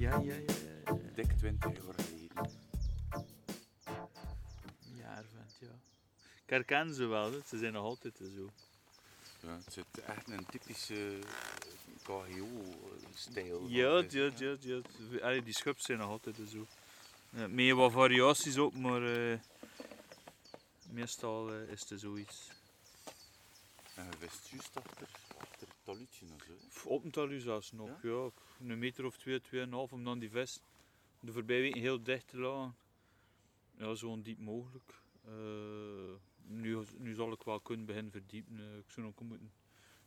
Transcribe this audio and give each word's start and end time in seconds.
Ja, 0.00 0.18
ja, 0.18 0.34
ja. 0.34 0.98
Dik 1.14 1.32
20 1.38 1.72
jaar 1.72 1.94
geleden. 1.94 2.50
Ja, 4.96 5.24
vent, 5.32 5.56
ja. 5.60 5.78
Ik 6.44 6.50
herken 6.50 6.94
ze 6.94 7.06
wel, 7.06 7.32
hè. 7.32 7.38
ze 7.46 7.58
zijn 7.58 7.72
nog 7.72 7.84
altijd 7.84 8.16
zo. 8.16 8.50
Ja, 9.40 9.56
het 9.64 9.72
zit 9.72 10.04
echt 10.06 10.30
een 10.30 10.46
typische 10.46 11.18
KGO-stijl. 12.02 13.66
Ja, 13.68 14.04
ja, 14.08 14.30
ja, 14.36 14.56
ja. 14.60 14.80
Allee, 15.20 15.42
die 15.42 15.54
schubs 15.54 15.84
zijn 15.84 15.98
nog 15.98 16.08
altijd 16.08 16.36
zo. 16.50 16.66
Ja, 17.30 17.46
met 17.48 17.70
wat 17.70 17.92
variaties 17.92 18.58
op, 18.58 18.74
maar 18.74 19.02
eh, 19.02 19.38
meestal 20.90 21.52
eh, 21.52 21.70
is 21.70 21.88
het 21.88 22.00
zoiets. 22.00 22.50
En 23.94 24.04
je 24.04 24.18
wist 24.18 24.48
juist 24.48 24.76
achter, 24.76 25.08
zo. 26.26 26.54
Pff, 26.68 26.86
Op 26.86 27.04
een 27.04 27.10
talu 27.10 27.40
zelfs 27.40 27.72
nog, 27.72 28.02
ja? 28.02 28.30
Een 28.60 28.78
meter 28.78 29.04
of 29.04 29.16
twee, 29.16 29.40
tweeënhalf 29.40 29.92
om 29.92 30.04
dan 30.04 30.18
die 30.18 30.30
vest 30.30 30.62
de 31.20 31.32
voorbije 31.32 31.60
weken 31.60 31.80
heel 31.80 32.02
dicht 32.02 32.28
te 32.28 32.38
laten. 32.38 32.76
Ja, 33.76 33.94
zo 33.94 34.22
diep 34.22 34.38
mogelijk. 34.38 35.02
Eh, 35.24 36.14
nu, 36.46 36.78
nu 36.98 37.14
zal 37.14 37.32
ik 37.32 37.42
wel 37.42 37.60
kunnen 37.60 37.86
beginnen 37.86 38.12
verdiepen. 38.12 38.58
Eh, 38.58 38.78
ik 38.78 38.90
zou 38.90 39.06
nog 39.06 39.20
moeten 39.20 39.52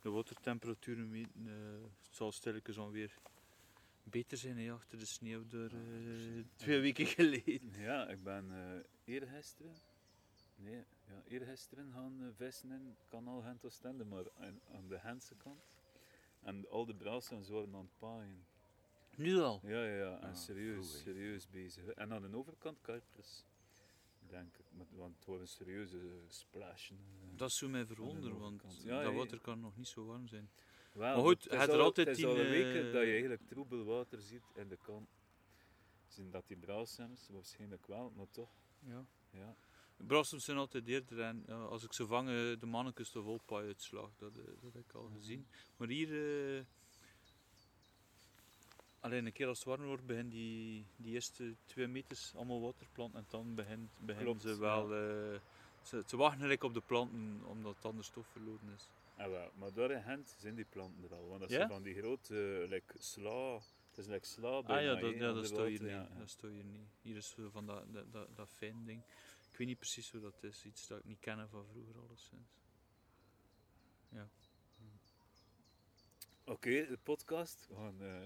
de 0.00 0.10
watertemperaturen 0.10 1.10
meten. 1.10 1.46
Eh, 1.46 1.88
het 2.02 2.14
zal 2.14 2.32
stilletjes 2.32 2.78
alweer 2.78 3.14
beter 4.02 4.38
zijn 4.38 4.58
hè, 4.58 4.72
achter 4.72 4.98
de 4.98 5.06
sneeuw 5.06 5.48
door 5.48 5.70
twee 6.56 6.80
weken 6.80 7.06
geleden. 7.06 7.72
Ja, 7.78 8.08
ik 8.08 8.22
ben 8.22 8.50
uh, 8.50 9.14
eergisteren, 9.14 9.74
nee, 10.56 10.84
ja, 11.06 11.22
eergisteren 11.28 11.92
gaan 11.92 12.22
uh, 12.22 12.28
vissen 12.36 12.70
in 12.70 12.96
kanaal 13.08 13.40
Gent 13.40 13.64
Oostende, 13.64 14.04
maar 14.04 14.24
aan, 14.38 14.60
aan 14.74 14.88
de 14.88 14.98
Gentse 14.98 15.34
kant. 15.34 15.73
En 16.44 16.68
al 16.70 16.84
de 16.86 16.94
brassen 16.94 17.52
waren 17.52 17.74
aan 17.74 17.80
het 17.80 17.98
paaien. 17.98 18.44
Nu 19.16 19.38
al? 19.38 19.60
Ja, 19.62 19.84
ja, 19.84 19.96
ja. 19.96 20.20
En 20.20 20.28
Ah, 20.28 20.34
serieus, 20.36 21.00
serieus 21.02 21.48
bezig. 21.50 21.86
En 21.88 22.12
aan 22.12 22.22
de 22.30 22.36
overkant 22.36 22.78
karpers, 22.80 23.44
denk 24.28 24.56
ik. 24.56 24.64
Want 24.90 25.16
het 25.16 25.26
waren 25.26 25.48
serieuze 25.48 25.98
splashen. 26.28 26.96
eh. 27.22 27.38
Dat 27.38 27.52
zou 27.52 27.70
mij 27.70 27.86
verwonderen, 27.86 28.38
want. 28.38 28.62
Ja, 28.84 29.02
dat 29.02 29.14
water 29.14 29.40
kan 29.40 29.60
nog 29.60 29.76
niet 29.76 29.88
zo 29.88 30.04
warm 30.06 30.28
zijn. 30.28 30.50
Wel, 30.92 31.14
Maar 31.14 31.24
goed, 31.24 31.44
het 31.44 31.52
is 31.52 31.58
er 31.68 31.72
al- 31.72 31.80
altijd 31.80 32.06
Het 32.06 32.18
is 32.18 32.24
al 32.24 32.38
een 32.38 32.48
weken 32.50 32.86
eh, 32.86 32.92
dat 32.92 33.02
je 33.02 33.10
eigenlijk 33.10 33.46
troebel 33.46 33.84
water 33.84 34.20
ziet 34.20 34.42
in 34.54 34.68
de 34.68 34.78
kant. 34.82 35.08
Zien 36.06 36.30
dat 36.30 36.46
die 36.46 36.56
braasemmers, 36.56 37.28
waarschijnlijk 37.28 37.86
wel, 37.86 38.12
maar 38.16 38.30
toch. 38.30 38.50
Ja. 38.78 39.04
Ja. 39.30 39.54
Brassems 39.96 40.44
zijn 40.44 40.56
altijd 40.56 40.86
eerder 40.88 41.20
en 41.20 41.44
ja, 41.46 41.54
als 41.54 41.84
ik 41.84 41.92
ze 41.92 42.06
vang, 42.06 42.28
eh, 42.28 42.34
de 42.34 42.66
mannetjes 42.66 43.10
de 43.10 43.22
volpaai 43.22 43.66
uitslag. 43.66 44.10
Dat, 44.18 44.36
eh, 44.36 44.44
dat 44.60 44.72
heb 44.72 44.82
ik 44.88 44.94
al 44.94 45.10
gezien. 45.14 45.46
Maar 45.76 45.88
hier, 45.88 46.08
eh, 46.58 46.64
alleen 49.00 49.26
een 49.26 49.32
keer 49.32 49.46
als 49.46 49.58
het 49.58 49.66
warm 49.68 49.84
wordt, 49.84 50.06
beginnen 50.06 50.32
die, 50.32 50.86
die 50.96 51.12
eerste 51.14 51.54
twee 51.64 51.86
meters 51.86 52.32
allemaal 52.34 52.60
waterplanten 52.60 53.18
en 53.18 53.26
dan 53.28 53.54
begint, 53.54 53.90
beginnen 53.98 54.40
ze 54.40 54.58
wel. 54.58 54.82
eh, 54.94 55.40
ze, 55.82 56.02
ze 56.06 56.16
wachten 56.16 56.40
eigenlijk 56.40 56.62
op 56.64 56.74
de 56.74 56.80
planten 56.80 57.40
omdat 57.46 57.74
het 57.76 57.84
anders 57.84 58.06
stof 58.06 58.26
verloren 58.26 58.68
is. 58.74 58.88
Ah, 59.16 59.28
wel, 59.30 59.50
maar 59.58 59.72
daar 59.72 59.90
in 59.90 60.02
Gent 60.02 60.36
zijn 60.40 60.54
die 60.54 60.64
planten 60.64 61.04
er 61.04 61.14
al. 61.14 61.28
Want 61.28 61.40
dat 61.40 61.50
Ja? 61.50 61.56
zijn 61.56 61.68
van 61.68 61.82
die 61.82 61.94
grote, 61.94 62.34
uh, 62.62 62.68
like 62.68 62.94
sla. 62.98 63.54
Het 63.88 63.98
is 63.98 64.06
like 64.06 64.26
sla 64.26 64.48
Ah 64.48 64.82
ja, 64.82 64.94
dat, 64.94 65.14
ja, 65.14 65.32
dat 65.32 65.46
staat 65.46 65.66
hier 65.66 65.80
niet. 65.82 65.90
ja, 65.90 66.08
ja. 66.12 66.18
Dat 66.18 66.30
staat 66.30 66.50
hier 66.50 66.64
niet. 66.64 66.88
Hier 67.02 67.16
is 67.16 67.34
van 67.52 67.66
dat, 67.66 67.84
dat, 67.92 68.12
dat, 68.12 68.28
dat 68.36 68.48
fijn 68.50 68.82
ding. 68.84 69.02
Ik 69.54 69.60
weet 69.60 69.68
niet 69.68 69.78
precies 69.78 70.10
hoe 70.10 70.20
dat 70.20 70.42
is. 70.42 70.64
Iets 70.64 70.86
dat 70.86 70.98
ik 70.98 71.04
niet 71.04 71.18
ken 71.20 71.48
van 71.48 71.66
vroeger 71.66 71.94
alleszins. 71.98 72.48
Ja. 74.08 74.28
Oké, 76.44 76.86
de 76.86 76.98
podcast. 77.02 77.66
We 77.68 77.74
gaan, 77.74 78.00
eh, 78.00 78.22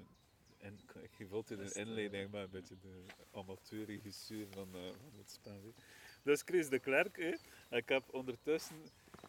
en, 0.58 0.78
ik 1.02 1.10
geef 1.10 1.32
altijd 1.32 1.60
een 1.60 1.86
inleiding, 1.86 2.30
maar 2.30 2.42
een 2.42 2.50
beetje 2.50 2.78
de 2.78 3.04
amateurregisseur 3.32 4.46
van, 4.50 4.68
eh, 4.74 4.80
van 4.82 5.18
het 5.18 5.30
spel. 5.30 5.74
Dus 6.22 6.42
Chris 6.42 6.68
de 6.68 6.78
Klerk, 6.78 7.16
hè. 7.16 7.34
ik 7.76 7.88
heb 7.88 8.14
ondertussen 8.14 8.76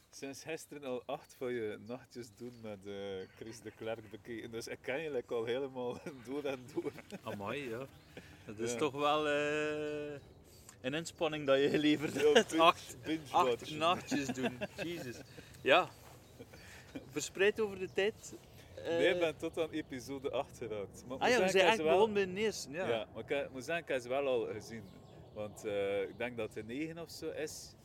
sinds 0.10 0.44
gisteren 0.44 0.84
al 0.84 1.04
acht 1.06 1.34
van 1.34 1.54
je 1.54 1.78
nachtjes 1.88 2.36
doen 2.36 2.62
met 2.62 2.86
eh, 2.86 3.28
Chris 3.36 3.62
de 3.62 3.72
Klerk 3.72 4.10
bekeken. 4.10 4.52
Dus 4.52 4.68
ik 4.68 4.80
ken 4.82 5.02
je 5.02 5.12
like, 5.12 5.34
al 5.34 5.46
helemaal 5.46 5.98
door 6.26 6.44
en 6.44 6.66
door. 6.74 6.92
Amai, 7.22 7.70
ja. 7.70 7.88
Dat 8.46 8.60
is 8.60 8.72
Ja. 8.72 8.78
toch 8.78 8.94
wel 8.94 9.28
eh, 9.28 10.20
een 10.82 10.94
inspanning 10.94 11.48
dat 11.48 11.60
je 11.60 11.70
geleverd 11.78 12.14
Ja, 12.14 12.32
hebt. 12.34 12.50
binge- 12.52 12.64
Acht, 12.64 12.98
binge 13.04 13.20
acht 13.32 13.48
watchen. 13.48 13.78
nachtjes 13.78 14.26
doen. 14.28 14.58
Jezus. 14.84 15.18
Ja. 15.62 15.90
Verspreid 17.10 17.60
over 17.60 17.80
de 17.80 17.90
tijd. 17.94 18.36
eh, 18.76 18.84
Nee, 18.88 19.14
ik 19.14 19.20
ben 19.20 19.38
tot 19.38 19.58
aan 19.58 19.70
episode 19.70 20.32
8 20.32 20.58
geraakt. 20.58 21.04
Maar 21.08 21.18
ah 21.18 21.30
ja, 21.30 21.40
we 21.42 21.50
zijn 21.50 21.64
eigenlijk 21.64 21.78
wel- 21.78 21.92
begonnen 22.08 22.14
bij 22.26 22.34
de 22.34 22.40
eerste. 22.42 22.72
Ja. 22.72 22.88
Ja. 22.88 23.08
maar 23.14 23.32
ik 23.32 23.52
moet 23.52 23.64
zeggen, 23.64 23.84
ik 23.84 23.90
heb 23.90 24.02
ze 24.02 24.08
wel 24.10 24.28
al 24.28 24.46
gezien. 24.46 24.84
Want 25.34 25.66
eh, 25.66 26.02
ik 26.02 26.18
denk 26.18 26.38
dat 26.38 26.54
de 26.54 26.64
9 26.64 26.98
of 27.00 27.10
zo 27.10 27.30
is. 27.30 27.76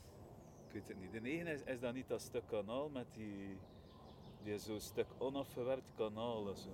Ik 0.67 0.73
weet 0.73 0.87
het 0.87 0.99
niet. 0.99 1.11
De 1.11 1.21
9 1.21 1.47
is, 1.47 1.59
is 1.65 1.79
dat 1.79 1.93
niet 1.93 2.07
dat 2.07 2.21
stuk 2.21 2.43
kanaal 2.49 2.89
met 2.89 3.05
die. 3.13 3.57
die 4.43 4.57
zo'n 4.59 4.79
stuk 4.79 5.05
onafgewerkt 5.17 5.91
kanaal 5.97 6.53
zo. 6.55 6.69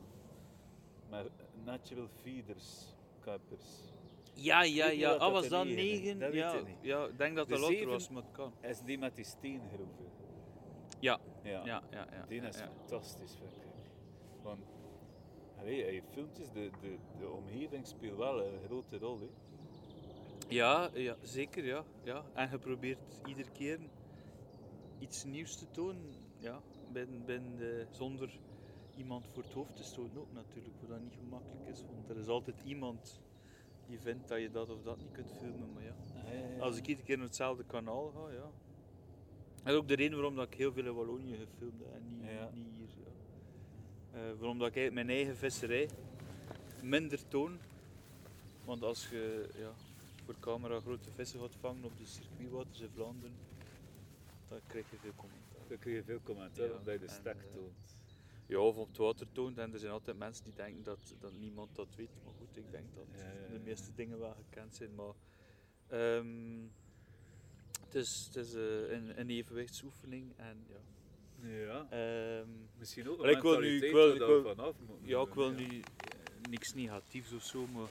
Met 1.09 1.29
natural 1.65 2.07
feeders, 2.21 2.95
kappers. 3.23 3.65
Ja, 4.33 4.63
ja, 4.63 4.89
ja. 4.89 5.11
Ah, 5.11 5.31
was 5.31 5.47
dat 5.49 5.65
negen 5.65 5.79
is. 5.79 5.99
9? 6.01 6.19
Dat 6.19 6.29
weet 6.31 6.39
Ja, 6.39 6.53
ik 6.53 6.65
ja, 6.81 7.05
ik 7.05 7.17
denk 7.17 7.35
dat 7.35 7.47
De 7.47 7.53
dat 7.53 7.69
later 7.69 7.87
was, 7.87 8.09
maar 8.09 8.23
het 8.23 8.31
kan. 8.31 8.53
Is 8.61 8.81
die 8.81 8.97
met 8.97 9.15
die 9.15 9.25
steengroeven? 9.25 10.09
Ja, 10.99 11.19
Ja. 11.43 11.51
ja, 11.65 11.83
ja. 11.91 12.07
ja, 12.11 12.25
Die 12.27 12.41
is 12.41 12.57
fantastisch, 12.57 13.31
vind 13.35 13.55
ik. 13.55 13.69
Want, 14.41 14.59
allee, 15.59 16.03
filmpjes, 16.11 16.51
de, 16.51 16.69
de, 16.81 16.97
de 17.19 17.29
omgeving 17.29 17.87
speelt 17.87 18.17
wel 18.17 18.45
een 18.45 18.59
grote 18.65 18.97
rol. 18.97 19.19
Hè. 19.19 19.27
Ja, 20.47 20.89
ja, 20.93 21.15
zeker, 21.21 21.65
ja, 21.65 21.83
ja. 22.03 22.23
En 22.33 22.49
je 22.51 22.57
probeert 22.57 23.21
iedere 23.25 23.51
keer 23.51 23.79
iets 24.99 25.23
nieuws 25.23 25.55
te 25.57 25.71
tonen. 25.71 26.13
Ja, 26.37 26.61
ben, 26.91 27.25
ben 27.25 27.55
de, 27.57 27.85
zonder 27.89 28.39
iemand 28.95 29.27
voor 29.33 29.43
het 29.43 29.53
hoofd 29.53 29.75
te 29.75 29.83
stoten 29.83 30.19
ook 30.19 30.31
natuurlijk, 30.33 30.75
wat 30.79 30.89
dat 30.89 30.99
niet 31.01 31.15
gemakkelijk 31.23 31.67
is. 31.67 31.83
Want 31.95 32.09
er 32.09 32.17
is 32.17 32.27
altijd 32.27 32.61
iemand 32.63 33.21
die 33.91 33.99
vindt 33.99 34.27
dat 34.27 34.39
je 34.39 34.51
dat 34.51 34.69
of 34.69 34.81
dat 34.83 34.97
niet 34.97 35.11
kunt 35.11 35.31
filmen. 35.39 35.73
Maar 35.73 35.83
ja, 35.83 35.93
als 36.59 36.77
ik 36.77 36.87
iedere 36.87 37.05
keer 37.05 37.17
naar 37.17 37.25
hetzelfde 37.25 37.63
kanaal 37.63 38.11
ga, 38.15 38.33
ja. 38.33 38.49
En 39.63 39.73
ook 39.75 39.87
de 39.87 39.95
reden 39.95 40.17
waarom 40.17 40.35
dat 40.35 40.47
ik 40.47 40.53
heel 40.53 40.71
veel 40.71 40.85
in 40.85 40.93
Wallonië 40.93 41.35
gefilmd 41.35 41.79
heb 41.79 41.93
en 41.93 42.03
niet, 42.07 42.77
niet 42.77 42.89
hier. 42.95 43.05
Ja. 44.13 44.19
Eh, 44.19 44.37
waarom 44.37 44.59
dat 44.59 44.75
ik 44.75 44.93
mijn 44.93 45.09
eigen 45.09 45.37
visserij 45.37 45.89
minder 46.83 47.27
toon. 47.27 47.59
Want 48.65 48.83
als 48.83 49.09
je 49.09 49.49
ja, 49.55 49.71
voor 50.25 50.35
camera 50.39 50.79
grote 50.79 51.11
vissen 51.11 51.39
gaat 51.39 51.55
vangen 51.59 51.83
op 51.83 51.97
de 51.97 52.05
circuitwaters 52.05 52.79
in 52.79 52.89
Vlaanderen, 52.93 53.35
dan 54.47 54.59
krijg 54.67 54.91
je 54.91 54.97
veel 54.97 55.15
commentaar. 55.15 55.67
Dan 55.67 55.79
kun 55.79 55.91
je 55.91 56.03
veel 56.03 56.19
commentaar 56.23 56.71
omdat 56.71 56.93
je 56.93 56.99
de 56.99 57.09
stek 57.09 57.35
eh, 57.35 57.53
toont. 57.53 58.00
Ja, 58.51 58.57
of 58.57 58.75
op 58.75 58.87
het 58.87 58.97
water 58.97 59.27
toont. 59.31 59.57
En 59.57 59.73
er 59.73 59.79
zijn 59.79 59.91
altijd 59.91 60.17
mensen 60.17 60.43
die 60.43 60.53
denken 60.53 60.83
dat, 60.83 61.15
dat 61.19 61.33
niemand 61.33 61.75
dat 61.75 61.95
weet. 61.95 62.09
Maar 62.23 62.33
goed, 62.37 62.57
ik 62.57 62.71
denk 62.71 62.95
dat 62.95 63.05
de 63.51 63.59
meeste 63.63 63.93
dingen 63.95 64.19
wel 64.19 64.33
gekend 64.33 64.75
zijn. 64.75 64.95
Maar 64.95 65.13
ehm, 65.87 66.59
het 67.85 67.95
is, 67.95 68.23
het 68.25 68.35
is 68.35 68.53
eh, 68.53 68.91
een, 68.91 69.19
een 69.19 69.29
evenwichtsoefening. 69.29 70.33
En 70.37 70.65
ja, 70.67 70.79
Ja. 71.49 71.87
ehm, 71.89 72.49
Misschien 72.77 73.09
ook 73.09 73.17
Maar 73.17 73.29
ik 73.29 73.41
wil 73.41 73.59
nu- 73.59 73.85
ik 73.85 73.91
wil- 73.91 74.11
ik 74.13 74.17
wil- 74.19 74.41
vanaf 74.43 74.75
ja, 75.03 75.21
ik 75.21 75.33
wil 75.33 75.51
nu 75.51 75.65
eh, 75.79 76.49
niks 76.49 76.73
negatiefs 76.73 77.31
of 77.33 77.43
zo, 77.43 77.67
maar 77.67 77.89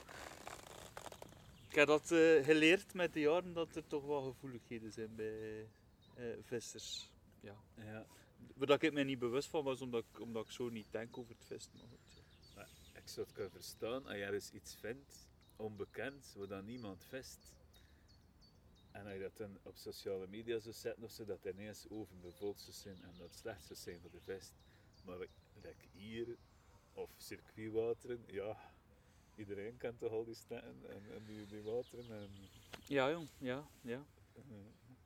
ik 1.69 1.75
heb 1.75 1.87
dat 1.87 2.11
eh, 2.11 2.45
geleerd 2.45 2.95
met 2.95 3.13
de 3.13 3.21
jaren 3.21 3.53
dat 3.53 3.77
er 3.77 3.87
toch 3.87 4.05
wel 4.05 4.23
gevoeligheden 4.23 4.93
zijn 4.93 5.15
bij 5.15 5.67
eh, 6.15 6.25
vissers. 6.43 7.13
Ja. 7.41 7.57
Ja. 7.77 8.07
Waar 8.61 8.83
ik 8.83 8.93
me 8.93 9.03
niet 9.03 9.19
bewust 9.19 9.49
van 9.49 9.65
was, 9.65 9.81
omdat 9.81 10.05
ik, 10.13 10.21
omdat 10.21 10.45
ik 10.45 10.51
zo 10.51 10.69
niet 10.69 10.87
denk 10.91 11.19
over 11.19 11.35
het 11.35 11.45
vissen. 11.45 11.73
Maar 11.77 11.89
goed. 11.89 11.99
Ik 12.93 13.09
zou 13.09 13.27
het 13.27 13.35
kunnen 13.35 13.53
verstaan 13.53 14.07
als 14.07 14.15
je 14.15 14.23
ergens 14.23 14.51
iets 14.51 14.75
vindt, 14.75 15.29
onbekend, 15.57 16.33
waar 16.37 16.47
dan 16.47 16.65
niemand 16.65 17.05
vist. 17.05 17.55
En 18.91 19.05
als 19.05 19.13
je 19.13 19.21
dat 19.21 19.37
dan 19.37 19.59
op 19.63 19.77
sociale 19.77 20.27
media 20.27 20.59
zou 20.59 20.75
zetten 20.75 21.05
of 21.05 21.11
zo, 21.11 21.25
dat 21.25 21.43
het 21.43 21.55
ineens 21.55 21.87
overbevolkt 21.89 22.61
zou 22.61 22.73
zijn 22.73 23.03
en 23.03 23.15
dat 23.19 23.35
slecht 23.35 23.65
zou 23.65 23.79
zijn 23.79 24.01
voor 24.01 24.11
de 24.11 24.21
vest. 24.21 24.53
Maar 25.05 25.19
like, 25.19 25.87
hier, 25.93 26.37
of 26.93 27.11
circuitwateren, 27.17 28.25
ja, 28.27 28.73
iedereen 29.37 29.77
kent 29.77 29.99
toch 29.99 30.13
al 30.13 30.25
die 30.25 30.35
stekken 30.35 30.77
en, 30.89 31.13
en 31.13 31.25
die, 31.25 31.47
die 31.47 31.63
wateren. 31.63 32.11
En, 32.11 32.31
Ja, 32.87 33.11
jong. 33.11 33.29
Ja, 33.39 33.69
ja. 33.81 34.07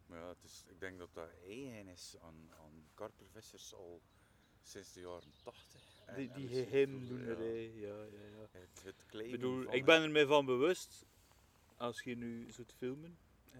Maar 0.07 0.19
ja, 0.19 0.29
het 0.29 0.45
is, 0.45 0.65
ik 0.69 0.81
denk 0.81 0.99
dat 0.99 1.09
dat 1.13 1.29
eigen 1.47 1.89
is 1.89 2.15
aan, 2.23 2.49
aan 2.61 2.85
karpervissers 2.95 3.75
al 3.75 4.01
sinds 4.63 4.93
de 4.93 5.01
jaren 5.01 5.33
80. 5.43 5.81
En- 6.07 6.15
Die, 6.17 6.33
die 6.33 6.49
geheimdoenerij. 6.49 7.63
Ja, 7.75 7.87
ja, 7.87 8.05
ja. 8.05 8.39
ja, 8.39 8.47
Het, 8.51 8.83
het 8.85 9.21
Ik 9.25 9.31
bedoel, 9.31 9.75
ik 9.75 9.85
ben 9.85 10.03
er 10.03 10.11
mij 10.11 10.27
van 10.27 10.47
bewust, 10.47 11.05
als 11.77 12.01
je 12.03 12.17
nu 12.17 12.51
zult 12.53 12.73
filmen, 12.79 13.17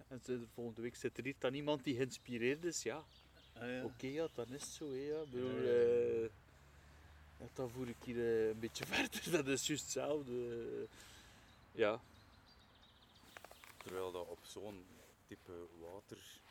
en 0.07 0.19
zit 0.23 0.41
er 0.41 0.47
volgende 0.53 0.81
week 0.81 0.95
zit 0.95 1.17
er 1.17 1.23
hier 1.23 1.35
dan 1.39 1.53
iemand 1.53 1.83
die 1.83 1.95
geïnspireerd 1.95 2.63
is, 2.63 2.83
ja, 2.83 3.03
ah, 3.53 3.67
ja. 3.69 3.83
oké, 3.83 4.07
ja, 4.07 4.27
dan 4.33 4.45
is 4.53 4.61
het 4.61 4.71
zo, 4.71 4.91
hè, 4.91 4.97
ja. 4.97 5.21
Ik 5.21 5.29
bedoel, 5.29 5.49
Ja, 5.49 5.71
ja, 5.71 6.19
ja. 6.19 6.23
eh, 6.23 7.45
dan 7.53 7.69
voer 7.69 7.87
ik 7.87 7.95
hier 8.03 8.17
eh, 8.17 8.47
een 8.49 8.59
beetje 8.59 8.85
verder, 8.93 9.31
dat 9.31 9.47
is 9.47 9.67
juist 9.67 9.83
hetzelfde. 9.83 10.87
Ja, 11.71 12.01
Terwijl 13.77 14.11
dat 14.11 14.27
op 14.27 14.39
zo'n 14.45 14.85
type 15.27 15.67
water 15.79 16.41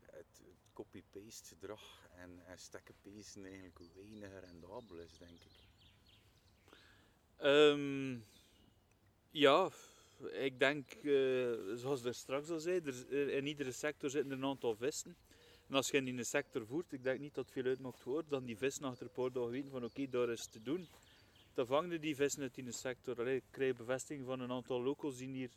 het, 0.00 0.42
copy-paste 0.78 1.48
gedrag 1.48 2.08
en, 2.16 2.40
en 2.46 2.58
stekkenpezen 2.58 3.44
eigenlijk 3.44 3.78
weinig 3.94 4.30
rendabel 4.40 4.96
is, 4.96 5.18
denk 5.18 5.40
ik. 5.40 5.56
Ehm, 7.36 8.18
ja, 9.30 9.70
ik 10.32 10.58
denk, 10.58 10.92
eh, 10.92 11.52
zoals 11.74 12.04
er 12.04 12.14
straks 12.14 12.50
al 12.50 12.58
zei, 12.58 12.80
er, 12.84 13.28
in 13.30 13.46
iedere 13.46 13.72
sector 13.72 14.10
zitten 14.10 14.30
er 14.30 14.36
een 14.36 14.44
aantal 14.44 14.76
vissen. 14.76 15.16
En 15.68 15.74
als 15.74 15.90
je 15.90 15.96
in 15.96 16.18
een 16.18 16.24
sector 16.24 16.66
voert, 16.66 16.92
ik 16.92 17.02
denk 17.02 17.20
niet 17.20 17.34
dat 17.34 17.44
het 17.44 17.52
veel 17.52 17.64
uitmaakt 17.64 18.02
wordt, 18.02 18.30
dan 18.30 18.44
die 18.44 18.56
vissen 18.56 18.84
achter 18.84 19.08
paar 19.08 19.32
dagen 19.32 19.50
weten 19.50 19.70
van 19.70 19.84
oké, 19.84 20.08
daar 20.08 20.30
is 20.30 20.46
te 20.46 20.62
doen. 20.62 20.88
Dan 21.54 21.66
vangen 21.66 22.00
die 22.00 22.16
vissen 22.16 22.42
uit 22.42 22.54
de 22.54 22.72
sector. 22.72 23.18
Allee, 23.18 23.36
ik 23.36 23.44
krijg 23.50 23.76
bevestiging 23.76 24.26
van 24.26 24.40
een 24.40 24.50
aantal 24.50 24.82
locals 24.82 25.16
die 25.16 25.28
hier 25.28 25.50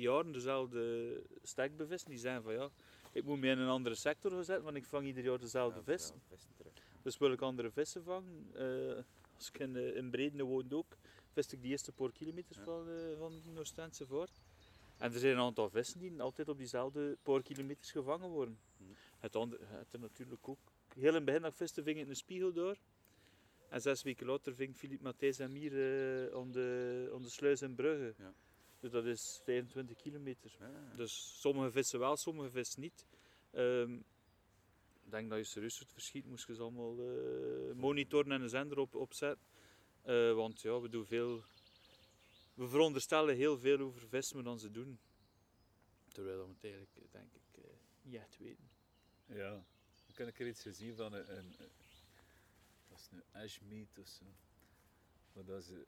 jaren 0.00 0.32
dezelfde 0.32 1.22
stek 1.42 1.76
bevissen. 1.76 2.10
Die 2.10 2.18
zeggen 2.18 2.42
van 2.42 2.52
ja, 2.52 2.68
ik 3.12 3.24
moet 3.24 3.38
me 3.40 3.46
in 3.48 3.58
een 3.58 3.68
andere 3.68 3.94
sector 3.94 4.44
zetten, 4.44 4.64
want 4.64 4.76
ik 4.76 4.84
vang 4.84 5.06
ieder 5.06 5.24
jaar 5.24 5.38
dezelfde 5.38 5.78
Ja, 5.78 5.84
vissen. 5.84 6.14
ja, 6.14 6.36
vissen. 6.36 6.50
Dus 7.02 7.18
wil 7.18 7.32
ik 7.32 7.40
andere 7.40 7.70
vissen 7.70 8.02
vangen. 8.04 8.50
eh, 8.54 9.02
als 9.36 9.48
ik 9.48 9.58
in, 9.58 9.76
eh, 9.76 9.96
in 9.96 10.10
woonde 10.42 10.76
ook, 10.76 10.96
vist 11.32 11.52
ik 11.52 11.62
die 11.62 11.70
eerste 11.70 11.92
paar 11.92 12.12
kilometers 12.12 12.58
Ja. 12.58 12.64
van, 12.64 12.88
eh, 12.88 13.18
van 13.18 13.40
die 13.42 14.06
vaart. 14.06 14.40
En 14.98 15.12
er 15.12 15.18
zijn 15.18 15.32
een 15.32 15.42
aantal 15.42 15.70
vissen 15.70 16.00
die 16.00 16.22
altijd 16.22 16.48
op 16.48 16.58
diezelfde 16.58 17.16
paar 17.22 17.42
kilometers 17.42 17.90
gevangen 17.90 18.28
worden. 18.28 18.58
Hm. 18.76 18.82
Het, 19.18 19.36
andere, 19.36 19.64
het 19.66 19.92
er 19.92 20.00
natuurlijk 20.00 20.48
ook. 20.48 20.58
Heel 20.94 21.08
in 21.08 21.14
het 21.14 21.24
begin 21.24 21.42
dat 21.42 21.54
viste, 21.54 21.82
ving 21.82 21.96
ik 21.96 22.02
in 22.04 22.08
een 22.08 22.16
spiegel 22.16 22.52
door. 22.52 22.76
En 23.68 23.80
zes 23.80 24.02
weken 24.02 24.26
later 24.26 24.54
ving 24.54 24.76
Philippe 24.76 25.02
Matthijs 25.04 25.38
en 25.38 25.52
Mier 25.52 25.72
om, 26.36 26.52
de, 26.52 27.08
de 27.22 27.28
sluis 27.30 27.62
in 27.62 27.74
Brugge. 27.74 28.14
Ja. 28.18 28.32
Dus 28.80 28.90
dat 28.90 29.04
is 29.04 29.40
25 29.44 29.96
kilometer. 29.96 30.56
Ja. 30.58 30.96
Dus 30.96 31.40
sommige 31.40 31.70
vissen 31.70 31.98
wel, 31.98 32.16
sommige 32.16 32.50
vissen 32.50 32.80
niet. 32.80 33.06
Ehm, 33.50 33.94
ik 35.04 35.10
denk 35.10 35.30
dat 35.30 35.38
je 35.38 35.44
serieus 35.44 35.78
het 35.78 35.92
verschiet, 35.92 36.26
moest 36.26 36.46
je 36.46 36.54
ze 36.54 36.62
allemaal 36.62 36.98
eh, 36.98 37.74
monitoren 37.74 38.32
en 38.32 38.40
een 38.42 38.48
zender 38.48 38.78
op, 38.78 38.94
opzetten. 38.94 39.46
Eh, 40.02 40.34
want 40.34 40.60
ja, 40.60 40.80
we 40.80 40.88
doen 40.88 41.06
veel. 41.06 41.42
We 42.54 42.68
veronderstellen 42.68 43.36
heel 43.36 43.58
veel 43.58 43.78
over 43.78 44.08
vissen 44.08 44.36
maar 44.36 44.44
dan 44.44 44.58
ze 44.58 44.70
doen. 44.70 44.98
Terwijl 46.08 46.46
we 46.46 46.52
het 46.52 46.64
eigenlijk, 46.64 47.12
denk 47.12 47.32
ik, 47.32 47.64
eh, 47.64 47.70
niet 48.02 48.14
echt 48.14 48.38
weten. 48.38 48.70
Ja, 49.26 49.50
dan 50.06 50.14
kan 50.14 50.26
ik 50.26 50.40
er 50.40 50.46
iets 50.46 50.62
gezien 50.62 50.94
van 50.94 51.12
een, 51.12 51.36
een, 51.38 51.54
een 51.58 51.70
dat 52.88 52.98
is 52.98 53.08
een 53.10 53.42
ashmeat 53.42 53.98
of 53.98 54.08
zo. 54.08 54.24
Maar 55.32 55.44
dat 55.44 55.62
is 55.62 55.68
het 55.68 55.86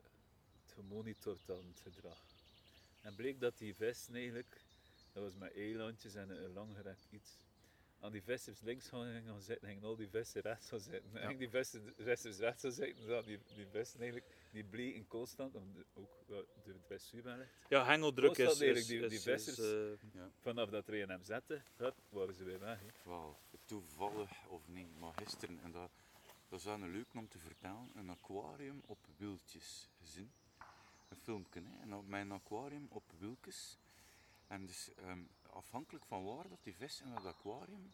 gemonitord 0.65 1.45
dan 1.45 1.65
het 1.67 1.79
gedrag. 1.79 2.30
En 3.01 3.15
bleek 3.15 3.39
dat 3.39 3.57
die 3.57 3.75
vissen 3.75 4.15
eigenlijk, 4.15 4.61
dat 5.13 5.23
was 5.23 5.35
met 5.35 5.53
eilandjes 5.55 6.15
en 6.15 6.29
een, 6.29 6.43
een 6.43 6.53
langgerekt 6.53 7.07
iets. 7.11 7.37
Aan 7.99 8.11
die 8.11 8.23
vesters 8.23 8.61
links 8.61 8.87
gaan 8.87 9.23
gaan 9.25 9.41
zitten, 9.41 9.67
gingen 9.67 9.83
al 9.83 9.95
die 9.95 10.09
vesten 10.09 10.41
rechts 10.41 10.67
gaan 10.69 10.79
zitten. 10.79 11.15
En 11.21 11.31
Ja. 11.31 11.37
die 11.37 11.49
vesten 11.49 11.93
rechts 11.97 12.23
rechts 12.37 12.61
gaan 12.61 12.71
zitten, 12.71 13.07
dan 13.07 13.23
die, 13.23 13.39
die 13.55 13.67
vesten 13.67 13.99
eigenlijk, 14.01 14.35
die 14.51 14.63
bleken 14.63 15.07
constant, 15.07 15.55
om 15.55 15.73
de- 15.73 15.85
ook 15.93 16.23
het 16.27 16.87
dressuur 16.87 17.21
ben 17.23 17.37
ligt. 17.37 17.51
Ja, 17.69 17.85
hengeldruk 17.85 18.37
is, 18.37 18.45
Constant 18.45 18.61
is, 18.61 18.75
eigenlijk 18.75 18.87
die- 19.09 19.17
is- 19.17 19.23
die 19.23 19.33
is, 19.33 19.43
vissers. 19.43 19.97
eh, 20.13 20.21
Vanaf 20.39 20.69
dat 20.69 20.87
er 20.87 21.01
een 21.01 21.09
hem 21.09 21.23
zette, 21.23 21.61
hup, 21.75 21.95
waren 22.09 22.33
ze 22.33 22.43
weer 22.43 22.59
weg. 22.59 22.79
hè. 22.79 23.09
Wel, 23.09 23.37
toevallig, 23.65 24.47
of 24.47 24.67
nee, 24.67 24.87
maar 24.99 25.13
gisteren, 25.13 25.59
en 25.59 25.71
dat, 25.71 25.91
dat 26.49 26.59
is 26.59 26.65
wel 26.65 26.73
een 26.81 26.91
leuk 26.91 27.13
om 27.13 27.27
te 27.27 27.39
vertellen, 27.39 27.91
een 27.95 28.09
aquarium 28.09 28.81
op 28.85 28.99
wieltjes 29.17 29.89
gezien. 29.99 30.31
Een 31.11 31.17
filmpje. 31.17 31.63
En 31.79 31.95
op 31.95 32.07
mijn 32.07 32.31
aquarium 32.31 32.87
op 32.89 33.03
wieltjes. 33.17 33.77
En 34.47 34.65
dus 34.65 34.93
ehm, 34.95 35.23
afhankelijk 35.49 36.05
van 36.05 36.23
waar 36.23 36.49
dat 36.49 36.63
die 36.63 36.75
vis 36.75 37.01
in 37.01 37.11
het 37.11 37.25
aquarium 37.25 37.91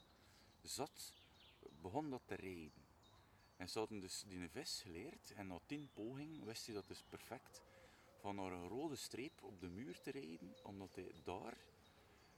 zat, 0.62 1.14
begon 1.82 2.10
dat 2.10 2.22
te 2.26 2.36
rijden. 2.36 2.86
En 3.56 3.70
ze 3.70 3.80
hadden 3.80 4.00
dus 4.00 4.24
die 4.28 4.50
vis 4.50 4.82
geleerd 4.82 5.32
en 5.32 5.48
na 5.48 5.60
tien 5.66 5.90
pogingen 5.94 6.46
wist 6.46 6.66
hij 6.66 6.76
dat 6.76 6.88
dus 6.88 7.04
perfect 7.04 7.62
van 8.20 8.36
naar 8.36 8.52
een 8.52 8.68
rode 8.68 8.96
streep 8.96 9.44
op 9.44 9.60
de 9.60 9.70
muur 9.70 10.02
te 10.02 10.12
rijden, 10.12 10.56
omdat 10.64 10.96
hij 10.96 11.12
daar 11.24 11.58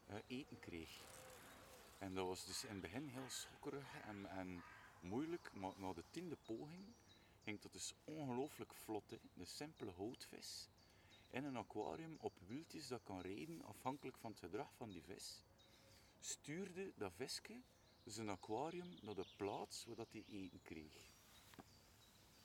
eh, 0.06 0.16
eten 0.28 0.60
kreeg. 0.60 1.02
En 1.98 2.14
dat 2.14 2.26
was 2.28 2.46
dus 2.46 2.64
in 2.64 2.70
het 2.72 2.82
begin 2.82 3.08
heel 3.08 3.30
schokkerig 3.30 4.02
en, 4.02 4.26
en 4.26 4.64
moeilijk, 5.00 5.54
maar 5.54 5.74
na 5.78 5.94
de 5.94 6.04
tiende 6.12 6.38
poging 6.46 6.94
ging 7.50 7.62
dat 7.62 7.74
dus 7.74 7.94
ongelooflijk 8.04 8.74
vlot. 8.74 9.10
Hè. 9.10 9.18
De 9.34 9.46
simpele 9.46 9.92
houtvis 9.92 10.70
in 11.30 11.44
een 11.44 11.56
aquarium 11.56 12.18
op 12.20 12.34
wieltjes 12.48 12.88
dat 12.88 13.04
kan 13.04 13.22
rijden, 13.22 13.64
afhankelijk 13.64 14.18
van 14.18 14.32
het 14.32 14.40
gedrag 14.40 14.74
van 14.74 14.90
die 14.90 15.04
vis, 15.04 15.44
stuurde 16.20 16.92
dat 16.96 17.14
visje 17.16 17.62
zijn 18.04 18.30
aquarium 18.30 18.98
naar 19.02 19.16
de 19.16 19.26
plaats 19.36 19.86
waar 19.86 19.96
dat 19.96 20.12
hij 20.12 20.24
eten 20.28 20.62
kreeg. 20.62 21.12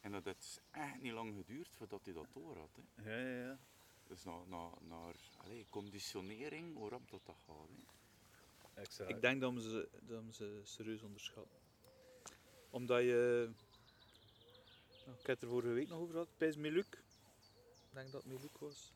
En 0.01 0.12
dat 0.12 0.25
heeft 0.25 0.61
echt 0.71 1.01
niet 1.01 1.12
lang 1.12 1.35
geduurd 1.35 1.69
voordat 1.69 2.05
hij 2.05 2.15
dat 2.15 2.27
door 2.33 2.56
had. 2.56 2.79
Hè. 2.95 3.11
Ja, 3.11 3.29
ja, 3.29 3.47
ja. 3.47 3.59
Dus 4.06 4.25
naar, 4.25 4.47
naar, 4.49 4.73
naar 4.81 5.15
allee, 5.37 5.67
conditionering, 5.71 6.77
hoe 6.77 6.89
rap 6.89 7.11
dat, 7.11 7.21
dat 7.25 7.37
gaat. 7.47 7.69
Hè. 7.69 8.81
Exact. 8.81 9.11
Ik 9.11 9.21
denk 9.21 9.41
dat 9.41 9.53
we 9.53 9.61
ze, 9.61 9.89
dat 10.03 10.25
we 10.25 10.33
ze 10.33 10.61
serieus 10.65 11.03
onderschatten. 11.03 11.59
Omdat 12.71 13.03
je... 13.03 13.53
Ik 15.06 15.27
heb 15.27 15.41
het 15.41 15.43
er 15.43 15.49
vorige 15.49 15.73
week 15.73 15.89
nog 15.89 15.99
over 15.99 16.12
gehad, 16.12 16.29
bij 16.39 16.55
Miluk. 16.56 17.03
Ik 17.75 17.93
denk 17.93 18.12
dat 18.12 18.23
het 18.23 18.33
Miluk 18.33 18.59
was. 18.59 18.93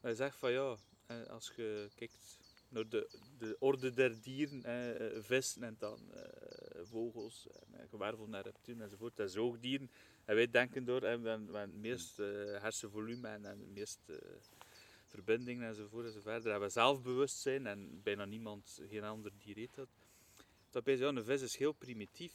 Hij 0.00 0.14
zegt 0.14 0.36
van 0.36 0.52
ja, 0.52 0.76
eh, 1.06 1.26
als 1.26 1.52
je 1.56 1.88
kijkt 1.94 2.38
naar 2.68 2.88
de, 2.88 3.08
de 3.38 3.56
orde 3.58 3.90
der 3.90 4.20
dieren, 4.20 4.64
eh, 4.64 5.22
vissen 5.22 5.62
en 5.62 5.76
dan 5.78 6.12
eh, 6.12 6.80
vogels, 6.82 7.46
en, 7.50 7.80
eh, 7.80 7.88
gewervelden 7.88 8.34
en 8.34 8.42
reptielen 8.42 8.82
enzovoort, 8.84 9.18
en 9.18 9.30
zoogdieren. 9.30 9.90
En 10.24 10.34
wij 10.34 10.50
denken 10.50 10.84
door, 10.84 11.00
we 11.00 11.06
hebben 11.06 11.52
we 11.52 11.58
het 11.58 11.74
meest 11.74 12.18
eh, 12.18 12.26
hersenvolume 12.60 13.28
en, 13.28 13.44
en 13.44 13.58
het 13.58 13.74
meest 13.74 14.00
eh, 14.06 14.16
verbindingen 15.06 15.68
enzovoort 15.68 16.06
enzovoort. 16.06 16.42
We 16.42 16.50
hebben 16.50 16.70
zelfbewustzijn 16.70 17.66
en 17.66 18.00
bijna 18.02 18.24
niemand, 18.24 18.80
geen 18.88 19.04
ander 19.04 19.32
dier 19.38 19.58
eet 19.58 19.74
dat. 19.74 19.88
Dat 20.70 20.84
bij 20.84 21.00
een 21.00 21.24
vis 21.24 21.42
is 21.42 21.56
heel 21.56 21.72
primitief. 21.72 22.32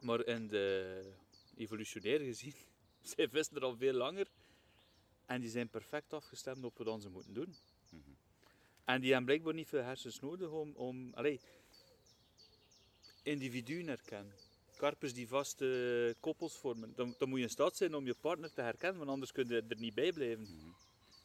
Maar 0.00 0.26
in 0.26 0.48
de 0.48 1.12
evolutionair 1.58 2.20
gezien 2.20 2.54
zijn 3.16 3.30
vissen 3.30 3.56
er 3.56 3.62
al 3.62 3.76
veel 3.76 3.92
langer. 3.92 4.26
En 5.26 5.40
die 5.40 5.50
zijn 5.50 5.68
perfect 5.68 6.12
afgestemd 6.12 6.64
op 6.64 6.78
wat 6.78 7.02
ze 7.02 7.08
moeten 7.08 7.34
doen. 7.34 7.56
Mhm. 7.90 8.10
En 8.84 9.00
die 9.00 9.08
hebben 9.08 9.26
blijkbaar 9.26 9.54
niet 9.54 9.68
veel 9.68 9.82
hersens 9.82 10.20
nodig 10.20 10.50
om, 10.50 10.72
om 10.74 11.14
allee, 11.14 11.40
individuen 13.22 13.86
herkennen. 13.86 14.34
Karpers 14.76 15.14
die 15.14 15.28
vaste 15.28 16.16
koppels 16.20 16.56
vormen. 16.56 16.92
Dan, 16.94 17.14
dan 17.18 17.28
moet 17.28 17.38
je 17.38 17.44
in 17.44 17.50
staat 17.50 17.76
zijn 17.76 17.94
om 17.94 18.06
je 18.06 18.14
partner 18.14 18.52
te 18.52 18.60
herkennen, 18.60 18.98
want 18.98 19.10
anders 19.10 19.32
kun 19.32 19.48
je 19.48 19.64
er 19.68 19.78
niet 19.78 19.94
bij 19.94 20.12
blijven. 20.12 20.74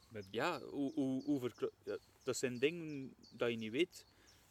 Met 0.09 0.27
Ja, 0.31 0.61
hoe, 0.61 0.93
hoe, 0.93 1.23
hoe 1.23 1.51
ja, 1.83 1.97
dat 2.23 2.37
zijn 2.37 2.59
dingen 2.59 3.13
dat 3.31 3.49
je 3.49 3.57
niet 3.57 3.71
weet. 3.71 4.05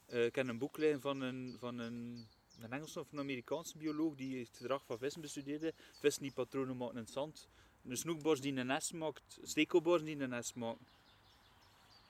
Eh, 0.07 0.25
ik 0.25 0.35
heb 0.35 0.49
een 0.49 0.59
boek 0.59 0.79
van 1.01 1.21
een, 1.21 1.57
van 1.59 1.79
een, 1.79 2.27
een 2.63 2.73
Engelse 2.73 3.01
of 3.01 3.13
een 3.13 3.19
Amerikaanse 3.19 3.79
bioloog 3.79 4.15
die 4.15 4.39
het 4.39 4.57
gedrag 4.57 4.85
van 4.85 4.99
vissen 4.99 5.21
bestudeerde. 5.21 5.75
Vissen 6.01 6.23
die 6.23 6.33
patronen 6.33 6.77
maken 6.77 6.97
in 6.97 7.03
het 7.03 7.11
zand. 7.13 7.49
Een 7.89 7.97
snoekborst 7.97 8.43
die 8.43 8.57
een 8.57 8.67
nest 8.67 8.93
maakt, 8.93 9.39
stekelborst 9.43 10.05
die 10.05 10.21
een 10.21 10.29
nest 10.29 10.55
maakt. 10.55 10.81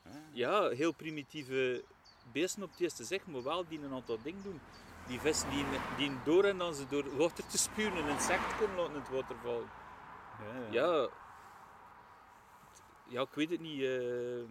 Ah, 0.04 0.12
Ja, 0.32 0.68
heel 0.68 0.92
primitieve 0.92 1.84
beesten 2.32 2.62
op 2.62 2.70
het 2.70 2.80
eerste 2.80 3.04
zicht, 3.04 3.26
maar 3.26 3.42
wel 3.42 3.68
die 3.68 3.80
een 3.82 3.92
aantal 3.92 4.22
dingen 4.22 4.42
doen. 4.42 4.60
Die 5.06 5.20
vissen 5.20 5.50
die, 5.50 5.64
die 5.96 6.22
door 6.24 6.44
en 6.44 6.58
dan 6.58 6.74
ze 6.74 6.86
door 6.88 7.16
water 7.16 7.46
te 7.46 7.58
spuwen 7.58 7.96
een 7.96 8.08
insect 8.08 8.56
kunnen 8.56 8.76
laten 8.76 8.94
in 8.94 9.00
het 9.00 9.08
water 9.10 9.36
vallen. 9.36 9.70
ja, 10.40 10.56
ja. 10.70 10.72
Ja, 10.72 11.08
ja 13.08 13.20
ik 13.22 13.34
weet 13.34 13.50
het 13.50 13.60
niet. 13.60 13.82
eh, 13.82 14.44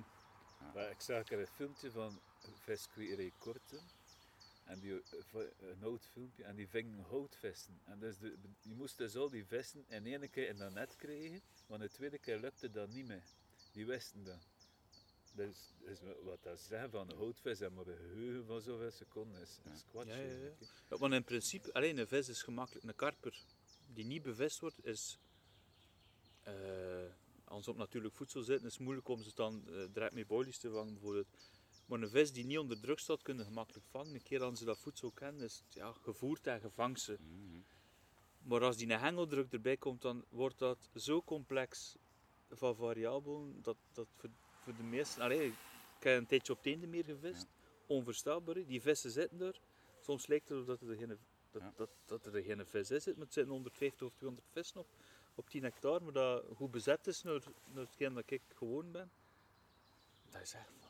Maar 0.73 0.89
ik 0.91 1.01
zag 1.01 1.29
er 1.31 1.39
een 1.39 1.47
filmpje 1.47 1.91
van 1.91 2.19
Vesquire 2.59 3.31
Korte. 3.37 3.79
En 4.71 4.79
die, 4.79 5.01
eh, 5.01 5.43
een 5.59 5.83
oud 5.83 6.05
filmpje. 6.05 6.43
En 6.43 6.55
die 6.55 6.67
vingen 6.69 6.99
houtvissen. 6.99 7.79
En 7.85 7.99
dus 7.99 8.17
de, 8.17 8.37
je 8.61 8.73
moest 8.73 8.97
dus 8.97 9.15
al 9.15 9.29
die 9.29 9.45
vissen 9.45 9.85
in 9.87 10.05
één 10.05 10.29
keer 10.29 10.47
in 10.47 10.57
dat 10.57 10.73
net 10.73 10.95
krijgen. 10.95 11.41
Maar 11.67 11.79
de 11.79 11.89
tweede 11.89 12.17
keer 12.19 12.39
lukte 12.39 12.71
dat 12.71 12.89
niet 12.89 13.05
meer. 13.07 13.23
Die 13.71 13.85
wisten 13.85 14.23
dat. 14.23 14.47
Dus, 15.33 15.73
dus 15.79 15.99
wat 16.23 16.43
dat 16.43 16.59
zeggen 16.59 16.89
van 16.91 17.09
een 17.09 17.17
houtvis 17.17 17.59
en 17.61 17.73
maar 17.73 17.87
een 17.87 17.97
geheugen 17.97 18.45
van 18.45 18.61
zoveel 18.61 18.91
seconden 18.91 19.41
is, 19.41 19.59
kwats. 19.89 20.09
Ja, 20.09 20.15
ja, 20.89 20.97
want 20.97 21.13
in 21.13 21.23
principe, 21.23 21.73
alleen 21.73 21.97
een 21.97 22.07
vis 22.07 22.29
is 22.29 22.41
gemakkelijk. 22.41 22.85
Een 22.85 22.95
karper 22.95 23.43
die 23.93 24.05
niet 24.05 24.21
bevist 24.21 24.59
wordt, 24.59 24.85
is. 24.85 25.19
eh, 26.43 26.53
als 27.43 27.63
ze 27.63 27.69
op 27.69 27.77
natuurlijk 27.77 28.15
voedsel 28.15 28.41
zitten, 28.41 28.67
is 28.67 28.73
het 28.73 28.81
moeilijk 28.81 29.07
om 29.07 29.23
ze 29.23 29.31
dan 29.35 29.67
eh, 29.67 29.85
direct 29.93 30.13
met 30.13 30.27
boilies 30.27 30.57
te 30.57 30.69
vangen, 30.69 30.93
bijvoorbeeld. 30.93 31.27
Maar 31.91 32.01
een 32.01 32.09
vis 32.09 32.31
die 32.31 32.45
niet 32.45 32.57
onder 32.57 32.79
druk 32.79 32.99
staat, 32.99 33.21
kun 33.21 33.37
je 33.37 33.43
gemakkelijk 33.43 33.85
vangen. 33.85 34.13
Een 34.13 34.23
keer 34.23 34.39
dat 34.39 34.57
ze 34.57 34.65
dat 34.65 34.79
voedsel 34.79 35.11
kennen, 35.11 35.43
is 35.43 35.63
het 35.65 35.73
ja, 35.73 35.91
gevoerd 35.91 36.47
en 36.47 36.59
gevangen 36.59 36.97
mhm. 37.07 37.59
Maar 38.41 38.63
als 38.63 38.77
die 38.77 38.91
een 38.91 38.99
hengeldruk 38.99 39.53
erbij 39.53 39.77
komt, 39.77 40.01
dan 40.01 40.25
wordt 40.29 40.59
dat 40.59 40.89
zo 40.95 41.21
complex 41.21 41.95
van 42.49 42.75
variabelen 42.75 43.61
dat, 43.61 43.77
dat 43.93 44.07
voor, 44.15 44.29
voor 44.63 44.75
de 44.75 44.83
meesten... 44.83 45.21
Allee, 45.21 45.47
ik 45.47 46.03
heb 46.03 46.17
een 46.17 46.25
tijdje 46.25 46.51
op 46.51 46.57
het 46.57 46.67
einde 46.67 46.87
meer 46.87 47.03
gevist. 47.03 47.47
Onvoorstelbaar. 47.87 48.55
hè. 48.55 48.65
Die 48.65 48.81
vissen 48.81 49.11
zitten 49.11 49.37
daar. 49.37 49.59
Soms 49.99 50.27
lijkt 50.27 50.49
het 50.49 50.57
alsof 50.57 50.81
er 50.89 50.95
geen, 50.95 51.17
dat, 51.51 51.61
Ja. 51.61 51.73
dat, 51.75 51.89
dat 52.05 52.25
er 52.25 52.43
geen 52.43 52.65
vis 52.65 52.91
is. 52.91 53.05
Maar 53.05 53.25
het 53.25 53.33
zijn 53.33 53.47
150 53.47 54.07
of 54.07 54.13
200 54.13 54.47
vissen 54.51 54.79
op, 54.79 54.87
op 55.35 55.49
10 55.49 55.63
hectare. 55.63 55.99
Maar 55.99 56.13
dat 56.13 56.45
goed 56.55 56.71
bezet 56.71 57.07
is 57.07 57.21
naar, 57.23 57.43
naar 57.73 57.83
hetgeen 57.83 58.13
dat 58.13 58.31
ik 58.31 58.41
gewoon 58.47 58.91
ben. 58.91 59.11
Dat 60.29 60.41
is 60.41 60.53
echt 60.53 60.80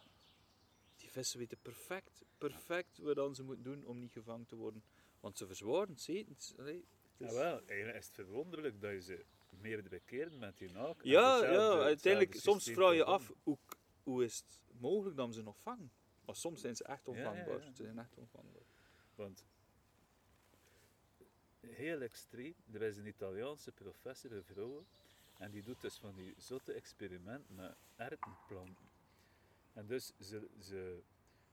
vissen 1.12 1.39
weten 1.39 1.58
perfect, 1.62 2.22
perfect 2.38 2.98
wat 2.98 3.15
dan 3.15 3.36
ze 3.36 3.44
moeten 3.44 3.63
doen 3.63 3.86
om 3.86 4.00
niet 4.00 4.12
gevangen 4.12 4.46
te 4.46 4.56
worden. 4.56 4.84
Want 5.20 5.38
ze 5.38 5.48
eten. 6.08 6.34
het. 6.34 6.56
Allee, 6.58 6.86
het 7.18 7.27
is- 7.27 7.34
Jawel, 7.34 7.62
eigenlijk 7.65 7.98
is 8.00 8.06
het 8.06 8.15
verwonderlijk 8.15 8.82
dat 8.82 8.91
je 8.91 9.01
ze 9.01 9.25
meerdere 9.50 10.00
keren 10.06 10.39
met 10.39 10.58
die 10.58 10.72
naak. 10.72 11.03
Ja, 11.03 11.44
ja, 11.44 11.80
uiteindelijk, 11.80 12.36
soms 12.36 12.63
vraag 12.72 12.94
je 12.94 13.03
af, 13.03 13.32
hoe, 13.44 13.58
hoe 14.03 14.24
is 14.24 14.38
het 14.38 14.60
mogelijk 14.80 15.15
dat 15.18 15.34
ze 15.34 15.41
nog 15.41 15.60
vangen? 15.62 15.91
Maar 16.25 16.36
soms 16.36 16.62
zijn 16.62 16.75
ze 16.75 16.84
echt 16.84 17.06
ja, 17.06 17.12
onvangbaar. 17.12 17.63
ja. 17.65 17.74
Ze 17.74 17.84
zijn 17.84 18.00
echt 18.00 18.18
onvangbaar. 18.18 18.62
Want 19.15 19.44
heel 21.60 22.01
extreem, 22.01 22.56
er 22.72 22.82
is 22.82 22.98
een 22.98 23.06
Italiaanse 23.08 23.72
professor, 23.72 24.32
een 24.32 24.44
vrouw, 24.44 24.86
en 25.38 25.51
die 25.51 25.63
doet 25.63 25.82
dus 25.82 25.98
van 25.98 26.15
die 26.15 26.34
zotte 26.38 26.74
experimenten 26.74 27.56
met 27.56 27.75
ertenplanten. 27.96 28.89
En 29.74 29.88
dus 29.88 30.13
ze, 30.20 30.50
ze, 30.60 31.01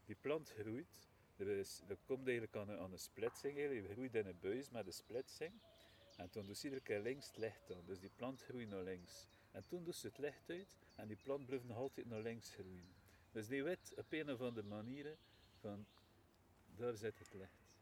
die 0.04 0.16
plant 0.20 0.50
groeit, 0.50 1.08
er, 1.36 1.48
is, 1.48 1.82
er 1.88 1.98
komt 2.04 2.26
eigenlijk 2.26 2.56
aan 2.56 2.68
een, 2.68 2.78
aan 2.78 2.92
een 2.92 2.98
splitsing, 2.98 3.58
je 3.58 3.88
groeit 3.92 4.14
in 4.14 4.26
een 4.26 4.38
buis 4.40 4.70
met 4.70 4.86
een 4.86 4.92
splitsing. 4.92 5.52
En 6.16 6.30
toen 6.30 6.44
doet 6.44 6.56
ze 6.58 6.64
iedere 6.64 6.82
keer 6.82 7.00
links 7.00 7.26
het 7.26 7.36
licht 7.36 7.72
aan, 7.72 7.84
dus 7.86 8.00
die 8.00 8.10
plant 8.16 8.42
groeit 8.42 8.68
naar 8.68 8.82
links. 8.82 9.26
En 9.50 9.66
toen 9.66 9.84
doet 9.84 9.96
ze 9.96 10.06
het 10.06 10.18
licht 10.18 10.50
uit 10.50 10.76
en 10.94 11.08
die 11.08 11.16
plant 11.16 11.46
blijft 11.46 11.64
nog 11.64 11.76
altijd 11.76 12.06
naar 12.06 12.22
links 12.22 12.50
groeien. 12.50 12.94
Dus 13.32 13.46
die 13.48 13.62
weet 13.62 13.92
op 13.96 14.12
een 14.12 14.30
of 14.30 14.40
andere 14.40 14.66
manier 14.66 15.16
van, 15.60 15.86
daar 16.76 16.94
zit 16.94 17.18
het 17.18 17.34
licht 17.34 17.78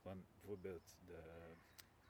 van 0.00 0.24
bijvoorbeeld 0.32 0.96
de 1.06 1.20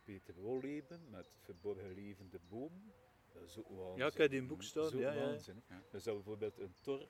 Peter 0.04 0.34
Wolleben 0.34 1.10
met 1.10 1.30
Verborgen 1.42 1.94
Levende 1.94 2.38
Boom. 2.48 2.92
Dat 3.32 3.42
is 3.42 3.58
ook 3.58 3.68
waanzin. 3.68 3.96
Ja, 3.96 4.06
ik 4.06 4.16
heb 4.16 4.30
die 4.30 4.40
in 4.40 4.46
boek 4.46 4.62
staan, 4.62 4.98
ja. 4.98 5.12
Ja. 5.12 5.38
Dus 5.90 6.04
dat 6.04 6.14
bijvoorbeeld 6.14 6.58
een 6.58 6.74
tor 6.80 7.08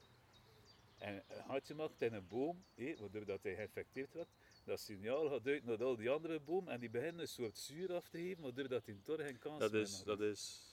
en 0.98 1.22
een 1.28 1.40
hartje 1.40 1.74
maakt 1.74 2.02
in 2.02 2.12
een 2.12 2.26
boom, 2.28 2.64
hé, 2.74 2.96
waardoor 3.00 3.24
dat 3.24 3.42
hij 3.42 3.54
geïnfecteerd 3.54 4.12
wordt, 4.14 4.30
dat 4.64 4.80
signaal 4.80 5.28
gaat 5.28 5.46
uit 5.46 5.64
naar 5.64 5.84
al 5.84 5.96
die 5.96 6.10
andere 6.10 6.40
bomen 6.40 6.72
en 6.72 6.80
die 6.80 6.90
beginnen 6.90 7.20
een 7.20 7.28
soort 7.28 7.58
zuur 7.58 7.92
af 7.94 8.08
te 8.08 8.18
geven, 8.18 8.42
waardoor 8.42 8.68
dat 8.68 8.84
die 8.84 9.02
tor 9.02 9.18
geen 9.18 9.38
kans 9.38 9.58
Dat 9.58 9.74
is, 9.74 10.02
dat 10.02 10.20
is 10.20 10.72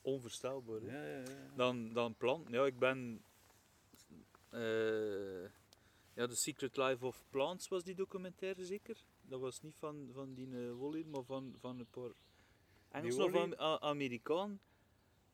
onvoorstelbaar. 0.00 0.82
Ja, 0.82 1.04
ja, 1.04 1.18
ja. 1.18 1.50
Dan, 1.56 1.92
dan 1.92 2.14
planten. 2.14 2.52
Ja, 2.52 2.66
ik 2.66 2.78
ben... 2.78 3.22
eh, 4.50 5.42
ja, 6.14 6.26
The 6.26 6.36
Secret 6.36 6.76
Life 6.76 7.06
of 7.06 7.24
Plants 7.30 7.68
was 7.68 7.84
die 7.84 7.94
documentaire 7.94 8.64
zeker. 8.64 8.96
Dat 9.22 9.40
was 9.40 9.62
niet 9.62 9.76
van, 9.76 10.08
van 10.12 10.34
die 10.34 10.46
uh, 10.48 11.04
maar 11.04 11.24
van, 11.24 11.54
van 11.58 11.78
een 11.78 11.90
paar 11.90 12.10
Engels 12.90 13.16
of? 13.16 13.34
Am- 13.34 13.54
Amerikaan. 13.80 14.60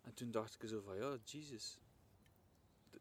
En 0.01 0.15
toen 0.15 0.31
dacht 0.31 0.62
ik 0.62 0.69
zo 0.69 0.81
van, 0.81 0.97
ja, 0.97 1.19
Jesus. 1.25 1.79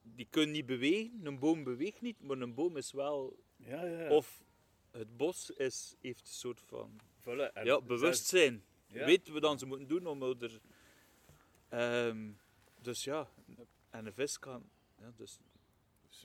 Die 0.02 0.28
kunnen 0.30 0.52
niet 0.52 0.66
bewegen, 0.66 1.26
een 1.26 1.40
boom 1.40 1.64
beweegt 1.64 2.02
niet, 2.02 2.22
maar 2.22 2.38
een 2.38 2.54
boom 2.54 2.78
is 2.78 2.92
wel... 2.92 3.44
Ja, 3.58 3.86
ja. 3.86 4.10
Of 4.10 4.44
het 4.92 5.18
bos 5.18 5.50
is, 5.52 5.96
heeft 6.02 6.22
een 6.28 6.34
soort 6.34 6.62
van... 6.62 7.00
Voilà, 7.22 7.54
en 7.54 7.66
Ja, 7.66 7.82
bewustzijn. 7.82 8.64
ja. 8.88 9.06
Weten 9.06 9.34
we 9.34 9.40
dan 9.40 9.60
ze 9.60 9.66
moeten 9.66 9.88
doen 9.88 10.08
om 10.08 10.24
er... 10.24 10.60
Ehm, 11.70 12.32
dus 12.82 13.04
ja, 13.04 13.30
en 13.90 14.06
een 14.06 14.14
vis 14.14 14.40
kan... 14.40 14.70
Ja, 15.00 15.12
dus, 15.16 15.40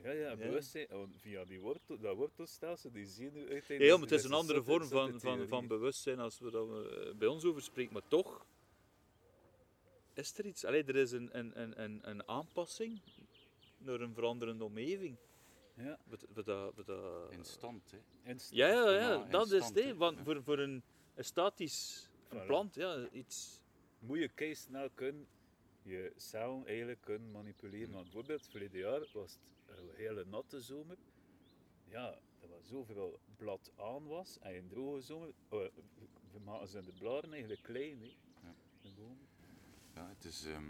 Ja, 0.02 0.10
ja, 0.10 0.36
bewustzijn. 0.36 0.88
Via 1.16 1.44
die 1.44 1.60
wortel, 1.60 1.98
dat 1.98 2.16
wortelstelsel, 2.16 2.90
die 2.92 3.06
zie 3.06 3.24
je 3.24 3.30
nu 3.30 3.40
uiteindelijk. 3.40 3.82
ja, 3.82 3.92
maar 3.92 4.08
het 4.08 4.18
is 4.18 4.24
een 4.24 4.32
andere 4.32 4.62
vorm 4.62 4.84
van, 4.88 5.20
van, 5.20 5.48
van 5.48 5.66
bewustzijn 5.66 6.18
als 6.18 6.38
we 6.38 6.50
dat 6.50 6.68
we 6.68 7.14
bij 7.18 7.28
ons 7.28 7.44
over 7.44 7.62
spreken. 7.62 7.92
Maar 7.92 8.08
toch 8.08 8.46
is 10.14 10.38
er 10.38 10.46
iets. 10.46 10.64
Allee, 10.64 10.84
er 10.84 10.96
is 10.96 11.12
een, 11.12 11.38
een, 11.38 11.60
een, 11.60 11.82
een, 11.82 12.00
een 12.08 12.28
aanpassing 12.28 13.00
naar 13.86 14.00
een 14.00 14.14
veranderende 14.14 14.64
omgeving. 14.64 15.16
Ja, 15.74 15.98
Wat, 16.04 16.26
wat, 16.34 16.44
dat- 16.44 16.74
wat, 16.74 16.86
dat- 16.86 17.32
In 17.32 17.44
stand, 17.44 17.90
hè. 17.90 17.98
instant. 18.30 18.56
ja, 18.60 18.66
ja, 18.68 18.90
ja, 18.90 18.98
Ja, 19.12 19.24
in 19.24 19.30
dat 19.30 19.50
is 19.52 19.68
het. 19.68 19.96
Want 19.96 20.18
Ja. 20.18 20.24
voor, 20.24 20.42
voor 20.42 20.58
een, 20.58 20.82
een 21.14 21.24
statisch 21.24 22.08
een 22.28 22.42
Voilà. 22.42 22.46
plant, 22.46 22.74
ja, 22.74 23.08
iets... 23.12 23.60
Moet 23.98 24.18
je 24.18 24.28
kei 24.28 24.54
snel 24.54 24.90
kunnen 24.94 25.26
je 25.82 26.12
cellen 26.16 26.66
eigenlijk 26.66 27.00
kunnen 27.00 27.30
manipuleren. 27.30 27.92
Want 27.92 28.04
bijvoorbeeld, 28.04 28.46
verleden 28.48 28.78
jaar 28.80 29.06
was 29.12 29.38
het 29.66 29.78
een 29.78 29.88
hele 29.94 30.24
natte 30.24 30.60
zomer. 30.60 30.96
Ja, 31.88 32.18
er 32.40 32.48
was 32.48 32.66
zoveel 32.68 33.18
blad 33.36 33.70
aan 33.76 34.06
was. 34.06 34.38
En 34.40 34.54
een 34.54 34.68
droge 34.68 35.00
zomer, 35.00 35.28
oh, 35.48 35.60
we 36.32 36.38
maken 36.44 36.68
ze 36.68 36.80
de 36.84 36.92
blaren 36.98 37.30
eigenlijk 37.32 37.62
klein. 37.62 38.00
Hè. 38.00 38.16
Ja. 38.42 38.54
De 38.82 38.88
bomen. 38.96 39.28
Ja, 39.94 40.08
het 40.08 40.24
is, 40.24 40.44
ehm, 40.46 40.64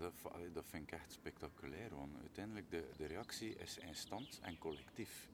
dat, 0.00 0.66
vind 0.66 0.82
ik 0.82 0.92
echt 0.92 1.12
spectaculair, 1.12 1.94
want 1.94 2.16
uiteindelijk 2.20 2.70
de, 2.70 2.88
de 2.96 3.06
reactie 3.06 3.54
is 3.56 3.78
instant 3.78 4.38
en 4.42 4.58
collectief. 4.58 5.30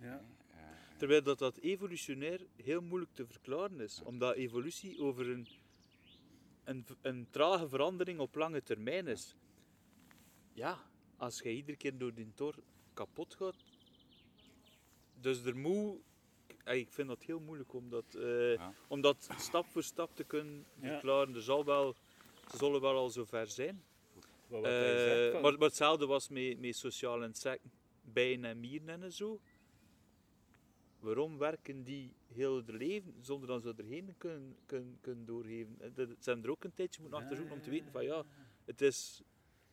Ja. 0.00 0.24
Eh, 0.50 0.58
Terwijl 0.96 1.22
dat, 1.22 1.38
dat 1.38 1.56
evolutionair 1.56 2.46
heel 2.56 2.80
moeilijk 2.82 3.12
te 3.14 3.26
verklaren 3.26 3.80
is. 3.80 4.02
Omdat 4.02 4.34
evolutie 4.34 5.00
over 5.02 5.28
een, 5.30 5.46
een, 6.64 6.86
een 7.02 7.26
trage 7.30 7.68
verandering 7.68 8.18
op 8.18 8.34
lange 8.34 8.62
termijn 8.62 9.06
is. 9.06 9.36
Ja, 10.52 10.78
als 11.16 11.38
je 11.40 11.52
iedere 11.52 11.76
keer 11.76 11.98
door 11.98 12.14
die 12.14 12.32
tor 12.34 12.54
kapot 12.94 13.34
gaat. 13.34 13.56
Dus 15.20 15.44
er 15.44 15.56
moet. 15.56 16.00
Ik 16.64 16.92
vind 16.92 17.08
dat 17.08 17.22
heel 17.22 17.40
moeilijk 17.40 17.72
om 17.72 17.90
dat, 17.90 18.14
eh, 18.14 18.54
Ja. 18.54 18.72
om 18.88 19.00
dat 19.00 19.28
stap 19.36 19.66
voor 19.66 19.82
stap 19.82 20.16
te 20.16 20.24
kunnen 20.24 20.64
Ja. 20.80 20.88
verklaren. 20.88 21.34
Er 21.34 21.42
zal 21.42 21.64
wel, 21.64 21.96
ze 22.50 22.56
zullen 22.56 22.80
wel 22.80 22.96
al 22.96 23.10
zover 23.10 23.46
zijn. 23.46 23.82
Maar 24.46 24.60
wat 24.60 24.70
Eh, 24.70 24.78
zegt 24.78 25.32
van- 25.32 25.42
maar, 25.42 25.52
maar 25.52 25.68
hetzelfde 25.68 26.06
was 26.06 26.28
met, 26.28 26.60
met 26.60 26.76
sociale 26.76 27.26
insecten, 27.26 27.70
bijen 28.02 28.44
en 28.44 28.60
mieren 28.60 29.02
en 29.02 29.12
zo. 29.12 29.40
Waarom 31.00 31.38
werken 31.38 31.82
die 31.84 32.12
heel 32.32 32.56
het 32.56 32.68
leven 32.70 33.14
zonder 33.20 33.48
dat 33.48 33.62
ze 33.62 33.74
erheen 33.76 34.14
kunnen, 34.18 34.56
kunnen, 34.66 34.98
kunnen 35.00 35.24
doorgeven? 35.26 35.76
Eh, 35.80 35.88
dat- 35.94 36.08
Ze 36.08 36.30
hebben 36.30 36.44
er 36.44 36.50
ook 36.50 36.64
een 36.64 36.74
tijdje 36.74 37.00
moeten 37.00 37.18
achterzoeken 37.18 37.54
om 37.54 37.62
te 37.62 37.70
weten 37.70 37.92
van 37.92 38.04
ja, 38.04 38.24
het 38.64 38.80
is 38.80 39.22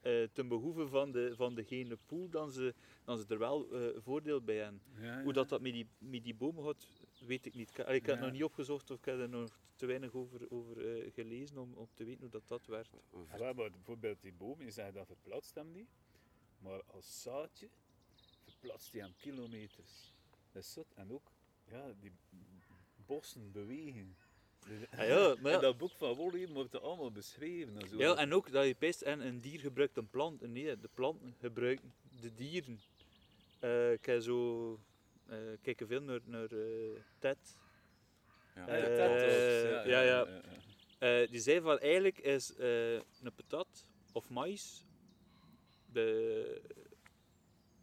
eh, 0.01 0.23
ten 0.33 0.47
behoeve 0.47 0.87
van, 0.87 1.11
de, 1.11 1.33
van 1.35 1.55
degene 1.55 1.97
pool 2.05 2.29
dan 2.29 2.51
ze, 2.51 2.73
dan 3.03 3.17
ze 3.17 3.25
er 3.27 3.37
wel 3.39 3.71
eh, 3.71 3.87
voordeel 3.97 4.41
bij 4.41 4.55
hebben. 4.57 4.81
Ja, 4.99 5.23
Hoe 5.23 5.33
dat, 5.33 5.49
dat 5.49 5.61
met, 5.61 5.73
die, 5.73 5.87
met 5.97 6.23
die 6.23 6.35
bomen 6.35 6.63
gaat, 6.63 6.87
weet 7.25 7.45
ik 7.45 7.53
niet. 7.53 7.69
Ik, 7.69 7.77
ik 7.77 7.85
heb 7.85 8.05
het 8.05 8.15
Ja. 8.19 8.21
nog 8.21 8.31
niet 8.31 8.43
opgezocht 8.43 8.91
of 8.91 8.97
ik 8.97 9.05
heb 9.05 9.19
er 9.19 9.29
nog 9.29 9.59
te 9.75 9.85
weinig 9.85 10.13
over, 10.13 10.51
over 10.51 10.95
eh, 10.95 11.11
gelezen 11.13 11.57
om, 11.57 11.73
om 11.73 11.87
te 11.93 12.03
weten 12.03 12.21
hoe 12.21 12.29
dat, 12.29 12.47
dat 12.47 12.65
werkt. 12.65 12.89
Ja, 13.37 13.53
maar 13.53 13.71
bijvoorbeeld 13.71 14.21
die 14.21 14.33
boom, 14.33 14.61
je 14.61 14.71
zegt 14.71 14.93
dat 14.93 15.05
verplaatst 15.07 15.55
hem 15.55 15.71
niet. 15.71 15.89
Maar 16.59 16.81
als 16.87 17.21
zaadje 17.21 17.69
verplaatst 18.43 18.91
hij 18.91 19.01
hem 19.01 19.13
kilometers. 19.17 20.13
Dat 20.51 20.63
is 20.63 20.73
zot. 20.73 20.93
En 20.95 21.11
ook, 21.11 21.31
ja, 21.69 21.93
die 21.99 22.11
bossen 23.05 23.51
bewegen. 23.51 24.15
Ah 24.91 25.07
ja, 25.07 25.35
maar 25.41 25.51
ja. 25.51 25.57
In 25.57 25.61
dat 25.63 25.77
boek 25.77 25.91
van 25.91 26.15
Wally 26.15 26.47
wordt 26.47 26.81
allemaal 26.81 27.11
beschreven. 27.11 27.77
En, 27.77 27.87
zo. 27.87 27.97
Ja, 27.97 28.15
en 28.15 28.33
ook 28.33 28.51
dat 28.51 28.65
je 28.65 28.75
pist 28.75 29.01
en 29.01 29.19
een 29.25 29.41
dier 29.41 29.59
gebruikt 29.59 29.97
een 29.97 30.09
plant. 30.09 30.41
Nee, 30.41 30.79
de 30.79 30.89
planten 30.93 31.35
gebruiken 31.39 31.93
de 32.21 32.33
dieren. 32.33 32.79
Eh, 33.59 33.91
ik 33.91 34.05
heb 34.05 34.21
zo... 34.21 34.79
eh 35.31 35.37
kijken 35.61 35.87
veel 35.87 36.01
naar, 36.01 36.19
naar 36.25 36.51
eh, 36.51 36.99
Ted. 37.19 37.57
ja, 38.55 38.65
Ja, 38.67 38.75
ja, 38.75 38.87
Eh, 38.87 38.97
dat 38.97 39.79
ook. 39.79 39.85
ja, 39.85 40.01
ja. 40.01 40.41
Eh, 40.99 41.29
die 41.29 41.39
zei 41.39 41.61
van 41.61 41.79
eigenlijk 41.79 42.19
is 42.19 42.55
eh, 42.55 42.93
een 42.93 43.33
patat 43.35 43.85
of 44.11 44.29
maïs 44.29 44.85
de, 45.85 46.61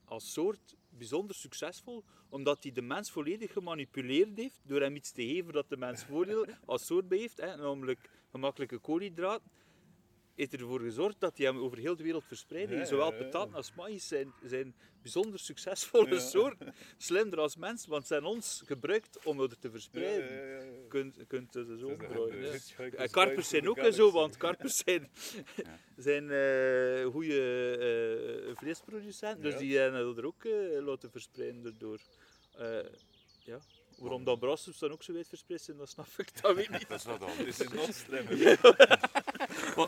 als 0.05 0.33
soort 0.33 0.77
bijzonder 0.89 1.35
succesvol, 1.37 2.05
omdat 2.29 2.63
hij 2.63 2.73
de 2.73 2.83
mens 2.83 3.11
volledig 3.11 3.53
gemanipuleerd 3.53 4.37
heeft 4.37 4.61
door 4.63 4.81
hem 4.81 4.97
iets 4.97 5.13
te 5.13 5.23
geven 5.23 5.53
dat 5.53 5.69
de 5.69 5.77
mens 5.77 6.05
voordeel 6.05 6.47
als 6.67 6.87
soort 6.87 7.09
bij 7.09 7.19
heeft, 7.19 7.37
hè, 7.37 7.57
namelijk 7.57 8.11
gemakkelijke 8.31 8.79
koolhydraten. 8.79 9.51
Heeft 10.39 10.53
ervoor 10.53 10.81
gezorgd 10.81 11.21
dat 11.21 11.37
hij 11.37 11.47
hem 11.47 11.59
over 11.59 11.79
heel 11.79 11.97
de 11.97 12.03
wereld 12.03 12.25
verspreidde. 12.25 12.77
Ja, 12.77 12.85
Zowel 12.85 13.13
patat 13.13 13.55
als 13.55 13.75
maïs 13.75 14.09
zijn, 14.09 14.33
zijn 14.43 14.75
bijzonder 15.03 15.39
succesvolle 15.41 16.21
soorten. 16.21 16.75
Slimmer 16.97 17.39
als 17.39 17.57
mens, 17.57 17.87
want 17.87 18.07
ze 18.07 18.15
zijn 18.15 18.25
ons 18.25 18.63
gebruikt 18.67 19.25
om 19.25 19.39
het 19.39 19.61
te 19.61 19.71
verspreiden. 19.71 20.29
Je 20.29 21.25
kunt, 21.27 21.55
het 21.55 21.67
zo 21.79 21.91
ja. 21.91 22.89
En 22.97 23.11
karpers 23.11 23.49
zijn 23.49 23.69
ook 23.69 23.93
zo, 23.93 24.11
want 24.11 24.37
karpers 24.37 24.77
zijn, 24.85 25.11
zijn 25.97 26.31
eh 26.31 27.05
goede 27.05 28.47
eh 28.49 28.57
vleesproducenten, 28.57 29.43
dus 29.43 29.57
die 29.57 29.79
hebben 29.79 30.05
dat 30.05 30.19
er 30.19 30.27
ook 30.27 30.45
eh, 30.45 30.85
laten 30.85 31.11
verspreiden 31.11 31.63
daardoor. 31.63 31.99
Ja. 33.45 33.59
Waarom 33.99 34.25
dat 34.25 34.39
brassers 34.39 34.79
dan 34.79 34.91
ook 34.91 35.03
zo 35.03 35.13
wijd 35.13 35.29
verspreid 35.29 35.61
zijn, 35.61 35.77
dat 35.77 35.89
snap 35.89 36.07
ik 36.17 36.43
dan 36.43 36.55
weer 36.55 36.71
niet. 36.71 36.89
Dat 36.89 36.99
is 36.99 37.05
wat 37.05 37.21
Het 37.21 37.29
anders. 37.29 37.61
is 37.61 37.67
een 37.67 37.77
nog 37.77 37.95
slimmer. 37.95 38.59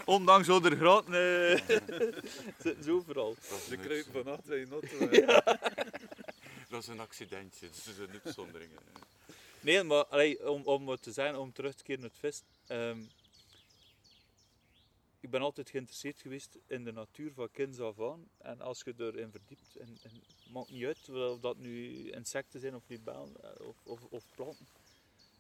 Ondanks 0.04 0.48
al 0.48 0.60
de 0.60 0.76
graten 0.76 1.14
eh, 1.14 1.68
zitten 2.64 2.84
ze 2.84 2.92
overal. 2.92 3.34
Dat 3.48 3.58
is 3.58 3.64
De 3.66 3.74
een 3.76 3.80
kruip 3.80 3.90
uitz- 3.90 4.10
van 4.12 4.26
achter 4.26 4.58
in 4.58 4.70
auto. 4.72 4.98
Dat 6.68 6.82
is 6.82 6.88
een 6.88 7.00
accidentje, 7.00 7.66
dat 7.66 7.76
is 7.76 7.98
een 7.98 8.20
uitzondering. 8.24 8.70
Nee, 9.60 9.82
maar 9.82 10.04
allee, 10.06 10.50
om, 10.50 10.62
om 10.64 10.96
te 10.96 11.12
zijn, 11.12 11.36
om 11.36 11.52
terug 11.52 11.74
te 11.74 11.82
keren 11.82 12.00
naar 12.00 12.10
het 12.10 12.18
vest. 12.18 12.44
ehm, 12.66 12.98
ik 15.20 15.30
ben 15.30 15.40
altijd 15.40 15.70
geïnteresseerd 15.70 16.20
geweest 16.20 16.58
in 16.66 16.84
de 16.84 16.92
natuur 16.92 17.32
van 17.32 17.50
kinds 17.50 17.80
af 17.80 18.00
aan. 18.00 18.28
En 18.38 18.60
als 18.60 18.82
je 18.84 18.94
erin 18.96 19.30
verdiept, 19.30 19.76
en, 19.76 19.98
en 20.02 20.10
het 20.14 20.52
maakt 20.52 20.70
niet 20.70 20.84
uit 20.84 21.08
of 21.08 21.40
dat 21.40 21.56
nu 21.56 22.10
insecten 22.10 22.60
zijn 22.60 22.74
of 22.74 22.82
libellen 22.88 23.36
eh, 23.42 23.66
of, 23.66 23.76
of, 23.82 24.00
of 24.10 24.24
planten. 24.34 24.66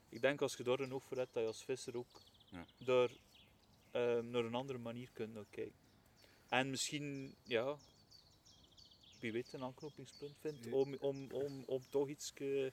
Ik 0.08 0.20
denk 0.20 0.40
als 0.42 0.54
je 0.56 0.62
daar 0.62 0.80
een 0.80 0.94
oog 0.94 1.04
voor 1.04 1.16
hebt, 1.16 1.32
dat 1.34 1.42
je 1.42 1.48
als 1.48 1.64
visser 1.64 1.96
ook 1.96 2.20
Ja. 2.50 2.64
daar 2.78 3.10
ehm, 3.90 4.30
naar 4.30 4.44
een 4.44 4.54
andere 4.54 4.78
manier 4.78 5.10
kunt 5.12 5.34
naar 5.34 5.46
kijken. 5.50 5.78
En 6.48 6.70
misschien, 6.70 7.34
ja, 7.42 7.76
wie 9.20 9.32
weet, 9.32 9.52
een 9.52 9.62
aanknopingspunt 9.62 10.36
vindt 10.38 10.64
Ja. 10.64 10.70
om, 10.72 10.94
om, 10.94 11.30
om, 11.32 11.62
om 11.66 11.82
toch 11.90 12.08
iets... 12.08 12.32
eh, 12.34 12.64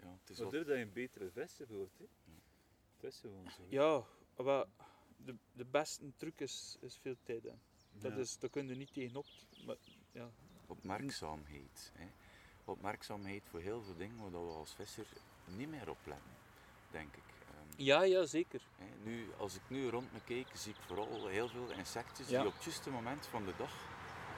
Ja, 0.00 0.12
het 0.20 0.30
is 0.30 0.38
wat, 0.38 0.52
dat 0.52 0.66
je 0.66 0.72
een 0.74 0.92
betere 0.92 1.30
vissen 1.30 1.66
wordt. 1.68 1.98
Hè. 1.98 2.04
Dat 3.00 3.12
is 3.12 3.18
gewoon 3.20 3.50
zo. 3.50 3.62
Ja, 3.68 4.04
maar 4.44 4.66
de, 5.16 5.36
de 5.52 5.64
beste 5.64 6.12
truc 6.16 6.40
is, 6.40 6.76
is 6.80 6.98
veel 6.98 7.16
tijd. 7.22 7.42
Hè. 7.42 7.52
Dat 7.92 8.12
Ja. 8.12 8.18
is, 8.18 8.38
daar 8.38 8.50
kun 8.50 8.68
je 8.68 8.74
niet 8.74 8.92
tegenop. 8.92 9.26
Maar, 9.66 9.76
ja. 10.12 10.30
opmerkzaamheid. 10.66 11.92
Hè. 11.94 12.06
Opmerkzaamheid 12.64 13.42
voor 13.48 13.60
heel 13.60 13.82
veel 13.82 13.96
dingen 13.96 14.16
waar 14.30 14.30
we 14.46 14.52
als 14.52 14.74
visser 14.74 15.06
niet 15.44 15.68
meer 15.68 15.90
op 15.90 16.06
letten, 16.06 16.30
denk 16.90 17.16
ik. 17.16 17.22
Ja, 17.80 18.02
ja, 18.02 18.26
zeker. 18.26 18.60
nu, 19.02 19.26
als 19.36 19.54
ik 19.54 19.60
nu 19.68 19.88
rond 19.88 20.12
me 20.12 20.18
kijk, 20.24 20.46
zie 20.54 20.72
ik 20.72 20.80
vooral 20.86 21.26
heel 21.26 21.48
veel 21.48 21.70
insecten 21.70 22.24
Ja. 22.28 22.38
die 22.40 22.48
op 22.48 22.54
het 22.54 22.64
juiste 22.64 22.90
moment 22.90 23.26
van 23.26 23.44
de 23.44 23.52
dag 23.56 23.72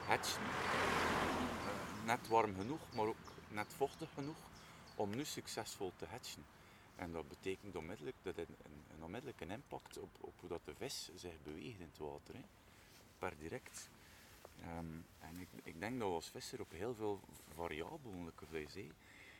hatchen. 0.05 0.41
Eh, 0.43 2.05
net 2.05 2.27
warm 2.27 2.55
genoeg, 2.55 2.93
maar 2.95 3.05
ook 3.05 3.33
net 3.47 3.73
vochtig 3.73 4.09
genoeg 4.13 4.37
om 4.95 5.15
nu 5.15 5.25
succesvol 5.25 5.91
te 5.95 6.05
hatchen. 6.05 6.45
En 6.95 7.11
dat 7.11 7.27
betekent 7.29 7.75
onmiddellijk 7.75 8.15
dat 8.21 8.35
het 8.35 8.49
een, 8.49 8.83
een 8.95 9.03
onmiddellijke 9.03 9.45
impact 9.45 9.97
op, 9.97 10.09
op 10.19 10.33
hoe 10.39 10.49
dat 10.49 10.65
de 10.65 10.75
vis 10.75 11.09
zich 11.15 11.41
beweegt 11.43 11.79
in 11.79 11.87
het 11.91 11.97
water. 11.97 12.33
Hè. 12.35 12.41
Per 13.19 13.37
direct. 13.37 13.89
Ehm, 14.61 14.95
en 15.19 15.39
ik, 15.39 15.47
ik 15.63 15.79
denk 15.79 15.99
dat 15.99 16.07
we 16.07 16.13
als 16.13 16.29
visser 16.29 16.61
op 16.61 16.71
heel 16.71 16.93
veel 16.95 17.19
variabelen, 17.55 18.33
zei, 18.67 18.91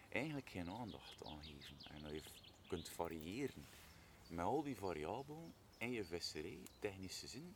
eigenlijk 0.09 0.49
geen 0.49 0.69
aandacht 0.69 1.25
aan 1.25 1.43
geven. 1.43 1.77
En 1.95 2.01
dat 2.01 2.11
je 2.11 2.21
kunt 2.67 2.89
variëren 2.89 3.65
met 4.31 4.45
al 4.45 4.63
die 4.63 4.75
variabelen 4.75 5.53
in 5.77 5.91
je 5.91 6.03
visserij, 6.03 6.59
technische 6.79 7.27
zin, 7.27 7.55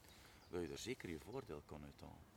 dat 0.50 0.62
je 0.62 0.68
er 0.68 0.78
zeker 0.78 1.10
je 1.10 1.20
voordeel 1.20 1.62
kan 1.66 1.84
uithalen. 1.84 2.34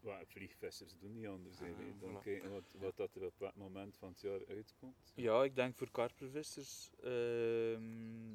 Wat 0.00 0.26
vliegvissers 0.26 0.94
doen 0.98 1.12
niet 1.12 1.26
anders. 1.26 1.60
Ah. 1.60 1.66
Dan 2.00 2.10
voilà. 2.10 2.22
kijken 2.22 2.50
wat, 2.50 2.64
wat 2.72 2.96
dat 2.96 3.14
er 3.14 3.26
op 3.26 3.38
dat 3.38 3.56
moment 3.56 3.96
van 3.96 4.08
het 4.08 4.20
jaar 4.20 4.46
uitkomt. 4.48 5.12
Ja, 5.14 5.44
ik 5.44 5.54
denk 5.54 5.76
voor 5.76 5.90
karpervissers. 5.90 6.90
ehm, 7.02 8.34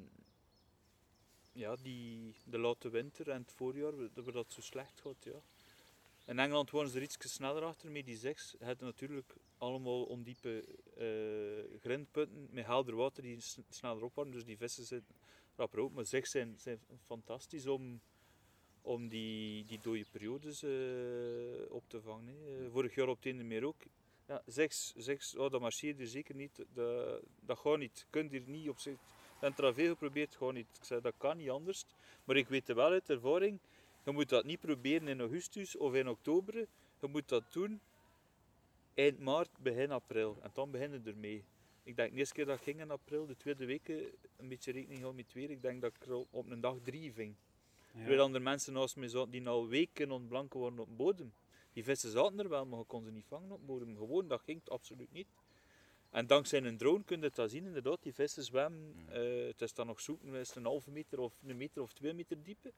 ja, 1.52 1.76
die, 1.76 2.36
de 2.46 2.58
late 2.58 2.90
winter 2.90 3.30
en 3.30 3.42
het 3.42 3.52
voorjaar, 3.52 3.96
waar 4.14 4.34
dat 4.34 4.52
zo 4.52 4.62
slecht 4.62 5.02
gaat. 5.02 5.24
Ja. 5.24 5.42
In 6.26 6.40
Engeland 6.40 6.70
worden 6.70 6.92
ze 6.92 6.98
er 6.98 7.04
iets 7.04 7.34
sneller 7.34 7.64
achter 7.64 7.92
met 7.92 8.06
die 8.06 8.18
zes. 8.18 8.56
Je 8.60 8.66
hebt 8.66 8.82
natuurlijk 8.82 9.36
allemaal 9.60 10.04
ondiepe 10.04 10.64
eh 10.98 11.79
grindpunten 11.81 12.48
met 12.51 12.66
helder 12.66 12.96
water 12.96 13.24
die 13.24 13.38
sneller 13.70 14.03
opwarmen, 14.03 14.33
dus 14.33 14.46
die 14.46 14.57
vissen 14.57 14.86
zitten 14.86 15.16
rapper 15.55 15.79
op. 15.79 15.94
Maar 15.94 16.05
zes 16.05 16.31
zijn, 16.31 16.55
zijn 16.57 16.79
fantastisch 17.05 17.68
om, 17.68 18.01
om 18.81 19.07
die, 19.07 19.66
die 19.66 19.79
dode 19.81 20.05
periodes 20.12 20.64
eh, 20.64 21.72
op 21.72 21.83
te 21.88 22.01
vangen. 22.01 22.27
hè. 22.27 22.66
Eh, 22.66 22.72
vorig 22.72 22.96
jaar 22.96 23.07
op 23.07 23.24
het 23.24 23.36
meer 23.36 23.66
ook. 23.66 23.83
Ja, 24.27 24.42
zes, 24.46 24.94
oh, 25.38 25.51
dat 25.51 25.62
marcheert 25.62 25.98
hier 25.98 26.07
zeker 26.07 26.36
niet. 26.36 26.66
Dat, 26.74 27.22
dat 27.40 27.57
gaat 27.57 27.77
niet. 27.77 28.00
Je 28.00 28.05
kunt 28.10 28.31
hier 28.31 28.44
niet 28.46 28.70
op 28.70 28.79
zich. 28.79 28.98
Al 29.40 29.74
veel 29.74 29.90
geprobeerd, 29.90 30.36
gaat 30.36 30.53
niet. 30.53 30.68
Ik 30.77 30.83
zei, 30.83 31.01
dat 31.01 31.14
kan 31.18 31.38
niet 31.38 31.50
anders. 31.50 31.86
Maar 32.24 32.36
ik 32.36 32.48
weet 32.48 32.68
wel 32.68 32.92
uit 32.92 33.10
ervaring, 33.10 33.60
je 34.05 34.12
moet 34.12 34.29
dat 34.29 34.46
niet 34.46 34.60
proberen 34.60 35.07
in 35.07 35.20
augustus 35.20 35.77
of 35.77 35.94
in 35.94 36.10
oktober. 36.10 36.68
Je 37.01 37.07
moet 37.07 37.29
dat 37.29 37.44
doen 37.53 37.81
eind 39.00 39.20
maart, 39.20 39.50
begin 39.59 39.92
april. 39.92 40.38
En 40.42 40.50
dan 40.53 40.72
beginnen 40.72 41.03
we 41.03 41.09
ermee. 41.09 41.44
Ik 41.83 41.96
denk 41.96 42.12
de 42.12 42.18
eerste 42.18 42.33
keer 42.33 42.46
dat 42.46 42.57
ik 42.57 42.64
ging 42.64 42.79
in 42.79 42.92
april, 42.92 43.25
de 43.25 43.38
tweede 43.38 43.66
weken, 43.66 44.12
een 44.38 44.48
beetje 44.48 44.72
rekening 44.72 45.00
houden 45.01 45.16
met 45.16 45.25
het 45.25 45.33
weer. 45.33 45.50
Ik 45.50 45.62
denk 45.62 45.81
dat 45.81 45.96
ik 45.96 46.05
er 46.05 46.25
op 46.29 46.50
een 46.50 46.62
dag 46.62 46.77
drie 46.83 47.14
ving. 47.14 47.35
Ja. 47.94 48.00
Terwijl 48.00 48.22
andere 48.22 48.44
mensen 48.44 48.74
naast 48.74 48.96
me 48.96 49.09
zaten 49.09 49.31
die 49.31 49.48
al 49.48 49.68
weken 49.68 50.12
ontblanken 50.12 50.59
waren 50.59 50.79
op 50.79 50.88
de 50.88 50.94
bodem. 50.94 51.33
Die 51.74 51.83
vissen 51.83 52.12
zaten 52.12 52.40
er 52.40 52.50
wel, 52.50 52.66
maar 52.66 52.79
je 52.79 52.85
kon 52.85 53.03
ze 53.03 53.12
niet 53.12 53.25
vangen 53.27 53.51
op 53.51 53.59
de 53.59 53.66
bodem. 53.66 53.98
Gewoon, 53.98 54.27
dat 54.27 54.42
ging 54.42 54.59
het 54.59 54.70
absoluut 54.70 55.12
niet. 55.12 55.27
En 56.09 56.27
dankzij 56.27 56.64
een 56.64 56.77
drone 56.77 57.03
kun 57.03 57.22
je 57.22 57.31
dat 57.33 57.51
zien, 57.51 57.66
inderdaad. 57.66 58.03
Die 58.03 58.14
vissen 58.14 58.44
zwemmen, 58.44 58.94
Mm. 58.96 59.09
eh, 59.09 59.48
het 59.48 59.62
is 59.62 59.74
dan 59.74 59.88
nog 59.88 60.01
zoeken, 60.01 60.33
is 60.33 60.48
het 60.48 60.57
een 60.57 60.66
halve 60.66 60.92
meter 60.92 61.20
of 61.20 61.33
een 61.46 61.57
meter 61.57 61.81
of 61.81 61.94
twee 61.94 62.14
meter 62.14 62.44
diepe. 62.44 62.74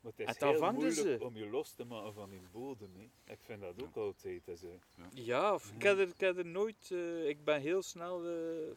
Maar 0.00 0.12
het 0.16 0.28
is 0.28 0.40
heel 0.40 0.58
vangen 0.58 0.74
moeilijk 0.74 1.00
ze. 1.20 1.24
om 1.24 1.36
je 1.36 1.46
los 1.46 1.72
te 1.72 1.84
maken 1.84 2.12
van 2.14 2.30
die 2.30 2.40
bodem. 2.52 2.90
Hè. 2.96 3.32
Ik 3.32 3.38
vind 3.40 3.60
dat 3.60 3.82
ook 3.82 3.96
altijd. 3.96 4.42
Ja, 5.14 5.54
of, 5.54 5.72
ik, 5.76 5.82
heb 5.82 5.98
er, 5.98 6.08
ik 6.08 6.20
heb 6.20 6.38
er 6.38 6.46
nooit... 6.46 6.90
eh, 6.90 7.28
ik 7.28 7.44
ben 7.44 7.60
heel 7.60 7.82
snel... 7.82 8.24
eh, 8.26 8.70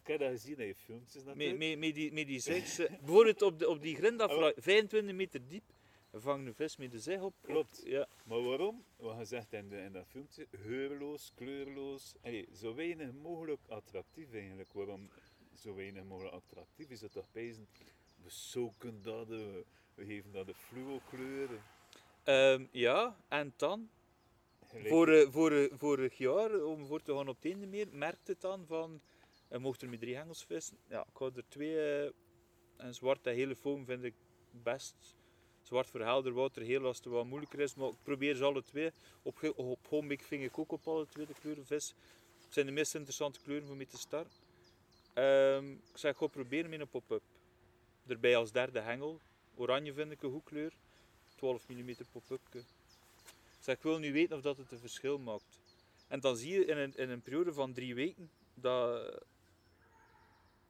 Ik 0.00 0.06
heb 0.06 0.18
dat 0.20 0.30
gezien 0.30 0.56
in 0.58 0.66
je 0.66 0.74
filmpjes 0.74 1.14
met, 1.24 1.24
natuurlijk. 1.36 1.58
met, 1.58 1.78
met 1.78 1.94
die, 1.94 2.12
met 2.12 2.26
die 2.26 2.42
bijvoorbeeld 3.00 3.42
op, 3.42 3.58
de, 3.58 3.68
op 3.68 3.82
die 3.82 3.96
grindafvlak, 3.96 4.54
25 4.56 5.14
meter 5.14 5.46
diep, 5.48 5.64
vangen 6.12 6.46
een 6.46 6.54
vis 6.54 6.76
met 6.76 6.90
de 6.90 7.00
zeg 7.00 7.16
op. 7.20 7.24
op- 7.24 7.42
Klopt. 7.42 7.82
Ja, 7.84 8.06
Maar 8.24 8.42
waarom? 8.42 8.84
Wat 8.96 9.18
je 9.18 9.24
zegt 9.24 9.52
in, 9.52 9.68
de, 9.68 9.76
in 9.76 9.92
dat 9.92 10.06
filmpje, 10.06 10.46
geurloos, 10.50 11.32
kleurloos, 11.34 12.14
Allee, 12.22 12.48
zo 12.54 12.74
weinig 12.74 13.12
mogelijk 13.12 13.60
attractief 13.68 14.32
eigenlijk. 14.32 14.72
Waarom 14.72 15.10
zo 15.54 15.74
weinig 15.74 16.04
mogelijk 16.04 16.34
attractief 16.34 16.90
is 16.90 17.00
het 17.00 17.12
toch 17.12 17.30
pezen? 17.32 17.68
We 18.22 18.30
soken 18.30 19.02
dat, 19.02 19.28
we 19.96 20.04
geven 20.04 20.32
dat 20.32 20.46
de 20.46 20.54
fluo-kleur. 20.54 21.48
Ehm, 22.24 22.66
ja, 22.70 23.16
en 23.28 23.52
dan... 23.56 23.88
Gelijk- 24.66 24.88
Voor, 24.88 25.08
eh, 25.08 25.28
voor, 25.30 25.52
eh, 25.52 25.72
vorig 25.78 26.18
jaar, 26.18 26.64
om 26.64 26.86
voor 26.86 27.02
te 27.02 27.12
gaan 27.16 27.28
op 27.28 27.36
het 27.36 27.44
einde 27.52 27.66
meer, 27.66 27.86
merkte 27.92 28.32
het 28.32 28.40
dan 28.40 28.66
van, 28.66 29.00
je 29.50 29.58
mocht 29.58 29.82
er 29.82 29.88
met 29.88 30.00
drie 30.00 30.16
hengels 30.16 30.44
vissen. 30.44 30.76
Ja, 30.88 31.00
ik 31.00 31.16
had 31.16 31.36
er 31.36 31.44
twee, 31.48 31.78
eh, 31.78 32.10
en 32.76 32.94
zwart 32.94 33.26
en 33.26 33.34
hele 33.34 33.56
foam 33.56 33.84
vind 33.84 34.04
ik 34.04 34.14
best. 34.50 35.16
Zwart 35.62 35.90
voor 35.90 36.00
helder 36.00 36.32
water, 36.32 36.62
heel 36.62 36.84
als 36.84 36.96
het 36.96 37.06
wat 37.06 37.24
moeilijker 37.26 37.60
is, 37.60 37.74
maar 37.74 37.88
ik 37.88 38.02
probeer 38.02 38.34
ze 38.34 38.44
alle 38.44 38.62
twee. 38.62 38.90
Op, 39.22 39.52
op 39.56 39.86
Hombik 39.88 40.22
ving 40.22 40.44
ik 40.44 40.58
ook 40.58 40.72
op 40.72 40.88
alle 40.88 41.06
twee 41.06 41.26
de 41.26 41.34
kleuren 41.40 41.66
vis. 41.66 41.94
Het 42.44 42.54
zijn 42.54 42.66
de 42.66 42.72
meest 42.72 42.94
interessante 42.94 43.40
kleuren 43.40 43.66
voor 43.66 43.76
mee 43.76 43.86
te 43.86 43.98
starten. 43.98 44.38
Ehm, 45.14 45.70
ik 45.72 45.78
zeg, 45.98 46.12
ik 46.12 46.16
ga 46.16 46.26
proberen 46.26 46.70
met 46.70 46.80
een 46.80 46.88
pop-up. 46.88 47.22
Erbij 48.06 48.36
als 48.36 48.52
derde 48.52 48.80
hengel. 48.80 49.20
Oranje 49.56 49.92
vind 49.92 50.12
ik 50.12 50.22
een 50.22 50.30
goed 50.30 50.44
kleur. 50.44 50.72
12 51.34 51.68
mm 51.68 51.94
pop-up. 52.12 52.40
Ik 52.52 52.64
zeg, 53.60 53.76
ik 53.76 53.82
wil 53.82 53.98
nu 53.98 54.12
weten 54.12 54.36
of 54.36 54.42
dat 54.42 54.56
het 54.56 54.72
een 54.72 54.78
verschil 54.78 55.18
maakt. 55.18 55.60
En 56.08 56.20
dan 56.20 56.36
zie 56.36 56.52
je 56.52 56.64
in 56.64 56.76
een, 56.76 56.96
in 56.96 57.10
een 57.10 57.22
periode 57.22 57.52
van 57.52 57.72
drie 57.72 57.94
weken 57.94 58.30
dat 58.54 59.24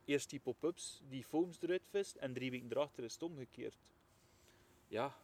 eerst 0.04 0.30
die 0.30 0.40
pop-ups, 0.40 1.00
die 1.08 1.24
foams 1.24 1.62
eruit 1.62 1.82
vist 1.90 2.16
en 2.16 2.32
drie 2.32 2.50
weken 2.50 2.70
erachter 2.70 3.04
is 3.04 3.12
het 3.12 3.22
omgekeerd. 3.22 3.76
Ja, 4.88 5.16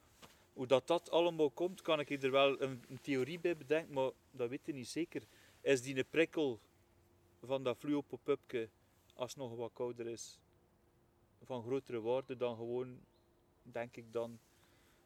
hoe 0.53 0.67
dat, 0.67 0.87
dat 0.87 1.11
allemaal 1.11 1.51
komt, 1.51 1.83
kan 1.83 2.01
ik 2.01 2.23
er 2.23 2.31
wel 2.31 2.61
een, 2.61 2.85
een 2.89 3.01
theorie 3.01 3.39
bij 3.41 3.57
bedenken, 3.57 3.95
maar 3.95 4.11
dat 4.31 4.49
weet 4.49 4.67
je 4.67 4.73
niet 4.73 4.89
zeker. 4.89 5.23
Is 5.61 5.83
die 5.83 5.97
een 5.97 6.07
prikkel 6.11 6.61
van 7.43 7.63
dat 7.63 7.77
fluo 7.77 8.01
pop-upje, 8.01 8.69
als 9.15 9.35
het 9.35 9.43
nog 9.43 9.57
wat 9.57 9.73
kouder 9.73 10.07
is, 10.07 10.39
van 11.45 11.63
grotere 11.63 12.01
waarde 12.01 12.37
dan 12.37 12.57
gewoon, 12.57 13.01
denk 13.63 13.97
ik 13.97 14.13
dan, 14.13 14.39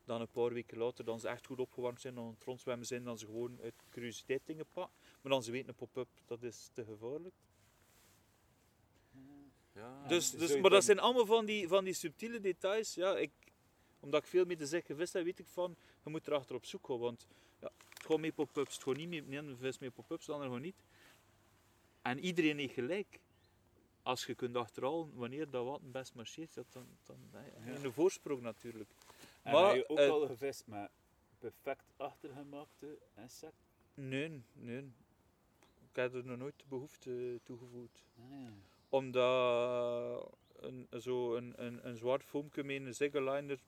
dan 0.05 0.21
een 0.21 0.29
paar 0.31 0.53
weken 0.53 0.79
later, 0.79 1.05
dan 1.05 1.21
ze 1.21 1.29
echt 1.29 1.47
goed 1.47 1.59
opgewarmd 1.59 2.01
zijn, 2.01 2.15
dan 2.15 2.25
aan 2.25 2.31
het 2.35 2.45
rondzwemmen 2.45 2.87
zijn, 2.87 3.05
dan 3.05 3.19
ze 3.19 3.27
gewoon 3.27 3.59
uit 3.63 3.75
curiositeit 3.91 4.41
dingen 4.45 4.67
pakken. 4.73 4.95
Maar 5.23 5.33
dan 5.33 5.43
ze 5.43 5.51
weten, 5.51 5.69
een 5.69 5.75
pop-up, 5.75 6.09
dat 6.27 6.43
is 6.43 6.71
te 6.73 6.85
gevaarlijk. 6.85 7.35
Ja, 9.73 10.07
Dus, 10.09 10.31
dus, 10.31 10.51
maar 10.53 10.61
dat 10.63 10.71
dan- 10.71 10.83
zijn 10.83 10.99
allemaal 10.99 11.27
van 11.27 11.45
die, 11.47 11.69
van 11.69 11.85
die 11.85 11.95
subtiele 11.95 12.41
details. 12.41 12.95
Ja, 12.95 13.17
ik, 13.17 13.31
omdat 14.01 14.23
ik 14.23 14.29
veel 14.29 14.45
met 14.45 14.59
de 14.59 14.67
zek 14.67 14.87
gevist 14.87 15.13
heb, 15.13 15.25
weet 15.25 15.39
ik 15.39 15.47
van, 15.47 15.77
je 16.05 16.11
moet 16.11 16.27
erachter 16.27 16.55
op 16.57 16.65
zoek 16.65 16.87
gaan. 16.87 16.99
Want 16.99 17.27
ja, 17.61 17.71
het 17.89 18.03
gaat 18.07 18.19
met 18.19 18.35
pop-ups, 18.35 18.75
het 18.75 18.83
gaat 18.83 18.97
niet 18.97 19.09
met 19.09 19.31
de 19.31 19.37
ene 19.37 19.57
vis 19.57 19.79
met 19.79 19.95
pop-ups, 19.95 20.27
de 20.27 20.33
andere 20.33 20.51
gewoon 20.51 20.65
niet. 20.65 20.85
En 22.03 22.19
iedereen 22.19 22.59
heeft 22.59 22.75
gelijk. 22.75 23.21
Als 24.07 24.27
je 24.27 24.35
kunt 24.35 24.57
achterhalen 24.57 25.15
wanneer 25.15 25.51
dat 25.51 25.65
wat 25.65 25.93
best 25.93 26.15
marcheert, 26.15 26.55
dan, 26.71 26.87
dan 27.05 27.19
Ja. 27.33 27.85
een 27.85 27.93
voorsprong 27.93 28.41
natuurlijk. 28.41 28.91
En 29.43 29.53
Maar, 29.53 29.67
heb 29.67 29.77
je 29.77 29.89
ook 29.89 29.99
eh, 29.99 30.11
al 30.11 30.27
gevist 30.27 30.67
met 30.67 30.91
perfect 31.39 31.85
achtergemaakte 31.97 32.99
insecten? 33.17 33.65
Nee, 33.95 34.43
nee. 34.53 34.93
Ik 35.91 35.97
heb 35.97 36.15
er 36.15 36.25
nog 36.25 36.39
nooit 36.39 36.59
de 36.59 36.65
behoefte 36.69 37.41
toegevoegd. 37.43 38.05
Ah, 38.19 38.31
ja. 38.31 38.53
Omdat 38.89 40.31
een, 40.57 40.89
zo 41.01 41.35
een, 41.37 41.65
een, 41.65 41.87
een 41.89 41.97
zwart 41.97 42.25
foamke 42.25 42.63
met 42.63 42.77
een 42.77 42.95
zigliner 42.95 43.59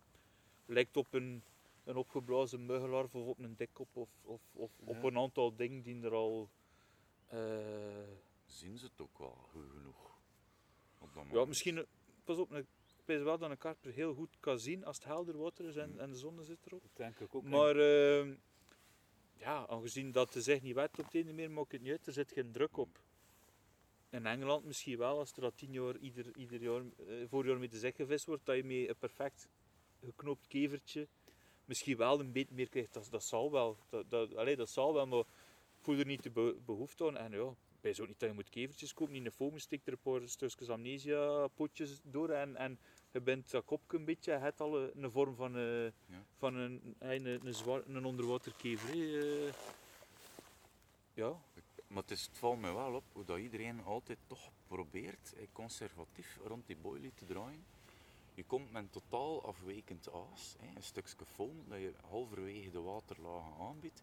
lijkt 0.66 0.96
op 0.96 1.12
een, 1.14 1.42
een 1.84 1.96
opgeblazen 1.96 2.66
muggenlarf 2.66 3.14
of 3.14 3.26
op 3.26 3.38
een 3.38 3.56
dikkop 3.56 3.96
of, 3.96 4.10
of, 4.22 4.40
of 4.52 4.70
op 4.84 5.02
een 5.02 5.18
aantal 5.18 5.56
dingen 5.56 5.82
die 5.82 6.02
er 6.02 6.12
al... 6.14 6.48
eh, 7.26 7.38
Zien 8.46 8.78
ze 8.78 8.84
het 8.84 9.00
ook 9.00 9.18
wel 9.18 9.36
goed 9.50 9.70
genoeg? 9.70 10.07
Op 10.98 11.14
dat 11.14 11.24
ja, 11.32 11.44
misschien... 11.44 11.78
eh, 11.78 11.84
Pas 12.24 12.38
op, 12.38 12.54
ik 12.54 12.66
weet 13.04 13.22
wel 13.22 13.38
dat 13.38 13.50
een 13.50 13.58
karper 13.58 13.92
heel 13.92 14.14
goed 14.14 14.36
kan 14.40 14.58
zien 14.58 14.84
als 14.84 14.96
het 14.96 15.04
helder 15.04 15.38
water 15.38 15.64
is 15.64 15.76
en, 15.76 15.90
Mm. 15.92 15.98
en 15.98 16.10
de 16.10 16.16
zon 16.16 16.44
zit 16.44 16.66
erop. 16.66 16.82
Dat 16.82 16.96
denk 16.96 17.20
ik 17.20 17.34
ook. 17.34 17.42
Maar 17.44 17.76
ehm, 17.76 18.34
ja, 19.36 19.66
aangezien 19.66 20.12
dat 20.12 20.32
ze 20.32 20.40
zich 20.40 20.62
niet 20.62 20.74
werkt 20.74 20.98
op 20.98 21.04
het 21.04 21.14
ene 21.14 21.32
meer, 21.32 21.50
maakt 21.50 21.72
het 21.72 21.80
niet 21.82 21.90
uit, 21.90 22.06
er 22.06 22.12
zit 22.12 22.32
geen 22.32 22.52
druk 22.52 22.76
op. 22.76 22.98
In 24.10 24.26
Engeland 24.26 24.64
misschien 24.64 24.98
wel, 24.98 25.18
als 25.18 25.32
er 25.32 25.40
dat 25.40 25.56
tien 25.56 25.72
jaar 25.72 25.96
ieder, 25.96 26.36
ieder 26.36 26.60
jaar, 26.62 26.82
eh, 27.06 27.28
voorjaar 27.28 27.58
met 27.58 27.70
de 27.70 27.78
zeg 27.78 27.94
gevist 27.96 28.26
wordt, 28.26 28.44
dat 28.46 28.56
je 28.56 28.64
met 28.64 28.88
een 28.88 28.96
perfect 28.98 29.48
geknoopt 30.04 30.46
kevertje 30.46 31.08
misschien 31.64 31.96
wel 31.96 32.20
een 32.20 32.32
beetje 32.32 32.54
meer 32.54 32.68
krijgt. 32.68 32.92
Dat, 32.94 33.08
dat 33.10 33.24
zal 33.24 33.50
wel, 33.50 33.76
dat, 33.88 34.10
dat, 34.10 34.34
allee, 34.34 34.56
dat 34.56 34.70
zal 34.70 34.94
wel, 34.94 35.06
maar 35.06 35.18
ik 35.18 35.26
voel 35.80 35.98
er 35.98 36.06
niet 36.06 36.22
de 36.22 36.30
be- 36.30 36.56
behoefte 36.66 37.06
aan. 37.06 37.16
En 37.16 37.32
ja, 37.32 37.54
bij 37.80 37.92
zo 37.94 38.06
niet 38.06 38.18
dat 38.20 38.28
je 38.28 38.34
moet 38.34 38.48
kevertjes 38.48 38.94
kopen, 38.94 39.12
niet 39.14 39.24
een 39.24 39.32
foam, 39.32 39.58
stikt 39.58 39.86
er 39.86 39.92
een 39.92 39.98
paar 40.20 40.28
stukjes 40.28 40.68
amnesia 40.68 41.46
potjes 41.48 42.00
door 42.02 42.30
en, 42.30 42.56
en 42.56 42.78
je 43.12 43.20
bent 43.20 43.50
dat 43.50 43.64
kopje 43.64 43.98
een 43.98 44.04
beetje, 44.04 44.32
je 44.32 44.38
hebt 44.38 44.60
al 44.60 44.78
een, 44.82 45.02
een 45.04 45.10
vorm 45.10 45.34
van, 45.34 45.56
eh, 45.56 45.84
Ja. 45.84 46.24
van 46.36 46.54
een, 46.54 46.94
een, 46.98 47.26
een, 47.26 47.46
een, 47.46 47.54
zwaar, 47.54 47.82
een 47.86 48.04
onderwaterkever. 48.04 48.90
eh. 49.46 49.52
ja, 51.14 51.36
Maar 51.88 52.02
het, 52.02 52.10
is, 52.10 52.22
het 52.26 52.38
valt 52.38 52.58
me 52.60 52.72
wel 52.72 52.94
op 52.94 53.04
hoe 53.12 53.24
dat 53.24 53.38
iedereen 53.38 53.84
altijd 53.84 54.18
toch 54.26 54.50
probeert 54.66 55.34
eh, 55.36 55.46
conservatief 55.52 56.38
rond 56.44 56.66
die 56.66 56.76
boilie 56.76 57.12
te 57.14 57.24
draaien. 57.26 57.64
Je 58.34 58.44
komt 58.44 58.72
met 58.72 58.82
een 58.82 58.90
totaal 58.90 59.44
afwijkend 59.44 60.12
aas, 60.12 60.56
een 60.76 60.82
stukje 60.82 61.24
foam 61.26 61.64
dat 61.68 61.78
je 61.78 61.92
halverwege 62.10 62.70
de 62.70 62.80
waterlagen 62.80 63.52
aanbiedt. 63.60 64.02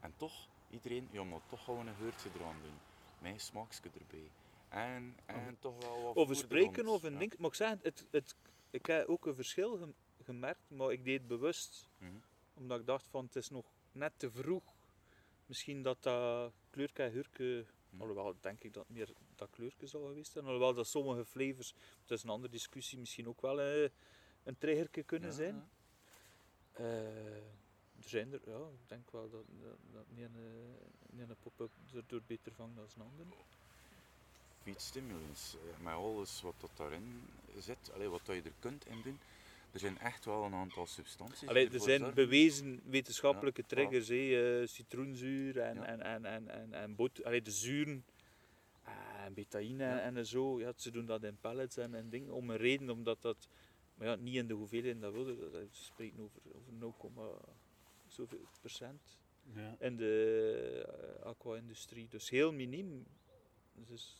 En 0.00 0.12
toch, 0.16 0.48
iedereen, 0.70 1.08
ja 1.12 1.24
maar 1.24 1.40
toch 1.48 1.64
gaan 1.64 1.84
we 1.84 1.90
een 1.90 1.96
geurtje 1.96 2.30
eraan 2.34 2.56
doen. 2.62 2.91
Mijn 3.22 3.40
smaakje 3.40 3.90
erbij. 3.98 4.30
En, 4.68 5.16
en 5.26 5.56
toch 5.58 5.84
wel 5.84 6.14
wat 6.14 6.36
spreken 6.36 6.86
of 6.86 7.02
een 7.02 7.18
ding. 7.18 7.38
Maar 7.38 7.48
ik 7.48 7.54
zeg, 7.56 7.76
het, 7.82 8.06
het, 8.10 8.34
ik 8.70 8.86
heb 8.86 9.06
ook 9.08 9.26
een 9.26 9.34
verschil 9.34 9.76
gem- 9.76 9.94
gemerkt, 10.22 10.60
maar 10.70 10.92
ik 10.92 11.04
deed 11.04 11.18
het 11.18 11.26
bewust. 11.28 11.88
Mhm. 11.98 12.12
Omdat 12.54 12.80
ik 12.80 12.86
dacht 12.86 13.06
van 13.08 13.24
het 13.24 13.36
is 13.36 13.48
nog 13.50 13.66
net 13.92 14.12
te 14.16 14.30
vroeg. 14.30 14.62
Misschien 15.46 15.82
dat 15.82 16.02
dat 16.02 16.52
kleurke 16.70 17.02
hurke, 17.02 17.64
Hm. 17.90 18.00
alhoewel 18.00 18.34
denk 18.40 18.62
ik 18.64 18.72
dat 18.72 18.88
meer 18.88 19.08
dat 19.34 19.50
kleurke 19.50 19.86
zou 19.86 20.06
geweest 20.06 20.32
zijn. 20.32 20.44
Alhoewel 20.44 20.74
dat 20.74 20.86
sommige 20.86 21.24
flavors, 21.24 21.74
het 22.00 22.10
is 22.10 22.22
een 22.22 22.28
andere 22.28 22.52
discussie, 22.52 22.98
misschien 22.98 23.28
ook 23.28 23.40
wel 23.40 23.60
eh, 23.60 23.88
een 24.42 24.58
triggerke 24.58 25.02
kunnen 25.02 25.28
Ja, 25.28 25.34
zijn. 25.34 25.54
ja. 25.54 26.84
Eh, 26.84 27.42
er 28.02 28.08
zijn 28.08 28.32
er, 28.32 28.40
ja, 28.46 28.58
ik 28.82 28.88
denk 28.88 29.10
wel 29.10 29.30
dat, 29.30 29.44
dat, 29.62 29.76
dat 29.92 30.04
niet 30.08 30.24
een, 30.24 30.36
eh, 31.18 31.28
een 31.28 31.36
pop-up 31.42 31.70
er 31.94 32.02
door 32.06 32.22
beter 32.26 32.52
vangt 32.52 32.76
dan 32.76 32.84
een 32.96 33.02
ander. 33.02 33.26
Fietsstimulants, 34.62 35.54
eh, 35.56 35.84
met 35.84 35.92
alles 35.92 36.42
wat 36.42 36.54
dat 36.60 36.70
daarin 36.76 37.28
zit, 37.58 37.90
allee, 37.94 38.08
wat 38.08 38.26
dat 38.26 38.34
je 38.36 38.42
er 38.42 38.52
kunt 38.58 38.86
in 38.86 39.02
doen. 39.02 39.18
Er 39.72 39.78
zijn 39.78 39.98
echt 39.98 40.24
wel 40.24 40.44
een 40.44 40.54
aantal 40.54 40.86
substanties. 40.86 41.48
Allee, 41.48 41.70
er 41.70 41.80
zijn 41.80 41.98
zorgen. 41.98 42.14
bewezen 42.14 42.80
wetenschappelijke 42.84 43.60
Ja, 43.60 43.66
triggers, 43.66 44.08
eh, 44.08 44.66
citroenzuur 44.66 45.58
en, 45.60 45.74
Ja. 45.74 45.84
en, 45.86 46.00
en, 46.02 46.24
en, 46.24 46.48
en, 46.48 46.72
en 46.74 46.94
bot, 46.94 47.24
allee, 47.24 47.42
de 47.42 47.50
zuren, 47.50 48.04
en 49.24 49.34
betaïne 49.34 49.84
en 49.84 50.26
zo. 50.26 50.60
Ja, 50.60 50.72
ze 50.76 50.90
doen 50.90 51.06
dat 51.06 51.22
in 51.24 51.38
pellets 51.40 51.76
en, 51.76 51.94
en 51.94 52.08
dingen 52.08 52.32
om 52.32 52.50
een 52.50 52.56
reden, 52.56 52.90
omdat 52.90 53.22
dat, 53.22 53.48
maar 53.94 54.06
ja, 54.08 54.14
niet 54.14 54.34
in 54.34 54.46
de 54.46 54.54
hoeveelheid 54.54 55.00
dat 55.00 55.12
wilde. 55.12 55.50
dat- 55.50 55.66
spreken 55.70 56.20
over, 56.20 56.40
over 56.54 56.72
0, 56.72 56.94
zoveel 58.12 58.48
procent 58.60 59.18
Ja. 59.54 59.76
in 59.78 59.96
de 59.96 60.84
eh, 61.18 61.24
aqua-industrie. 61.26 62.08
Dus 62.08 62.30
heel 62.30 62.52
miniem. 62.52 63.06
Dus 63.72 64.16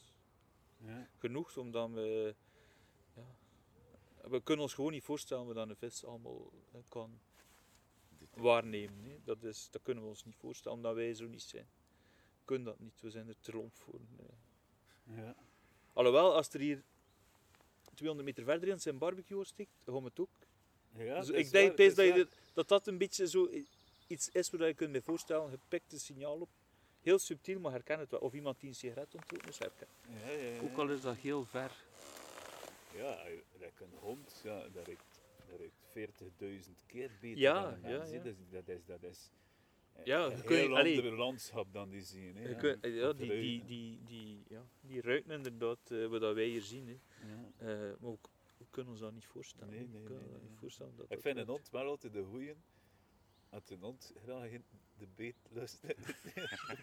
Ja. 0.77 1.09
genoeg 1.17 1.57
omdat 1.57 1.91
we. 1.91 2.35
Ja, 3.15 3.27
we 4.29 4.43
kunnen 4.43 4.65
ons 4.65 4.75
gewoon 4.75 4.93
niet 4.93 5.03
voorstellen 5.05 5.45
hoe 5.45 5.55
dat 5.55 5.69
een 5.69 5.77
vis 5.77 6.05
allemaal 6.05 6.53
kan 6.89 7.21
waarnemen. 8.35 9.05
Hè. 9.05 9.19
Dat, 9.25 9.43
is, 9.43 9.69
dat 9.71 9.83
kunnen 9.83 10.03
we 10.03 10.09
ons 10.09 10.25
niet 10.25 10.37
voorstellen 10.37 10.77
omdat 10.77 10.95
wij 10.95 11.15
zo 11.15 11.27
niet 11.27 11.43
zijn. 11.43 11.67
We 12.39 12.45
kunnen 12.45 12.67
dat 12.67 12.79
niet, 12.79 13.01
we 13.01 13.11
zijn 13.11 13.29
er 13.29 13.41
te 13.41 13.53
lomp 13.53 13.75
voor. 13.75 14.01
Ja. 15.05 15.37
Alhoewel, 15.93 16.35
als 16.35 16.49
er 16.49 16.61
hier 16.61 16.85
200 17.95 18.29
meter 18.29 18.45
verder 18.45 18.69
in 18.69 18.81
zijn 18.81 18.99
barbecue 18.99 19.45
steekt, 19.45 19.83
gaan 19.85 19.95
we 19.95 20.05
het 20.05 20.21
ook. 20.21 20.31
Ja, 20.97 21.21
dus 21.21 21.29
ik 21.29 21.51
denk 21.51 21.97
waar, 21.97 22.15
dat, 22.17 22.29
dat 22.53 22.69
dat 22.69 22.87
een 22.87 22.99
beetje 22.99 23.29
zo 23.29 23.45
iets 24.13 24.29
is 24.29 24.51
waar 24.51 24.67
je 24.67 24.75
kunt 24.75 24.91
me 24.93 25.03
voorstellen. 25.03 25.51
Je 25.51 25.59
pikt 25.69 25.93
een 25.93 26.01
signaal 26.01 26.41
op. 26.41 26.49
Heel 27.01 27.19
subtiel, 27.19 27.61
maar 27.61 27.73
herken 27.73 27.99
het 27.99 28.11
wel. 28.11 28.21
Of 28.21 28.33
iemand 28.33 28.61
die 28.61 28.69
een 28.69 28.75
sigaret 28.75 29.15
ontroept 29.15 29.49
is, 29.49 29.59
herken. 29.59 29.87
Ja, 30.09 30.31
ja, 30.31 30.49
ja. 30.55 30.61
Ook 30.61 30.77
al 30.77 30.89
is 30.91 31.01
dat 31.01 31.17
heel 31.17 31.45
ver. 31.45 31.71
Ja, 32.97 33.23
like 33.59 33.85
een 33.85 33.99
hond, 34.01 34.41
ja, 34.45 34.69
dat 34.69 34.87
ruikt, 34.87 35.21
dat 35.49 35.59
ruikt 35.59 36.13
40.000 36.69 36.87
keer 36.87 37.11
beter 37.21 37.39
Ja, 37.39 37.63
dan 37.63 37.73
een 37.85 37.91
ja, 37.91 37.99
mens. 37.99 38.11
hè. 38.11 38.17
ja. 38.17 38.23
Dat, 38.23 38.33
is, 38.33 38.37
dat 38.51 38.69
is, 38.69 38.85
dat 38.87 39.03
is 39.03 39.31
Ja, 40.05 40.25
een 40.25 40.31
je 40.37 40.43
kunt- 40.43 40.59
heel 40.59 40.77
allee. 40.77 40.97
ander 40.97 41.17
landschap 41.17 41.73
dan 41.73 41.91
die 41.91 42.03
zien. 42.03 42.37
Hè. 42.37 42.43
Je 42.49 42.49
ja, 42.49 42.59
die, 42.81 43.01
ruiken. 43.01 43.27
die, 43.29 43.65
die, 43.65 44.01
die, 44.05 44.45
ja, 44.49 44.67
die 44.81 45.01
ruiken 45.01 45.31
inderdaad 45.31 45.91
eh, 45.91 46.07
wat 46.07 46.35
wij 46.35 46.47
hier 46.47 46.63
zien. 46.63 46.87
Hè. 46.89 46.99
Ja. 47.27 47.51
Eh, 47.73 47.93
maar 48.01 48.11
ook, 48.11 48.31
we 48.59 48.65
kunnen 48.71 48.93
ons 48.93 49.01
dat 49.01 49.13
niet 49.13 49.27
voorstellen. 49.27 49.69
Nee, 49.75 49.83
We 49.87 49.89
nee, 49.99 50.03
nee, 50.03 50.19
dat 50.19 50.31
nee. 50.41 50.41
niet 50.49 50.59
voorstellen 50.59 50.93
dat 50.97 51.05
Ik 51.05 51.11
dat 51.11 51.21
vind 51.21 51.37
een 51.39 51.47
hond 51.47 51.71
wel 51.71 51.87
altijd 51.87 52.13
de 52.13 52.23
goeie. 52.23 52.55
Als 53.53 53.63
een 53.71 53.81
hond 53.81 54.13
graag 54.25 54.49
in 54.51 54.65
de 54.99 55.07
beet 55.17 55.35
lust, 55.51 55.81
de 55.83 55.95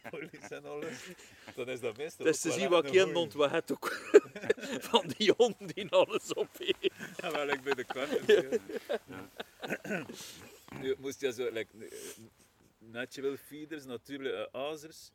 politie 0.09 0.39
en 0.55 0.65
alles, 0.65 1.05
dan 1.55 1.69
is 1.69 1.79
dat 1.79 1.97
meestal 1.97 2.25
Het 2.25 2.35
is 2.35 2.41
te 2.41 2.51
zien 2.51 2.69
wat 2.69 2.83
een 2.83 2.89
geen 2.91 2.99
goeie. 3.01 3.15
hond 3.15 3.33
wat 3.33 3.51
het 3.51 3.71
ook 3.71 3.91
van 4.91 5.07
die 5.17 5.33
hond 5.37 5.73
die 5.75 5.89
alles 5.89 6.33
op 6.33 6.49
heeft. 6.57 6.93
Ja, 7.17 7.31
wel, 7.31 7.47
ik 7.47 7.61
bij 7.61 7.73
de 7.73 7.83
karten. 7.83 8.59
Ja. 9.07 10.05
Nu 10.81 10.95
moest 10.99 11.21
je 11.21 11.33
zo, 11.33 11.49
like, 11.51 11.89
natural 12.77 13.35
feeders, 13.37 13.85
natuurlijke 13.85 14.49
azers. 14.57 15.11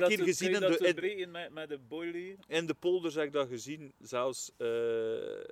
had 0.00 0.06
je 0.06 0.12
ik 0.12 0.16
hier 0.18 0.26
gezien 0.26 0.52
kun 0.52 0.62
in 0.62 0.68
dat 0.70 0.78
de- 0.78 0.86
in- 1.16 1.30
met, 1.30 1.52
met 1.52 1.68
de 1.68 1.78
boilie? 1.78 2.36
In 2.46 2.66
de 2.66 2.74
polders 2.74 3.14
heb 3.14 3.24
ik 3.24 3.32
dat 3.32 3.48
gezien, 3.48 3.92
zelfs 4.00 4.52
eh, 4.56 5.44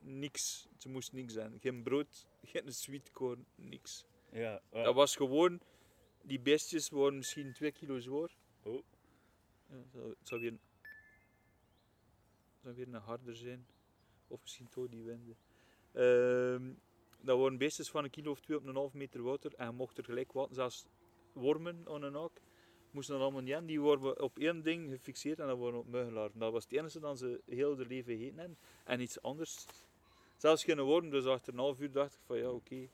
niks. 0.00 0.68
Ze 0.78 0.88
moest 0.88 1.12
niks 1.12 1.32
zijn. 1.32 1.58
Geen 1.60 1.82
brood, 1.82 2.26
geen 2.42 2.72
sweetcorn, 2.72 3.46
niks. 3.54 4.04
Ja. 4.32 4.62
Dat 4.70 4.94
was 4.94 5.16
gewoon, 5.16 5.60
die 6.22 6.40
beestjes 6.40 6.88
waren 6.88 7.16
misschien 7.16 7.52
2 7.52 7.72
kilo 7.72 7.98
zwaar. 7.98 8.36
Oh. 8.62 8.82
Ja, 9.66 9.76
het 9.92 10.28
zou, 10.28 10.40
weer, 10.40 10.52
het 12.52 12.60
zou 12.62 12.74
weer 12.74 12.86
een 12.86 12.94
harder 12.94 13.36
zijn. 13.36 13.66
Of 14.28 14.40
misschien 14.40 14.68
toch 14.68 14.88
die 14.88 15.02
winden. 15.02 15.36
Ehm, 15.92 16.72
dat 17.20 17.38
waren 17.38 17.58
beestjes 17.58 17.90
van 17.90 18.04
een 18.04 18.10
kilo 18.10 18.30
of 18.30 18.40
twee 18.40 18.56
op 18.56 18.66
een 18.66 18.74
half 18.74 18.92
meter 18.92 19.22
water. 19.22 19.54
En 19.54 19.66
je 19.66 19.72
mocht 19.72 19.98
er 19.98 20.04
gelijk 20.04 20.32
wat, 20.32 20.48
zelfs 20.52 20.86
wormen 21.32 21.88
aan 21.88 22.02
een 22.02 22.14
haak. 22.14 22.40
Moesten 22.90 23.14
dat 23.14 23.22
allemaal 23.22 23.42
niet 23.42 23.54
aan. 23.54 23.66
Die 23.66 23.80
waren 23.80 24.20
op 24.20 24.38
één 24.38 24.62
ding 24.62 24.90
gefixeerd 24.90 25.38
en 25.38 25.46
dat 25.46 25.58
waren 25.58 25.78
op 25.78 25.86
muggenlarven. 25.86 26.40
Dat 26.40 26.52
was 26.52 26.64
het 26.64 26.72
enige 26.72 27.00
dat 27.00 27.18
ze 27.18 27.42
heel 27.46 27.76
hun 27.76 27.86
leven 27.86 28.16
gegeten 28.16 28.38
hebben. 28.38 28.58
En 28.84 29.00
iets 29.00 29.22
anders. 29.22 29.66
Zelfs 30.40 30.64
geen 30.64 30.80
worm, 30.80 31.10
dus 31.10 31.24
achter 31.24 31.52
een 31.52 31.58
half 31.58 31.80
uur 31.80 31.92
dacht 31.92 32.14
ik 32.14 32.20
van 32.26 32.36
ja, 32.38 32.50
oké. 32.50 32.88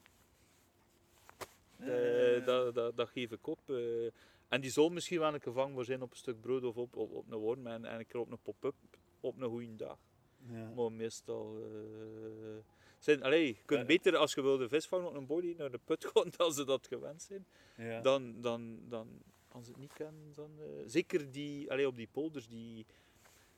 Eh, 1.78 2.44
dat, 2.46 2.74
dat, 2.74 2.96
dat 2.96 3.09
geef 3.09 3.30
ik 3.32 3.46
op. 3.46 3.59
eh. 3.70 4.04
en 4.48 4.61
die 4.61 4.70
zal 4.70 4.88
misschien 4.88 5.18
wel 5.18 5.35
een 5.35 5.40
keer 5.40 5.52
vangbaar 5.52 5.85
zijn 5.85 6.02
op 6.02 6.11
een 6.11 6.16
stuk 6.16 6.40
brood 6.40 6.64
of 6.64 6.76
op, 6.76 6.96
op, 6.96 7.12
op 7.12 7.30
een 7.30 7.38
worm 7.38 7.66
en, 7.66 7.85
en 7.85 7.98
een 7.98 8.06
keer 8.06 8.20
op 8.20 8.30
een 8.30 8.38
pop-up 8.42 8.74
op 9.20 9.40
een 9.40 9.48
goede 9.48 9.76
dag. 9.76 9.98
Ja. 10.52 10.72
Maar 10.76 10.92
meestal. 10.92 11.56
eh, 11.62 12.64
zijn, 12.98 13.22
allee, 13.22 13.46
je 13.46 13.56
kunt 13.64 13.80
Ja. 13.80 13.87
beter 13.87 14.16
als 14.16 14.35
je 14.35 14.42
wilde 14.42 14.68
vis 14.68 14.87
vangen 14.87 15.09
op 15.09 15.14
een 15.14 15.26
body 15.26 15.54
naar 15.59 15.70
de 15.70 15.80
put 15.85 16.04
gaan 16.04 16.30
dan 16.37 16.52
ze 16.52 16.64
dat 16.64 16.87
gewend 16.87 17.22
zijn. 17.22 17.46
Ja. 17.76 18.00
Dan, 18.00 18.40
dan, 18.40 18.78
dan, 18.88 19.09
als 19.48 19.64
ze 19.64 19.70
het 19.70 19.80
niet 19.80 19.92
kennen, 19.92 20.32
dan. 20.35 20.50
zeker 20.87 21.30
die, 21.32 21.70
allee, 21.70 21.87
op 21.87 21.96
die 21.96 22.09
polders, 22.12 22.48
die, 22.48 22.87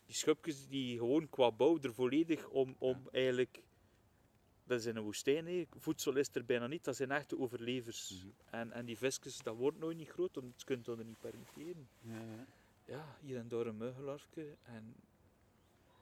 die 0.07 0.14
schupjes 0.14 0.66
die 0.68 0.98
gewoon 0.98 1.29
qua 1.31 1.51
bouw 1.53 1.79
er 1.83 1.94
volledig 1.94 2.48
om, 2.48 2.74
om 2.79 3.09
eigenlijk. 3.12 3.62
Dat 4.69 4.79
is 4.79 4.87
in 4.87 4.97
een 4.97 5.03
woestijn, 5.03 5.67
voedsel 5.77 6.17
is 6.17 6.29
er 6.33 6.45
bijna 6.45 6.67
niet, 6.67 6.85
dat 6.85 6.97
zijn 6.97 7.11
echte 7.11 7.39
overlevers. 7.39 8.11
Mhm. 8.11 8.29
en, 8.51 8.73
en 8.73 8.85
die 8.85 8.99
visjes, 8.99 9.39
dat 9.39 9.57
wordt 9.57 9.79
nooit 9.79 9.97
niet 9.97 10.09
groot, 10.09 10.35
want 10.35 10.55
je 10.57 10.65
kunt 10.65 10.85
dat 10.85 11.05
niet 11.05 11.21
permitteren. 11.21 11.89
Ja, 12.01 12.21
ja. 12.21 12.47
Ja, 12.85 13.17
hier 13.21 13.39
en 13.39 13.49
daar 13.49 13.67
een 13.67 13.77
muggenlarfje 13.77 14.57
en 14.63 14.95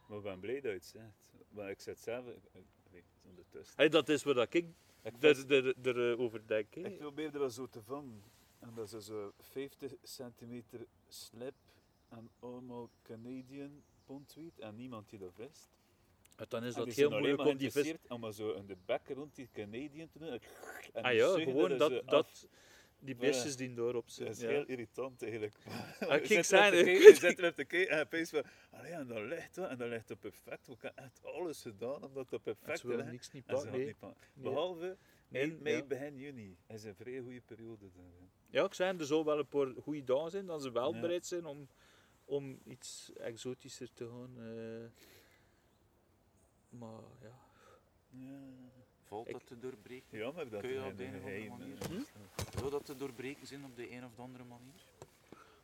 Maar 0.09 0.19
ik 0.19 0.25
ben 0.25 0.41
blij 0.41 0.61
dat 0.61 0.63
je 0.63 0.69
het 0.69 0.85
zegt. 0.85 1.33
Maar 1.49 1.71
ik 1.71 1.81
zit 1.81 1.99
zelf... 1.99 2.25
Ondertussen. 3.23 3.75
Hey, 3.77 3.89
dat 3.89 4.09
is 4.09 4.23
wat 4.23 4.37
ik 4.37 4.55
Ik, 4.55 5.13
er, 5.21 5.53
er, 5.53 5.87
er, 5.87 6.21
eh, 6.35 6.41
denk. 6.47 6.75
hè. 6.75 6.81
ik 6.81 6.99
probeerde 6.99 7.39
wel 7.39 7.51
zo 7.51 7.67
te 7.67 7.83
vangen. 7.83 8.23
En 8.59 8.75
dat 8.75 8.93
is 8.93 9.07
zo 9.07 9.33
50 9.39 9.93
centimeter 10.03 10.87
slip 11.09 11.55
en 12.09 12.31
allemaal 12.39 12.91
Canadian 13.03 13.83
pontwiet 14.05 14.59
en 14.59 14.75
niemand 14.75 15.09
die 15.09 15.19
dat 15.19 15.33
vist. 15.35 15.71
En 16.37 16.47
dan 16.49 16.65
is 16.65 16.75
dat 16.75 16.93
heel 16.93 17.11
moeilijk 17.11 17.37
maar 17.37 17.47
om 17.47 17.57
die 17.57 17.71
vis... 17.71 17.95
om 18.09 18.21
maar 18.21 18.33
zo 18.33 18.53
in 18.53 18.67
de 18.67 18.77
bek 18.87 19.01
rond 19.09 19.35
die 19.35 19.49
Canadian 19.53 20.09
te 20.09 20.19
doen. 20.19 20.29
En 20.93 21.03
Ah 21.03 21.15
ja, 21.15 21.29
gewoon 21.39 21.79
dat, 21.79 21.91
zo 21.91 22.03
dat 22.05 22.49
die 22.99 23.15
beestjes 23.17 23.57
die 23.57 23.75
Dat 23.75 24.05
zitten. 24.07 24.35
is 24.35 24.41
Ja. 24.41 24.49
heel 24.49 24.65
irritant 24.67 25.23
eigenlijk. 25.23 25.55
Ah, 25.99 26.21
Je 26.21 26.27
kijk, 26.29 26.45
zijn 26.45 26.73
te 26.73 26.79
er- 26.79 26.89
Je 26.89 27.15
zit 27.15 27.39
erop 27.39 27.55
te 27.55 27.65
kijken 27.65 28.09
en 28.11 28.19
je 28.19 28.27
van, 28.27 28.43
allee, 28.71 28.93
en 28.93 29.07
dat 29.07 29.19
ligt 29.19 29.55
dat, 29.55 29.71
en 29.71 29.79
dat 29.79 29.89
ligt 29.89 30.11
op 30.11 30.21
perfect. 30.21 30.67
We 30.67 30.75
hebben 30.81 31.05
echt 31.05 31.21
alles 31.25 31.63
gedaan 31.63 32.05
om 32.05 32.15
dat 32.15 32.33
op 32.33 32.33
En 32.33 32.41
perfect 32.43 32.81
te 32.81 32.87
willen 32.87 32.97
leggen. 32.97 33.13
niks 33.15 33.31
niet 33.31 33.45
pakken. 33.47 33.71
Nee. 33.71 33.85
Nee. 33.85 33.95
Behalve 34.35 34.97
Nee, 35.29 35.43
eind 35.43 35.61
mei, 35.61 35.77
ja. 35.77 35.83
begin 35.85 36.17
juni. 36.17 36.57
is 36.69 36.85
een 36.85 36.95
vrij 36.95 37.21
goede 37.21 37.41
periode. 37.41 37.91
Dan. 37.95 38.31
Ja, 38.51 38.65
ik 38.65 38.75
zei, 38.75 38.99
er 38.99 39.05
zal 39.07 39.25
wel 39.25 39.39
een 39.39 39.47
paar 39.47 39.67
goede 39.83 40.05
dagen 40.05 40.31
zijn 40.31 40.47
dat 40.47 40.63
ze 40.63 40.71
wel 40.73 40.95
Ja. 40.95 41.01
bereid 41.01 41.27
zijn 41.27 41.45
om, 41.45 41.69
om 42.25 42.61
iets 42.65 43.13
exotischer 43.17 43.93
te 43.93 44.09
gaan. 44.09 44.37
eh. 44.39 45.05
Maar 46.79 47.01
ja. 47.23 47.39
Ja. 48.11 48.39
Valt 49.07 49.27
Ik- 49.27 49.33
dat 49.33 49.47
te 49.47 49.59
doorbreken? 49.59 50.19
Jammer 50.19 50.51
dat 50.51 50.61
Kun 50.61 50.71
je 50.71 50.85
op 50.85 50.97
de 50.97 51.05
een 51.05 51.15
of 51.15 51.23
andere 51.23 51.49
manier-. 51.49 51.79
Hm? 51.89 52.59
Zou 52.59 52.71
dat 52.71 52.85
te 52.85 52.97
doorbreken 52.97 53.47
zijn 53.47 53.65
op 53.65 53.77
de 53.77 53.91
een 53.91 54.05
of 54.05 54.19
andere 54.19 54.45
manier? 54.45 54.81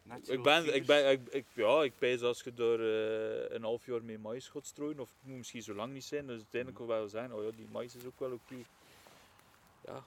Net 0.03 0.29
Ik 0.29 0.43
ben, 0.43 0.75
ik 0.75 0.87
ben, 0.87 1.11
ik, 1.11 1.29
ik, 1.29 1.47
ja, 1.53 1.83
ik 1.83 1.93
pijs 1.99 2.23
als 2.23 2.43
je 2.43 2.55
daar 2.55 2.81
eh, 2.81 3.55
een 3.55 3.63
half 3.63 3.87
jaar 3.87 4.05
mee 4.05 4.19
mais 4.19 4.49
gaat 4.49 4.67
strooien, 4.67 5.01
of 5.01 5.09
het 5.09 5.29
moet 5.29 5.37
misschien 5.37 5.63
zo 5.63 5.75
lang 5.75 5.93
niet 5.93 6.05
zijn, 6.05 6.27
dus 6.27 6.37
uiteindelijk 6.37 6.87
wel 6.87 7.09
zijn, 7.09 7.35
oh 7.35 7.45
ja, 7.45 7.51
die 7.51 7.69
mais 7.71 7.95
is 7.95 8.05
ook 8.05 8.19
wel 8.19 8.33
oké. 8.33 8.55
Ja, 9.85 10.05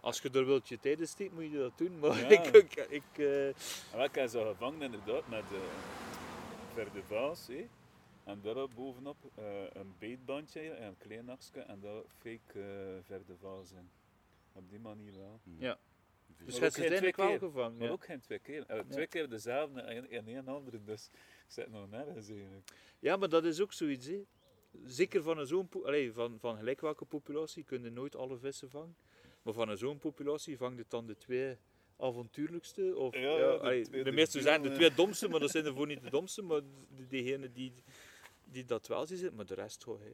als 0.00 0.20
je 0.20 0.30
er 0.30 0.46
wilt 0.46 0.68
je 0.68 0.80
tijd 0.80 1.00
in 1.00 1.08
steekt, 1.08 1.32
moet 1.32 1.50
je 1.50 1.58
dat 1.58 1.78
doen, 1.78 1.98
maar 1.98 2.18
Ja. 2.18 2.28
ik, 2.38 2.46
ik, 2.46 2.74
ik 2.74 3.02
eh, 3.18 3.48
ik 4.04 4.14
heb 4.14 4.28
ze 4.28 4.44
gevangen 4.46 4.82
inderdaad 4.82 5.28
met 5.28 5.44
uh, 5.52 5.58
Verde 6.74 7.02
Vaas. 7.02 7.48
En 8.28 8.40
daarop 8.42 8.74
bovenop 8.74 9.16
eh, 9.34 9.44
een 9.72 9.94
beetbandje 9.98 10.60
en 10.60 10.86
een 10.86 10.96
klein 10.98 11.28
akske 11.28 11.60
en 11.60 11.80
daar 11.80 12.02
fake 12.18 12.60
eh 12.60 13.04
Verde 13.04 13.36
Vaas 13.36 13.72
in. 13.72 13.90
Op 14.52 14.70
die 14.70 14.78
manier 14.80 15.12
wel. 15.18 15.40
Ja. 15.58 15.78
Dus 16.44 16.54
ook 16.54 16.54
je 16.54 16.60
hebt 16.60 16.74
ze 16.74 16.80
geen 16.80 16.90
uiteindelijk 16.90 17.14
twee 17.14 17.26
wel 17.28 17.38
keer. 17.38 17.46
gevangen. 17.48 17.76
Maar 17.76 17.86
Ja. 17.86 17.92
ook 17.92 18.04
geen 18.04 18.20
twee 18.20 18.38
keer. 18.38 18.64
Eh, 18.66 18.80
twee 18.88 19.06
keer 19.06 19.28
dezelfde 19.28 19.80
en, 19.80 20.10
en 20.10 20.28
een 20.28 20.48
andere, 20.48 20.82
dus 20.84 21.10
ik 21.12 21.20
zit 21.46 21.70
nog 21.70 21.90
nergens 21.90 22.28
eigenlijk. 22.28 22.70
ja, 22.98 23.16
maar 23.16 23.28
dat 23.28 23.44
is 23.44 23.60
ook 23.60 23.72
zoiets, 23.72 24.06
hè. 24.06 24.24
Zeker 24.84 25.22
van 25.22 25.38
een 25.38 25.46
zo'n 25.46 25.68
po- 25.68 25.84
allee, 25.84 26.12
van, 26.12 26.38
van 26.40 26.56
gelijk 26.56 26.80
welke 26.80 27.04
populatie 27.04 27.64
kun 27.64 27.82
je 27.82 27.90
nooit 27.90 28.16
alle 28.16 28.38
vissen 28.38 28.70
vangen. 28.70 28.96
Maar 29.42 29.54
van 29.54 29.68
een 29.68 29.76
zo'n 29.78 29.98
populatie 29.98 30.56
vangt 30.56 30.78
het 30.78 30.90
dan 30.90 31.06
de 31.06 31.16
twee 31.16 31.56
avontuurlijkste. 31.96 32.96
Of, 32.96 33.14
Ja, 33.14 33.36
de 33.36 33.58
allee, 33.58 33.82
twee 33.84 34.04
de 34.04 34.12
meeste 34.12 34.40
zijn 34.40 34.62
de 34.62 34.72
twee 34.72 34.94
domste, 35.02 35.28
maar 35.28 35.40
dat 35.40 35.50
zijn 35.50 35.64
er 35.64 35.74
voor 35.74 35.86
niet 35.86 36.02
de 36.02 36.10
domste. 36.10 36.42
Maar 36.42 36.60
degene 37.08 37.52
die, 37.52 37.72
die 38.50 38.64
dat 38.64 38.86
wel 38.86 39.06
zien, 39.06 39.34
maar 39.34 39.46
de 39.46 39.54
rest 39.54 39.82
gewoon 39.84 40.02
eh, 40.02 40.10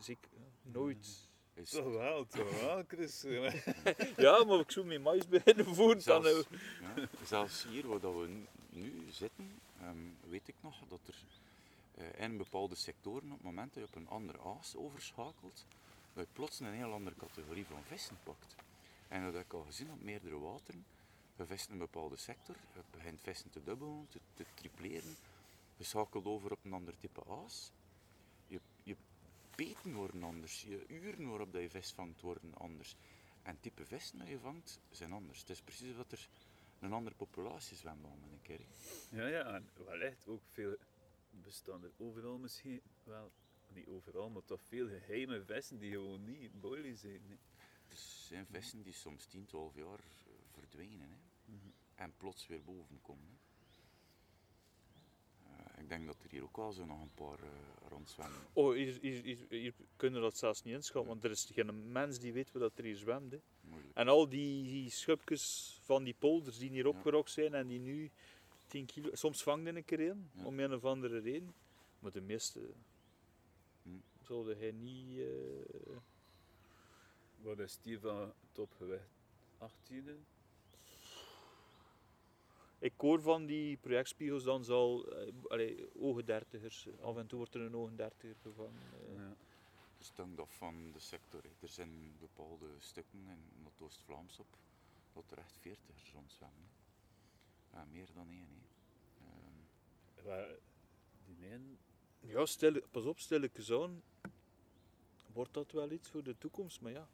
zeker 0.00 0.30
nooit. 0.62 1.28
is 1.54 1.70
Toch 1.70 1.92
wel, 1.92 2.26
toch 2.26 2.60
wel, 2.60 2.82
Chris. 2.88 3.22
Ja, 4.16 4.44
maar 4.44 4.58
ik 4.58 4.70
zou 4.70 4.86
met 4.86 5.02
mais 5.02 5.28
beginnen 5.36 5.74
voeren. 5.74 6.04
Dan, 6.04 6.22
zelfs, 6.22 6.46
ja, 6.80 7.08
zelfs 7.24 7.66
hier 7.68 7.86
waar 7.88 8.00
dat 8.00 8.14
we 8.14 8.42
nu- 8.70 9.06
zitten, 9.10 9.60
ehm, 9.80 9.96
weet 10.28 10.48
ik 10.48 10.54
nog 10.60 10.76
dat 10.88 11.00
er 11.06 11.14
eh, 11.94 12.22
in 12.24 12.36
bepaalde 12.36 12.74
sectoren 12.74 13.24
op 13.24 13.36
het 13.36 13.42
moment 13.42 13.74
dat 13.74 13.82
je 13.82 13.88
op 13.88 13.94
een 14.02 14.08
andere 14.08 14.38
aas 14.40 14.76
overschakelt, 14.76 15.66
dat 16.14 16.24
je 16.26 16.32
plots 16.32 16.60
een 16.60 16.72
heel 16.72 16.92
andere 16.92 17.16
categorie 17.16 17.64
van 17.66 17.82
vissen 17.86 18.18
pakt. 18.22 18.54
En 19.08 19.24
dat 19.24 19.32
heb 19.34 19.44
ik 19.44 19.52
al 19.52 19.62
gezien 19.66 19.90
op 19.90 20.02
meerdere 20.02 20.38
wateren. 20.38 20.84
Je 21.36 21.46
vist 21.46 21.66
in 21.66 21.72
een 21.72 21.78
bepaalde 21.78 22.16
sector, 22.16 22.56
je 22.74 22.80
begint 22.90 23.20
vissen 23.20 23.50
te 23.50 23.62
dubbelen, 23.64 24.06
te, 24.10 24.18
te 24.34 24.44
tripleren. 24.54 25.16
Je 25.78 25.84
schakelt 25.84 26.24
over 26.24 26.52
op 26.52 26.64
een 26.64 26.72
ander 26.72 26.98
type 26.98 27.24
aas. 27.24 27.72
Je, 28.46 28.60
je 28.82 28.96
beten 29.56 29.94
worden 29.94 30.22
anders, 30.22 30.62
je 30.62 30.86
uren 30.88 31.28
waarop 31.28 31.52
dat 31.52 31.62
je 31.62 31.70
vis 31.70 31.92
vangt 31.92 32.20
worden 32.20 32.54
anders. 32.54 32.96
En 33.42 33.52
het 33.52 33.62
type 33.62 33.84
vissen 33.84 34.18
dat 34.18 34.28
je 34.28 34.38
vangt 34.38 34.80
zijn 34.90 35.12
anders. 35.12 35.40
Het 35.40 35.50
is 35.50 35.62
precies 35.62 35.96
wat 35.96 36.12
er 36.12 36.28
een 36.80 36.92
andere 36.92 37.16
populatie 37.16 37.76
zwembaan 37.76 38.20
met 38.20 38.30
een 38.32 38.42
keer. 38.42 38.60
Ja, 39.10 39.26
ja, 39.26 39.54
en 39.54 39.68
wellicht 39.84 40.28
ook 40.28 40.42
veel 40.44 40.76
bestaan 41.30 41.82
er 41.84 41.92
overal 41.96 42.38
misschien 42.38 42.80
wel, 43.02 43.32
niet 43.68 43.86
overal, 43.86 44.30
maar 44.30 44.44
toch 44.44 44.62
veel 44.62 44.88
geheime 44.88 45.44
vissen 45.44 45.78
die 45.78 45.92
gewoon 45.92 46.24
niet 46.24 46.60
boilie 46.60 46.96
zijn. 46.96 47.22
hè. 47.26 47.34
Er 47.88 47.96
zijn 47.96 48.46
vissen 48.46 48.82
die 48.82 48.92
soms 48.92 49.26
10, 49.26 49.46
12 49.46 49.74
jaar 49.74 50.00
verdwijnen 50.52 51.10
hè. 51.10 51.52
Mhm. 51.52 51.68
en 51.94 52.12
plots 52.16 52.46
weer 52.46 52.64
boven 52.64 53.00
komen. 53.02 53.28
Hè. 53.28 53.37
Ik 55.78 55.88
denk 55.88 56.06
dat 56.06 56.16
er 56.22 56.30
hier 56.30 56.42
ook 56.42 56.56
wel 56.56 56.72
zo 56.72 56.84
nog 56.84 57.00
een 57.00 57.14
paar 57.14 57.38
eh, 57.42 57.48
rondzwemmen. 57.88 58.40
oh, 58.52 58.74
hier, 58.74 58.98
hier, 59.00 59.22
hier, 59.22 59.46
hier 59.48 59.74
kunnen 59.96 60.20
we 60.20 60.26
dat 60.26 60.36
zelfs 60.36 60.62
niet 60.62 60.74
inschatten, 60.74 61.10
want 61.10 61.24
er 61.24 61.30
is 61.30 61.50
geen 61.52 61.92
mens 61.92 62.18
die 62.18 62.32
weet 62.32 62.52
wat 62.52 62.78
er 62.78 62.84
hier 62.84 62.96
zwemt. 62.96 63.32
Hè. 63.32 63.38
Moeilijk. 63.60 63.94
En 63.96 64.08
al 64.08 64.28
die, 64.28 64.62
die 64.62 64.90
schubjes 64.90 65.78
van 65.82 66.04
die 66.04 66.14
polders 66.18 66.58
die 66.58 66.70
hier 66.70 66.82
Ja. 66.84 66.88
opgerokt 66.88 67.30
zijn 67.30 67.54
en 67.54 67.66
die 67.66 67.78
nu 67.80 68.10
10 68.66 68.86
kilo, 68.86 69.08
soms 69.14 69.42
vangt 69.42 69.66
er 69.66 69.76
een 69.76 69.84
keer 69.84 70.00
in, 70.00 70.30
Ja. 70.34 70.44
om 70.44 70.58
een 70.60 70.72
of 70.74 70.84
andere 70.84 71.18
reden. 71.18 71.54
Maar 71.98 72.10
de 72.12 72.20
meeste 72.20 72.60
Hm. 73.82 73.88
zulde 74.22 74.54
hij 74.56 74.70
niet. 74.72 75.18
eh, 75.18 75.96
Wat 77.42 77.58
is 77.58 77.78
die 77.82 77.98
van 78.00 78.32
topgewicht? 78.52 79.08
18? 79.58 80.24
Ik 82.78 82.92
hoor 82.96 83.20
van 83.20 83.46
die 83.46 83.76
projectspiegels 83.76 84.44
dan 84.44 84.64
zal 84.64 85.06
eh, 85.12 85.32
allee, 85.48 85.88
ogen 86.00 86.24
dertigers. 86.24 86.88
Af 87.00 87.16
en 87.16 87.26
toe 87.26 87.38
wordt 87.38 87.54
er 87.54 87.60
een 87.60 87.76
ogen 87.76 87.96
dertiger 87.96 88.36
gevangen. 88.42 88.82
eh. 89.08 89.14
Ja. 89.14 89.36
Het 89.98 90.12
hangt 90.16 90.40
af 90.40 90.56
van 90.56 90.92
de 90.92 90.98
sector. 91.00 91.44
Er 91.60 91.68
zijn 91.68 92.16
bepaalde 92.20 92.66
stukken 92.78 93.18
in 93.18 93.62
Noord-Oost-Vlaams 93.62 94.38
op 94.38 94.46
dat 95.12 95.30
er 95.30 95.38
echt 95.38 95.56
40 95.60 96.12
rondzwemmen. 96.12 96.68
Ja, 97.72 97.84
meer 97.90 98.06
dan 98.14 98.28
één. 98.30 98.48
hè. 98.48 99.26
Ehm, 99.26 100.26
Waar, 100.26 100.48
die 101.26 101.46
Ja, 102.20 102.46
stil, 102.46 102.80
pas 102.90 103.04
op, 103.04 103.18
stilletjes 103.18 103.72
aan. 103.72 104.02
Wordt 105.32 105.54
dat 105.54 105.72
wel 105.72 105.90
iets 105.90 106.08
voor 106.08 106.22
de 106.22 106.38
toekomst? 106.38 106.80
Maar 106.80 106.92
ja. 106.92 107.08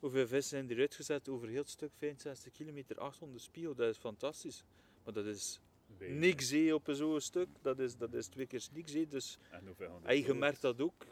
Hoeveel 0.00 0.26
vissen 0.26 0.58
zijn 0.58 0.70
er 0.70 0.80
uitgezet 0.80 1.28
over 1.28 1.48
heel 1.48 1.60
het 1.60 1.68
stuk 1.68 1.90
65 1.96 2.52
kilometer 2.52 2.98
800 2.98 3.42
spiegel? 3.42 3.74
Dat 3.74 3.88
is 3.88 3.96
fantastisch. 3.96 4.64
Maar 5.04 5.12
dat 5.12 5.26
is 5.26 5.60
weinig. 5.98 6.20
niks 6.20 6.50
hè, 6.50 6.74
op 6.74 6.88
zo'n 6.90 7.20
stuk. 7.20 7.48
Dat 7.62 7.78
is, 7.78 7.96
dat 7.96 8.14
is 8.14 8.26
twee 8.26 8.46
keer 8.46 8.68
niks. 8.72 8.92
hè. 8.92 9.06
Dus 9.06 9.38
En 9.50 9.66
hoeveel 9.66 9.88
gaan 9.88 10.06
en 10.06 10.22
je 10.22 10.34
merkt 10.34 10.60
dat 10.60 10.80
ook. 10.80 11.06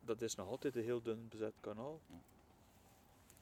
Dat 0.00 0.22
is 0.22 0.34
nog 0.34 0.48
altijd 0.48 0.76
een 0.76 0.82
heel 0.82 1.02
dun 1.02 1.28
bezet 1.28 1.54
kanaal. 1.60 2.00
Ja. 2.06 2.20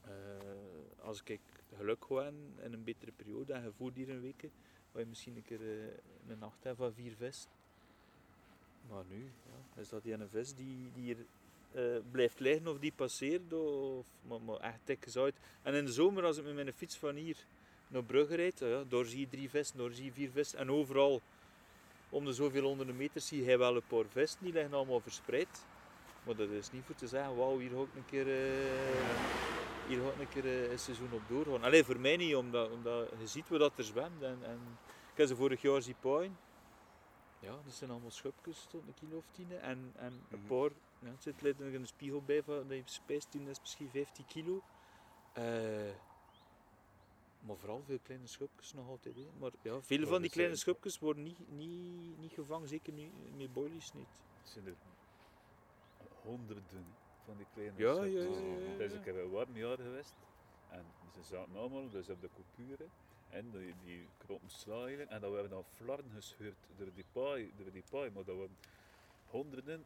Eh, 0.01 1.05
als 1.05 1.21
ik 1.23 1.39
geluk 1.75 2.05
ga 2.05 2.27
in, 2.27 2.53
een 2.59 2.83
betere 2.83 3.11
periode 3.11 3.53
en 3.53 3.63
je 3.63 3.71
voert 3.71 3.95
hier 3.95 4.09
een 4.09 4.21
week, 4.21 4.49
waar 4.91 5.01
je 5.01 5.07
misschien 5.07 5.35
een 5.35 5.43
keer 5.43 5.61
eh, 5.61 5.93
een 6.27 6.37
nacht 6.37 6.63
hebt 6.63 6.77
van 6.77 6.93
vier 6.93 7.15
vis. 7.15 7.47
Maar 8.89 9.03
nu 9.09 9.23
ja, 9.23 9.81
is 9.81 9.89
dat 9.89 10.03
die 10.03 10.13
een 10.13 10.29
vis 10.29 10.55
die, 10.55 10.91
die 10.93 11.03
hier 11.03 11.25
eh, 11.75 11.81
blijft 12.11 12.39
liggen 12.39 12.67
of 12.67 12.79
die 12.79 12.91
passeert, 12.95 13.53
of, 13.53 14.07
maar, 14.21 14.41
maar 14.41 14.59
echt 14.59 14.79
dik 14.83 15.07
uit. 15.15 15.35
En 15.61 15.73
in 15.73 15.85
de 15.85 15.91
zomer, 15.91 16.23
als 16.23 16.37
ik 16.37 16.43
met 16.45 16.53
mijn 16.53 16.73
fiets 16.73 16.97
van 16.97 17.15
hier 17.15 17.37
naar 17.87 18.03
Brugge 18.03 18.35
rijd, 18.35 18.59
ja, 18.59 18.83
daar 18.83 19.05
zie 19.05 19.19
je 19.19 19.27
drie 19.27 19.49
vissen, 19.49 19.77
daar 19.77 19.91
zie 19.91 20.05
je 20.05 20.11
vier 20.11 20.29
vissen. 20.31 20.59
En 20.59 20.71
overal 20.71 21.21
om 22.09 22.25
de 22.25 22.33
zoveel 22.33 22.63
honderden 22.63 22.97
meter 22.97 23.21
zie 23.21 23.43
je 23.43 23.57
wel 23.57 23.75
een 23.75 23.87
paar 23.87 24.05
vissen, 24.09 24.39
die 24.43 24.53
liggen 24.53 24.73
allemaal 24.73 24.99
verspreid. 24.99 25.65
Maar 26.25 26.35
dat 26.35 26.49
is 26.49 26.71
niet 26.71 26.83
voor 26.85 26.95
te 26.95 27.07
zeggen, 27.07 27.35
wauw, 27.35 27.57
hier 27.59 27.69
ga 27.69 27.81
ik 27.81 27.95
een 27.95 28.05
keer, 28.05 28.27
eh, 28.27 29.87
hier 29.87 29.99
ga 30.01 30.07
ik 30.09 30.19
een, 30.19 30.29
keer 30.29 30.45
eh, 30.45 30.71
een 30.71 30.79
seizoen 30.79 31.11
op 31.11 31.21
doorgaan. 31.27 31.63
Alleen 31.63 31.85
voor 31.85 31.99
mij 31.99 32.17
niet, 32.17 32.35
omdat, 32.35 32.71
omdat 32.71 33.09
je 33.19 33.27
ziet 33.27 33.47
dat 33.47 33.77
er 33.77 33.83
zwemt. 33.83 34.21
En, 34.21 34.37
en 34.43 34.59
ik 35.11 35.17
heb 35.17 35.27
ze 35.27 35.35
vorig 35.35 35.61
jaar 35.61 35.81
zien 35.81 35.95
paaien. 35.99 36.37
Ja, 37.39 37.51
dat 37.65 37.73
zijn 37.73 37.89
allemaal 37.91 38.11
schupjes 38.11 38.65
tot 38.69 38.81
een 38.87 38.93
kilo 38.93 39.17
of 39.17 39.25
tien. 39.31 39.51
En, 39.51 39.91
en 39.95 40.13
een 40.29 40.39
Mhm. 40.39 40.47
paar, 40.47 40.69
ja, 40.99 41.07
er 41.07 41.15
zit 41.19 41.41
letterlijk 41.41 41.75
een 41.75 41.87
spiegel 41.87 42.21
bij 42.21 42.43
van 42.43 42.67
dat 42.67 42.77
je 42.77 42.83
spijst, 42.85 43.31
die 43.31 43.49
is 43.49 43.59
misschien 43.59 43.89
15 43.89 44.25
kilo. 44.25 44.61
Eh, 45.33 45.43
maar 47.39 47.57
vooral 47.57 47.81
veel 47.85 47.99
kleine 48.03 48.27
schupjes 48.27 48.73
nog 48.73 48.87
altijd. 48.87 49.15
Hè. 49.15 49.27
Maar 49.39 49.51
ja, 49.61 49.81
veel 49.81 50.07
van 50.07 50.21
die 50.21 50.31
kleine 50.31 50.55
schupjes 50.55 50.99
worden 50.99 51.23
niet, 51.23 51.51
niet, 51.51 52.19
niet 52.19 52.31
gevangen, 52.33 52.67
zeker 52.67 52.93
niet 52.93 53.11
met 53.37 53.53
boilies 53.53 53.93
niet. 53.93 54.07
Het 54.41 54.49
zijn 54.49 54.67
er 54.67 54.75
honderden 56.21 56.85
van 57.25 57.37
die 57.37 57.45
kleine 57.53 57.73
Ja, 57.77 57.93
ja, 57.93 58.03
ja, 58.03 58.21
ja, 58.21 58.71
Het 58.71 58.79
is 58.79 58.91
ja. 58.91 58.97
een 58.97 59.03
keer 59.03 59.19
een 59.19 59.29
warm 59.29 59.57
jaar 59.57 59.77
geweest 59.77 60.13
en 60.69 60.85
ze 61.13 61.23
zaten 61.23 61.55
allemaal 61.55 61.89
dus 61.89 62.09
op 62.09 62.21
de 62.21 62.29
coupure 62.33 62.85
en 63.29 63.51
die, 63.51 63.73
die 63.83 64.07
kropen 64.17 64.49
slaaien 64.49 65.09
en 65.09 65.21
dan 65.21 65.31
werden 65.31 65.49
dan 65.49 65.63
flarden 65.75 66.11
gescheurd 66.15 66.67
door 66.77 66.93
die 66.93 67.05
paai, 67.11 67.51
door 67.57 67.71
die 67.71 67.83
paai, 67.89 68.11
maar 68.11 68.23
dat 68.23 68.35
waren 68.35 68.57
honderden. 69.25 69.85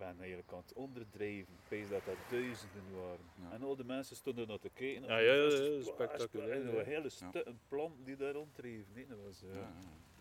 Ben 0.00 0.18
eigenlijk 0.18 0.52
aan 0.52 0.58
het 0.58 0.72
onderdrijven. 0.72 1.54
Ik 1.68 1.88
dat 1.88 2.04
dat 2.04 2.16
duizenden 2.30 2.94
waren. 2.94 3.24
Ja. 3.34 3.50
En 3.50 3.62
al 3.62 3.76
de 3.76 3.84
mensen 3.84 4.16
stonden 4.16 4.48
naar 4.48 4.58
te 4.58 4.68
kijken. 4.68 5.02
Ja, 5.02 5.18
ja, 5.18 5.32
ja, 5.32 5.82
spectaculair, 5.82 6.66
En 6.66 6.78
een 6.78 6.84
hele 6.84 7.08
stukken 7.08 7.60
planten 7.68 8.04
die 8.04 8.16
daar 8.16 8.32
ronddreven. 8.32 8.94
hè. 8.94 9.06
Dat 9.06 9.18
was, 9.24 9.40
ja. 9.40 9.72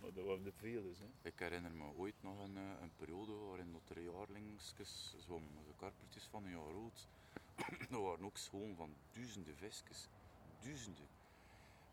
Maar 0.02 0.13
dat 0.13 0.26
waren 0.26 0.46
er 0.46 0.54
veel 0.54 0.82
dus. 0.82 1.00
Hè. 1.00 1.06
Ik 1.22 1.39
herinner 1.39 1.72
me 1.72 1.84
ooit 1.98 2.15
nog 2.22 2.44
een, 2.44 2.58
eh, 2.58 2.82
een 2.82 2.92
periode 2.96 3.32
waarin 3.34 3.72
dat 3.72 3.98
er 3.98 4.02
jaarlings 4.02 4.74
zwommen. 5.18 5.63
De 5.65 5.74
karpertjes 5.76 6.24
van 6.24 6.44
een 6.44 6.52
jaar 6.52 6.74
oud. 6.74 7.08
dat 7.92 8.02
waren 8.02 8.26
ook 8.26 8.38
schoon 8.38 8.76
van 8.76 8.96
duizenden 9.12 9.56
visjes. 9.56 10.10
Duizenden. 10.63 11.08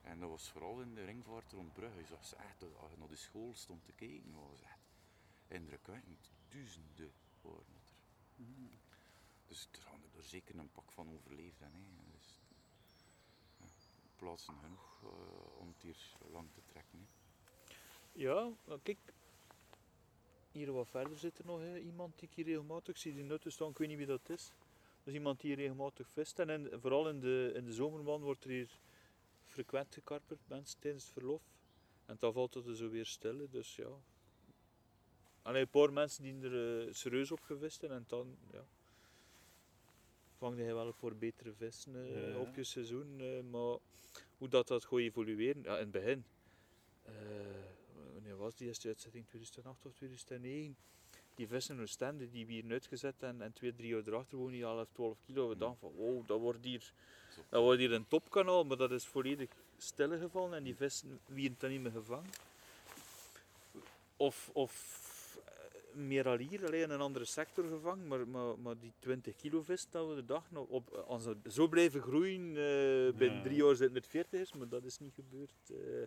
En 0.03 0.21
dat 0.21 0.29
was 0.29 0.51
vooral 0.51 0.81
in 0.81 0.95
de 0.95 1.05
ringvaart 1.05 1.53
rond 1.53 1.73
Brugge. 1.73 1.99
Je 1.99 2.07
zag 2.07 2.25
ze 2.25 2.37
echt, 2.37 2.63
als 2.63 2.91
je 2.91 2.99
naar 2.99 3.09
de 3.09 3.17
school 3.17 3.55
stond 3.55 3.85
te 3.85 3.93
kijken, 3.93 4.35
was 4.51 4.63
echt 4.63 4.93
indrukwekkend. 5.49 6.31
Duizenden 6.49 7.13
er. 7.47 7.65
Dus 9.47 9.69
er 9.73 9.89
hadden 9.89 10.11
er 10.17 10.25
zeker 10.25 10.59
een 10.59 10.71
pak 10.73 10.93
van 10.93 11.11
overleefd. 11.11 11.59
Hè. 11.61 11.67
Dus, 12.13 12.41
ja, 13.59 13.67
plaatsen 14.17 14.55
genoeg 14.63 15.01
eh, 15.03 15.59
om 15.59 15.69
het 15.69 15.83
hier 15.83 16.13
lang 16.33 16.49
te 16.53 16.61
trekken. 16.65 16.99
Hè. 16.99 17.07
Ja, 18.13 18.53
nou, 18.65 18.81
kijk. 18.83 18.99
Hier 20.53 20.73
wat 20.73 20.89
verder 20.89 21.19
zit 21.19 21.39
er 21.39 21.47
nog 21.47 21.61
hè, 21.61 21.79
iemand 21.79 22.19
die 22.19 22.29
ik 22.29 22.35
hier 22.35 22.45
regelmatig 22.45 22.99
zie. 22.99 23.15
Die 23.15 23.25
nutten 23.25 23.53
staan, 23.53 23.71
ik 23.71 23.79
weet 23.79 23.89
niet 23.89 23.97
wie 23.97 24.07
dat 24.07 24.29
is. 24.29 24.53
Dat 24.99 25.07
is 25.07 25.15
iemand 25.15 25.41
die 25.41 25.51
hier 25.51 25.59
regelmatig 25.61 26.09
vist. 26.09 26.39
En 26.39 26.49
in- 26.51 26.81
vooral 26.81 27.09
in 27.09 27.21
de, 27.21 27.53
in 27.55 27.65
de 27.65 27.73
zomermaand 27.73 28.23
wordt 28.23 28.45
er 28.45 28.51
hier 28.51 28.79
frequent 29.47 29.95
gekarperd, 29.95 30.41
mensen 30.49 30.81
tijdens 30.81 31.05
het 31.05 31.13
verlof. 31.13 31.43
En 32.07 32.17
dan 32.19 32.33
valt 32.33 32.55
het 32.55 32.67
er 32.67 32.77
zo 32.77 32.89
weer 32.89 33.07
stil. 33.07 33.49
Dus 33.51 33.77
ja. 33.77 33.89
Alleen 35.47 35.61
een 35.61 35.69
paar 35.69 35.93
mensen 35.93 36.23
die 36.23 36.51
er 36.51 36.87
eh, 36.87 36.95
serieus 36.95 37.31
op 37.31 37.41
gevist 37.43 37.81
hebben. 37.81 37.99
En 37.99 38.05
dan 38.09 38.37
ja, 38.53 38.65
vang 40.39 40.59
je 40.59 40.75
wel 40.75 40.93
voor 40.93 41.15
betere 41.15 41.53
vissen 41.53 41.95
eh, 41.97 42.31
Ja. 42.31 42.37
op 42.39 42.55
je 42.55 42.65
seizoen. 42.65 43.21
eh, 43.21 43.41
maar 43.51 43.79
hoe 44.39 44.49
dat, 44.49 44.67
dat 44.69 44.85
gaat 44.85 44.99
evolueren, 44.99 45.63
ja, 45.63 45.73
in 45.75 45.79
het 45.83 45.91
begin. 45.91 46.25
wanneer 48.13 48.37
was 48.37 48.55
die 48.55 48.67
eerste 48.67 48.89
uitzetting? 48.89 49.27
2008 49.29 49.87
of 49.87 49.93
2009? 49.95 50.77
Die 51.35 51.47
vissen 51.49 51.75
in 51.77 51.83
Oostende, 51.83 52.31
die 52.31 52.47
we 52.47 52.53
hier 52.53 52.71
uitgezet 52.73 53.23
en, 53.23 53.41
en 53.43 53.53
twee, 53.53 53.75
drie 53.75 53.89
jaar 53.89 54.03
erachter 54.07 54.39
wonen 54.39 54.53
die 54.53 54.65
al 54.67 54.79
11, 54.79 54.89
12 54.93 55.19
kilo. 55.27 55.49
We 55.49 55.55
Mm. 55.55 55.61
dachten 55.61 55.79
van, 55.81 55.93
wow, 55.97 56.27
dat 56.27 56.41
wordt 56.41 56.65
hier, 56.65 56.93
dat 57.49 57.63
wordt 57.63 57.79
hier 57.81 57.93
een 57.93 58.09
topkanaal, 58.09 58.65
maar 58.65 58.77
dat 58.77 58.91
is 58.91 59.05
volledig 59.07 59.51
stilgevallen 59.79 60.55
en 60.59 60.65
die 60.65 60.77
vissen 60.77 61.21
wie 61.27 61.49
het 61.49 61.61
dan 61.61 61.71
niet 61.71 61.81
meer 61.83 61.91
gevangen. 61.93 62.31
Of, 64.17 64.51
of 64.53 65.05
meer 65.97 66.29
al 66.29 66.37
hier, 66.39 66.67
alleen 66.67 66.83
in 66.83 66.91
een 66.91 67.01
andere 67.01 67.25
sector 67.25 67.65
gevangen, 67.69 68.07
maar, 68.07 68.29
maar, 68.29 68.59
maar 68.59 68.79
die 68.79 68.93
20 68.99 69.37
kilo 69.37 69.63
vis 69.63 69.91
dat 69.91 70.09
we 70.09 70.15
de 70.15 70.25
dag 70.25 70.51
nog 70.51 70.69
op, 70.69 70.89
als 70.91 71.23
ze 71.23 71.37
zo 71.49 71.69
blijven 71.69 72.01
groeien, 72.01 72.49
eh 72.49 73.19
binnen 73.19 73.37
Ja. 73.37 73.43
drie 73.43 73.57
jaar 73.65 73.75
zitten 73.77 73.97
het 73.97 74.07
40 74.07 74.41
is, 74.41 74.53
maar 74.53 74.69
dat 74.69 74.85
is 74.85 74.99
niet 74.99 75.15
gebeurd. 75.15 75.71
eh. 75.71 76.07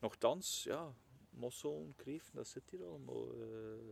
nochtans, 0.00 0.62
ja, 0.64 0.94
mossel, 1.30 1.92
kreeft, 1.96 2.30
dat 2.34 2.48
zit 2.48 2.70
hier 2.70 2.84
allemaal. 2.84 3.32
eh. 3.32 3.90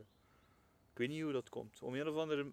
ik 0.92 0.99
weet 0.99 1.09
niet 1.09 1.23
hoe 1.23 1.33
dat 1.33 1.49
komt. 1.49 1.83
Om 1.83 1.95
een 1.95 2.09
of 2.09 2.16
andere, 2.16 2.53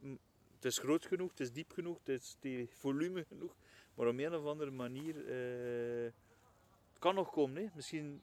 het 0.55 0.65
is 0.65 0.77
groot 0.77 1.05
genoeg, 1.05 1.29
het 1.29 1.39
is 1.39 1.51
diep 1.51 1.71
genoeg, 1.71 1.97
het 2.03 2.09
is 2.09 2.35
die 2.39 2.69
volume 2.69 3.23
genoeg, 3.23 3.55
maar 3.95 4.07
om 4.07 4.19
een 4.19 4.35
of 4.35 4.45
andere 4.45 4.71
manier, 4.71 5.25
eh, 5.27 6.03
het 6.89 6.99
kan 6.99 7.15
nog 7.15 7.31
komen, 7.31 7.63
hè. 7.63 7.69
misschien 7.75 8.21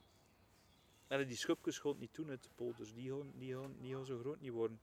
en 1.10 1.26
die 1.26 1.36
schubjes 1.36 1.82
het 1.82 1.98
niet 1.98 2.14
doen 2.14 2.30
uit 2.30 2.42
de 2.42 2.48
polders, 2.54 2.92
die 2.94 3.10
gaan, 3.10 3.32
die 3.38 3.54
gaan, 3.54 3.74
die 3.80 3.94
gaan 3.94 4.04
zo 4.04 4.18
groot 4.18 4.40
niet 4.40 4.52
worden. 4.52 4.80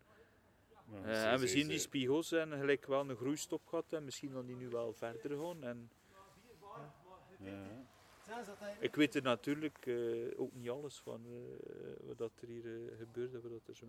Eh, 1.03 1.31
en 1.31 1.39
we 1.39 1.47
zien 1.47 1.67
die 1.67 1.79
spiegels 1.79 2.31
en 2.31 2.51
gelijk 2.51 2.85
wel 2.85 3.09
een 3.09 3.15
groeistop 3.15 3.67
gehad 3.67 3.93
en 3.93 4.03
misschien 4.03 4.31
dan 4.31 4.45
die 4.45 4.55
nu 4.55 4.69
wel 4.69 4.93
verder 4.93 5.37
gaan. 5.37 5.63
En 5.63 5.89
Ja. 7.39 7.85
ik 8.79 8.95
weet 8.95 9.15
er 9.15 9.21
natuurlijk 9.21 9.85
eh, 9.85 10.39
ook 10.39 10.53
niet 10.53 10.69
alles 10.69 10.97
van 10.97 11.21
eh, 11.25 12.07
wat 12.07 12.17
dat 12.17 12.31
er 12.41 12.47
hier 12.47 12.65
eh, 12.65 12.97
gebeurt 12.97 13.33
en 13.33 13.41
wat 13.41 13.51
dat 13.51 13.67
er 13.67 13.75
zo 13.75 13.85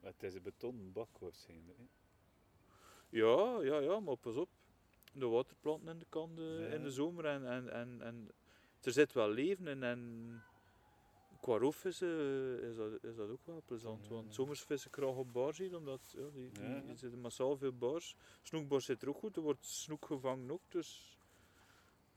het 0.00 0.22
is 0.22 0.34
een 0.34 0.42
betonnen 0.42 0.92
bak 0.92 1.18
waarschijnlijk. 1.18 1.78
Hè. 1.78 1.84
Ja, 3.08 3.60
ja, 3.62 3.78
ja, 3.78 4.00
maar 4.00 4.16
pas 4.16 4.36
op. 4.36 4.48
De 5.12 5.26
waterplanten 5.26 5.88
in 5.88 5.98
de 5.98 6.06
kant 6.08 6.38
Ja. 6.38 6.66
in 6.66 6.82
de 6.82 6.90
zomer 6.90 7.24
en, 7.26 7.46
en, 7.46 7.68
en, 7.72 8.02
en 8.02 8.30
er 8.82 8.92
zit 8.92 9.12
wel 9.12 9.30
leven 9.30 9.66
in. 9.66 9.82
En 9.82 10.42
qua 11.40 11.58
roofvissen 11.58 12.08
eh, 12.08 12.68
is 12.68 12.76
dat, 12.76 12.92
is 13.02 13.16
dat 13.16 13.30
ook 13.30 13.46
wel 13.46 13.62
plezant. 13.66 14.04
Ja. 14.06 14.10
Want 14.12 14.34
zomers 14.34 14.62
vissen 14.62 14.92
graag 14.92 15.14
op 15.16 15.32
baars 15.32 15.58
hier, 15.58 15.76
omdat 15.76 16.14
ja, 16.16 16.28
die, 16.32 16.50
die, 16.52 16.62
Ja. 16.62 16.82
er 16.88 16.96
zitten 16.96 17.20
massaal 17.20 17.56
veel 17.56 17.72
baars. 17.72 18.16
Snoekbaars 18.42 18.84
zit 18.84 19.02
er 19.02 19.08
ook 19.08 19.18
goed, 19.18 19.36
er 19.36 19.42
wordt 19.42 19.64
snoek 19.64 20.04
gevangen 20.06 20.50
ook. 20.50 20.62
Dus, 20.68 21.18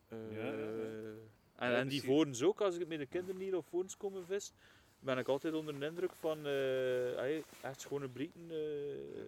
eh, 0.07 0.35
Ja, 0.35 0.43
ja, 0.43 0.51
ja. 0.51 1.13
En, 1.55 1.69
Ja, 1.69 1.75
en 1.75 1.75
die 1.75 1.85
misschien- 1.85 2.13
voorens 2.13 2.43
ook, 2.43 2.61
als 2.61 2.77
ik 2.77 2.87
met 2.87 2.99
de 2.99 3.05
kinderen 3.05 3.41
hier 3.41 3.55
op 3.57 3.65
voorens 3.65 3.97
komen 3.97 4.25
vis, 4.25 4.53
ben 4.99 5.17
ik 5.17 5.27
altijd 5.27 5.53
onder 5.53 5.79
de 5.79 5.85
indruk 5.85 6.13
van 6.13 6.45
eh, 6.45 7.37
echt 7.63 7.81
schone 7.81 8.09
brieten. 8.09 8.51
eh, 8.51 9.23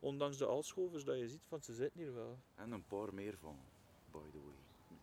ondanks 0.00 0.36
de 0.38 0.48
aalschovers 0.48 1.04
dat 1.04 1.18
je 1.18 1.28
ziet, 1.28 1.44
van 1.48 1.62
ze 1.62 1.74
zitten 1.74 2.00
hier 2.00 2.14
wel. 2.14 2.38
En 2.54 2.70
een 2.72 2.84
paar 2.86 3.14
meer 3.14 3.36
van, 3.38 3.58
by 4.10 4.18
the 4.30 4.38
way. 4.44 4.51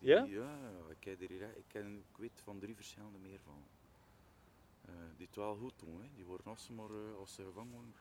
Ja? 0.00 0.24
Ja, 0.24 0.58
ik, 0.88 1.04
heb 1.04 1.20
er 1.20 1.30
ik, 1.30 1.64
ken, 1.68 2.04
ik 2.10 2.16
weet 2.16 2.40
van 2.44 2.58
drie 2.58 2.74
verschillende 2.74 3.18
meer 3.18 3.40
van. 3.40 3.64
Eh, 4.84 4.94
die 5.16 5.26
het 5.26 5.36
wel 5.36 5.56
goed 5.56 5.78
doen, 5.78 6.02
hè. 6.02 6.08
die 6.14 6.24
worden 6.24 6.46
als 6.46 6.64
ze, 6.64 6.72
maar, 6.72 6.90
eh, 6.90 7.16
als 7.16 7.34
ze 7.34 7.44
gevangen 7.44 7.72
worden, 7.72 7.94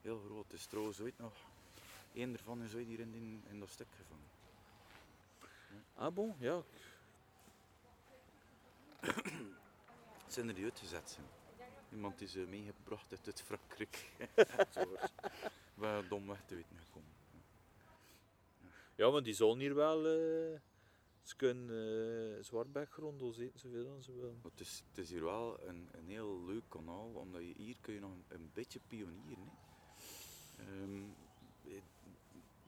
heel 0.00 0.18
groot. 0.18 0.44
Het 0.44 0.52
is 0.52 0.66
trouwens 0.66 1.00
ooit 1.00 1.18
nog, 1.18 1.34
één 2.12 2.32
ervan 2.32 2.62
is 2.62 2.74
ooit 2.74 2.86
hier 2.86 3.00
in, 3.00 3.14
in, 3.14 3.44
in 3.48 3.58
dat 3.58 3.68
stuk 3.68 3.86
gevangen. 3.96 4.30
Ah 5.94 6.14
bon, 6.14 6.34
ja. 6.38 6.62
Het 10.22 10.32
zijn 10.32 10.48
er 10.48 10.54
die 10.54 10.64
uitgezet 10.64 11.10
zijn. 11.10 11.26
Iemand 11.90 12.18
die 12.18 12.28
ze 12.28 12.38
meegebracht 12.38 13.26
uit 13.26 13.42
Frankrijk. 13.42 14.10
Zo 14.74 14.90
was 14.90 15.10
wel 15.74 16.08
dom 16.08 16.26
weg 16.26 16.44
te 16.46 16.54
weten 16.54 16.76
gekomen. 16.78 17.10
Ja, 18.94 19.10
maar 19.10 19.22
die 19.22 19.34
zullen 19.34 19.58
hier 19.58 19.74
wel... 19.74 20.06
ze 21.22 21.36
kunnen 21.36 21.70
uh, 22.38 22.42
zwartbekgrondels 22.42 23.38
eten 23.38 23.60
zoveel 23.60 23.84
dan 23.84 24.02
ze 24.02 24.12
willen. 24.12 24.40
Het, 24.42 24.60
is, 24.60 24.82
het 24.88 24.98
is 24.98 25.10
hier 25.10 25.24
wel 25.24 25.60
een, 25.66 25.88
een 25.92 26.08
heel 26.08 26.44
leuk 26.44 26.62
kanaal, 26.68 27.08
omdat 27.14 27.40
je 27.40 27.52
hier 27.56 27.76
kun 27.80 27.94
je 27.94 28.00
nog 28.00 28.10
een, 28.12 28.24
een 28.28 28.50
beetje 28.52 28.80
pionieren. 28.88 29.50
Hè. 30.56 30.82
Ehm, 30.82 31.02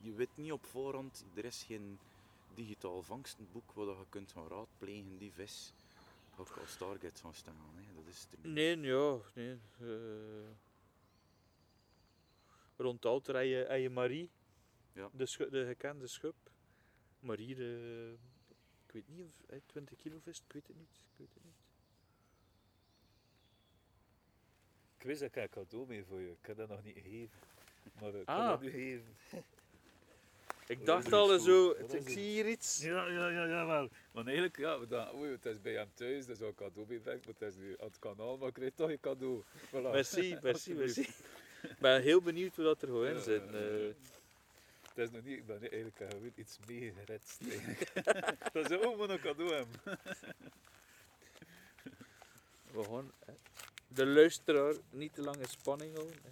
je- 0.00 0.14
weet 0.14 0.36
niet 0.36 0.52
op 0.52 0.64
voorhand, 0.64 1.24
er 1.34 1.44
is 1.44 1.62
geen 1.62 1.98
digitaal 2.54 3.02
vangstenboek 3.02 3.72
waar 3.72 3.86
je 3.86 4.04
kunt 4.08 4.32
gaan 4.32 4.48
raadplegen 4.48 5.18
die 5.18 5.32
vis 5.32 5.72
ook 6.36 6.56
als 6.60 6.76
target 6.76 7.20
van 7.20 7.34
staan. 7.34 7.56
Hè. 7.74 7.94
Dat 7.94 8.06
is. 8.06 8.26
Nee, 8.42 8.80
ja, 8.80 9.18
nee. 9.34 9.58
eh, 9.80 10.50
rond 12.76 13.04
Alter 13.04 13.34
heb 13.34 13.44
je, 13.44 13.54
heb 13.68 13.80
je 13.80 13.90
Marie, 13.90 14.30
Ja. 14.92 15.10
de, 15.12 15.48
de 15.50 15.64
gekende 15.66 16.06
schub. 16.06 16.34
Maar 17.20 17.38
hier, 17.38 17.58
eh, 17.60 18.12
weet 18.94 19.08
niet 19.16 19.24
of 19.26 19.32
hij 19.48 19.60
20 19.66 19.96
kilo 19.98 20.18
vist, 20.22 20.42
ik 20.46 20.52
weet 20.52 20.66
het 20.66 20.76
niet. 20.76 20.90
Ik 20.94 21.16
weet 21.16 21.28
het 21.34 21.44
niet. 21.44 21.54
Ik 24.98 25.04
wist 25.06 25.20
dat 25.20 25.28
ik 25.28 25.36
een 25.36 25.48
cadeau 25.48 25.86
mee 25.86 26.04
voor 26.04 26.20
je. 26.20 26.30
Ik 26.30 26.38
kan 26.40 26.54
dat 26.54 26.68
nog 26.68 26.82
niet 26.84 26.98
geven. 27.02 27.30
Maar 28.00 28.14
ik 28.14 28.26
kan 28.26 28.34
Ah. 28.36 28.48
dat 28.48 28.60
nu 28.62 28.70
geven. 28.70 29.16
Ik 30.66 30.84
dacht 30.86 31.12
al 31.12 31.38
zo, 31.38 31.70
ik 31.70 32.08
zie 32.08 32.18
hier 32.18 32.48
iets. 32.48 32.78
Ja, 32.82 33.06
ja, 33.06 33.28
ja, 33.28 33.44
ja, 33.46 33.66
wel. 33.66 33.88
Maar 34.12 34.24
eigenlijk, 34.26 34.56
ja, 34.56 35.12
oei, 35.14 35.30
het 35.30 35.46
is 35.46 35.60
bij 35.60 35.72
hem 35.72 35.90
thuis, 35.94 36.26
dat 36.26 36.34
is 36.34 36.38
wel 36.40 36.48
een 36.48 36.54
cadeau 36.54 36.86
bij 36.86 37.00
maar 37.04 37.18
het 37.38 37.40
is 37.40 37.56
nu 37.56 37.76
aan 37.80 37.86
het 37.86 37.98
kanaal, 37.98 38.36
maar 38.36 38.48
ik 38.48 38.54
krijg 38.54 38.72
toch 38.74 38.90
je 38.90 39.00
cadeau. 39.00 39.42
Voilà. 39.66 39.70
Merci, 39.92 40.38
merci, 40.42 40.74
merci. 40.82 41.00
Ik 41.62 41.78
ben 41.78 42.02
heel 42.02 42.20
benieuwd 42.22 42.56
hoe 42.56 42.64
dat 42.64 42.82
er 42.82 42.88
gewoon 42.88 43.06
in 43.06 43.14
Ja, 43.14 43.20
zit. 43.20 43.42
ja, 43.50 43.58
ja. 43.58 43.88
eh. 43.88 43.94
Het 44.94 45.04
is 45.04 45.10
nog 45.10 45.22
niet, 45.24 45.38
ik 45.38 45.46
ben 45.46 45.60
nu 45.60 45.66
eigenlijk 45.66 46.00
uh, 46.00 46.08
weer 46.20 46.32
iets 46.34 46.58
eigenlijk. 46.66 47.38
dat 48.52 48.70
is 48.70 48.78
ook 48.78 48.96
maar 48.96 49.10
een 49.10 49.20
cadeau 49.20 49.54
hebben. 49.54 49.80
We 52.70 52.84
gaan 52.84 53.12
de 53.88 54.06
luisteraar 54.06 54.74
niet 54.90 55.14
te 55.14 55.22
lang 55.22 55.36
in 55.36 55.48
spanning 55.48 55.94
houden. 55.94 56.16
Hè. 56.22 56.30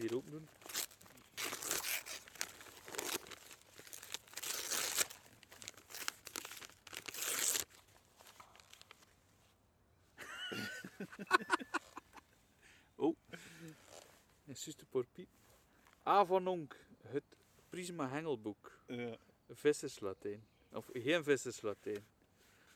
Hier 0.00 0.16
ook 0.16 0.30
doen. 0.30 0.48
oh, 12.96 13.16
een 14.46 14.56
zuster 14.56 14.86
porpiep. 14.86 15.28
A 16.06 16.24
van 16.24 16.46
Onk, 16.46 16.76
Prisma 17.80 18.08
Hengelboek. 18.08 18.72
Ja. 18.86 19.16
Visserslatijn. 19.50 20.46
Of 20.72 20.88
geen 20.92 21.24
visserslatijn. 21.24 22.04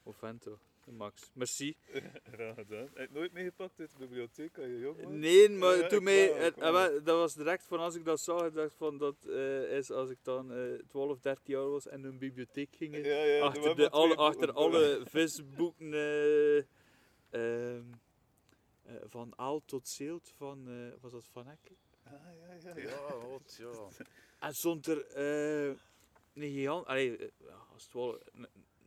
Of 0.03 0.17
vento. 0.17 0.59
Max. 0.91 1.31
Merci. 1.33 1.77
Graag 2.33 2.55
gedaan. 2.55 2.89
Heb 2.95 3.09
je 3.09 3.15
nooit 3.15 3.33
meegepakt 3.33 3.81
uit 3.81 3.91
de 3.91 3.97
bibliotheek 3.99 4.57
je 4.57 4.79
jong 4.79 5.03
was? 5.03 5.13
Nee, 5.13 5.49
maar 5.49 5.77
Ja, 5.77 5.87
toen 5.87 6.03
mij, 6.03 6.33
eh, 6.33 6.71
wel, 6.71 7.03
dat 7.03 7.17
was 7.19 7.35
direct 7.35 7.65
van 7.65 7.79
als 7.79 7.95
ik 7.95 8.05
dat 8.05 8.21
zag, 8.21 8.47
ik 8.47 8.55
dacht 8.55 8.75
van 8.75 8.99
dat 8.99 9.15
eh, 9.25 9.77
is 9.77 9.91
als 9.91 10.11
ik 10.11 10.19
dan 10.23 10.53
eh 10.53 10.79
12, 10.89 11.21
13 11.21 11.55
jaar 11.55 11.71
was 11.71 11.87
en 11.87 11.99
in 11.99 12.05
een 12.05 12.19
bibliotheek 12.19 12.75
ging. 12.77 12.97
Ja, 12.97 13.25
ja, 13.25 13.41
achter, 13.45 13.69
er 13.71 13.77
de, 13.77 13.91
alle, 13.91 14.17
achter 14.17 14.53
alle 14.53 15.01
visboeken 15.15 15.93
eh, 15.93 16.57
ehm, 17.31 17.85
eh, 18.83 18.95
van 19.05 19.33
Aal 19.37 19.63
tot 19.65 19.89
Zeelt 19.89 20.33
van, 20.37 20.69
eh, 20.69 21.01
was 21.01 21.13
dat 21.13 21.29
Van 21.33 21.49
Eck? 21.49 21.71
Ah, 22.05 22.13
ja, 22.13 22.55
ja, 22.63 22.77
ja. 22.77 22.89
Ja, 22.89 23.27
wat, 23.29 23.57
ja. 23.59 23.71
En 24.45 24.55
stond 24.55 24.87
er 24.87 25.07
eh, 25.07 25.67
een 26.35 26.53
gigant, 26.53 26.87
allee, 26.87 27.17
eh, 27.17 27.29
als 27.73 27.83
het 27.83 27.93
wel, 27.93 28.19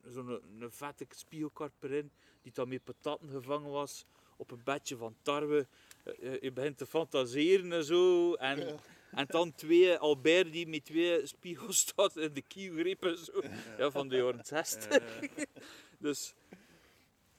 zo'n 0.08 0.42
een, 0.60 0.72
vette 0.72 1.06
spiegelkarper 1.10 1.92
in, 1.92 2.12
die 2.42 2.52
dan 2.52 2.68
met 2.68 2.84
patatten 2.84 3.30
gevangen 3.30 3.72
was 3.72 4.06
op 4.36 4.52
een 4.52 4.62
bedje 4.64 4.98
van 4.98 5.16
tarwe. 5.22 5.68
Eh, 6.04 6.42
je 6.42 6.52
begint 6.52 6.78
te 6.78 6.86
fantaseren 6.86 7.72
en 7.74 7.84
zo. 7.84 8.34
En, 8.34 8.60
Ja. 8.60 8.76
en 9.12 9.26
dan 9.28 9.56
twee 9.56 9.98
Albert 9.98 10.52
die 10.52 10.68
met 10.68 10.86
twee 10.86 11.26
spiegels 11.28 11.78
staat 11.88 12.18
in 12.18 12.34
de 12.34 12.42
kiel 12.42 12.74
grepen. 12.74 13.18
Zo. 13.18 13.42
Ja, 13.78 13.92
van 13.92 14.08
de 14.08 14.16
jaren 14.16 14.46
60. 14.46 15.04
Dus 16.00 16.34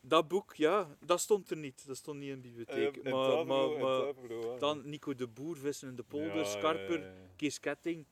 dat 0.09 0.29
boek, 0.29 0.55
ja, 0.55 0.97
dat 1.05 1.21
stond 1.21 1.51
er 1.51 1.57
niet. 1.57 1.87
Dat 1.87 1.97
stond 1.97 2.19
niet 2.19 2.29
in 2.29 2.41
de 2.43 2.49
bibliotheek. 2.49 3.03
Maar, 3.03 3.47
maar, 3.47 3.69
ja. 4.29 4.59
dan 4.59 4.89
Nico 4.89 5.15
de 5.15 5.27
Boer, 5.27 5.57
Vissen 5.57 5.89
in 5.89 5.97
de 5.97 6.03
Polder, 6.03 6.37
Ja, 6.37 6.45
Skarper, 6.45 7.01
ja. 7.01 7.13
Kees 7.37 7.61
Ketting. 7.61 8.07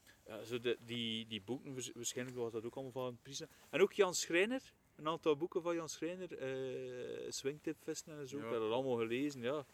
Zo 0.45 0.61
de, 0.61 0.79
die, 0.85 1.27
die 1.27 1.43
boeken, 1.43 1.73
waars- 1.73 1.93
waarschijnlijk 1.95 2.37
was 2.37 2.53
dat 2.53 2.65
ook 2.65 2.75
allemaal 2.75 2.93
van 2.93 3.19
Prisa. 3.23 3.47
En 3.71 3.81
ook 3.83 3.93
Jan 3.93 4.15
Schreiner, 4.15 4.73
een 4.97 5.09
aantal 5.09 5.37
boeken 5.37 5.63
van 5.63 5.75
Jan 5.75 5.89
Schreiner, 5.89 6.39
eh 6.39 7.31
Swingtipvissen 7.31 8.19
en 8.19 8.29
zo. 8.29 8.37
Ik 8.37 8.43
heb 8.43 8.53
dat 8.53 8.71
allemaal 8.73 8.97
gelezen, 8.97 9.41
ja. 9.41 9.67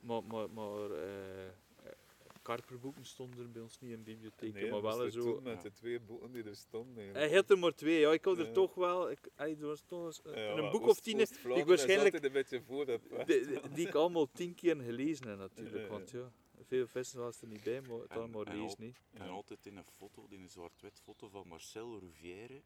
Maar, 0.00 0.24
maar, 0.24 0.50
maar 0.50 0.90
eh, 0.90 1.48
Karperboeken 2.48 3.04
stonden 3.04 3.38
er 3.44 3.50
bij 3.50 3.62
ons 3.62 3.80
niet 3.80 3.90
in 3.92 4.02
bibliotheken, 4.02 4.60
Nee, 4.60 4.70
maar 4.70 4.82
wel 4.82 5.04
er 5.04 5.10
zo. 5.10 5.40
met 5.40 5.62
de 5.62 5.72
twee 5.72 6.00
boeken 6.00 6.32
die 6.32 6.42
er 6.44 6.56
stonden. 6.56 7.12
Hij 7.12 7.34
had 7.34 7.50
er 7.50 7.58
maar 7.58 7.74
twee, 7.74 7.98
ja. 8.00 8.12
Ik 8.12 8.24
had 8.24 8.38
er 8.38 8.46
Ja. 8.46 8.52
toch 8.52 8.74
wel, 8.74 9.10
ik, 9.10 9.18
hij 9.34 9.56
was 9.56 9.82
toch 9.86 10.04
eens 10.06 10.20
een, 10.24 10.58
een 10.58 10.70
boek 10.70 10.80
Oost- 10.82 10.90
of 10.90 11.00
tien, 11.00 11.20
ik 11.20 11.64
waarschijnlijk- 11.66 12.24
een 12.24 12.32
beetje 12.32 12.62
voor 12.62 12.86
dat 12.86 13.00
die, 13.74 13.86
ik 13.86 13.94
allemaal 13.94 14.30
tien 14.32 14.54
keer 14.54 14.76
gelezen 14.76 15.28
heb 15.28 15.38
natuurlijk. 15.38 15.76
Ja, 15.76 15.82
ja. 15.82 15.88
Want 15.88 16.10
ja, 16.10 16.32
veel 16.66 16.86
vissen 16.86 17.20
was 17.20 17.40
er 17.42 17.48
niet 17.48 17.62
bij, 17.62 17.80
maar 17.80 17.98
het 17.98 18.10
En- 18.10 18.16
allemaal 18.16 18.44
en 18.44 18.52
al- 18.52 18.62
lezen 18.62 18.82
niet. 18.82 18.96
En 19.12 19.24
Ja. 19.24 19.30
altijd 19.30 19.66
in 19.66 19.76
een 19.76 19.84
foto, 19.96 20.26
in 20.28 20.40
een 20.42 20.48
zwart-wit 20.50 21.00
foto 21.04 21.28
van 21.28 21.48
Marcel 21.48 21.98
Rouvière 22.00 22.62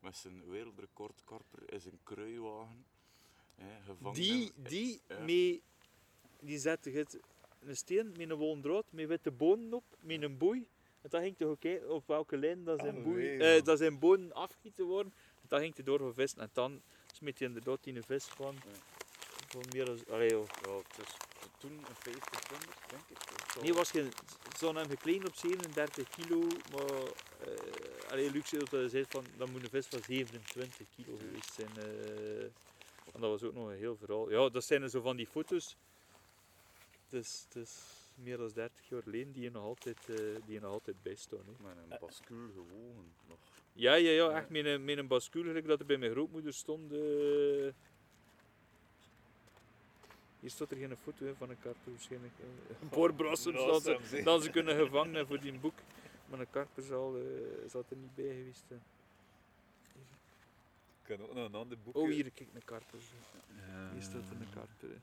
met 0.00 0.16
zijn 0.16 0.48
wereldrecord 0.48 1.22
karper 1.24 1.72
in 1.72 1.80
zijn 1.80 1.98
kruiwagen. 2.02 2.84
Hè, 3.54 3.80
gevangen 3.82 4.14
Die, 4.14 4.52
die, 4.56 5.00
Ja. 5.08 5.18
mee, 5.18 5.62
die 6.40 6.58
zette 6.58 6.90
het 6.90 7.20
een 7.66 7.76
steen 7.76 8.14
met 8.16 8.30
een 8.30 8.36
wollen 8.36 8.60
draad, 8.62 8.84
met 8.90 9.08
witte 9.08 9.30
bonen 9.30 9.72
op, 9.74 9.84
met 10.00 10.22
een 10.22 10.38
boei. 10.38 10.68
En 11.02 11.08
dan 11.10 11.20
ging 11.22 11.34
hij 11.38 11.46
ook 11.46 11.60
kijken 11.60 11.90
op 11.90 12.06
welke 12.06 12.36
lijn 12.36 12.64
dat 12.64 12.80
zijn, 12.80 13.02
boei, 13.02 13.36
nee, 13.36 13.56
eh, 13.58 13.64
dat 13.64 13.78
zijn 13.78 13.98
bonen 13.98 14.32
afgieten 14.32 14.84
worden. 14.84 15.12
En 15.40 15.46
dan 15.48 15.60
ging 15.60 15.74
hij 15.74 15.84
door 15.84 15.98
voor 15.98 16.14
vissen. 16.14 16.40
En 16.40 16.50
dan 16.52 16.82
smeet 17.12 17.38
hij 17.38 17.48
inderdaad 17.48 17.86
in 17.86 17.96
een 17.96 18.02
vis 18.02 18.24
van, 18.24 18.56
van 19.48 19.62
meer 19.72 19.84
dan... 19.84 19.98
Allee. 20.10 20.28
Ja, 20.30 20.38
het 20.38 20.98
is 21.06 21.14
toen 21.58 21.70
een 21.72 21.94
50 21.94 22.40
ponder, 22.48 22.68
denk 22.88 23.02
ik. 23.08 23.18
zo. 23.54 23.62
Nee, 23.62 23.74
was 23.74 23.90
geen, 23.90 24.10
ze 24.58 24.64
hadden 24.64 24.82
hem 24.82 24.90
gekleed 24.90 25.26
op 25.28 25.34
37 25.34 26.08
kilo, 26.08 26.40
maar 26.72 26.90
uh, 26.92 28.10
allee, 28.10 28.30
Luc 28.30 28.48
zei 28.48 28.60
dat 28.60 28.70
hij 28.70 28.88
zei 28.88 29.04
van, 29.08 29.24
dat 29.36 29.50
moet 29.50 29.62
een 29.62 29.68
vis 29.70 29.86
van 29.86 30.00
27 30.02 30.86
kilo 30.96 31.16
geweest 31.16 31.52
zijn. 31.54 31.70
eh. 31.76 32.42
en 33.14 33.20
dat 33.20 33.30
was 33.30 33.42
ook 33.42 33.54
nog 33.54 33.68
een 33.68 33.76
heel 33.76 33.96
verhaal. 33.96 34.30
Ja, 34.30 34.48
dat 34.48 34.64
zijn 34.64 34.82
er 34.82 34.90
zo 34.90 35.00
van 35.00 35.16
die 35.16 35.26
foto's. 35.26 35.76
Het 37.10 37.24
is, 37.24 37.44
het 37.48 37.56
is 37.56 37.82
meer 38.14 38.36
dan 38.36 38.50
30 38.54 38.88
jaar 38.88 39.02
geleden 39.02 39.32
die 39.32 39.42
je 39.42 39.50
nog 39.50 39.62
altijd, 39.64 39.98
eh, 40.08 40.16
die 40.16 40.54
je 40.54 40.60
nog 40.60 40.70
altijd 40.72 41.02
bijstaan. 41.02 41.38
Hè. 41.46 41.64
Met 41.68 41.76
een 41.90 41.98
bascule 42.00 42.48
gewogen 42.52 43.12
nog. 43.28 43.38
Ja, 43.72 43.94
ja, 43.94 44.10
ja, 44.10 44.30
echt 44.30 44.48
met 44.50 44.64
een, 44.64 44.84
met 44.84 44.98
een 44.98 45.06
bascule, 45.06 45.46
gelijk 45.46 45.66
dat 45.66 45.80
er 45.80 45.86
bij 45.86 45.96
mijn 45.98 46.12
grootmoeder 46.12 46.52
stond. 46.52 46.92
eh. 46.92 46.98
Hier 50.40 50.50
staat 50.50 50.70
er 50.70 50.76
geen 50.76 50.96
foto 50.96 51.24
hè, 51.24 51.34
van 51.34 51.50
een 51.50 51.60
karper 51.60 51.90
waarschijnlijk. 51.92 52.32
eh. 52.38 52.88
Boorbrassen 52.90 53.52
naast 53.52 53.84
dat 53.84 54.00
ze, 54.08 54.22
dat 54.22 54.42
ze 54.42 54.50
kunnen 54.50 54.76
gevangen 54.76 55.26
voor 55.26 55.40
die 55.40 55.58
boek. 55.58 55.74
Maar 56.28 56.40
een 56.40 56.50
karper 56.50 56.82
zal, 56.82 57.16
eh, 57.16 57.22
zal 57.68 57.84
er 57.88 57.96
niet 57.96 58.14
bij 58.14 58.24
geweest 58.36 58.64
zijn. 58.68 58.82
Ik 61.02 61.16
kan 61.16 61.26
ook 61.28 61.34
nog 61.34 61.44
een 61.44 61.54
ander 61.54 61.78
boek. 61.84 61.96
Oh, 61.96 62.08
hier, 62.08 62.30
kijk, 62.30 62.48
een 62.54 62.64
karper. 62.64 62.98
Ja. 63.68 63.90
Hier 63.92 64.02
staat 64.02 64.22
er 64.30 64.40
een 64.40 64.50
karper. 64.54 64.88
hè. 64.88 64.96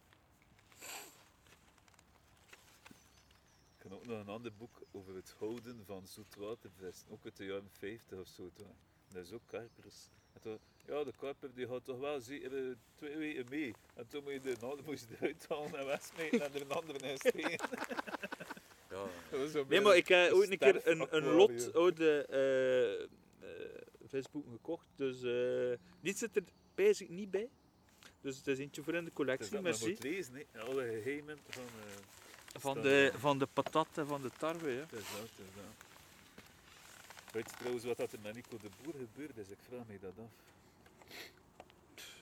Ook 3.94 4.06
nog 4.06 4.20
een 4.20 4.28
ander 4.28 4.54
boek 4.54 4.82
over 4.92 5.16
het 5.16 5.36
houden 5.38 5.86
van 5.86 6.08
zoetwatervis. 6.08 7.06
Ook 7.10 7.26
uit 7.26 7.38
de 7.38 7.46
jaren 7.46 7.70
50 7.72 8.20
of 8.20 8.28
zo. 8.28 8.52
Dat 9.14 9.26
is 9.26 9.32
ook 9.32 9.46
karpers. 9.46 10.10
En 10.34 10.42
toen, 10.42 10.60
ja, 10.86 11.04
de 11.04 11.14
karper 11.18 11.54
die 11.54 11.68
gaat 11.68 11.86
toch 11.86 12.00
wel 12.00 12.22
zeker 12.22 12.70
eh, 12.70 12.76
twee 12.96 13.18
weken 13.18 13.46
mee. 13.50 13.74
En 13.94 14.08
toen 14.08 14.24
moet 14.24 14.34
je 14.34 14.40
de 14.40 14.78
moest 14.86 15.08
je 15.10 15.16
eruit 15.16 15.46
halen 15.48 15.80
en 15.80 15.86
wegsmijten 15.86 16.42
en 16.42 16.54
er 16.54 16.62
een 16.62 16.72
andere 16.72 17.12
in 17.12 17.18
steken. 17.18 17.60
Ja, 18.90 19.06
Dat 19.32 19.40
was 19.40 19.52
zo 19.52 19.66
Nee, 19.70 19.82
maar 19.82 19.96
ik 19.96 20.08
heb 20.08 20.32
ooit 20.32 20.52
een 20.52 20.58
keer 20.58 20.88
een, 20.88 21.08
een 21.16 21.24
lot 21.24 21.74
oude 21.74 22.26
eh, 22.26 23.04
eh, 23.04 23.82
visboeken 24.06 24.52
gekocht. 24.52 24.88
Dus 24.96 25.24
eh 25.24 25.78
dit 26.02 26.18
zit 26.18 26.36
er 26.36 26.44
bijzonder 26.76 27.16
niet 27.16 27.32
bij. 27.32 27.50
Dus 28.22 28.38
het 28.38 28.48
is 28.48 28.60
eentje 28.60 28.84
voor 28.84 28.94
in 28.94 29.00
de 29.00 29.10
Het 29.10 29.20
is 29.20 29.26
collectie, 29.26 29.52
dat 29.52 29.62
merci. 29.62 29.90
moet 29.90 30.04
lezen, 30.04 30.46
alle 30.60 30.84
geheimen 30.84 31.38
van... 31.48 31.64
Van 32.60 32.82
de, 32.82 33.12
van 33.18 33.40
de 33.40 33.48
patat 33.54 33.88
en 33.94 34.08
van 34.08 34.22
de 34.22 34.32
tarwe. 34.38 34.72
Ja. 34.72 34.80
Het 34.80 34.92
is 34.92 35.12
dat, 35.12 35.20
het 35.20 35.30
is 35.38 35.54
dat. 35.56 35.86
Weet 37.32 37.50
je 37.50 37.56
trouwens 37.56 37.86
wat 37.86 37.98
dat 37.98 38.12
er 38.12 38.20
met 38.22 38.36
Nico 38.36 38.58
de 38.58 38.70
Boer 38.84 38.94
gebeurd 38.94 39.38
is? 39.38 39.50
Ik 39.50 39.58
vraag 39.70 39.86
me 39.88 40.00
dat 40.00 40.12
af. 40.20 40.32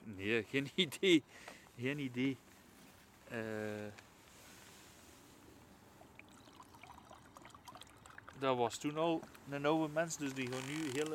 Nee, 0.03 0.43
geen 0.43 0.69
idee. 0.86 1.23
Geen 1.79 1.99
idee. 1.99 2.38
Eh, 3.27 3.39
dat 8.39 8.57
was 8.57 8.77
toen 8.77 8.97
al 8.97 9.21
een 9.49 9.65
oude 9.65 9.93
mens, 9.93 10.17
dus 10.17 10.33
die 10.33 10.47
gewoon 10.47 10.65
nu 10.65 10.91
heel... 10.93 11.13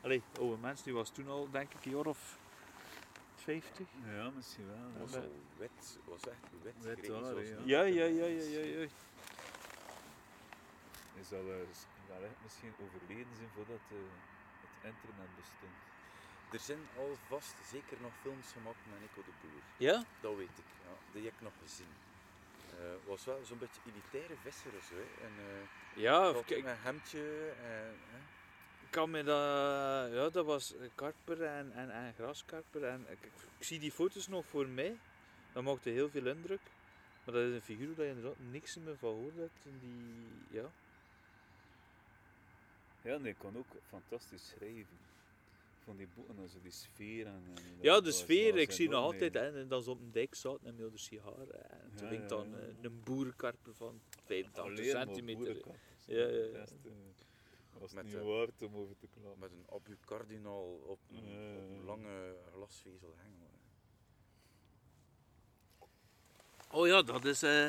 allee, 0.00 0.22
oude 0.38 0.56
mens, 0.60 0.82
die 0.82 0.92
was 0.92 1.10
toen 1.10 1.28
al 1.28 1.48
denk 1.50 1.74
ik 1.74 1.84
een 1.84 1.90
jaar 1.90 2.06
of 2.06 2.38
50. 3.42 3.86
Ja, 4.16 4.30
misschien 4.30 4.66
wel. 4.66 5.00
was 5.00 5.10
maar- 5.12 5.20
al 5.20 5.32
wit, 5.58 5.98
was 6.04 6.22
echt 6.34 6.46
wit. 6.62 6.74
Wit 6.84 6.98
grijs, 6.98 7.22
haar, 7.24 7.34
was 7.34 7.48
ja. 7.48 7.56
Ja, 7.64 7.82
ja, 7.82 8.04
ja, 8.04 8.26
ja, 8.26 8.42
ja. 8.58 8.64
ja. 8.80 8.86
Hij 11.14 11.24
zal 11.24 11.38
eh, 11.40 11.66
wel 12.08 12.22
echt 12.30 12.40
misschien 12.42 12.72
overleden 12.84 13.36
zijn 13.36 13.50
voordat 13.54 13.84
eh, 13.90 13.96
het 14.64 14.74
internet 14.90 15.30
bestond. 15.36 15.76
Er 16.52 16.58
zijn 16.68 16.82
alvast 16.98 17.54
zeker 17.70 17.96
nog 18.00 18.12
films 18.22 18.52
gemaakt 18.52 18.82
met 18.90 19.00
Nico 19.00 19.22
de 19.28 19.34
Boer. 19.40 19.62
Ja? 19.76 20.04
Dat 20.20 20.36
weet 20.36 20.58
ik, 20.62 20.68
ja. 20.84 20.94
die 21.12 21.24
heb 21.24 21.34
ik 21.34 21.40
nog 21.40 21.52
gezien. 21.62 21.92
Eh 22.70 22.94
was 23.06 23.24
wel 23.24 23.40
zo'n 23.44 23.58
beetje 23.58 23.80
elitaire 23.90 24.36
visser 24.42 24.72
of 24.78 24.84
zo. 24.84 24.94
Hè. 24.94 25.24
En, 25.26 25.32
eh, 25.38 26.02
Ja, 26.02 26.18
of 26.20 26.24
altijd 26.26 26.44
kijk, 26.44 26.62
met 26.64 26.72
een 26.72 26.82
hemdje. 26.82 27.50
En, 27.50 27.98
hè. 28.12 28.20
Ik 28.92 28.98
kan 28.98 29.10
me 29.10 29.22
dat... 29.22 30.12
Ja, 30.12 30.28
dat 30.28 30.44
was 30.44 30.74
karper 30.94 31.42
en, 31.42 31.72
en, 31.72 31.90
en 31.90 32.14
graskarper. 32.14 32.84
En, 32.84 33.04
ik, 33.08 33.18
ik- 33.22 33.32
zie 33.64 33.78
die 33.78 33.92
foto's 33.92 34.28
nog 34.28 34.46
voor 34.46 34.68
mij. 34.68 34.96
Dat 35.52 35.62
maakte 35.62 35.90
heel 35.90 36.08
veel 36.10 36.26
indruk. 36.26 36.60
Maar 37.24 37.34
dat 37.34 37.44
is 37.44 37.54
een 37.54 37.62
figuur 37.62 37.94
waar 37.94 38.04
je 38.04 38.10
inderdaad 38.10 38.38
niks 38.50 38.76
meer 38.76 38.96
van 38.96 39.14
hoort. 39.14 39.52
Die, 39.80 40.60
ja. 40.60 40.70
Ja, 43.02 43.16
nee, 43.16 43.32
ik 43.32 43.38
kan 43.38 43.56
ook 43.56 43.66
fantastisch 43.88 44.48
schrijven. 44.48 44.98
Van 45.84 45.96
die 45.96 46.08
boeken, 46.14 46.38
also 46.38 46.58
die 46.62 46.72
sfeer 46.72 47.26
en... 47.26 47.42
en 47.54 47.62
Ja, 47.80 48.00
de 48.00 48.12
sfeer, 48.12 48.56
ik 48.56 48.72
zie 48.72 48.88
nog 48.88 49.02
altijd, 49.02 49.34
hè, 49.34 49.60
en 49.60 49.68
dan 49.68 49.82
zo 49.82 49.90
op 49.90 50.00
een 50.00 50.12
dijk 50.12 50.34
zat 50.34 50.58
en 50.62 50.74
met 50.76 50.92
de 50.92 50.98
sigaar. 50.98 51.48
En 51.48 51.92
toen 51.96 52.06
Ja, 52.06 52.10
ging 52.12 52.22
ja, 52.22 52.28
dan 52.28 52.56
eh, 52.58 52.66
een 52.82 53.00
boerenkarper 53.04 53.74
van 53.74 54.00
85 54.24 54.64
Alleen 54.64 54.92
maar 54.94 55.06
centimeter. 55.06 55.56
Ja, 56.06 56.26
ja, 56.26 56.44
ja. 56.44 56.64
Met 57.90 58.04
niet 58.04 58.14
waard 58.22 58.62
om 58.62 58.76
over 58.76 58.96
te 58.96 59.06
klappen. 59.14 59.38
Met 59.38 59.50
een 59.50 59.66
abu 59.74 59.96
kardinaal 60.04 60.72
op 60.86 60.98
een, 61.10 61.18
op 61.56 61.70
een 61.70 61.84
lange 61.84 62.36
glasvezel 62.52 63.14
hengel. 63.16 63.50
hè. 63.50 63.60
Oh 66.76 66.86
ja, 66.86 67.02
dat 67.02 67.24
is, 67.24 67.42
eh, 67.42 67.68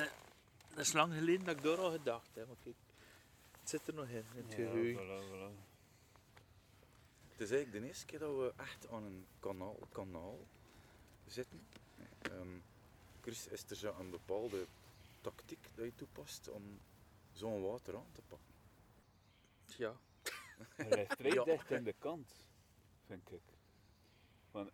dat 0.69 0.77
is 0.85 0.93
lang 0.93 1.13
geleden 1.13 1.45
dat 1.45 1.55
ik 1.55 1.63
daar 1.63 1.77
al 1.77 1.91
gedacht 1.91 2.29
heb. 2.35 2.47
Maar 2.47 2.55
kijk, 2.63 2.75
het 3.59 3.69
zit 3.69 3.87
er 3.87 3.93
nog 3.93 4.07
in, 4.07 4.15
in 4.35 4.43
het 4.43 4.49
Ja, 4.49 4.55
geheugen. 4.55 5.03
voilà, 5.05 5.23
voilà. 5.27 5.71
Het 7.31 7.41
is 7.41 7.51
eigenlijk 7.51 7.71
de 7.81 7.87
eerste 7.87 8.05
keer 8.05 8.19
dat 8.19 8.35
we 8.35 8.53
echt 8.57 8.87
aan 8.89 9.03
een 9.03 9.25
kanaal, 9.39 9.77
kanaal 9.91 10.39
zitten. 11.27 11.67
Ehm, 12.21 12.57
Chris, 13.21 13.47
is 13.47 13.63
er 13.69 13.75
zo 13.75 13.95
een 13.99 14.09
bepaalde 14.09 14.65
tactiek 15.21 15.69
dat 15.75 15.85
je 15.85 15.95
toepast 15.95 16.49
om 16.49 16.79
zo'n 17.33 17.61
water 17.61 17.95
aan 17.95 18.11
te 18.11 18.21
pakken? 18.27 18.52
Ja. 19.77 19.99
Hij 20.75 20.89
ligt 20.89 21.15
vrij 21.15 21.31
Ja. 21.39 21.43
dicht 21.43 21.71
in 21.71 21.83
de 21.83 21.93
kant, 21.93 22.47
vind 23.05 23.31
ik. 23.31 23.57
Want 24.51 24.71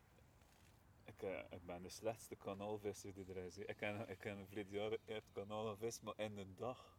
ik 1.06 1.24
eh, 1.24 1.40
ik 1.50 1.66
ben 1.66 1.82
de 1.82 1.90
slechtste 1.90 2.36
kanaalvisser 2.36 3.14
die 3.14 3.26
er 3.26 3.38
is. 3.38 3.58
Ik 3.58 3.78
ken, 3.78 4.10
ik 4.10 4.18
ken 4.18 4.46
verleden 4.46 4.74
jaar 4.74 4.92
uit 4.92 5.02
het 5.06 5.24
kanaal 5.32 5.70
gevist, 5.70 6.02
maar 6.02 6.14
in 6.18 6.38
een 6.38 6.56
dag. 6.56 6.98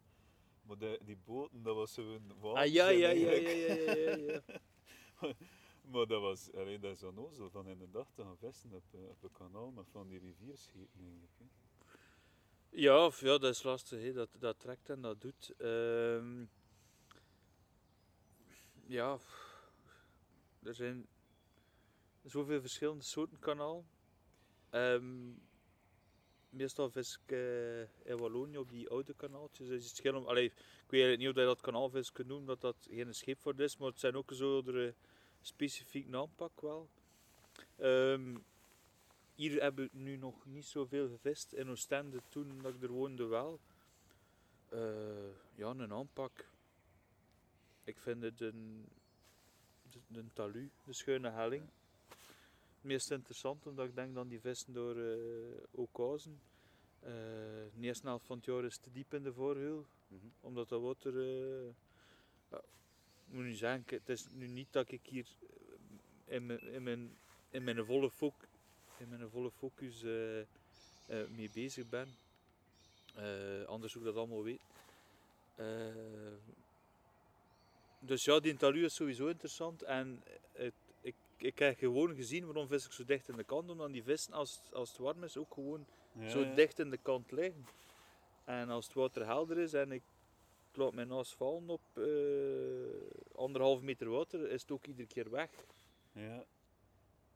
Maar 0.63 0.79
de, 0.79 1.01
die 1.05 1.17
boten, 1.17 1.63
dat 1.63 1.75
was 1.75 1.93
zo'n 1.95 2.33
Ah 2.43 2.67
ja, 2.67 2.89
ja, 2.89 3.09
ja, 3.09 3.31
ja, 3.33 3.75
ja, 3.75 3.95
ja, 3.95 4.17
ja. 4.17 4.43
Maar 5.91 6.07
dat 6.07 6.21
was, 6.21 6.53
alleen 6.53 6.81
dat 6.81 6.97
is 6.97 7.03
onnozel, 7.03 7.51
van 7.51 7.69
in 7.69 7.81
een 7.81 7.91
dag 7.91 8.13
te 8.13 8.23
gaan 8.23 8.39
vissen 8.39 8.73
op, 8.73 8.85
eh, 8.95 9.09
op 9.09 9.23
een 9.23 9.33
kanaal 9.33 9.71
met 9.71 9.89
van 9.91 10.09
die 10.09 10.19
rivierschepen 10.19 11.01
eigenlijk. 11.01 11.33
Hè. 11.39 11.45
Ja, 12.69 13.05
of 13.07 13.21
ja, 13.21 13.39
dat 13.39 13.55
is 13.55 13.63
lastig, 13.63 14.03
hè. 14.03 14.13
Dat, 14.13 14.29
dat 14.39 14.59
trekt 14.59 14.89
en 14.91 15.01
dat 15.01 15.21
doet. 15.21 15.55
Ehm, 15.59 16.45
ja, 18.91 19.19
er 20.63 20.75
zijn 20.75 21.07
zoveel 22.25 22.61
verschillende 22.61 23.05
soorten 23.05 23.39
kanaal. 23.39 23.85
Ehm, 24.71 25.31
meestal 26.49 26.91
vis 26.91 27.19
ik 27.25 27.33
eh, 27.33 27.81
in 27.81 28.17
Wallonië 28.17 28.59
op 28.59 28.71
die 28.71 28.89
oude 28.91 29.15
kanaaltjes. 29.15 29.69
Dus 29.69 29.85
het 29.91 30.15
om- 30.15 30.29
ik 30.37 30.53
weet 30.87 31.19
niet 31.19 31.29
of 31.29 31.35
je 31.35 31.45
dat 31.45 31.61
kanaalvis 31.61 32.13
kunt 32.13 32.29
noemen, 32.29 32.47
dat 32.47 32.61
dat 32.61 32.77
geen 32.91 33.15
scheepvaart 33.15 33.61
is, 33.61 33.77
maar 33.77 33.89
het 33.89 34.01
zijn 34.01 34.17
ook 34.17 34.33
zo 34.33 34.63
eh, 34.63 34.93
specifiek 35.41 36.09
naampak 36.09 36.61
wel. 36.61 36.89
Ehm, 37.77 38.37
hier 39.35 39.63
hebben 39.63 39.89
we 39.93 39.99
nu 39.99 40.17
nog 40.17 40.47
niet 40.47 40.67
zoveel 40.67 41.09
gevist. 41.09 41.53
In 41.53 41.69
Oostende, 41.71 42.21
toen 42.29 42.59
dat 42.63 42.75
ik 42.75 42.83
er 42.83 42.91
woonde, 42.91 43.25
wel. 43.25 43.61
Eh, 44.69 45.31
ja, 45.55 45.71
een 45.71 45.93
aanpak. 45.93 46.50
Ik 47.91 47.99
vind 47.99 48.23
het 48.23 48.41
een, 48.41 48.87
een 50.13 50.31
talu, 50.33 50.71
de 50.85 50.93
schuine 50.93 51.31
helling. 51.31 51.63
Het 52.75 52.85
meest 52.85 53.11
interessant, 53.11 53.67
omdat 53.67 53.87
ik 53.89 53.95
denk 53.95 54.15
dat 54.15 54.29
die 54.29 54.41
vissen 54.41 54.73
door 54.73 54.97
uh, 54.97 55.03
de 57.75 57.81
eerste 57.81 58.07
helft 58.07 58.27
van 58.27 58.37
het 58.37 58.47
jaar 58.47 58.65
is 58.65 58.77
te 58.79 58.91
diep 58.93 59.15
in 59.15 59.23
de 59.23 59.33
voorhul, 59.33 59.87
Mhm. 60.09 60.27
omdat 60.41 60.69
dat 60.69 60.81
water. 60.81 61.19
eh, 61.19 61.73
ja, 62.51 62.57
ik 63.27 63.35
moet 63.35 63.45
nu 63.45 63.55
zeggen, 63.55 63.85
het 63.89 64.09
is 64.09 64.27
nu 64.33 64.47
niet 64.47 64.73
dat 64.73 64.91
ik 64.91 65.07
hier 65.07 65.27
in 66.25 66.47
mijn, 66.47 66.61
in 66.61 66.83
mijn, 66.83 67.17
in 67.51 67.65
mijn 67.65 67.85
volle 67.85 68.11
focus 68.11 68.49
in 68.99 69.09
mijn 69.09 69.31
volle 69.31 69.51
focus 69.51 70.03
mee 71.29 71.51
bezig 71.53 71.89
ben. 71.89 72.09
Eh, 73.15 73.65
anders 73.65 73.93
zou 73.93 74.05
ik 74.05 74.11
dat 74.15 74.21
allemaal 74.21 74.43
weten. 74.43 74.69
Dus 78.03 78.25
ja, 78.25 78.41
die 78.41 78.57
talu 78.57 78.85
is 78.85 78.95
sowieso 78.95 79.27
interessant. 79.27 79.83
En 79.83 80.23
het, 80.53 80.75
ik, 81.01 81.15
ik 81.37 81.59
heb 81.59 81.79
gewoon 81.79 82.15
gezien 82.15 82.45
waarom 82.45 82.69
vis 82.69 82.85
ik 82.87 82.93
zo 82.93 83.05
dicht 83.05 83.29
in 83.29 83.37
de 83.37 83.45
kant. 83.45 83.71
Omdat 83.71 83.93
die 83.93 84.03
vissen, 84.03 84.33
als, 84.33 84.61
als 84.73 84.89
het 84.89 84.99
warm 84.99 85.25
is, 85.25 85.37
ook 85.37 85.55
gewoon 85.55 85.87
Ja, 86.13 86.29
zo 86.29 86.41
ja. 86.41 86.55
dicht 86.55 86.79
in 86.79 86.91
de 86.91 86.97
kant 86.97 87.31
liggen. 87.31 87.67
En 88.45 88.69
als 88.69 88.85
het 88.87 88.95
water 88.95 89.27
helder 89.27 89.59
is 89.59 89.73
en 89.73 89.93
ik 89.93 90.03
laat 90.73 90.93
mijn 90.95 91.09
naast 91.09 91.35
vallen 91.35 91.69
op 91.69 91.81
eh, 91.95 92.05
anderhalf 93.35 93.81
meter 93.81 94.09
water, 94.09 94.51
is 94.51 94.61
het 94.63 94.71
ook 94.71 94.87
iedere 94.87 95.09
keer 95.09 95.31
weg 95.31 95.51
Ja, 96.13 96.45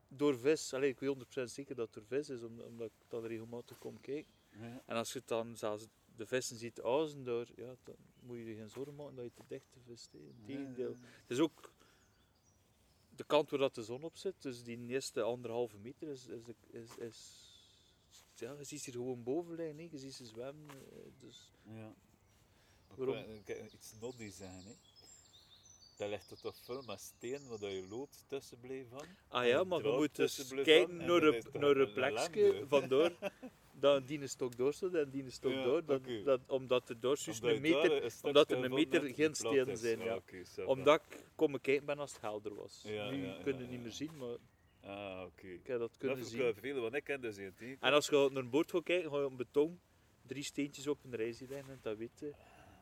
door 0.09 0.39
vis. 0.39 0.73
Allee, 0.75 0.91
ik 0.91 0.99
weet 1.01 1.17
100% 1.41 1.43
zeker 1.45 1.75
dat 1.75 1.85
het 1.87 1.95
door 1.95 2.19
vis 2.19 2.29
is, 2.29 2.43
om- 2.43 2.61
omdat 2.61 2.87
ik 2.87 2.93
dan 3.09 3.25
regelmatig 3.27 3.79
kom 3.79 4.01
kijken. 4.01 4.33
ja. 4.51 4.83
En 4.87 4.97
als 4.97 5.13
je 5.13 5.23
dan 5.25 5.57
zelfs 5.57 5.87
de 6.17 6.27
vissen 6.27 6.57
ziet 6.57 6.79
auzen 6.81 7.25
door, 7.25 7.47
ja, 7.57 7.75
dan 7.85 7.97
moet 8.25 8.37
je 8.37 8.45
je 8.45 8.55
geen 8.55 8.69
zorgen 8.71 8.95
maken 8.95 9.15
dat 9.15 9.25
je 9.25 9.33
te 9.35 9.43
dicht 9.49 9.77
vist. 9.87 10.13
hè. 10.13 10.19
Integendeel. 10.19 10.91
Ja, 10.91 10.97
Het 11.21 11.31
is 11.31 11.39
ook 11.39 11.73
de 13.17 13.25
kant 13.25 13.51
waar 13.51 13.59
dat 13.61 13.75
de 13.75 13.83
zon 13.83 14.03
op 14.03 14.17
zit, 14.17 14.35
dus 14.43 14.63
die 14.63 14.87
eerste 14.87 15.23
anderhalve 15.23 15.79
meter 15.79 16.09
is, 16.09 16.27
is, 16.27 16.43
is, 16.71 16.97
is 16.99 17.49
ja, 18.35 18.53
je 18.59 18.65
ziet 18.65 18.81
ze 18.81 18.91
hier 18.91 19.01
gewoon 19.01 19.23
boven 19.23 19.55
liggen, 19.55 19.77
hè. 19.79 19.89
je 19.91 19.99
ziet 19.99 20.15
ze 20.15 20.25
zwemmen. 20.27 20.71
eh, 20.71 21.11
Dus, 21.19 21.53
Ja. 21.63 21.95
Maar 22.89 22.97
Waarom? 23.07 23.17
Ik 23.17 23.47
wil 23.47 23.65
iets 23.73 23.95
noddy 24.01 24.31
zeggen. 24.31 24.65
Hè. 24.65 24.75
Dat 25.97 26.09
ligt 26.09 26.29
tot 26.29 26.41
toch 26.41 26.57
veel 26.65 26.83
met 26.83 27.01
steen 27.01 27.49
waar 27.49 27.71
je 27.71 27.89
lood 27.89 28.25
tussen 28.27 28.61
bleef 28.61 28.89
van. 28.89 29.07
ah 29.29 29.47
ja, 29.47 29.65
maar 29.65 29.83
je 29.83 29.97
moet 29.97 30.17
dus 30.17 30.49
kijken 30.63 30.97
naar 30.97 31.23
een, 31.23 31.45
naar 31.53 31.77
een 31.77 31.93
plekje 31.93 32.65
vandoor. 32.69 33.17
Dat 33.81 34.07
die 34.07 34.21
een 34.21 34.29
stok 34.29 34.57
doorstaat 34.57 34.95
en 34.95 35.11
die 35.11 35.23
een 35.25 35.33
stok 35.33 35.53
Ja, 35.53 35.65
door. 35.65 35.85
Dat, 35.85 36.01
dat, 36.25 36.41
omdat 36.47 36.95
door 37.01 37.17
juist 37.25 37.43
Omdat 37.43 37.55
een 37.55 37.61
meter, 37.63 38.11
stukje 38.11 38.27
omdat 38.29 38.51
er 38.51 38.65
een 38.65 38.75
meter 38.75 39.15
geen 39.15 39.35
stenen 39.35 39.77
zijn, 39.77 39.99
Ah, 40.01 40.05
ja. 40.07 40.21
ça 40.45 40.55
va. 40.55 40.65
omdat 40.65 41.03
ik 41.09 41.25
komen 41.35 41.61
kijken 41.61 41.87
ben 41.87 41.99
als 41.99 42.13
het 42.13 42.21
helder 42.21 42.55
was. 42.55 42.83
Ja, 42.87 43.11
nu 43.11 43.27
ja, 43.27 43.39
kun 43.43 43.53
je 43.57 43.63
ja, 43.65 43.67
niet 43.67 43.77
ja. 43.77 43.81
meer 43.83 43.93
zien, 43.93 44.17
maar 44.17 44.37
Ah, 44.91 45.23
oké. 45.27 45.47
ik 45.47 45.67
heb 45.67 45.79
dat 45.79 45.89
Dat 45.89 45.99
kunnen 45.99 46.19
verklaart 46.27 46.55
zien. 46.55 46.63
veel, 46.73 46.81
want 46.83 46.95
ik 46.95 47.05
ken 47.05 47.21
dus 47.21 47.35
tegen. 47.35 47.77
En 47.81 47.93
als 47.93 48.07
je 48.07 48.29
naar 48.33 48.43
een 48.43 48.51
boot 48.51 48.71
gaat 48.71 48.83
kijken, 48.83 49.11
ga 49.11 49.19
je 49.19 49.25
op 49.25 49.37
beton 49.37 49.81
drie 50.27 50.43
steentjes 50.43 50.87
op 50.87 51.05
een 51.05 51.15
rij 51.17 51.33
zien 51.33 51.51
en 51.53 51.79
dat 51.83 51.97
weet 51.97 52.19
je. 52.21 52.33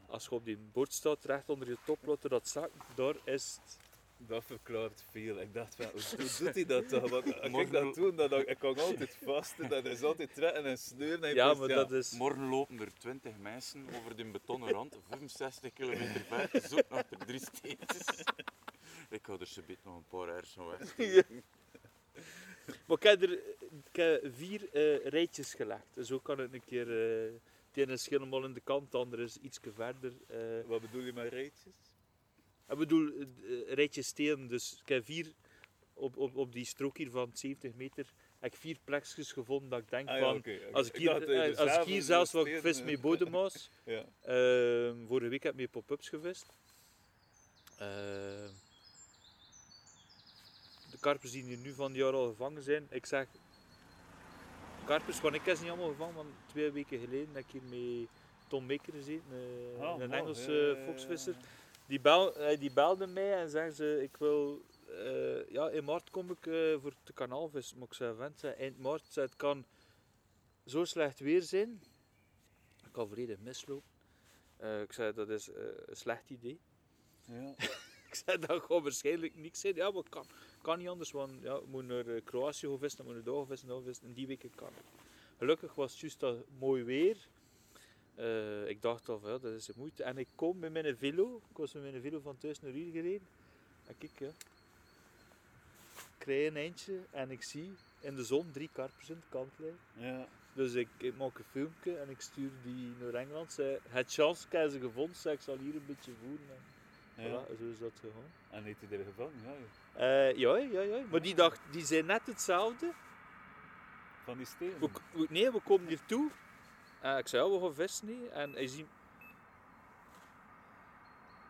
Als 0.07 0.25
je 0.25 0.31
op 0.31 0.45
die 0.45 0.59
boot 0.73 0.93
staat, 0.93 1.25
recht 1.25 1.49
onder 1.49 1.69
je 1.69 1.77
top, 1.85 1.99
laat 2.07 2.23
je 2.23 2.29
dat 2.29 2.49
zakken, 2.49 2.81
daar 2.95 3.15
is 3.25 3.59
het. 3.63 3.79
Dat 4.27 4.45
verklaart 4.45 5.05
veel. 5.11 5.41
Ik 5.41 5.55
dacht 5.55 5.75
van, 5.75 5.85
hoe 5.87 6.17
doet- 6.39 6.55
hij 6.55 6.65
dat 6.67 6.89
toch? 6.89 7.11
Want 7.11 7.41
als 7.41 7.53
ik 7.63 7.71
dat 7.71 7.95
doe, 7.95 8.15
dan 8.15 8.33
ik 8.47 8.59
kan 8.59 8.79
altijd 8.79 9.19
vast 9.25 9.59
en 9.59 9.69
dat 9.69 9.85
is 9.87 10.03
altijd 10.03 10.35
trekken 10.35 10.65
en 10.65 10.79
sleuren. 10.79 11.25
En 11.25 11.35
Ja, 11.35 11.55
maar 11.55 11.69
dat 11.69 11.93
is... 11.93 12.13
Morgen 12.13 12.49
lopen 12.49 12.81
er 12.81 12.93
20 12.99 13.33
mensen 13.39 13.87
over 13.99 14.17
de 14.17 14.25
betonnen 14.25 14.71
rand, 14.71 14.99
65 15.09 15.73
kilometer 15.73 16.21
ver, 16.21 16.51
zoek 16.69 16.89
naar 16.89 17.07
de 17.09 17.17
drie 17.27 17.41
steentjes. 17.41 18.25
Ik 19.11 19.27
had 19.27 19.41
er 19.41 19.47
zometeen 19.47 19.77
nog 19.85 19.97
een 19.97 20.07
paar 20.09 20.29
hersen 20.29 20.67
weg. 20.67 20.97
Ja. 21.15 21.23
Maar 22.87 22.97
ik 22.97 23.03
heb 23.03 23.23
er 23.23 23.33
ik 23.85 23.97
heb 23.97 24.27
vier 24.35 24.69
eh, 24.73 25.07
rijtjes 25.07 25.55
gelegd. 25.55 25.87
Zo 26.03 26.19
kan 26.19 26.39
het 26.39 26.53
een 26.53 26.65
keer... 26.65 26.89
eh 27.27 27.33
het 27.69 27.81
ene 27.85 27.93
is 27.93 28.09
helemaal 28.09 28.45
in 28.45 28.53
de 28.53 28.61
kant, 28.61 28.85
het 28.85 28.95
andere 28.95 29.23
is 29.23 29.37
iets 29.37 29.59
verder. 29.75 30.13
eh. 30.27 30.39
Wat 30.67 30.81
bedoel 30.81 31.03
je 31.03 31.13
met 31.13 31.33
rijtjes? 31.33 31.75
Ik 32.73 32.79
bedoel, 32.79 33.13
eh, 33.13 33.75
rijtjes 33.75 34.07
stenen. 34.07 34.49
Dus 34.49 34.81
ik 34.83 34.89
heb 34.89 35.05
vier, 35.05 35.33
op, 35.95 36.17
op, 36.17 36.37
op 36.37 36.53
die 36.53 36.65
strook 36.65 36.97
hier 36.97 37.11
van 37.11 37.31
70 37.33 37.75
meter, 37.75 38.07
heb 38.39 38.53
ik 38.53 38.59
vier 38.59 38.79
plekjes 38.85 39.33
gevonden 39.33 39.69
dat 39.71 39.79
ik 39.79 39.91
denk 39.91 40.09
Ah, 40.09 40.15
ja, 40.15 40.21
van... 40.21 40.45
Als 40.73 40.89
ik 40.89 40.97
hier, 40.97 41.29
eh, 41.29 41.51
eh, 41.51 41.57
als 41.57 41.77
ik 41.77 41.83
hier 41.83 42.03
zelfs 42.03 42.33
wat 42.33 42.49
vis 42.49 42.79
eh. 42.79 42.85
met 42.85 43.01
bodemmaas... 43.01 43.71
Ja. 43.85 44.05
Ehm, 44.23 45.07
vorige 45.07 45.29
week 45.29 45.43
heb 45.43 45.53
ik 45.53 45.61
met 45.61 45.71
pop-ups 45.71 46.09
gevist. 46.09 46.47
Ehm, 47.79 48.51
de 50.91 50.99
karpers 51.01 51.33
die 51.33 51.43
hier 51.45 51.59
nu 51.59 51.73
van 51.73 51.87
het 51.87 51.97
jaar 51.97 52.13
al 52.13 52.29
gevangen 52.29 52.63
zijn, 52.63 52.87
ik 52.91 53.07
zeg 53.07 53.27
karpers, 54.85 55.21
want 55.21 55.35
ik 55.35 55.45
heb 55.45 55.57
ze 55.57 55.63
niet 55.63 55.71
allemaal 55.71 55.91
gevangen, 55.91 56.15
want 56.15 56.29
twee 56.47 56.71
weken 56.71 56.99
geleden 56.99 57.29
heb 57.33 57.45
ik 57.45 57.51
hier 57.51 57.63
met 57.63 58.09
Tom 58.49 58.67
Baker 58.67 58.93
gezeten, 58.93 59.25
eh, 59.31 59.83
Ah, 59.83 60.01
een. 60.01 60.13
Engelse 60.13 60.77
Ja, 60.87 61.33
ja. 61.33 61.39
Die, 61.93 62.01
bel, 62.01 62.37
eh, 62.37 62.59
die 62.59 62.73
belde 62.73 63.07
mij 63.07 63.35
en 63.35 63.51
zei 63.51 63.71
ze, 63.71 64.03
ik 64.03 64.17
wil, 64.17 64.65
eh, 64.89 65.49
ja 65.49 65.71
in 65.71 65.85
maart 65.85 66.11
kom 66.11 66.31
ik 66.31 66.47
eh, 66.47 66.81
voor 66.81 66.95
de 67.05 67.13
kanaalvis. 67.13 67.75
Maar 67.75 67.87
ik 67.87 67.95
zei, 67.95 68.17
vent, 68.17 68.39
zei, 68.39 68.55
eind 68.55 68.79
maart, 68.79 69.03
zei, 69.09 69.27
het 69.27 69.37
kan 69.37 69.65
zo 70.67 70.85
slecht 70.85 71.21
weer 71.21 71.43
zijn. 71.43 71.83
Ik 72.85 72.93
kan 72.93 73.09
volledig 73.09 73.39
mislopen. 73.39 73.91
Ik 74.59 74.93
zei, 74.93 75.13
dat 75.13 75.29
is 75.29 75.49
een 75.87 75.97
slecht 75.97 76.31
idee. 76.31 76.61
Ja. 77.25 77.55
Ik 78.09 78.15
zei, 78.25 78.39
dat 78.39 78.63
gaat 78.63 78.83
waarschijnlijk 78.83 79.37
niks 79.37 79.61
zijn. 79.61 79.75
Ja, 79.75 79.91
maar 79.91 80.09
kan, 80.09 80.27
kan 80.63 80.79
niet 80.79 80.89
anders, 80.89 81.11
want 81.11 81.43
ja, 81.43 81.61
we 81.61 81.67
moeten 81.67 82.07
naar 82.07 82.21
Kroatië 82.21 82.67
gaan 82.67 82.79
vissen, 82.79 83.05
dan 83.05 83.07
moeten 83.07 83.25
we 83.25 83.31
daar 83.31 83.39
gaan 83.39 83.49
vissen, 83.49 83.69
gaan 83.69 83.83
vissen. 83.83 84.07
En 84.07 84.13
die 84.13 84.27
weken 84.27 84.55
kan. 84.55 84.73
Gelukkig 85.39 85.75
was 85.75 85.91
het 85.91 86.01
juist 86.01 86.21
dat 86.21 86.45
mooi 86.59 86.85
weer. 86.85 87.29
Eh, 88.15 88.69
ik 88.69 88.83
dacht 88.83 89.09
al, 89.09 89.21
ja, 89.25 89.39
dat 89.39 89.53
is 89.53 89.65
de 89.67 89.73
moeite. 89.77 90.03
En 90.03 90.19
ik 90.19 90.29
kom 90.35 90.59
met 90.59 90.73
mijn 90.73 90.97
velo, 90.97 91.41
ik 91.51 91.57
was 91.57 91.73
met 91.73 91.83
mijn 91.83 92.01
velo 92.03 92.21
van 92.21 92.39
thuis 92.39 92.61
naar 92.61 92.73
hier 92.73 92.93
gereden. 92.93 93.27
En 93.87 93.95
kijk, 93.99 94.13
ja. 94.19 94.27
Ik 95.97 96.29
krijg 96.29 96.49
een 96.49 96.57
eindje 96.57 96.99
en 97.11 97.31
ik 97.31 97.43
zie 97.43 97.75
in 98.01 98.15
de 98.15 98.25
zon 98.25 98.51
drie 98.53 98.71
karpers 98.73 99.09
in 99.09 99.15
de 99.15 99.27
kant 99.29 99.53
liggen. 99.57 99.79
ja. 99.97 100.27
Dus 100.55 100.75
ik, 100.75 100.89
ik 100.97 101.17
maak 101.17 101.39
een 101.39 101.45
filmpje 101.51 101.97
en 101.97 102.09
ik 102.11 102.21
stuur 102.21 102.51
die 102.63 102.93
naar 103.01 103.15
Engeland. 103.15 103.53
Zei, 103.53 103.79
het 103.89 104.13
chance, 104.13 104.47
ik 104.47 104.53
heb 104.53 104.71
ze 104.71 104.81
gevonden, 104.81 105.17
zei, 105.17 105.35
ik 105.35 105.41
zal 105.41 105.57
hier 105.59 105.75
een 105.75 105.87
beetje 105.87 106.13
voeren. 106.21 106.57
En 107.17 107.29
ja. 107.31 107.43
voilà, 107.45 107.59
zo 107.59 107.71
is 107.73 107.79
dat 107.79 107.93
gegaan. 108.01 108.31
En 108.51 108.65
heeft 108.65 108.79
hij 108.89 108.99
er 108.99 109.05
gevangen? 109.05 109.33
Ja, 109.45 109.53
ja. 109.53 110.29
Eh, 110.31 110.37
ja, 110.39 110.57
ja, 110.57 110.81
ja. 110.81 111.05
Maar 111.11 111.23
die 111.23 111.35
dacht, 111.35 111.61
die 111.71 111.85
zijn 111.85 112.07
net 112.07 112.27
hetzelfde. 112.27 112.93
Van 114.25 114.37
die 114.37 114.47
stenen. 114.47 114.81
We, 114.81 114.91
k- 114.91 115.01
we- 115.13 115.27
nee, 115.31 115.51
we 115.53 115.61
komen 115.61 115.87
hier 115.89 116.01
toe. 116.07 116.31
Eh, 117.03 117.19
ik 117.19 117.29
zei, 117.29 117.51
we 117.51 117.61
gaan 117.61 117.75
vissen. 117.75 118.09
hè. 118.09 118.27
En 118.29 118.53
hij 118.53 118.67
ziet... 118.67 118.87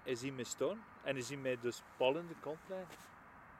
Hij 0.03 0.15
ziet 0.15 0.35
mij 0.35 0.45
staan. 0.45 0.85
En 1.03 1.15
hij 1.15 1.23
ziet 1.23 1.43
mij 1.43 1.59
dus 1.61 1.83
pal 1.97 2.17
in 2.17 2.27
de 2.27 2.35
kant 2.41 2.59
liggen. 2.69 2.87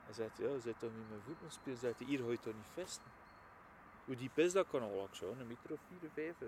Hij 0.05 0.13
zegt, 0.13 0.37
ja, 0.37 0.59
zit 0.59 0.79
toch 0.79 0.91
niet 0.95 1.09
met 1.09 1.19
voetbal 1.25 1.49
spelen? 1.49 1.79
Hij 1.79 1.93
zegt, 1.95 2.09
hier 2.09 2.29
je 2.31 2.39
toch 2.39 2.53
niet 2.53 2.73
vesten? 2.73 3.11
Hoe 4.05 4.15
diep 4.15 4.37
is 4.37 4.51
dat? 4.53 4.67
Kan 4.69 4.81
al 4.81 5.07
ik 5.09 5.15
zo, 5.15 5.35
een 5.39 5.47
meter 5.47 5.71
of 5.71 5.79
vier, 5.87 6.09
vijf. 6.13 6.41
eh. 6.41 6.47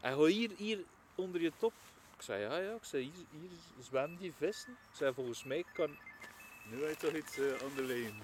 Hij 0.00 0.12
gaat 0.12 0.26
hier, 0.26 0.50
hier 0.56 0.84
onder 1.14 1.40
je 1.40 1.52
top. 1.56 1.72
Ik 2.16 2.22
zei, 2.22 2.42
ja, 2.42 2.56
ja. 2.56 2.74
Ik 2.74 2.84
zei, 2.84 3.02
hier, 3.02 3.40
hier 3.40 3.50
zwemmen 3.80 4.18
die 4.18 4.32
vissen. 4.32 4.72
Ik 4.72 4.96
zei, 4.96 5.14
volgens 5.14 5.44
mij 5.44 5.64
kan... 5.72 5.98
Nu 6.70 6.82
heb 6.82 6.90
je 6.90 6.96
toch 7.06 7.12
iets 7.14 7.36
lijn. 7.82 8.22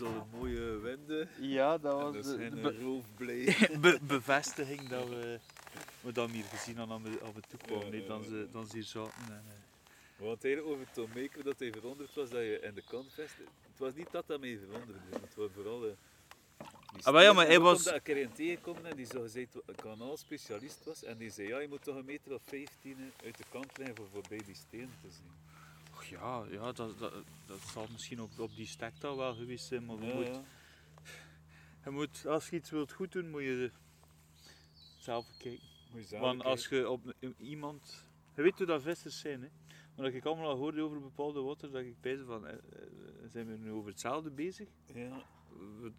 Al 0.00 0.06
een 0.14 0.38
mooie 0.38 0.60
wende. 0.78 1.26
Ja, 1.40 1.78
dat 1.78 1.98
En 1.98 2.04
was 2.04 2.14
dat 2.14 2.24
de, 2.24 2.28
zijn 2.34 2.50
de 2.50 2.56
een 2.56 2.62
be- 2.62 2.82
roofblij. 2.82 3.56
be- 3.80 3.98
bevestiging 4.02 4.88
dat 4.88 5.08
we, 5.08 5.38
we 6.00 6.12
dat 6.12 6.30
hier 6.30 6.44
gezien 6.44 6.76
hadden 6.76 6.96
aan 6.96 7.02
we, 7.02 7.18
aan 7.24 7.32
we 7.32 7.40
toekwamen. 7.48 8.00
Ja, 8.00 8.06
dan, 8.06 8.24
ze, 8.24 8.48
dan 8.52 8.66
ze 8.66 8.72
hier 8.76 8.84
zaten. 8.84 9.12
En, 9.28 9.44
eh, 9.48 10.24
Want 10.26 10.44
eigenlijk 10.44 10.74
over 10.74 10.92
Tom 10.92 11.08
Maker 11.22 11.44
dat 11.44 11.58
hij 11.58 11.72
veranderd 11.72 12.14
was, 12.14 12.30
dat 12.30 12.40
je 12.40 12.60
in 12.62 12.74
de 12.74 12.82
kantfest... 12.88 13.34
Het 13.38 13.78
was 13.78 13.94
niet 13.94 14.10
dat 14.12 14.26
dat 14.26 14.40
mij 14.40 14.58
veranderde, 14.66 15.00
het 15.20 15.34
was 15.34 15.48
vooral... 15.54 15.84
eh, 15.86 15.90
die 16.92 17.04
Ah, 17.06 17.12
maar 17.12 17.22
ja, 17.22 17.32
maar 17.32 17.46
hij 17.46 17.60
was- 17.60 17.78
omdat 17.78 17.94
ik 17.94 18.08
er 18.08 18.22
een 18.22 18.32
tegenkwam 18.32 18.84
en 18.84 18.96
die 18.96 19.06
zo 19.06 19.20
gezegd 19.20 19.54
kanaalspecialist 19.76 20.84
was. 20.84 21.04
En 21.04 21.18
die 21.18 21.30
zei, 21.30 21.48
ja, 21.48 21.58
je 21.58 21.68
moet 21.68 21.82
toch 21.82 21.96
een 21.96 22.04
meter 22.04 22.34
of 22.34 22.42
15 22.44 23.12
uit 23.24 23.36
de 23.38 23.44
kant 23.50 23.78
liggen 23.78 23.96
voor 23.96 24.06
voorbij 24.12 24.40
die 24.46 24.54
steen 24.54 24.90
te 25.02 25.08
zien. 25.10 25.30
Ja, 26.10 26.44
ja 26.50 26.72
dat, 26.72 26.98
dat, 26.98 27.12
dat 27.46 27.60
zal 27.60 27.86
misschien 27.92 28.20
op, 28.22 28.38
op 28.38 28.56
die 28.56 28.66
stektaal 28.66 29.16
wel 29.16 29.34
geweest 29.34 29.66
zijn. 29.66 29.84
Maar 29.84 29.96
je 29.96 30.06
Ja, 30.06 30.14
moet, 30.14 30.26
ja. 30.26 30.42
je 31.84 31.90
moet, 31.90 32.26
als 32.26 32.48
je 32.48 32.56
iets 32.56 32.70
wilt 32.70 32.92
goed 32.92 33.12
doen, 33.12 33.30
moet 33.30 33.42
je 33.42 33.70
zelf 34.98 35.26
kijken. 35.38 35.66
Moet 35.92 36.00
je 36.00 36.06
zelf 36.06 36.22
Want 36.22 36.44
als 36.44 36.68
je 36.68 36.88
op 36.90 37.14
iemand... 37.38 38.06
Je 38.36 38.42
weet 38.42 38.58
hoe 38.58 38.66
dat 38.66 38.82
vissers 38.82 39.18
zijn, 39.20 39.42
hè. 39.42 39.48
Maar 39.94 40.06
dat 40.06 40.14
ik 40.14 40.24
allemaal 40.24 40.48
al 40.48 40.56
hoorde 40.56 40.82
over 40.82 41.00
bepaalde 41.00 41.40
water, 41.40 41.70
dat 41.70 41.82
ik 41.82 42.00
bezig 42.00 42.26
van... 42.26 42.46
eh, 42.46 42.54
eh, 42.54 42.60
zijn 43.28 43.46
we 43.46 43.56
nu 43.56 43.70
over 43.72 43.90
hetzelfde 43.90 44.30
bezig? 44.30 44.68
Ja, 44.94 45.22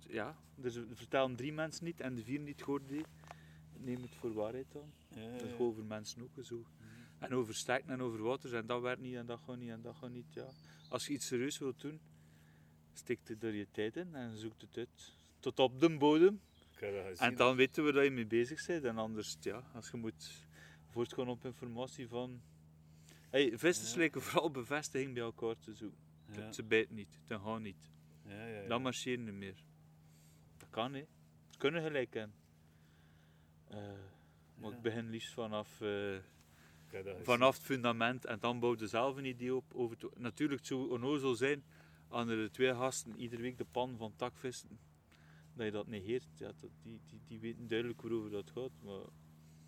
Ja, 0.07 0.37
dus 0.55 0.79
vertellen 0.93 1.35
drie 1.35 1.53
mensen 1.53 1.85
niet 1.85 1.99
en 2.01 2.15
de 2.15 2.23
vier 2.23 2.39
niet 2.39 2.61
hoorde 2.61 2.85
die. 2.85 3.05
Neem 3.77 4.01
het 4.01 4.15
voor 4.15 4.33
waarheid 4.33 4.65
dan. 4.71 4.91
ja, 5.09 5.31
Dat 5.31 5.41
is 5.41 5.51
gewoon 5.51 5.67
over 5.67 5.83
mensen 5.83 6.21
ook 6.21 6.45
zo. 6.45 6.65
En 7.19 7.33
over 7.33 7.55
sterkte 7.55 7.91
en 7.91 8.01
over 8.01 8.21
water 8.21 8.55
en 8.55 8.65
dat 8.65 8.81
werkt 8.81 9.01
niet 9.01 9.15
en 9.15 9.25
dat 9.25 9.39
gaat 9.45 9.57
niet 9.57 9.69
en 9.69 9.81
dat 9.81 9.95
gaat 9.95 10.09
niet. 10.11 10.33
Ja. 10.33 10.47
Als 10.89 11.07
je 11.07 11.13
iets 11.13 11.27
serieus 11.27 11.57
wilt 11.57 11.81
doen, 11.81 11.99
steekt 12.93 13.27
het 13.27 13.43
er 13.43 13.53
je 13.53 13.67
tijd 13.71 13.95
in 13.95 14.15
en 14.15 14.37
zoekt 14.37 14.61
het 14.61 14.77
uit. 14.77 15.13
Tot 15.39 15.59
op 15.59 15.79
de 15.79 15.97
bodem. 15.97 16.41
En 17.17 17.35
dan 17.35 17.55
weten 17.55 17.85
we 17.85 17.91
dat 17.91 18.03
je 18.03 18.09
mee 18.11 18.25
bezig 18.25 18.65
bent. 18.65 18.83
En 18.83 18.97
anders, 18.97 19.35
ja, 19.39 19.63
als 19.73 19.89
je 19.91 19.97
moet 19.97 20.47
voortgaan 20.85 21.27
op 21.27 21.45
informatie 21.45 22.07
van... 22.07 22.41
Hey, 23.29 23.57
vissers 23.57 23.91
Ja. 23.91 23.97
lijken 23.97 24.21
vooral 24.21 24.51
bevestiging 24.51 25.13
bij 25.13 25.23
elkaar 25.23 25.55
te 25.59 25.73
zoeken. 25.73 25.99
Ja, 26.31 26.51
Ze 26.51 26.63
bijten 26.63 26.95
niet, 26.95 27.19
ze 27.27 27.39
gaan 27.39 27.61
niet. 27.61 27.91
ja, 28.25 28.45
ja, 28.47 28.61
ja. 28.61 28.67
Dan 28.67 28.81
marcheren 28.81 29.23
niet 29.23 29.33
meer. 29.33 29.63
Dat 30.57 30.69
kan, 30.69 30.93
hè. 30.93 31.05
Ze 31.49 31.57
kunnen 31.57 31.81
gelijk 31.83 32.13
hebben. 32.13 32.35
Eh, 33.67 33.77
maar 34.55 34.71
ik 34.71 34.81
begin 34.81 35.09
liefst 35.09 35.33
vanaf, 35.33 35.81
eh, 35.81 36.17
Vanaf 37.21 37.55
het 37.55 37.65
fundament 37.65 38.25
en 38.25 38.39
dan 38.39 38.59
bouw 38.59 38.75
je 38.77 38.87
zelf 38.87 39.15
een 39.17 39.25
idee 39.25 39.55
op. 39.55 39.73
Over 39.73 39.97
het- 39.99 40.19
natuurlijk, 40.19 40.59
het 40.59 40.67
zou 40.67 40.89
onnozel 40.89 41.35
zijn 41.35 41.63
aan 42.09 42.29
er 42.29 42.51
twee 42.51 42.75
gasten 42.75 43.17
iedere 43.19 43.41
week 43.41 43.57
de 43.57 43.65
pan 43.71 43.97
van 43.97 44.13
takvissen, 44.15 44.79
dat 45.53 45.65
je 45.65 45.71
dat 45.71 45.87
negeert. 45.87 46.27
Ja, 46.37 46.47
dat, 46.59 46.69
die, 46.81 46.99
die, 47.05 47.21
die 47.27 47.39
weten 47.39 47.67
duidelijk 47.67 48.01
waarover 48.01 48.29
dat 48.31 48.51
gaat. 48.51 48.71
Maar 48.83 49.01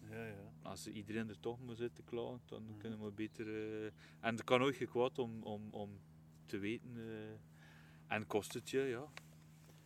Ja, 0.09 0.25
ja. 0.25 0.51
als 0.61 0.87
iedereen 0.87 1.29
er 1.29 1.39
toch 1.39 1.59
moet 1.59 1.77
zitten 1.77 2.03
klagen, 2.03 2.41
dan 2.45 2.63
Mhm. 2.63 2.77
kunnen 2.77 3.03
we 3.03 3.11
beter... 3.11 3.47
eh, 3.47 3.85
en 4.19 4.35
het 4.35 4.43
kan 4.43 4.61
ooit 4.61 4.75
gekwaad 4.75 5.19
om, 5.19 5.43
om, 5.43 5.67
om 5.71 5.99
te 6.45 6.57
weten... 6.57 6.97
eh, 6.97 8.15
en 8.15 8.27
kost 8.27 8.53
het 8.53 8.69
je, 8.69 8.79
ja. 8.79 9.11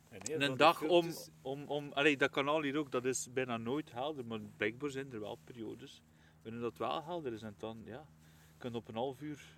En 0.10 0.42
een 0.42 0.52
de 0.52 0.58
dag 0.58 0.82
om, 0.82 1.10
om, 1.42 1.64
om 1.64 1.92
allee, 1.92 2.18
dat 2.18 2.30
kanaal 2.32 2.62
hier 2.62 2.78
ook, 2.78 2.92
dat 2.92 3.06
is 3.06 3.28
bijna 3.34 3.58
nooit 3.58 3.92
helder, 3.92 4.26
maar 4.26 4.40
blijkbaar 4.58 4.90
zijn 4.90 5.12
er 5.12 5.20
wel 5.20 5.36
periodes 5.44 6.02
waarin 6.46 6.62
dat 6.62 6.78
wel 6.78 7.04
helder 7.04 7.34
is. 7.34 7.42
En 7.42 7.56
dan, 7.58 7.82
ja, 7.86 8.06
je 8.48 8.58
kunt 8.58 8.76
op 8.76 8.88
een 8.88 8.96
half 8.96 9.22
uur 9.22 9.58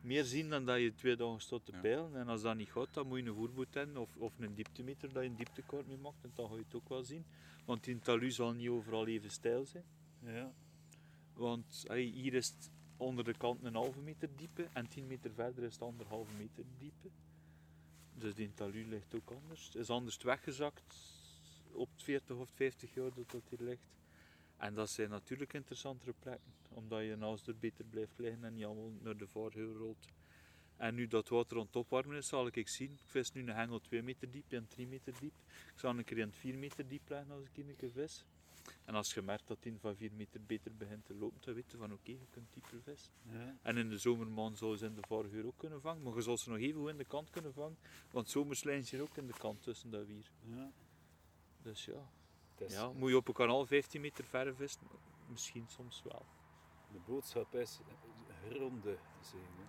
meer 0.00 0.24
zien 0.24 0.50
dan 0.50 0.64
dat 0.64 0.80
je 0.80 0.94
twee 0.94 1.16
dagen 1.16 1.40
staat 1.40 1.64
te 1.64 1.72
Ja. 1.72 1.80
peilen. 1.80 2.16
En 2.16 2.28
als 2.28 2.42
dat 2.42 2.56
niet 2.56 2.70
gaat, 2.72 2.94
dan 2.94 3.06
moet 3.06 3.18
je 3.18 3.24
een 3.28 3.34
voerboot 3.34 3.74
hebben 3.74 3.96
of, 3.96 4.16
of 4.16 4.38
een 4.38 4.54
dieptemeter 4.54 5.12
dat 5.12 5.22
je 5.22 5.28
een 5.28 5.36
dieptekaart 5.36 5.86
mee 5.86 5.96
maakt. 5.96 6.24
En 6.24 6.30
dan 6.34 6.48
ga 6.48 6.54
je 6.54 6.60
het 6.64 6.74
ook 6.74 6.88
wel 6.88 7.04
zien. 7.04 7.24
Want 7.64 7.84
die 7.84 7.98
talu 7.98 8.30
zal 8.30 8.52
niet 8.52 8.68
overal 8.68 9.06
even 9.06 9.30
stijl 9.30 9.64
zijn. 9.66 9.84
Ja, 10.18 10.52
Want 11.32 11.84
allee, 11.88 12.10
hier 12.12 12.34
is 12.34 12.46
het 12.48 12.70
onder 12.96 13.24
de 13.24 13.34
kant 13.36 13.62
een 13.64 13.74
halve 13.74 14.00
meter 14.00 14.28
diepe 14.36 14.68
en 14.72 14.88
10 14.88 15.06
meter 15.06 15.32
verder 15.32 15.64
is 15.64 15.72
het 15.72 15.82
anderhalve 15.82 16.32
meter 16.38 16.64
diepe. 16.78 17.08
Dus 18.14 18.34
die 18.34 18.52
talu 18.54 18.86
ligt 18.88 19.14
ook 19.14 19.30
anders. 19.30 19.64
Het 19.66 19.74
is 19.74 19.90
anders 19.90 20.16
weggezakt 20.16 20.96
op 21.72 21.88
het 21.92 22.02
40 22.02 22.36
of 22.36 22.50
50 22.50 22.94
jaar 22.94 23.14
dat 23.14 23.30
dat 23.30 23.42
hier 23.48 23.68
ligt. 23.68 23.86
En 24.64 24.74
dat 24.74 24.90
zijn 24.90 25.10
natuurlijk 25.10 25.52
interessantere 25.52 26.12
plekken, 26.18 26.52
omdat 26.68 27.02
je 27.02 27.16
naast 27.16 27.46
er 27.46 27.56
beter 27.58 27.84
blijft 27.84 28.18
liggen 28.18 28.44
en 28.44 28.54
niet 28.54 28.64
allemaal 28.64 28.92
naar 29.00 29.16
de 29.16 29.26
vaargeul 29.26 29.76
rolt. 29.76 30.08
En 30.76 30.94
nu 30.94 31.06
dat 31.06 31.28
water 31.28 31.56
aan 31.58 31.66
het 31.66 31.76
opwarmen 31.76 32.16
is, 32.16 32.28
zal 32.28 32.46
ik 32.46 32.68
zien. 32.68 32.92
Ik 32.92 32.98
vis 33.06 33.32
nu 33.32 33.40
een 33.40 33.48
hengel 33.48 33.80
2 33.80 34.02
meter 34.02 34.30
diep 34.30 34.52
en 34.52 34.66
3 34.68 34.86
meter 34.86 35.12
diep. 35.20 35.34
Ik 35.72 35.78
zal 35.78 35.98
een 35.98 36.04
keer 36.04 36.18
in 36.18 36.26
het 36.26 36.36
4 36.36 36.58
meter 36.58 36.88
diep 36.88 37.08
leggen 37.08 37.30
als 37.30 37.44
ik 37.44 37.56
een 37.56 37.76
keer 37.76 37.90
vis. 37.90 38.24
En 38.84 38.94
als 38.94 39.14
je 39.14 39.22
merkt 39.22 39.48
dat 39.48 39.62
die 39.62 39.78
van 39.80 39.96
4 39.96 40.12
meter 40.12 40.40
beter 40.46 40.76
begint 40.76 41.04
te 41.04 41.14
lopen, 41.14 41.40
dan 41.40 41.54
weet 41.54 41.70
je 41.70 41.76
van 41.76 41.92
oké, 41.92 42.10
je 42.10 42.26
kunt 42.30 42.52
dieper 42.52 42.82
vissen. 42.82 43.12
ja. 43.22 43.56
En 43.62 43.76
in 43.76 43.88
de 43.88 43.98
zomermaand 43.98 44.58
zou 44.58 44.76
ze 44.76 44.86
in 44.86 44.94
de 44.94 45.06
vargeur 45.06 45.46
ook 45.46 45.58
kunnen 45.58 45.80
vangen, 45.80 46.02
maar 46.02 46.14
je 46.14 46.22
zal 46.22 46.38
ze 46.38 46.50
nog 46.50 46.58
even 46.58 46.80
goed 46.80 46.90
in 46.90 46.96
de 46.96 47.04
kant 47.04 47.30
kunnen 47.30 47.52
vangen, 47.52 47.78
want 48.10 48.30
zomers 48.30 48.64
liggen 48.64 48.84
ze 48.84 48.96
hier 48.96 49.04
ook 49.04 49.16
in 49.16 49.26
de 49.26 49.38
kant 49.38 49.62
tussen 49.62 49.90
dat 49.90 50.06
wier. 50.06 50.30
ja. 50.40 50.72
Dus 51.62 51.84
ja, 51.84 52.10
Ja 52.66 52.90
moet 52.92 53.08
je 53.10 53.16
op 53.16 53.28
een 53.28 53.34
kanaal 53.34 53.66
15 53.66 54.00
meter 54.00 54.24
verre 54.24 54.54
vissen? 54.54 54.80
Misschien 55.28 55.64
soms 55.68 56.02
wel. 56.02 56.22
De 56.92 56.98
boodschap 57.06 57.54
is 57.54 57.80
gronde 58.48 58.98
zijn. 59.20 59.42
Hè. 59.56 59.62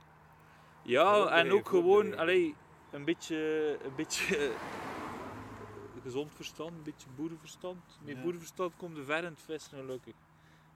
Ja, 0.83 1.27
en 1.29 1.51
ook 1.51 1.67
gewoon 1.69 2.17
allee, 2.17 2.55
een 2.91 3.05
beetje, 3.05 3.35
een 3.83 3.95
beetje 3.95 4.47
eh, 4.47 6.01
gezond 6.01 6.33
verstand, 6.35 6.71
een 6.71 6.83
beetje 6.83 7.09
boerenverstand. 7.15 7.99
Met 8.03 8.15
Ja. 8.15 8.21
boerenverstand 8.21 8.75
komt 8.77 8.97
er 8.97 9.05
ver 9.05 9.17
in 9.17 9.23
het 9.25 9.41
vissen 9.41 9.77
gelukkig. 9.77 10.15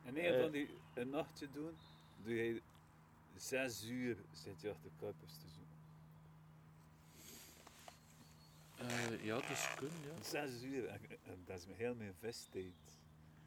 En 0.04 0.18
een 0.18 0.24
Eh. 0.34 0.42
van 0.42 0.52
die 0.52 0.70
een 0.94 1.10
nachtje 1.10 1.48
doen, 1.52 1.78
doe 2.24 2.34
je 2.34 2.62
zes 3.36 3.86
uur 3.90 4.18
zit 4.32 4.62
je 4.62 4.70
achter 4.70 4.92
karpers 5.00 5.34
te 5.34 5.48
zoeken. 5.48 5.59
Eh, 8.80 9.26
ja, 9.26 9.36
dat 9.36 9.50
is 9.50 9.74
kunnen, 9.76 9.98
ja. 10.02 10.24
Zes 10.24 10.64
uur, 10.64 11.00
dat 11.46 11.58
is 11.58 11.66
heel 11.76 11.96
mijn 11.96 12.14
vesttijd. 12.20 12.74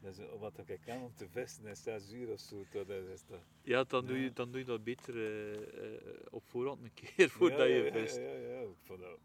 Dat 0.01 0.17
is 0.17 0.25
wat 0.39 0.69
ik 0.69 0.79
kan 0.85 1.01
om 1.01 1.13
te 1.15 1.27
vesten 1.29 1.65
in 1.65 1.75
zes 1.75 2.11
uur 2.11 2.31
of 2.31 2.39
zo. 2.39 2.65
Dat 2.71 2.89
is 2.89 3.25
dat. 3.27 3.39
Ja, 3.61 3.83
dan 3.83 4.05
doe 4.05 4.21
je, 4.21 4.33
dan 4.33 4.51
doe 4.51 4.59
je 4.59 4.65
dat 4.65 4.83
beter 4.83 5.15
eh, 5.15 5.53
eh, 5.53 6.15
op 6.29 6.43
voorhand 6.45 6.83
een 6.83 6.93
keer 6.93 7.29
voordat 7.37 7.59
ja, 7.59 7.63
je 7.65 7.83
ja, 7.83 7.91
vist. 7.91 8.15
Ja, 8.15 8.21
ja, 8.21 8.47
ja. 8.47 8.59
Ik 8.61 8.77
vond 8.83 8.99
dat. 8.99 9.19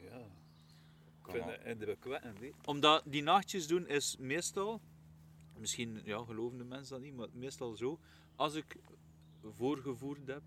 Ja. 0.00 0.26
Ik 1.24 1.30
vind 1.30 1.44
hè. 2.40 2.50
Omdat 2.64 3.02
die 3.06 3.22
nachtjes 3.22 3.66
doen 3.66 3.88
is 3.88 4.16
meestal, 4.16 4.80
misschien 5.58 6.00
ja, 6.04 6.24
geloven 6.24 6.58
de 6.58 6.64
mensen 6.64 6.94
dat 6.94 7.04
niet, 7.04 7.14
maar 7.16 7.28
meestal 7.32 7.76
zo. 7.76 7.98
Als 8.36 8.54
ik 8.54 8.76
voorgevoerd 9.56 10.26
heb, 10.26 10.42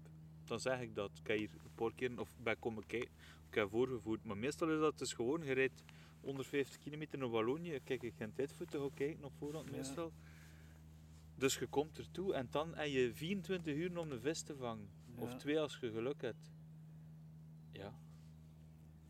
dan 0.46 0.60
zeg 0.60 0.82
ik 0.82 0.96
dat. 0.96 1.12
Ik 1.22 1.28
heb 1.28 1.38
hier 1.38 1.50
een 1.64 1.76
paar 1.76 1.94
keer 1.96 2.20
of 2.20 2.38
bij 2.44 2.56
komen 2.56 2.86
kijken, 2.86 3.10
ik 3.48 3.56
heb 3.56 3.70
voorgevoerd. 3.70 4.24
Maar 4.24 4.38
meestal 4.38 4.70
is 4.70 4.80
dat 4.80 4.98
dus 4.98 5.14
gewoon, 5.14 5.44
je 5.44 5.54
rijdt 5.54 5.84
150 6.22 6.78
kilometer 6.78 7.20
naar 7.20 7.30
Wallonië, 7.30 7.80
kijk 7.84 8.04
ik 8.04 8.14
geen 8.18 8.34
tijd 8.34 8.54
voor 8.54 8.66
te 8.66 8.80
gaan 8.80 8.94
kijken 8.94 9.24
op 9.24 9.34
voorhand 9.38 9.70
Ja. 9.70 9.76
meestal. 9.76 10.12
Dus 11.36 11.58
je 11.58 11.68
komt 11.68 11.98
ertoe 11.98 12.34
en 12.34 12.48
dan 12.52 12.76
heb 12.76 12.88
je 12.88 13.14
24 13.14 13.76
uur 13.76 13.98
om 13.98 14.12
een 14.12 14.20
vis 14.20 14.42
te 14.42 14.56
vangen. 14.56 14.90
Of 15.16 15.36
twee 15.36 15.60
als 15.60 15.78
je 15.80 15.92
geluk 15.92 16.22
hebt. 16.22 16.52
Ja. 17.72 18.00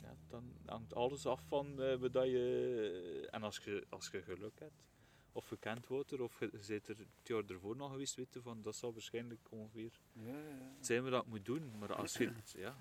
ja 0.01 0.15
dan 0.27 0.51
hangt 0.65 0.93
alles 0.93 1.25
af 1.25 1.41
van 1.47 1.75
wat 1.99 2.13
dat 2.13 2.25
je... 2.25 3.27
En 3.31 3.43
als 3.43 3.57
je, 3.57 3.85
als 3.89 4.09
je 4.11 4.21
geluk 4.21 4.59
hebt, 4.59 4.85
of 5.31 5.49
je 5.49 5.57
kent 5.57 5.88
water, 5.88 6.21
of 6.21 6.39
je, 6.39 6.49
je 6.51 6.65
bent 6.67 6.88
er 6.88 6.97
het 6.97 7.07
jaar 7.27 7.43
ervoor 7.45 7.75
nog 7.75 7.91
geweest, 7.91 8.15
weten 8.15 8.41
van, 8.41 8.61
dat 8.61 8.75
zal 8.75 8.93
waarschijnlijk 8.93 9.51
ongeveer 9.51 9.91
Ja, 10.13 10.38
ja. 10.39 10.75
zijn 10.79 11.03
we 11.03 11.09
dat 11.09 11.25
moet 11.27 11.45
doen. 11.45 11.77
Maar 11.79 11.93
als 11.93 12.13
je... 12.17 12.31
ja. 12.55 12.77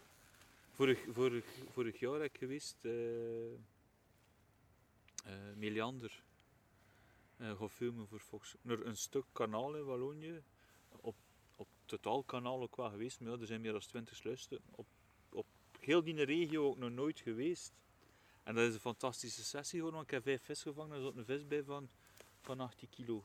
Vorig, 0.76 0.98
vorig, 1.72 1.98
jaar 1.98 2.20
heb 2.20 2.34
ik 2.34 2.38
geweest... 2.38 2.76
Meliander. 5.54 6.22
eh 7.36 7.58
gaan 7.58 7.70
filmen 7.70 8.08
voor 8.08 8.20
Fox. 8.20 8.54
Naar 8.62 8.80
een 8.80 8.96
stuk 8.96 9.24
kanaal 9.32 9.76
in 9.76 9.84
Wallonië. 9.84 10.42
Op, 11.00 11.16
op 11.56 11.68
totaal 11.84 12.22
kanaal 12.22 12.62
ook 12.62 12.76
wel 12.76 12.90
geweest, 12.90 13.20
maar 13.20 13.32
ja, 13.32 13.38
er 13.40 13.46
zijn 13.46 13.60
meer 13.60 13.72
dan 13.72 13.80
20 13.80 14.16
sluizen. 14.16 14.58
Op, 14.70 14.86
op 15.28 15.46
heel 15.80 16.02
die 16.02 16.24
regio 16.24 16.66
ook 16.66 16.78
nog 16.78 16.90
nooit 16.90 17.20
geweest. 17.20 17.72
En 18.42 18.54
dat 18.54 18.68
is 18.68 18.74
een 18.74 18.80
fantastische 18.80 19.44
sessie 19.44 19.78
gewoon, 19.78 19.94
want 19.94 20.04
ik 20.04 20.10
heb 20.10 20.22
vijf 20.22 20.42
vis 20.42 20.62
gevangen. 20.62 20.96
Er 20.96 21.02
zat 21.02 21.16
een 21.16 21.24
vis 21.24 21.46
bij 21.46 21.62
van, 21.62 21.88
van 22.40 22.60
18 22.60 22.88
kilo. 22.88 23.24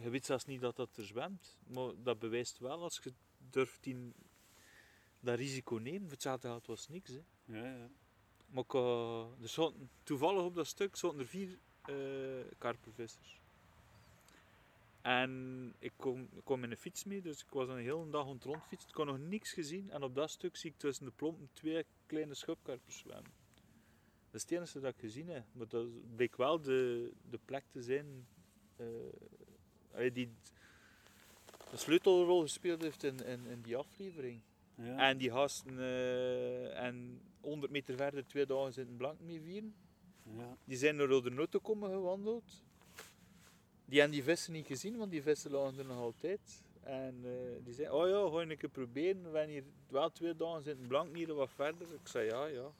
Je 0.00 0.10
weet 0.10 0.26
zelfs 0.26 0.44
niet 0.44 0.60
dat 0.60 0.76
dat 0.76 0.96
er 0.96 1.04
zwemt, 1.06 1.56
maar 1.66 1.92
dat 2.02 2.18
bewijst 2.18 2.58
wel 2.58 2.82
als 2.82 3.00
je 3.02 3.12
durft 3.38 3.82
die, 3.82 4.12
dat 5.20 5.38
risico 5.38 5.74
nemen. 5.76 6.02
Voor 6.02 6.10
hetzelfde 6.10 6.48
geld 6.48 6.66
was 6.66 6.88
niks. 6.88 7.10
Hè. 7.10 7.22
ja, 7.44 7.76
ja. 7.76 7.88
Maar 8.48 8.64
ik, 8.64 8.74
eh, 8.74 9.42
er 9.42 9.48
zaten, 9.48 9.90
toevallig 10.02 10.42
op 10.42 10.54
dat 10.54 10.66
stuk 10.66 10.96
zaten 10.96 11.18
er 11.18 11.26
vier 11.26 11.58
eh 11.82 11.94
karpervissers. 12.58 13.40
En 15.02 15.74
ik 15.78 15.92
kom, 15.96 16.28
ik 16.36 16.44
kwam 16.44 16.60
met 16.60 16.70
een 16.70 16.76
fiets 16.76 17.04
mee, 17.04 17.22
dus 17.22 17.40
ik 17.40 17.50
was 17.50 17.68
een 17.68 17.78
hele 17.78 18.10
dag 18.10 18.24
rondfietsen. 18.24 18.90
Ik 18.90 18.96
had 18.96 19.06
nog 19.06 19.18
niks 19.18 19.52
gezien. 19.52 19.90
En 19.90 20.02
op 20.02 20.14
dat 20.14 20.30
stuk 20.30 20.56
zie 20.56 20.70
ik 20.70 20.78
tussen 20.78 21.04
de 21.04 21.10
plompen 21.10 21.48
twee 21.52 21.84
kleine 22.06 22.34
schubkarpers 22.34 22.98
zwemmen. 22.98 23.32
Dat 24.30 24.34
is 24.34 24.42
het 24.42 24.50
enige 24.50 24.80
dat 24.80 24.94
ik 24.94 25.00
gezien 25.00 25.28
heb. 25.28 25.44
Maar 25.52 25.68
dat 25.68 25.86
bleek 26.16 26.36
wel 26.36 26.60
de, 26.60 27.12
de 27.30 27.38
plek 27.44 27.64
te 27.70 27.82
zijn 27.82 28.26
allee, 29.92 30.12
die 30.12 30.30
de 31.70 31.76
sleutelrol 31.76 32.40
gespeeld 32.40 32.82
heeft 32.82 33.02
in, 33.02 33.24
in, 33.24 33.46
in 33.46 33.60
die 33.62 33.76
aflevering. 33.76 34.40
Ja. 34.82 35.08
En 35.08 35.18
die 35.18 35.30
gasten 35.30 35.78
eh, 35.78 36.84
en 36.84 37.20
100 37.40 37.72
meter 37.72 37.96
verder 37.96 38.26
twee 38.26 38.46
dagen 38.46 38.72
zitten 38.72 38.96
blank 38.96 39.20
mee 39.20 39.40
vieren. 39.40 39.74
ja. 40.36 40.56
Die 40.64 40.76
zijn 40.76 40.96
door 40.96 41.22
de 41.22 41.30
noten 41.30 41.60
komen 41.60 41.90
gewandeld. 41.90 42.62
Die 43.84 43.98
hebben 44.00 44.16
die 44.16 44.26
vissen 44.26 44.52
niet 44.52 44.66
gezien, 44.66 44.96
want 44.96 45.10
die 45.10 45.22
vissen 45.22 45.50
lagen 45.50 45.78
er 45.78 45.84
nog 45.84 45.98
altijd. 45.98 46.62
En 46.80 47.20
eh, 47.24 47.64
die 47.64 47.74
zei, 47.74 47.90
oh 47.90 48.08
ja, 48.08 48.30
ga 48.30 48.40
je 48.40 48.50
een 48.50 48.56
keer 48.56 48.68
proberen. 48.68 49.32
We 49.32 49.38
hebben 49.38 49.54
hier 49.54 49.64
wel 49.88 50.10
twee 50.10 50.36
dagen 50.36 50.62
zitten 50.62 50.86
blank 50.86 51.16
hier 51.16 51.34
wat 51.34 51.50
verder. 51.50 51.92
Ik 51.92 52.08
zei, 52.08 52.26
ja, 52.26 52.46
ja. 52.46 52.72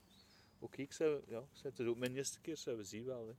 Oké, 0.59 0.83
ik 0.83 0.93
zei, 0.93 1.21
ja, 1.27 1.39
ik 1.39 1.45
zei, 1.53 1.69
het 1.69 1.79
is 1.79 1.87
ook 1.87 1.99
mijn 1.99 2.17
eerste 2.17 2.41
keer, 2.41 2.57
zei, 2.57 2.77
we 2.77 2.85
zien 2.85 3.05
wel. 3.05 3.27
Hè. 3.27 3.33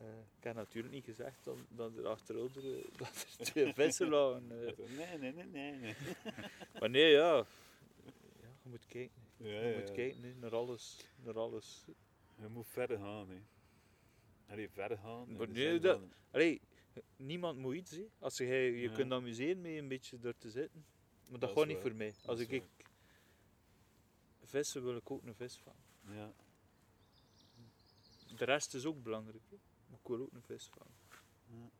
Eh, 0.00 0.06
ik 0.38 0.44
heb 0.44 0.54
natuurlijk 0.54 0.94
niet 0.94 1.04
gezegd 1.04 1.44
dat, 1.44 1.56
dat 1.68 1.96
er 1.96 2.06
achterover 2.06 2.76
eh, 2.78 2.84
dat 2.98 3.26
er 3.38 3.44
twee 3.44 3.72
vissen 3.74 4.08
lagen. 4.08 4.66
eh. 4.66 4.78
Nee, 4.96 5.18
nee, 5.18 5.32
nee, 5.32 5.44
nee. 5.46 5.72
nee. 5.72 5.94
maar 6.80 6.90
nee, 6.90 7.10
ja. 7.10 7.36
ja. 7.36 7.46
Je 8.62 8.68
moet 8.68 8.86
kijken. 8.86 9.22
Ja, 9.36 9.46
Je 9.46 9.68
ja. 9.68 9.78
moet 9.78 9.90
kijken 9.92 10.38
naar 10.38 10.54
alles. 10.54 11.04
Naar 11.22 11.38
alles. 11.38 11.84
Je 12.40 12.46
moet 12.48 12.66
verder 12.68 12.98
gaan, 12.98 13.28
hè. 13.28 13.40
Allee, 14.52 14.68
verder 14.70 14.98
gaan. 14.98 15.36
Maar 15.36 15.48
nee, 15.48 15.78
dat- 15.78 16.00
Allee, 16.30 16.60
niemand 17.16 17.58
moet 17.58 17.74
iets. 17.74 17.90
Hè. 17.90 18.06
Als 18.18 18.36
je, 18.36 18.46
je 18.46 18.92
kunt 18.92 19.12
amuseren 19.12 19.60
met 19.60 19.76
een 19.76 19.88
beetje 19.88 20.18
er 20.22 20.38
te 20.38 20.50
zitten. 20.50 20.84
Maar 21.28 21.38
dat, 21.38 21.48
Dat 21.48 21.58
gaat 21.58 21.66
niet 21.66 21.78
voor 21.78 21.94
mij. 21.94 22.14
Als 22.24 22.40
ik, 22.40 22.50
ik 22.50 22.64
vissen 24.42 24.82
wil 24.82 24.96
ik 24.96 25.10
ook 25.10 25.22
een 25.24 25.34
vis 25.34 25.58
vangen. 25.58 25.80
Ja. 26.18 26.32
De 28.36 28.44
rest 28.44 28.74
is 28.74 28.84
ook 28.84 29.02
belangrijk. 29.02 29.42
Maar 29.90 29.98
ik 30.02 30.08
wil 30.08 30.20
ook 30.20 30.32
een 30.32 30.42
vis 30.42 30.68
vangen. 30.68 31.70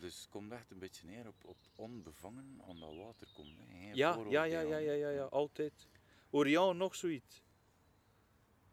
Dus 0.00 0.20
het 0.20 0.28
komt 0.28 0.52
echt 0.52 0.70
een 0.70 0.78
beetje 0.78 1.06
neer 1.06 1.26
op, 1.26 1.44
op 1.44 1.56
onbevangen 1.74 2.62
aan 2.68 2.80
dat 2.80 2.96
water 2.96 3.26
komen. 3.34 3.68
Hè. 3.68 3.92
Ja, 3.92 4.18
ja, 4.28 4.44
ja, 4.44 4.60
ja, 4.60 4.78
ja, 4.78 4.92
ja, 4.92 5.08
ja, 5.08 5.24
altijd. 5.24 5.88
Orion 6.30 6.76
nog 6.76 6.94
zoiets. 6.94 7.42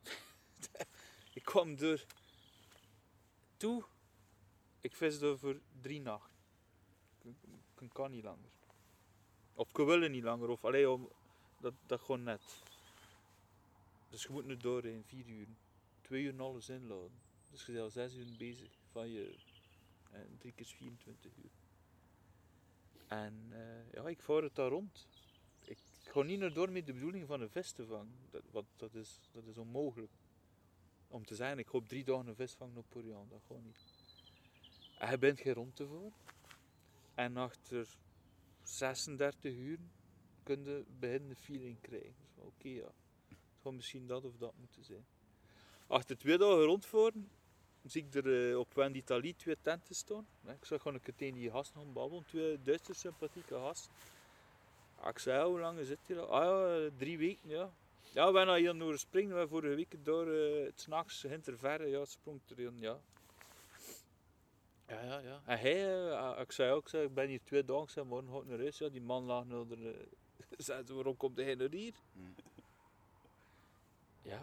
ik 1.34 1.44
kwam 1.44 1.78
er 1.78 2.06
toe. 3.58 3.84
Ik 4.82 4.96
vis 4.96 5.22
er 5.22 5.40
voor 5.40 5.60
drie 5.82 6.02
nachten. 6.02 6.38
Ik, 7.22 7.36
ik 7.80 7.94
kan 7.94 8.12
niet 8.12 8.24
langer. 8.24 8.52
Of 9.54 9.70
ik 9.70 9.78
wil 9.78 10.10
niet 10.10 10.24
langer. 10.24 10.50
Of 10.50 10.66
allee, 10.66 10.90
om, 10.90 11.10
dat, 11.60 11.74
dat 11.86 12.02
gewoon 12.02 12.24
net. 12.24 12.62
Dus 14.10 14.24
je 14.24 14.30
moet 14.32 14.46
nu 14.46 14.58
door 14.58 14.86
in 14.86 15.04
vier 15.04 15.28
uur. 15.28 15.48
Twee 16.02 16.24
uur 16.24 16.42
alles 16.42 16.70
inladen. 16.70 17.22
Dus 17.52 17.66
je 17.66 17.72
bent 17.72 17.84
al 17.84 17.90
zes 17.90 18.16
uur 18.16 18.38
bezig 18.38 18.72
van 18.92 19.10
je. 19.10 19.36
En 20.12 20.38
drie 20.38 20.54
keer 20.54 20.66
is 20.66 20.74
24 20.74 21.32
uur. 21.38 21.52
En 23.08 23.48
eh, 23.50 23.94
ja, 23.94 24.08
ik 24.08 24.22
voer 24.22 24.44
het 24.44 24.56
daar 24.56 24.70
rond. 24.70 25.08
Ik 25.66 25.78
ga 26.04 26.22
niet 26.22 26.40
naar 26.40 26.54
door 26.54 26.72
met 26.72 26.86
de 26.86 26.94
bedoeling 26.94 27.28
van 27.28 27.42
een 27.42 27.50
vis 27.50 27.72
te 27.72 27.86
vangen. 27.86 28.16
Dat, 28.30 28.44
wat, 28.52 28.66
dat, 28.76 28.96
is, 28.96 29.20
dat 29.32 29.46
is 29.46 29.58
onmogelijk. 29.58 30.12
Om 31.08 31.26
te 31.26 31.36
zeggen, 31.36 31.60
ik 31.60 31.68
ga 31.68 31.78
op 31.78 31.88
drie 31.88 32.04
dagen 32.04 32.28
een 32.28 32.36
vis 32.36 32.54
vangen 32.54 32.78
op 32.78 32.96
Orion. 32.96 33.30
Dat 33.30 33.42
gaat 33.48 33.64
niet. 33.64 33.86
En 34.98 35.12
je 35.12 35.18
bent 35.18 35.40
geen 35.40 35.54
rond 35.54 35.76
te 35.76 35.88
voeren. 35.88 36.14
En 37.16 37.38
achter 37.38 37.98
36 38.64 39.54
uur 39.54 39.80
kun 40.44 40.64
je 40.64 40.86
beginnen 41.00 41.30
de 41.30 41.36
feeling 41.36 41.82
krijgen. 41.82 42.16
Dus 42.36 42.44
Oké, 42.44 42.68
ja. 42.68 42.92
Het 43.28 43.70
gaat 43.70 43.74
misschien 43.74 44.08
dat 44.08 44.26
of 44.26 44.38
dat 44.38 44.54
moeten 44.58 44.84
zijn. 44.84 45.06
Achter 45.88 46.18
twee 46.18 46.38
dagen 46.38 46.64
rondvoeren, 46.64 47.32
zie 47.84 48.06
ik 48.06 48.14
er 48.16 48.50
eh, 48.50 48.60
op 48.60 48.74
Wendy 48.74 48.98
Italie 48.98 49.36
twee 49.36 49.58
tenten 49.62 49.96
staan. 49.96 50.28
Ik 50.48 50.66
zag 50.66 50.82
gewoon 50.82 51.00
een 51.04 51.16
keer 51.16 51.34
die 51.34 51.52
gasten 51.52 51.82
gaan 51.82 51.94
babbelen, 51.94 52.26
twee 52.26 52.62
Duitse 52.62 52.94
sympathieke 52.94 53.56
gasten. 53.56 53.92
Ik 55.08 55.20
zei, 55.20 55.46
hoe 55.46 55.60
lang 55.60 55.88
het 55.88 56.00
hier 56.08 56.20
al? 56.20 56.28
Ah 56.28 56.44
ja, 56.44 56.90
drie 56.98 57.18
weken, 57.18 57.50
ja. 57.50 57.72
Ja, 58.14 58.32
we 58.32 58.38
hebben 58.38 58.82
hier 58.82 58.98
springen, 58.98 59.40
we 59.40 59.48
vorige 59.48 59.76
week 59.76 60.06
door 60.06 60.28
eh, 60.28 60.66
het 60.66 60.82
s'nachts 60.82 61.22
hinter 61.22 61.58
verre, 61.58 61.88
ja, 61.88 62.06
sprong 62.06 62.40
erin, 62.48 62.80
ja. 62.80 63.00
Ja, 64.88 65.02
ja, 65.02 65.20
ja. 65.20 65.42
En 65.46 65.60
hij, 65.60 66.10
eh, 66.10 66.40
ik 66.40 66.52
zei 66.52 66.72
ook, 66.72 66.84
ik, 66.84 66.90
zei, 66.90 67.04
ik 67.06 67.14
ben 67.14 67.28
hier 67.28 67.44
twee 67.44 67.66
dagen, 67.66 67.84
ik 67.84 67.90
zei, 67.90 68.06
morgen 68.06 68.32
ga 68.32 68.38
ik 68.38 68.46
naar 68.46 68.58
huis. 68.58 68.78
Ja, 68.78 68.90
die 68.90 69.02
man 69.02 69.24
lag 69.24 69.46
nou 69.46 69.72
er, 69.72 69.88
eh, 69.88 70.06
zei 70.68 70.86
ze, 70.86 70.94
waarom 70.94 71.18
komt 71.18 71.38
hij 71.38 71.56
naar 71.56 71.72
hier? 71.72 71.94
Hmm. 72.14 72.36
Ja. 74.22 74.42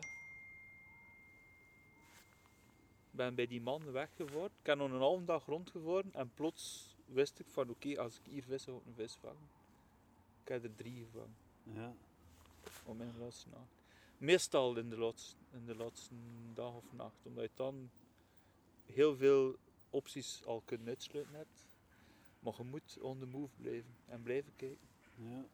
Ik 3.07 3.07
ben 3.18 3.34
bij 3.34 3.46
die 3.46 3.60
man 3.60 3.92
weggevorderd. 3.92 4.52
Ik 4.60 4.66
heb 4.66 4.78
nog 4.78 4.90
een 4.90 4.98
halve 4.98 5.24
dag 5.24 5.44
rondgevorderd 5.46 6.14
en 6.14 6.30
plots 6.34 6.96
wist 7.06 7.38
ik 7.38 7.46
van 7.48 7.70
oké, 7.70 7.98
als 8.00 8.18
ik 8.18 8.24
hier 8.30 8.42
vis 8.42 8.64
ga 8.64 8.72
ik 8.72 8.86
een 8.86 8.94
vis 8.94 9.14
vangen. 9.20 9.48
Ik 10.42 10.48
heb 10.48 10.64
er 10.64 10.74
drie 10.74 11.04
gevangen 11.04 11.36
Ja. 11.62 11.94
op 12.84 12.96
mijn 12.96 13.18
laatste 13.18 13.48
nacht. 13.48 13.82
Meestal 14.18 14.76
in 14.76 14.88
de 14.90 14.96
laatste, 14.98 15.36
in 15.52 15.66
de 15.66 15.74
laatste 15.76 16.14
dag 16.54 16.74
of 16.74 16.92
nacht, 16.92 17.26
omdat 17.26 17.44
je 17.44 17.50
dan 17.54 17.90
heel 18.86 19.16
veel 19.16 19.56
opties 19.90 20.44
al 20.44 20.62
kunt 20.64 20.88
uitsluiten 20.88 21.34
hebt. 21.34 21.66
Maar 22.40 22.54
je 22.56 22.64
moet 22.64 22.98
on 23.00 23.18
the 23.18 23.26
move 23.26 23.52
blijven 23.56 23.96
en 24.06 24.22
blijven 24.22 24.52
kijken. 24.56 24.88
Ja. 25.14 25.44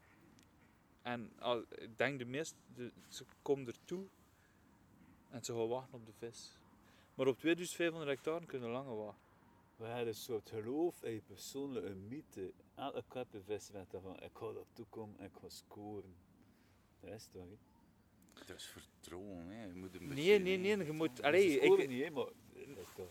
En 1.01 1.31
al, 1.39 1.63
ik 1.69 1.97
denk 1.97 2.19
de 2.19 2.25
meeste, 2.25 2.55
de, 2.75 2.91
ze 3.07 3.25
komen 3.41 3.67
ertoe 3.67 4.05
en 5.29 5.43
ze 5.43 5.53
gaan 5.53 5.67
wachten 5.67 5.93
op 5.93 6.05
de 6.05 6.13
vis. 6.13 6.57
Maar 7.15 7.27
op 7.27 7.39
2500 7.39 8.09
hectare 8.09 8.45
kunnen 8.45 8.69
langer 8.69 8.95
wachten. 8.95 9.23
We 9.75 9.85
hebben 9.85 10.07
een 10.07 10.13
soort 10.13 10.49
geloof 10.49 11.03
in 11.03 11.11
je 11.13 11.21
persoonlijke 11.21 11.95
mythe. 11.95 12.51
Elke 12.75 13.03
kappenvis 13.07 13.69
weet 13.71 13.91
daarvan, 13.91 14.19
ik 14.23 14.29
ga 14.33 14.45
er 14.45 14.65
toekomen 14.73 15.19
en 15.19 15.25
ik 15.25 15.31
ga 15.41 15.49
scoren. 15.49 16.15
Dat 16.99 17.11
is 17.13 17.27
toch, 17.27 17.43
hè? 17.43 17.57
Dat 18.45 18.57
is 18.57 18.65
vertrouwen. 18.65 19.47
Hè. 19.47 19.65
Je 19.65 19.73
moet 19.73 19.95
een 19.95 20.07
beetje... 20.07 20.23
Nee, 20.39 20.57
nee, 20.57 20.75
nee, 20.75 20.85
je 20.85 20.91
moet... 20.91 21.21
Allee, 21.21 21.59
ik, 21.59 21.87
niet, 21.87 22.03
hè, 22.03 22.09
maar 22.09 22.25
dat 22.75 23.09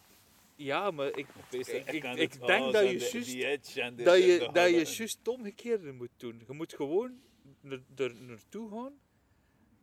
ja, 0.57 0.91
maar 0.91 1.07
ik, 1.07 1.17
ik, 1.19 1.27
dat- 1.51 1.69
ik, 1.95 2.03
denk 2.03 2.39
haas 2.41 2.73
dat 2.73 2.83
en 2.83 2.91
je 2.91 2.99
juist 2.99 3.25
die 3.25 3.47
edge 3.47 3.81
en 3.83 3.97
dit 3.97 4.05
dat 4.05 4.15
en 4.15 4.21
je, 4.21 4.39
dat 4.39 4.55
dat 4.55 4.69
je 4.71 4.77
en- 4.77 4.85
juist 4.95 5.19
het 5.19 5.29
omgekeerde 5.29 5.93
moet 5.93 6.11
doen. 6.17 6.43
Je 6.47 6.53
moet 6.53 6.75
gewoon 6.75 7.21
er, 7.63 7.83
er 7.97 8.15
naartoe 8.15 8.71
gaan 8.71 8.99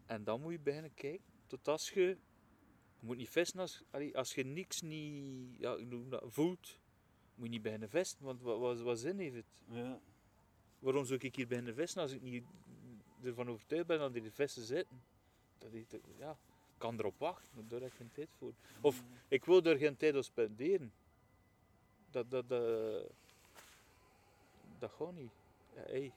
en 0.05 0.23
dan 0.23 0.41
moet 0.41 0.51
je 0.51 0.59
beginnen 0.59 0.93
kijken. 0.93 1.25
Tot 1.47 1.67
als 1.67 1.89
je, 1.89 2.17
je 3.01 3.07
moet 3.07 3.17
niet 3.17 3.29
vissen 3.29 3.59
als, 3.59 3.83
als 4.13 4.33
je 4.33 4.45
niks 4.45 4.81
niet 4.81 5.57
ja, 5.57 5.75
ik 5.75 5.87
noem 5.87 6.09
dat, 6.09 6.23
voelt, 6.27 6.79
moet 7.35 7.45
je 7.45 7.51
niet 7.51 7.61
beginnen 7.61 7.89
vissen, 7.89 8.17
want 8.23 8.41
wat, 8.41 8.59
wat, 8.59 8.81
wat 8.81 8.99
zin 8.99 9.19
heeft 9.19 9.35
het? 9.35 9.61
Ja. 9.67 9.99
Waarom 10.79 11.05
zou 11.05 11.19
ik 11.19 11.35
hier 11.35 11.47
beginnen 11.47 11.75
vissen 11.75 12.01
als 12.01 12.11
ik 12.11 12.21
niet 12.21 12.43
ervan 13.23 13.49
overtuigd 13.49 13.87
ben 13.87 13.99
dat 13.99 14.13
die 14.13 14.31
vissen 14.31 14.63
zitten? 14.63 15.01
Dat 15.57 15.73
ik, 15.73 15.87
ja, 16.17 16.37
kan 16.77 16.99
erop 16.99 17.17
wachten, 17.17 17.49
maar 17.53 17.67
daar 17.67 17.81
heb 17.81 17.91
ik 17.91 17.97
geen 17.97 18.11
tijd 18.11 18.29
voor. 18.37 18.53
Of 18.81 19.03
ik 19.27 19.45
wil 19.45 19.63
er 19.63 19.77
geen 19.77 19.97
tijd 19.97 20.15
op 20.15 20.23
spenderen. 20.23 20.93
Dat, 22.11 22.29
dat, 22.29 22.49
dat, 22.49 23.11
dat 24.79 24.91
gaat 24.91 25.13
niet. 25.13 25.31
Ja, 25.75 25.81
hey. 25.81 26.13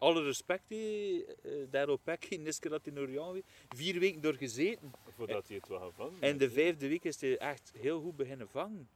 Alle 0.00 0.22
respect, 0.22 0.68
hey, 0.68 1.26
eh, 1.42 1.70
keer 2.60 2.70
dat 2.70 2.86
in 2.86 3.06
weer 3.06 3.42
vier 3.68 4.00
weken 4.00 4.20
door 4.20 4.34
gezeten. 4.34 4.92
Voordat 5.16 5.48
hij 5.48 5.56
het 5.56 5.68
wel 5.68 5.80
gevangen 5.80 6.20
En 6.20 6.38
de 6.38 6.50
vijfde 6.50 6.88
week 6.88 7.04
is 7.04 7.20
hij 7.20 7.38
echt 7.38 7.72
heel 7.78 8.00
goed 8.00 8.16
beginnen 8.16 8.48
vangen. 8.48 8.88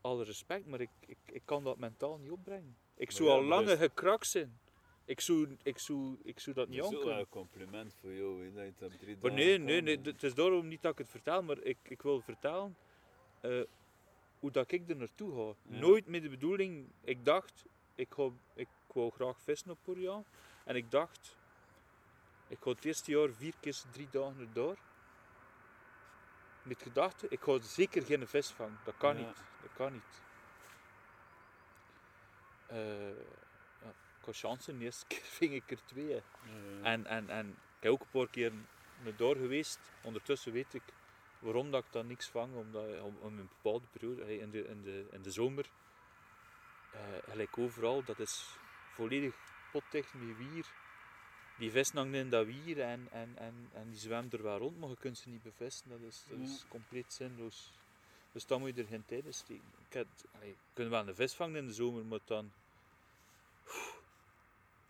Alle 0.00 0.24
respect, 0.24 0.66
maar 0.66 0.80
ik, 0.80 0.90
ik, 1.06 1.18
ik 1.32 1.42
kan 1.44 1.64
dat 1.64 1.78
mentaal 1.78 2.18
niet 2.18 2.30
opbrengen. 2.30 2.76
Ik 2.96 3.10
zou 3.10 3.28
ja, 3.28 3.34
al 3.34 3.42
lange 3.42 3.66
dat 3.66 3.78
gekrakt 3.78 4.26
zijn. 4.26 4.58
Ik 5.04 5.20
zou, 5.20 5.56
ik 5.62 5.78
zou, 5.78 6.16
ik 6.22 6.40
zou 6.40 6.56
dat 6.56 6.68
niet 6.68 6.80
Dat 6.80 6.92
is 6.92 7.04
een 7.04 7.28
compliment 7.28 7.94
voor 8.00 8.12
jou, 8.12 8.44
hè, 8.44 8.52
dat 8.52 8.64
je 8.78 8.84
het 8.84 8.98
drie 8.98 9.16
Maar 9.20 9.32
nee, 9.32 9.58
nee, 9.58 9.80
nee, 9.80 9.98
het 10.02 10.22
is 10.22 10.34
daarom 10.34 10.68
niet 10.68 10.82
dat 10.82 10.92
ik 10.92 10.98
het 10.98 11.08
vertel, 11.08 11.42
maar 11.42 11.62
ik, 11.62 11.78
ik 11.82 12.02
wil 12.02 12.20
vertellen 12.20 12.76
eh, 13.40 13.60
hoe 14.38 14.50
dat 14.50 14.72
ik 14.72 14.90
er 14.90 14.96
naartoe 14.96 15.34
ga. 15.34 15.72
Ja. 15.72 15.78
Nooit 15.78 16.06
met 16.06 16.22
de 16.22 16.28
bedoeling, 16.28 16.86
ik 17.04 17.24
dacht, 17.24 17.64
ik, 17.94 18.14
ga, 18.14 18.30
ik 18.54 18.68
wou 18.92 19.10
graag 19.10 19.36
vissen 19.40 19.70
op 19.70 19.78
Orion. 19.84 20.24
En 20.64 20.76
ik 20.76 20.90
dacht, 20.90 21.36
ik 22.48 22.58
ga 22.60 22.70
het 22.70 22.84
eerste 22.84 23.10
jaar 23.10 23.28
vier 23.30 23.54
keer 23.60 23.82
drie 23.92 24.08
dagen 24.10 24.38
erdoor. 24.40 24.76
Met 26.62 26.82
gedachte, 26.82 27.26
ik 27.28 27.40
ga 27.42 27.58
zeker 27.60 28.02
geen 28.02 28.28
vis 28.28 28.50
vangen. 28.50 28.78
Dat 28.84 28.94
kan 28.98 29.18
Ja. 29.18 29.26
niet. 29.26 29.36
Dat 29.62 29.70
kan 29.74 29.92
niet. 29.92 30.20
Eh, 32.66 33.08
ja, 33.82 33.88
ik 34.18 34.24
had 34.24 34.36
chansen, 34.36 34.78
de 34.78 34.84
eerste 34.84 35.06
keer 35.12 35.22
ving 35.22 35.52
ik 35.52 35.70
er 35.70 35.84
twee. 35.84 36.08
Ja. 36.08 36.20
En, 36.82 37.06
en, 37.06 37.28
en 37.30 37.48
ik 37.48 37.82
heb 37.82 37.92
ook 37.92 38.00
een 38.00 38.10
paar 38.10 38.28
keer 38.28 38.52
door 39.16 39.36
geweest. 39.36 39.78
Ondertussen 40.02 40.52
weet 40.52 40.74
ik 40.74 40.82
waarom 41.38 41.70
dat 41.70 41.84
ik 41.84 41.92
dan 41.92 42.06
niks 42.06 42.28
vang. 42.28 42.54
Omdat 42.54 43.00
om, 43.00 43.16
om 43.20 43.38
een 43.38 43.48
bepaalde 43.62 43.86
periode, 43.92 44.38
in 44.38 44.50
de, 44.50 44.64
in 44.66 44.82
de, 44.82 45.06
in 45.10 45.22
de 45.22 45.30
zomer, 45.30 45.70
eh, 46.92 47.00
gelijk 47.30 47.58
overal, 47.58 48.04
dat 48.04 48.18
is 48.18 48.56
volledig 48.94 49.34
potdicht 49.72 50.14
met 50.14 50.36
wier. 50.36 50.66
die 51.58 51.70
vissen 51.70 51.96
hangen 51.96 52.14
in 52.14 52.30
dat 52.30 52.46
wier 52.46 52.80
en, 52.80 53.10
en, 53.10 53.36
en, 53.38 53.68
en 53.72 53.90
die 53.90 53.98
zwemmen 53.98 54.30
er 54.32 54.42
wel 54.42 54.58
rond, 54.58 54.78
maar 54.78 54.88
je 54.88 54.96
kunt 54.96 55.18
ze 55.18 55.28
niet 55.28 55.42
bevissen. 55.42 55.88
Dat 55.88 56.00
is, 56.00 56.24
dat 56.28 56.38
is 56.38 56.60
Ja. 56.60 56.68
compleet 56.68 57.12
zinloos. 57.12 57.72
Dus 58.32 58.46
dan 58.46 58.60
moet 58.60 58.74
je 58.76 58.82
er 58.82 58.88
geen 58.88 59.04
tijd 59.04 59.24
in 59.24 59.34
steken. 59.34 59.72
Ik 59.86 59.92
heb, 59.92 60.06
allee, 60.32 60.48
je 60.48 60.56
kunt 60.72 60.88
wel 60.90 61.08
een 61.08 61.14
vis 61.14 61.34
vangen 61.34 61.56
in 61.56 61.66
de 61.66 61.72
zomer, 61.72 62.04
maar 62.06 62.20
dan 62.24 62.52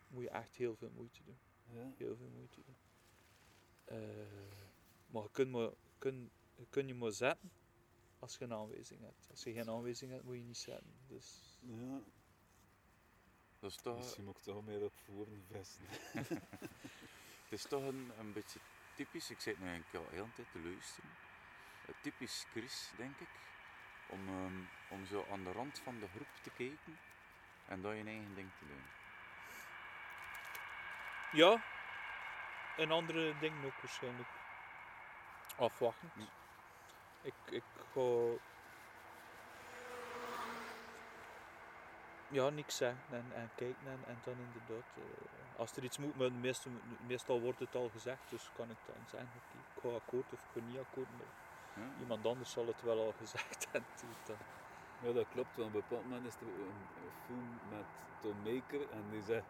moet 0.07 0.23
je 0.23 0.29
echt 0.29 0.55
heel 0.55 0.75
veel 0.75 0.89
moeite 0.95 1.23
doen. 1.23 1.37
Ja. 1.63 1.93
Heel 1.97 2.15
veel 2.15 2.29
moeite 2.29 2.61
doen. 2.65 2.75
Eh, 3.83 3.97
maar 5.05 5.23
je 5.23 5.29
kunt, 5.31 5.51
maar, 5.51 5.69
kun, 6.69 6.87
je 6.87 6.93
maar 6.95 7.11
zetten 7.11 7.51
als 8.19 8.37
je 8.37 8.43
een 8.43 8.53
aanwijzing 8.53 9.01
hebt. 9.01 9.27
Als 9.29 9.43
je 9.43 9.53
geen 9.53 9.69
aanwijzing 9.69 10.11
hebt, 10.11 10.23
moet 10.23 10.35
je 10.35 10.41
niet 10.43 10.57
zetten. 10.57 10.93
Dus, 11.07 11.57
ja. 11.61 12.03
Dat 13.63 13.71
is 13.71 13.77
toch, 13.77 13.97
Misschien 13.97 14.23
moet 14.23 14.37
ik 14.37 14.43
toch 14.43 14.65
meer 14.65 14.83
op 14.83 14.93
voeren 15.05 15.45
vesten. 15.51 15.85
het 17.43 17.49
is 17.49 17.63
toch 17.63 17.83
een, 17.83 18.11
een 18.19 18.33
beetje 18.33 18.59
typisch, 18.95 19.29
ik 19.29 19.39
zit 19.39 19.59
nu 19.59 19.67
eigenlijk 19.67 20.05
al 20.05 20.11
heel 20.11 20.29
tijd 20.35 20.47
te 20.51 20.59
luisteren. 20.59 21.09
Typisch 22.01 22.45
Chris, 22.51 22.91
denk 22.97 23.19
ik. 23.19 23.29
Om, 24.07 24.27
ehm, 24.27 24.59
om 24.89 25.05
zo 25.05 25.25
aan 25.31 25.43
de 25.43 25.51
rand 25.51 25.79
van 25.79 25.99
de 25.99 26.07
groep 26.07 26.27
te 26.41 26.49
kijken 26.49 26.99
en 27.65 27.81
dan 27.81 27.95
je 27.95 28.03
eigen 28.03 28.35
ding 28.35 28.49
te 28.59 28.65
doen. 28.65 28.83
Ja, 31.31 31.63
en 32.77 32.91
andere 32.91 33.37
dingen 33.39 33.65
ook 33.65 33.81
waarschijnlijk. 33.81 34.29
Afwachtend. 35.57 36.13
Ja. 36.15 36.27
Ik, 37.21 37.33
ik 37.49 37.63
ga. 37.93 38.01
Ja, 42.33 42.49
niks 42.49 42.77
zeggen 42.77 43.01
en, 43.09 43.25
en 43.35 43.49
kijken 43.55 43.87
en, 43.87 43.99
en 44.07 44.17
dan 44.23 44.35
inderdaad. 44.47 44.87
eh, 44.97 45.59
als 45.59 45.71
er 45.75 45.83
iets 45.83 45.97
moet, 45.97 46.17
maar 46.17 46.31
meestal, 46.31 46.71
meestal 47.07 47.39
wordt 47.41 47.59
het 47.59 47.75
al 47.75 47.89
gezegd, 47.93 48.19
dus 48.29 48.49
kan 48.55 48.69
ik 48.69 48.77
dan 48.85 48.95
zeggen: 49.11 49.29
oké, 49.37 49.57
ik 49.75 49.81
ga 49.81 49.89
akkoord 49.95 50.33
of 50.33 50.39
ik 50.39 50.49
ga 50.53 50.59
niet 50.69 50.79
akkoord. 50.79 51.07
Maar 51.17 51.31
Ja? 51.83 51.89
iemand 51.99 52.25
anders 52.25 52.51
zal 52.51 52.67
het 52.67 52.81
wel 52.81 52.99
al 52.99 53.13
gezegd 53.23 53.67
hebben. 53.71 53.91
dan. 54.25 54.37
Ja, 55.03 55.11
dat 55.13 55.25
klopt. 55.33 55.55
Want 55.55 55.67
op 55.69 55.73
een 55.75 55.81
bepaald 55.81 56.03
moment 56.03 56.25
is 56.27 56.35
er 56.35 56.47
een, 56.47 56.81
een 57.03 57.13
film 57.25 57.49
met 57.69 57.85
Tom 58.21 58.37
Maker 58.43 58.89
en 58.89 59.03
die 59.11 59.23
zegt 59.23 59.45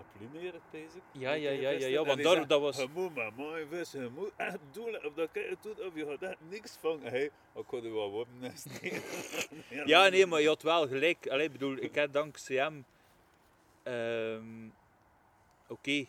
Aplineer, 0.00 0.60
bezig. 0.70 1.02
Ja, 1.12 1.32
ja, 1.32 1.50
ja, 1.50 1.70
ja, 1.70 1.86
ja, 1.86 2.04
want 2.04 2.22
daar, 2.22 2.46
dat 2.46 2.60
was. 2.60 2.76
Je 2.76 2.88
moet 2.94 3.14
maar 3.14 3.32
mooi 3.32 3.66
vissen, 3.70 4.02
je 4.02 4.08
moet 4.08 4.32
echt 4.36 4.58
doen, 4.72 5.04
of 5.04 5.14
dat 5.14 5.30
kan 5.32 5.42
je 5.42 5.56
doen, 5.60 5.86
of 5.86 5.94
je 5.94 6.06
gaat 6.06 6.22
echt 6.22 6.40
niks 6.40 6.76
vangen. 6.76 7.10
Hey, 7.10 7.24
ik 7.54 7.64
ga 7.68 7.76
er 7.76 7.92
wel 7.94 8.10
worden. 8.10 8.34
Ja, 9.86 10.08
nee, 10.08 10.26
maar 10.26 10.40
je 10.40 10.48
had 10.48 10.62
wel 10.62 10.88
gelijk. 10.88 11.28
Allee, 11.28 11.46
ik 11.46 11.52
bedoel, 11.52 11.76
ik 11.76 11.94
heb 11.94 12.12
dankzij 12.12 12.56
hem. 12.56 12.84
ehm, 13.82 14.68
Oké, 15.68 16.06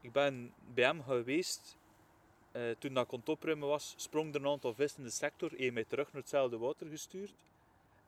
ik 0.00 0.12
ben 0.12 0.54
bij 0.74 0.84
hem 0.84 1.02
geweest. 1.02 1.76
eh, 2.52 2.70
toen 2.78 2.94
dat 2.94 3.10
het 3.10 3.28
opruimen 3.28 3.68
was, 3.68 3.94
sprong 3.96 4.34
er 4.34 4.40
een 4.40 4.46
aantal 4.48 4.74
vissen 4.74 4.98
in 4.98 5.04
de 5.04 5.10
sector. 5.12 5.50
Heeft 5.56 5.72
mij 5.74 5.84
terug 5.84 6.12
naar 6.12 6.20
hetzelfde 6.20 6.58
water 6.58 6.86
gestuurd. 6.86 7.34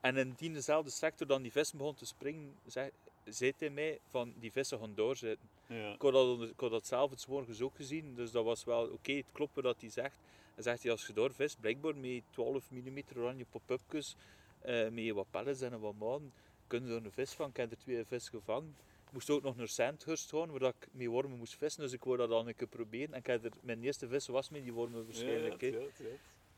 En 0.01 0.17
in 0.17 0.33
diezelfde 0.37 0.91
sector 0.91 1.27
dan 1.27 1.43
die 1.43 1.53
vissen 1.53 1.79
begon 1.79 1.95
te 1.95 2.07
springen, 2.07 2.55
zei, 2.67 2.91
zei 3.29 3.53
hij 3.59 3.71
mij 3.71 3.99
van 4.11 4.35
die 4.39 4.53
vissen 4.53 4.79
gaan 4.79 4.95
doorzitten. 4.95 5.49
Ja. 5.67 5.93
Ik 5.93 6.03
had 6.03 6.13
dat, 6.13 6.43
ik 6.43 6.61
had 6.61 6.71
dat 6.71 6.87
zelf 6.87 7.11
het 7.11 7.27
morgens 7.29 7.61
ook 7.61 7.75
gezien, 7.75 8.15
dus 8.15 8.31
dat 8.31 8.45
was 8.45 8.65
wel 8.65 8.87
oké, 8.87 9.13
het 9.13 9.27
klopt 9.33 9.55
wat 9.55 9.81
hij 9.81 9.91
zegt. 9.91 10.17
Hij 10.55 10.63
zegt, 10.63 10.83
hij 10.83 10.93
als 10.93 11.07
je 11.07 11.13
daar 11.13 11.33
vist, 11.33 11.61
blijkbaar 11.61 11.97
met 11.97 12.23
12 12.31 12.71
mm 12.71 13.03
oranje 13.17 13.45
pop-upjes, 13.51 14.17
eh, 14.61 14.89
met 14.89 15.11
wat 15.11 15.27
pellets 15.31 15.61
en 15.61 15.81
wat 15.81 15.95
maanden, 15.99 16.33
kun 16.67 16.87
je 16.87 16.95
er 16.95 17.05
een 17.05 17.13
vis 17.13 17.33
van. 17.33 17.49
Ik 17.49 17.57
heb 17.57 17.71
er 17.71 17.79
twee 17.79 18.05
vis 18.05 18.29
gevangen. 18.29 18.77
Ik 19.07 19.13
moest 19.13 19.31
ook 19.31 19.43
nog 19.43 19.57
naar 19.57 19.69
Sandhurst 19.69 20.31
gaan, 20.31 20.51
waar 20.51 20.63
ik 20.63 20.89
met 20.91 21.07
wormen 21.07 21.39
moest 21.39 21.57
vissen, 21.57 21.83
dus 21.83 21.93
ik 21.93 22.05
wou 22.05 22.17
dat 22.17 22.29
dan 22.29 22.47
een 22.47 22.55
keer 22.55 22.67
proberen. 22.67 23.13
En 23.13 23.19
ik 23.19 23.29
er, 23.29 23.53
mijn 23.61 23.83
eerste 23.83 24.09
vis 24.09 24.27
was 24.27 24.51
met 24.51 24.63
die 24.63 24.73
wormen 24.73 25.05
waarschijnlijk. 25.05 25.61
Ja, 25.61 25.69
ja, 25.69 25.79
ja. 25.79 26.07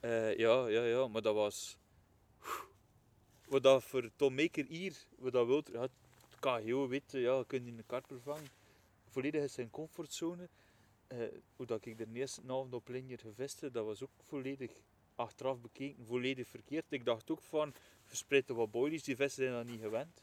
Eh, 0.00 0.36
ja, 0.36 0.66
ja, 0.66 0.84
ja, 0.84 1.08
maar 1.08 1.22
dat 1.22 1.34
was... 1.34 1.76
Wat 3.48 3.62
dat 3.62 3.84
voor 3.84 4.10
Tom 4.16 4.34
Maker 4.34 4.64
hier, 4.68 4.96
wat 5.18 5.32
dat 5.32 5.46
wil, 5.46 5.62
ja, 5.72 5.80
het 5.80 5.90
KGO 6.38 6.88
weet, 6.88 7.12
ja, 7.12 7.38
je 7.38 7.44
kunt 7.46 7.66
in 7.66 7.78
een 7.78 7.86
karper 7.86 8.20
vangen. 8.20 8.48
Volledig 9.08 9.42
in 9.42 9.50
zijn 9.50 9.70
comfortzone. 9.70 10.48
Eh, 11.06 11.18
hoe 11.56 11.66
dat 11.66 11.84
ik 11.84 11.98
de 11.98 12.06
eerste 12.12 12.40
avond 12.42 12.74
op 12.74 12.88
Linjer 12.88 13.18
gevist 13.18 13.60
heb, 13.60 13.72
dat 13.72 13.84
was 13.84 14.02
ook 14.02 14.10
volledig 14.16 14.72
achteraf 15.14 15.60
bekeken, 15.60 16.06
volledig 16.06 16.48
verkeerd. 16.48 16.84
Ik 16.88 17.04
dacht 17.04 17.30
ook 17.30 17.42
van, 17.42 17.74
verspreid 18.04 18.48
er 18.48 18.54
wat 18.54 18.70
boilies, 18.70 19.02
die 19.02 19.16
vissen 19.16 19.42
zijn 19.42 19.54
dat 19.54 19.66
niet 19.66 19.80
gewend. 19.80 20.22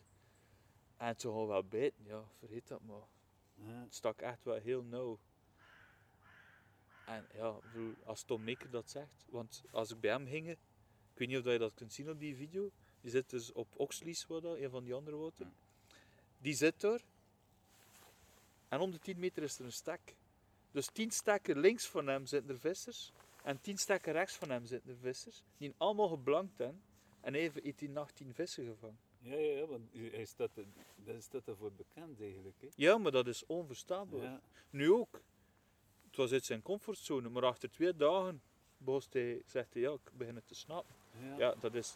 En 0.97 1.07
het 1.07 1.21
zou 1.21 1.47
wel 1.47 1.63
bijten, 1.63 2.05
ja, 2.05 2.23
vergeet 2.37 2.67
dat 2.67 2.81
maar. 2.81 3.07
Ja. 3.53 3.81
Het 3.83 3.95
stak 3.95 4.21
echt 4.21 4.43
wel 4.43 4.55
heel 4.55 4.83
nauw. 4.83 5.19
En 7.05 7.27
ja, 7.33 7.59
als 8.03 8.23
Tom 8.23 8.43
Maker 8.43 8.69
dat 8.69 8.89
zegt, 8.89 9.25
want 9.29 9.63
als 9.71 9.91
ik 9.91 9.99
bij 9.99 10.11
hem 10.11 10.27
ging, 10.27 10.49
ik 10.49 10.57
weet 11.13 11.27
niet 11.27 11.37
of 11.37 11.51
je 11.51 11.57
dat 11.57 11.73
kunt 11.73 11.93
zien 11.93 12.09
op 12.09 12.19
die 12.19 12.35
video, 12.35 12.71
die 13.01 13.11
zit 13.11 13.29
dus 13.29 13.51
op 13.51 13.67
Oxleys, 13.79 14.27
wat 14.27 14.41
dat, 14.41 14.57
een 14.57 14.69
van 14.69 14.83
die 14.83 14.93
andere 14.93 15.17
water. 15.17 15.47
Die 16.45 16.53
zit 16.53 16.81
daar. 16.81 17.01
En 18.67 18.79
om 18.79 18.91
de 18.91 18.99
10 18.99 19.19
meter 19.19 19.43
is 19.43 19.59
er 19.59 19.65
een 19.65 19.71
stek. 19.71 20.15
Dus 20.71 20.87
10 20.87 21.11
stekken 21.11 21.59
links 21.59 21.85
van 21.85 22.07
hem 22.07 22.25
zitten 22.25 22.49
er 22.51 22.59
vissers. 22.59 23.11
En 23.43 23.61
10 23.61 23.77
stekken 23.77 24.13
rechts 24.13 24.35
van 24.35 24.49
hem 24.49 24.65
zitten 24.65 24.89
er 24.91 24.97
vissers. 24.97 25.43
Die 25.57 25.73
allemaal 25.77 26.07
geblankt 26.07 26.55
zijn. 26.55 26.81
En 27.21 27.35
even 27.35 27.63
heeft 27.63 27.79
hij 27.79 27.89
nacht 27.89 28.15
10 28.15 28.33
vissen 28.33 28.65
gevangen. 28.65 28.97
Ja, 29.19 29.35
ja, 29.35 29.57
ja, 29.57 29.65
want 29.65 29.89
hij 29.93 30.25
staat, 30.25 30.49
er- 30.57 30.65
daar 30.95 31.21
staat 31.21 31.47
ervoor 31.47 31.71
bekend 31.71 32.21
eigenlijk. 32.21 32.55
Hè. 32.61 32.67
Ja, 32.75 32.97
maar 32.97 33.11
dat 33.11 33.27
is 33.27 33.45
onverstaanbaar. 33.45 34.21
Ja. 34.21 34.41
Nu 34.69 34.91
ook. 34.91 35.21
Het 36.07 36.15
was 36.15 36.31
uit 36.31 36.45
zijn 36.45 36.61
comfortzone, 36.61 37.29
maar 37.29 37.43
achter 37.45 37.71
twee 37.71 37.95
dagen 37.95 38.41
boos 38.77 39.07
hij, 39.11 39.41
zegt 39.45 39.73
hij, 39.73 39.81
ja, 39.81 39.91
ik 39.91 40.11
begin 40.13 40.35
het 40.35 40.47
te 40.47 40.55
snappen. 40.55 40.95
Ja. 41.21 41.37
Ja, 41.37 41.55
dat 41.59 41.73
is 41.75 41.95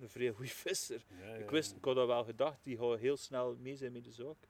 een 0.00 0.08
vrij 0.08 0.30
goede 0.30 0.50
visser. 0.50 1.04
Ja, 1.20 1.34
Ik 1.34 1.50
wist, 1.50 1.72
ik 1.76 1.84
had 1.84 1.94
dat 1.94 2.06
wel 2.06 2.24
gedacht, 2.24 2.58
die 2.62 2.78
gaat 2.78 2.98
heel 2.98 3.16
snel 3.16 3.56
mee 3.60 3.76
zijn 3.76 3.92
met 3.92 4.04
de 4.04 4.12
zaak. 4.12 4.48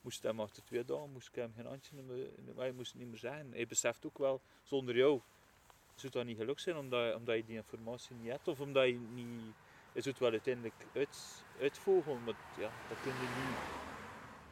Moest 0.00 0.22
hem 0.22 0.40
achter 0.40 0.64
twee 0.64 0.84
dagen, 0.84 1.10
moest 1.10 1.28
ik 1.28 1.34
hem 1.34 1.52
geen 1.56 1.66
handje 1.66 2.02
meer, 2.02 2.28
hij 2.56 2.72
moest 2.72 2.92
het 2.92 3.00
niet 3.00 3.10
meer 3.10 3.18
zeggen. 3.18 3.52
Hij 3.52 3.66
beseft 3.66 4.06
ook 4.06 4.18
wel, 4.18 4.40
zonder 4.62 4.96
jou 4.96 5.20
zou 6.00 6.12
dat 6.12 6.24
niet 6.24 6.36
gelukt 6.36 6.60
zijn, 6.60 6.76
omdat, 6.76 7.14
omdat 7.14 7.36
je 7.36 7.44
die 7.44 7.56
informatie 7.56 8.16
niet 8.16 8.30
hebt, 8.30 8.48
of 8.48 8.60
omdat 8.60 8.86
je 8.86 8.98
niet... 9.14 9.54
Je 9.92 10.02
zou 10.02 10.14
het 10.14 10.18
wel 10.18 10.30
uiteindelijk 10.30 10.74
uit, 10.94 11.44
uitvogelen, 11.60 12.24
maar 12.24 12.34
ja, 12.58 12.70
dat 12.88 13.00
kun 13.02 13.12
je 13.12 13.20
niet... 13.20 13.56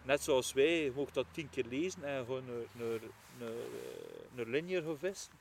Net 0.02 0.22
zoals 0.22 0.52
wij, 0.52 0.84
je 0.84 0.92
mag 0.92 1.10
dat 1.10 1.26
tien 1.30 1.50
keer 1.50 1.64
lezen 1.68 2.04
en 2.04 2.24
gewoon 2.24 2.44
naar, 2.44 2.64
naar, 2.72 3.00
naar, 3.38 3.52
eh, 4.48 4.70
naar 4.70 4.82
gaan 4.82 4.98
vissen. 4.98 5.32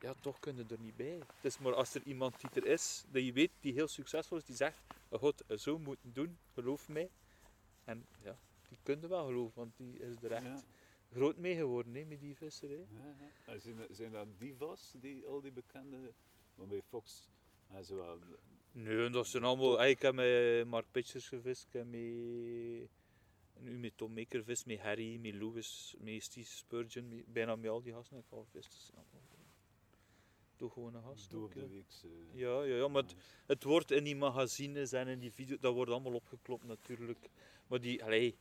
Ja, 0.00 0.14
toch 0.20 0.38
kun 0.38 0.56
je 0.56 0.64
er 0.68 0.80
niet 0.80 0.96
bij. 0.96 1.18
Het 1.18 1.44
is 1.44 1.58
maar 1.58 1.74
als 1.74 1.94
er 1.94 2.02
iemand 2.04 2.40
die 2.40 2.50
er 2.62 2.66
is, 2.70 3.04
dat 3.10 3.24
je 3.24 3.32
weet, 3.32 3.50
die 3.60 3.72
heel 3.72 3.88
succesvol 3.88 4.36
is, 4.36 4.44
die 4.44 4.56
zegt, 4.56 4.80
gaat 5.10 5.42
het 5.46 5.60
zo 5.60 5.78
moeten 5.78 6.12
doen, 6.12 6.38
geloof 6.54 6.88
mij. 6.88 7.10
En 7.84 8.06
ja, 8.22 8.38
die 8.68 8.78
kun 8.82 9.00
je 9.00 9.08
wel 9.08 9.26
geloven, 9.26 9.52
want 9.54 9.76
die 9.76 9.98
is 9.98 10.16
er 10.22 10.32
echt 10.32 10.44
Ja. 10.44 10.62
groot 11.12 11.36
mee 11.36 11.56
geworden, 11.56 11.94
hè, 11.94 12.04
met 12.04 12.20
die 12.20 12.36
visserij. 12.36 12.76
Ja, 12.90 13.14
ja. 13.46 13.52
En 13.52 13.60
Zijn, 13.60 13.76
dat- 13.76 13.88
zijn 13.90 14.12
dat 14.12 14.26
divas, 14.38 14.92
die, 14.96 15.26
al 15.26 15.40
die 15.40 15.52
bekende? 15.52 16.12
Want 16.54 16.68
bij 16.68 16.82
Fox 16.88 17.28
hebben 17.66 17.84
ze 17.86 17.94
wel... 17.94 18.18
Nee, 18.72 19.10
dat 19.10 19.26
zijn 19.26 19.44
allemaal... 19.44 19.80
ah, 19.80 19.88
Ik 19.88 20.02
heb 20.02 20.14
met 20.14 20.66
Mark 20.66 20.86
Pitchers 20.90 21.28
gevist, 21.28 21.64
ik 21.66 21.72
heb 21.72 21.84
met... 21.86 22.00
Nu 23.60 23.78
met 23.78 23.96
Tom 23.96 24.12
Maker 24.14 24.44
vis, 24.44 24.64
met 24.64 24.78
Harry, 24.80 25.16
met 25.16 25.34
Lewis, 25.34 25.94
met 25.98 26.22
Steve 26.22 26.50
Spurgeon, 26.56 27.08
met, 27.08 27.32
bijna 27.32 27.56
met 27.56 27.70
al 27.70 27.82
die 27.82 27.92
gasten 27.92 28.16
heb 28.16 28.24
ik 28.24 28.32
al 28.32 28.46
allemaal 28.94 29.27
toch 30.58 30.72
gewoon 30.72 30.94
een 30.94 31.02
gast. 31.02 31.30
door 31.30 31.50
de 31.54 31.84
ja. 32.32 32.48
Ja, 32.48 32.62
ja, 32.62 32.76
ja, 32.76 32.88
maar 32.88 33.02
het, 33.02 33.14
het 33.46 33.62
wordt 33.62 33.90
in 33.90 34.04
die 34.04 34.16
magazines 34.16 34.92
en 34.92 35.08
in 35.08 35.18
die 35.18 35.32
video's, 35.32 35.60
dat 35.60 35.74
wordt 35.74 35.90
allemaal 35.90 36.12
opgeklopt 36.14 36.64
natuurlijk. 36.64 37.30
Maar 37.66 37.80
die, 37.80 38.04
allee... 38.04 38.36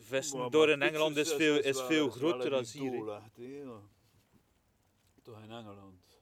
Vesten 0.00 0.50
door 0.50 0.68
in 0.68 0.82
Engeland 0.82 1.16
is 1.16 1.32
veel, 1.32 1.58
is 1.58 1.80
veel 1.82 2.10
groter 2.10 2.50
dan 2.50 2.64
hier. 2.64 3.20
Toch 5.22 5.42
in 5.42 5.50
Engeland. 5.50 6.20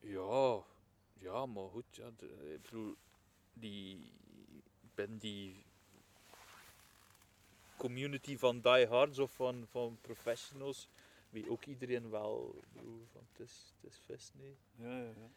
Ja, 0.00 0.62
ja, 1.18 1.46
maar 1.46 1.68
goed, 1.68 1.84
ja, 1.90 2.10
de- 2.16 2.52
ik 2.54 2.62
bedoel, 2.62 2.94
die, 3.52 4.12
ben 4.94 5.18
die 5.18 5.64
community 7.76 8.36
van 8.38 8.60
diehards 8.60 9.18
of 9.18 9.32
van, 9.32 9.66
van 9.70 9.98
professionals, 10.00 10.88
weet 11.34 11.48
ook 11.48 11.64
iedereen 11.64 12.10
wel, 12.10 12.62
van 13.12 13.26
het 13.32 13.40
is, 13.40 13.74
het 13.80 13.90
is 13.90 13.98
vis, 13.98 14.32
nee. 14.34 14.56
Ja, 14.76 14.98
ja, 14.98 15.12
ja. 15.16 15.30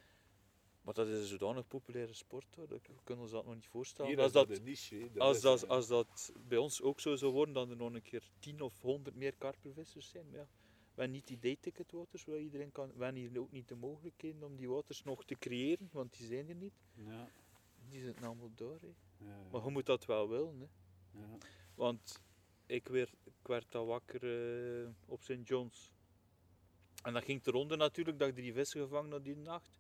Maar 0.88 0.94
dat 0.94 1.08
is 1.08 1.20
een 1.20 1.26
zodanig 1.26 1.68
populaire 1.68 2.14
sport, 2.14 2.56
hoor, 2.56 2.68
dat 2.68 2.88
we 2.88 2.94
kunnen 3.04 3.24
ons 3.24 3.34
dat 3.34 3.46
nog 3.46 3.56
niet 3.56 3.68
voorstellen. 3.68 4.12
Hier 4.12 4.22
als 4.22 4.32
dat, 4.32 4.62
niche. 4.62 5.10
Dat 5.12 5.22
als, 5.22 5.42
dat, 5.42 5.68
als 5.68 5.88
dat 5.88 6.32
bij 6.48 6.58
ons 6.58 6.82
ook 6.82 7.00
zo 7.00 7.16
zou 7.16 7.32
worden, 7.32 7.54
dan 7.54 7.70
er 7.70 7.76
nog 7.76 7.94
een 7.94 8.02
keer 8.02 8.30
10 8.40 8.62
of 8.62 8.82
100 8.82 9.16
meer 9.16 9.36
karpervissers 9.36 10.10
zijn. 10.10 10.30
Maar 10.30 10.40
ja, 10.40 10.48
we 10.98 11.04
hebben 11.04 11.12
niet 11.12 11.28
die 11.28 11.40
dayticket 11.40 11.92
waters, 11.92 12.26
waar 12.26 12.40
iedereen 12.40 12.72
kan. 12.72 12.92
We 12.96 13.04
hebben 13.04 13.22
hier 13.22 13.40
ook 13.40 13.52
niet 13.52 13.68
de 13.68 13.76
mogelijkheden 13.76 14.44
om 14.44 14.56
die 14.56 14.70
waters 14.70 15.04
nog 15.04 15.26
te 15.26 15.36
creëren, 15.36 15.90
want 15.92 16.18
die 16.18 16.28
zijn 16.28 16.50
er 16.50 16.56
niet. 16.56 16.84
Ja, 16.94 17.32
Die 17.90 18.02
zitten 18.02 18.24
allemaal 18.24 18.52
door. 18.56 18.80
Hè. 18.82 18.94
ja, 19.26 19.38
ja. 19.38 19.50
Maar 19.52 19.64
je 19.64 19.72
moet 19.72 19.86
dat 19.86 20.06
wel 20.06 20.30
willen. 20.30 20.60
Hè. 20.60 20.68
ja. 21.20 21.38
Want 21.76 22.22
ik 22.68 22.88
werd, 22.88 23.14
ik 23.24 23.34
werd 23.48 23.72
dan 23.72 23.86
wakker 23.86 24.24
eh, 24.84 24.90
op 25.06 25.22
St. 25.24 25.38
John's. 25.44 25.92
En 27.04 27.14
dan 27.14 27.22
ging 27.22 27.38
het 27.38 27.48
eronder 27.48 27.78
natuurlijk 27.78 28.20
dat 28.20 28.28
ik 28.28 28.36
drie 28.36 28.54
vissen 28.54 28.82
gevangen 28.82 29.12
had 29.12 29.24
die 29.24 29.36
nacht. 29.36 29.80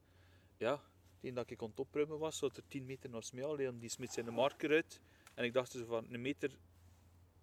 Ja, 0.58 0.82
die 1.20 1.34
dat 1.34 1.50
ik 1.50 1.60
het 1.60 1.80
opruimen 1.80 2.20
was, 2.20 2.38
zat 2.38 2.58
er 2.58 2.64
10 2.68 2.86
meter 2.86 3.10
naar 3.10 3.24
mij 3.34 3.46
alleen 3.46 3.80
die 3.80 3.90
smit 3.90 4.14
zijn 4.14 4.34
marker 4.34 4.70
uit. 4.72 5.02
En 5.34 5.44
ik 5.44 5.54
dacht 5.54 5.72
zo 5.72 5.86
van, 5.86 6.06
een 6.14 6.22
meter 6.22 6.52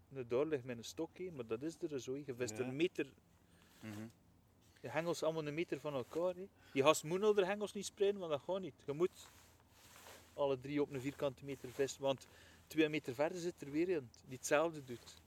naar 0.09 0.28
daar 0.28 0.47
ligt 0.47 0.64
met 0.64 0.76
een 0.76 0.84
stok, 0.84 1.18
hé, 1.18 1.30
maar 1.30 1.47
dat 1.47 1.62
is 1.62 1.76
er 1.90 2.01
zo. 2.01 2.16
Je 2.16 2.34
vist 2.34 2.59
Ja. 2.59 2.64
een 2.64 2.76
meter, 2.76 3.07
Mhm. 3.80 4.07
de 4.80 4.88
hengels 4.90 5.22
allemaal 5.22 5.47
een 5.47 5.55
meter 5.55 5.80
van 5.80 5.95
elkaar. 5.95 6.34
Gast 6.72 7.05
moet 7.05 7.20
nou 7.20 7.34
de 7.34 7.47
hengels 7.47 7.72
niet 7.72 7.84
spreiden, 7.84 8.20
want 8.20 8.32
dat 8.32 8.40
gaat 8.42 8.61
niet. 8.61 8.74
Je 8.86 8.92
moet 8.92 9.28
alle 10.34 10.61
drie 10.61 10.82
op 10.82 10.90
een 10.92 11.01
vierkante 11.01 11.45
meter 11.45 11.68
vissen, 11.70 12.03
want 12.03 12.26
twee 12.66 12.88
meter 12.88 13.14
verder 13.14 13.38
zit 13.38 13.62
er 13.62 13.70
weer 13.70 13.97
een 13.97 14.11
die 14.26 14.36
hetzelfde 14.36 14.84
doet. 14.84 15.22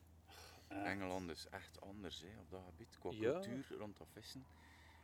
Engeland 0.68 1.30
is 1.30 1.46
echt 1.52 1.82
anders 1.82 2.22
hè, 2.22 2.28
op 2.40 2.50
dat 2.50 2.62
gebied. 2.70 2.98
Qua 3.00 3.10
Ja. 3.14 3.32
cultuur 3.32 3.78
rond 3.78 3.98
dat 3.98 4.08
vissen. 4.14 4.46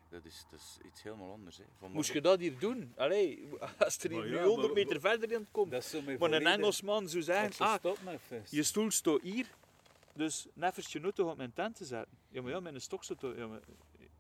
Dat 0.10 0.26
is, 0.26 0.46
dat 0.52 0.60
is 0.60 0.78
iets 0.88 1.04
helemaal 1.04 1.32
anders. 1.32 1.58
Hè. 1.58 1.88
Moest 1.88 2.14
je 2.14 2.22
dat 2.22 2.40
hier 2.40 2.60
doen? 2.60 2.94
Allee, 2.98 3.48
als 3.80 3.98
er 3.98 4.10
hier 4.10 4.20
Maar 4.20 4.28
nu 4.28 4.36
ja, 4.36 4.44
100 4.44 4.66
maar- 4.68 4.76
meter 4.86 5.00
verder 5.00 5.32
in 5.32 5.48
komt. 5.52 5.72
Dat 5.72 5.96
Maar 6.20 6.32
een 6.32 6.46
Engelsman 6.48 7.10
zou 7.10 7.24
zeggen, 7.24 7.54
ze 7.54 7.64
ah, 7.64 7.76
stop 7.78 7.98
met 8.04 8.20
vis. 8.28 8.50
je 8.52 8.64
stoel 8.64 8.92
staat 8.92 9.22
hier, 9.22 9.46
dus 10.14 10.48
neffers 10.54 10.92
je 10.92 11.00
noten 11.00 11.26
op 11.26 11.38
mijn 11.38 11.54
tent 11.54 11.76
te 11.76 11.86
zetten. 11.86 12.18
Ja, 12.30 12.42
maar 12.42 12.52
ja, 12.52 12.60
met 12.60 12.74
een 12.74 12.82
stok 12.82 13.04
staat 13.04 13.22
ja, 13.22 13.48
maar, 13.48 13.60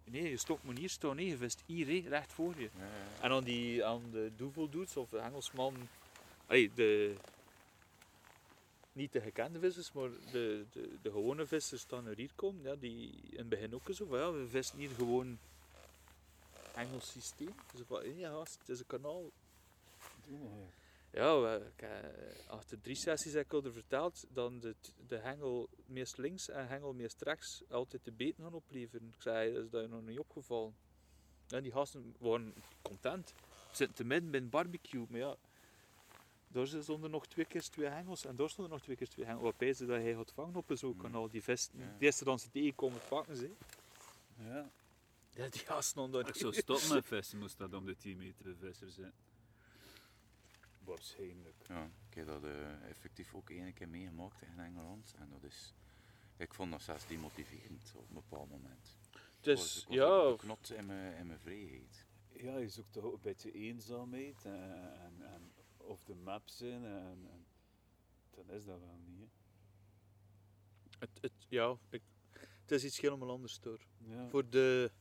Nee, 0.05 0.29
je 0.29 0.37
stok 0.37 0.63
moet 0.63 0.77
hier 0.77 0.89
staan, 0.89 1.15
nee, 1.15 1.27
je 1.27 1.37
vist 1.37 1.63
hier, 1.65 1.87
hè, 1.87 2.09
recht 2.09 2.33
voor 2.33 2.53
je. 2.57 2.69
Ja, 2.77 2.85
ja. 2.85 3.21
En 3.21 3.31
aan, 3.31 3.43
die, 3.43 3.85
aan 3.85 4.01
de 4.11 4.31
doeveldoets 4.35 4.97
of 4.97 5.09
de 5.09 5.17
Engelsman, 5.17 5.73
allee, 6.45 6.71
de, 6.75 7.15
niet 8.93 9.11
de 9.11 9.21
gekende 9.21 9.59
vissers, 9.59 9.91
maar 9.91 10.09
de, 10.31 10.65
de, 10.71 10.97
de 11.01 11.11
gewone 11.11 11.45
vissers 11.45 11.85
die 11.85 12.01
naar 12.01 12.15
hier 12.15 12.31
komen, 12.35 12.63
ja, 12.63 12.75
die 12.75 13.11
in 13.29 13.37
het 13.37 13.49
begin 13.49 13.73
ook 13.73 13.87
zo 13.91 14.05
van, 14.05 14.19
ja, 14.19 14.31
we 14.31 14.47
vissen 14.47 14.77
hier 14.77 14.89
gewoon 14.89 15.39
Engels 16.75 17.11
systeem. 17.11 17.55
Zo 17.77 17.83
van, 17.87 18.17
ja, 18.17 18.39
het 18.39 18.69
is 18.69 18.79
een 18.79 18.85
kanaal. 18.85 19.31
Ja, 21.11 21.41
we, 21.41 21.61
eh, 21.75 22.49
achter 22.49 22.81
drie 22.81 22.95
sessies 22.95 23.33
heb 23.33 23.45
ik 23.45 23.53
al 23.53 23.63
er 23.63 23.73
verteld, 23.73 24.25
dan 24.29 24.59
de, 24.59 24.75
de 25.07 25.17
hengel 25.17 25.69
meest 25.85 26.17
links 26.17 26.49
en 26.49 26.67
hengel 26.67 26.93
meest 26.93 27.21
rechts 27.21 27.63
altijd 27.69 28.05
de 28.05 28.11
beten 28.11 28.43
gaan 28.43 28.53
opleveren. 28.53 29.07
Ik 29.07 29.21
zei, 29.21 29.57
is 29.57 29.69
dat 29.69 29.81
je 29.81 29.87
nog 29.87 30.01
niet 30.01 30.19
opgevallen? 30.19 30.75
Ja, 31.47 31.61
die 31.61 31.71
gasten 31.71 32.15
waren 32.19 32.53
content. 32.81 33.33
We 33.69 33.75
zitten 33.75 33.95
te 33.95 34.03
midden 34.03 34.31
bij 34.31 34.39
een 34.39 34.49
barbecue, 34.49 35.05
maar 35.09 35.19
ja, 35.19 35.35
daar 36.53 36.67
stonden 36.67 37.11
nog 37.11 37.27
twee 37.27 37.45
keer 37.45 37.69
twee 37.69 37.87
hengels 37.87 38.25
en 38.25 38.35
daar 38.35 38.49
stonden 38.49 38.73
nog 38.73 38.83
twee 38.83 38.95
keer 38.95 39.09
twee 39.09 39.25
hengels. 39.25 39.43
Wat 39.43 39.57
pijzen 39.57 39.87
dat 39.87 40.01
hij 40.01 40.13
gaat 40.13 40.31
vangen 40.33 40.55
op 40.55 40.71
zo'n 40.73 40.91
Mm. 40.95 41.01
kanaal, 41.01 41.29
die 41.29 41.43
vesten. 41.43 41.79
Ja. 41.79 41.85
Die 41.97 42.05
eerste 42.05 42.23
dan 42.23 42.39
ze 42.39 42.49
tegenkomen, 42.49 42.99
pakken 43.09 43.35
ze. 43.37 43.51
Ja. 44.37 44.69
Ja, 45.35 45.47
die 45.49 45.61
gasten 45.61 45.83
stonden 45.83 46.27
Ik 46.27 46.35
zou 46.35 46.53
stoppen 46.63 46.93
met 46.93 47.05
vissen, 47.05 47.39
moest 47.39 47.57
dat 47.57 47.73
om 47.73 47.85
de 47.85 47.97
10 47.97 48.17
meter 48.17 48.55
visser 48.59 48.89
zijn. 48.89 49.13
Waarschijnlijk. 50.83 51.55
Ja, 51.67 51.89
ik 52.09 52.15
heb 52.15 52.27
dat 52.27 52.43
eh, 52.43 52.89
effectief 52.89 53.33
ook 53.35 53.49
één 53.49 53.73
keer 53.73 53.89
meegemaakt 53.89 54.41
in 54.41 54.59
Engeland. 54.59 55.13
En 55.17 55.29
dat 55.29 55.43
is... 55.43 55.73
Ik 56.37 56.53
vond 56.53 56.71
dat 56.71 56.81
zelfs 56.81 57.07
demotiverend 57.07 57.93
op 57.95 58.09
een 58.09 58.15
bepaald 58.15 58.49
moment. 58.49 58.97
Dus 59.41 59.77
ik 59.77 59.87
was 59.87 59.95
ja, 59.97 60.29
geknot 60.31 60.71
in 60.71 60.85
mijn, 60.85 61.15
in 61.17 61.27
mijn 61.27 61.39
vrijheid. 61.39 62.05
Ja, 62.29 62.57
je 62.57 62.69
zoekt 62.69 62.93
toch 62.93 63.03
ook 63.03 63.13
een 63.13 63.19
beetje 63.21 63.51
eenzaamheid 63.51 64.45
en, 64.45 64.53
en, 65.01 65.21
en 65.21 65.51
of 65.83 66.03
de 66.03 66.15
map 66.15 66.49
zijn 66.49 66.85
en, 66.85 67.27
en 67.31 67.45
dan 68.29 68.49
is 68.49 68.65
dat 68.65 68.79
wel 68.79 68.99
niet. 69.05 69.31
het, 70.99 71.09
het, 71.21 71.45
ja 71.49 71.77
ik, 71.89 72.01
het 72.61 72.71
is 72.71 72.83
iets 72.83 72.99
helemaal 72.99 73.29
anders 73.29 73.59
hoor. 73.63 73.87
Hè. 74.03 74.15
Ja. 74.15 74.29
voor 74.29 74.49
de 74.49 74.91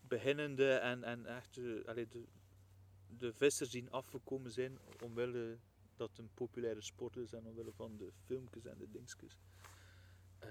beginnende 0.00 0.72
en, 0.72 1.04
en 1.04 1.26
echt 1.26 1.56
eh, 1.56 1.84
allee, 1.84 2.08
de, 2.08 2.24
de 3.06 3.32
vissers 3.32 3.70
die 3.70 3.90
afgekomen 3.90 4.50
zijn 4.50 4.78
omwille 5.02 5.58
dat 5.96 6.08
het 6.08 6.18
een 6.18 6.34
populaire 6.34 6.80
sport 6.80 7.16
is 7.16 7.32
en 7.32 7.46
omwille 7.46 7.72
van 7.72 7.96
de 7.96 8.12
filmpjes 8.24 8.64
en 8.64 8.78
de 8.78 8.90
dingetjes. 8.90 9.38
Eh, 10.38 10.50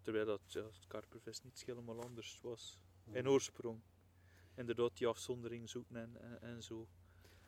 terwijl 0.00 0.26
dat 0.26 0.40
ja, 0.46 0.64
het 0.64 0.86
karpervis 0.86 1.42
niet 1.42 1.62
helemaal 1.66 2.02
anders 2.02 2.40
was 2.40 2.78
in 3.10 3.28
oorsprong. 3.28 3.80
Inderdaad, 4.54 4.96
die 4.96 5.06
afzondering 5.06 5.68
zoeken 5.68 5.96
en, 5.96 6.16
en, 6.20 6.42
en 6.42 6.62
zo. 6.62 6.88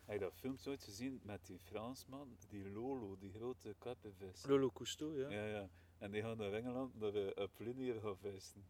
Heb 0.08 0.18
je 0.18 0.24
dat 0.24 0.34
filmpje 0.34 0.70
ooit 0.70 0.84
gezien 0.84 1.20
met 1.22 1.46
die 1.46 1.58
Fransman, 1.58 2.36
die 2.48 2.70
Lolo, 2.70 3.16
die 3.18 3.32
grote 3.32 3.74
kappenvis? 3.78 4.44
Lolo 4.46 4.70
Cousteau, 4.70 5.18
ja. 5.18 5.28
Ja, 5.30 5.44
ja. 5.44 5.68
En 5.98 6.10
die 6.10 6.22
gaan 6.22 6.36
naar 6.36 6.52
Engeland 6.52 7.00
naar 7.00 7.14
uh, 7.14 7.44
Plinier 7.56 8.00
gaan 8.00 8.16
vissen. 8.16 8.64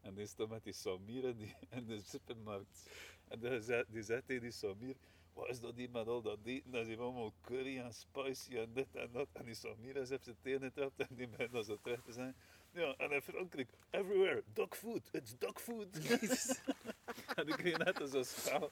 En 0.00 0.14
die 0.14 0.26
staat 0.26 0.48
met 0.48 0.64
die 0.64 0.72
Samir 0.72 1.24
in, 1.24 1.36
die, 1.36 1.54
in 1.78 1.86
de 1.86 2.00
supermarkt. 2.00 2.90
En 3.28 3.40
die 3.40 3.60
zegt, 3.60 3.92
die 3.92 4.02
zegt 4.02 4.26
tegen 4.26 4.42
die 4.42 4.50
Samir, 4.50 4.96
wat 5.32 5.48
is 5.48 5.60
dat 5.60 5.76
hier 5.76 5.90
met 5.90 6.08
al 6.08 6.22
dat 6.22 6.38
eten? 6.44 6.70
Dat 6.70 6.86
is 6.86 6.98
allemaal 6.98 7.32
curry 7.40 7.78
en 7.78 7.94
spicy 7.94 8.56
en 8.56 8.72
dit 8.72 8.94
en 8.94 9.12
dat. 9.12 9.28
En 9.32 9.44
die 9.44 9.54
Samir 9.54 9.96
is 9.96 10.10
op 10.10 10.22
zijn 10.22 10.36
tenen 10.40 10.60
getrapt 10.60 11.00
en 11.00 11.16
die 11.16 11.28
begint 11.28 11.52
dan 11.52 11.64
zo 11.64 11.78
terug 11.82 12.02
te 12.02 12.12
zijn. 12.12 12.36
Ja, 12.72 12.94
en 12.96 13.10
in 13.10 13.22
Frankrijk, 13.22 13.70
everywhere, 13.90 14.42
dog 14.52 14.76
food, 14.76 15.08
it's 15.12 15.38
dog 15.38 15.60
food. 15.60 15.88
en 17.34 17.48
ik 17.48 17.54
kreeg 17.56 17.78
net 17.78 18.00
zo'n 18.10 18.24
spel. 18.24 18.70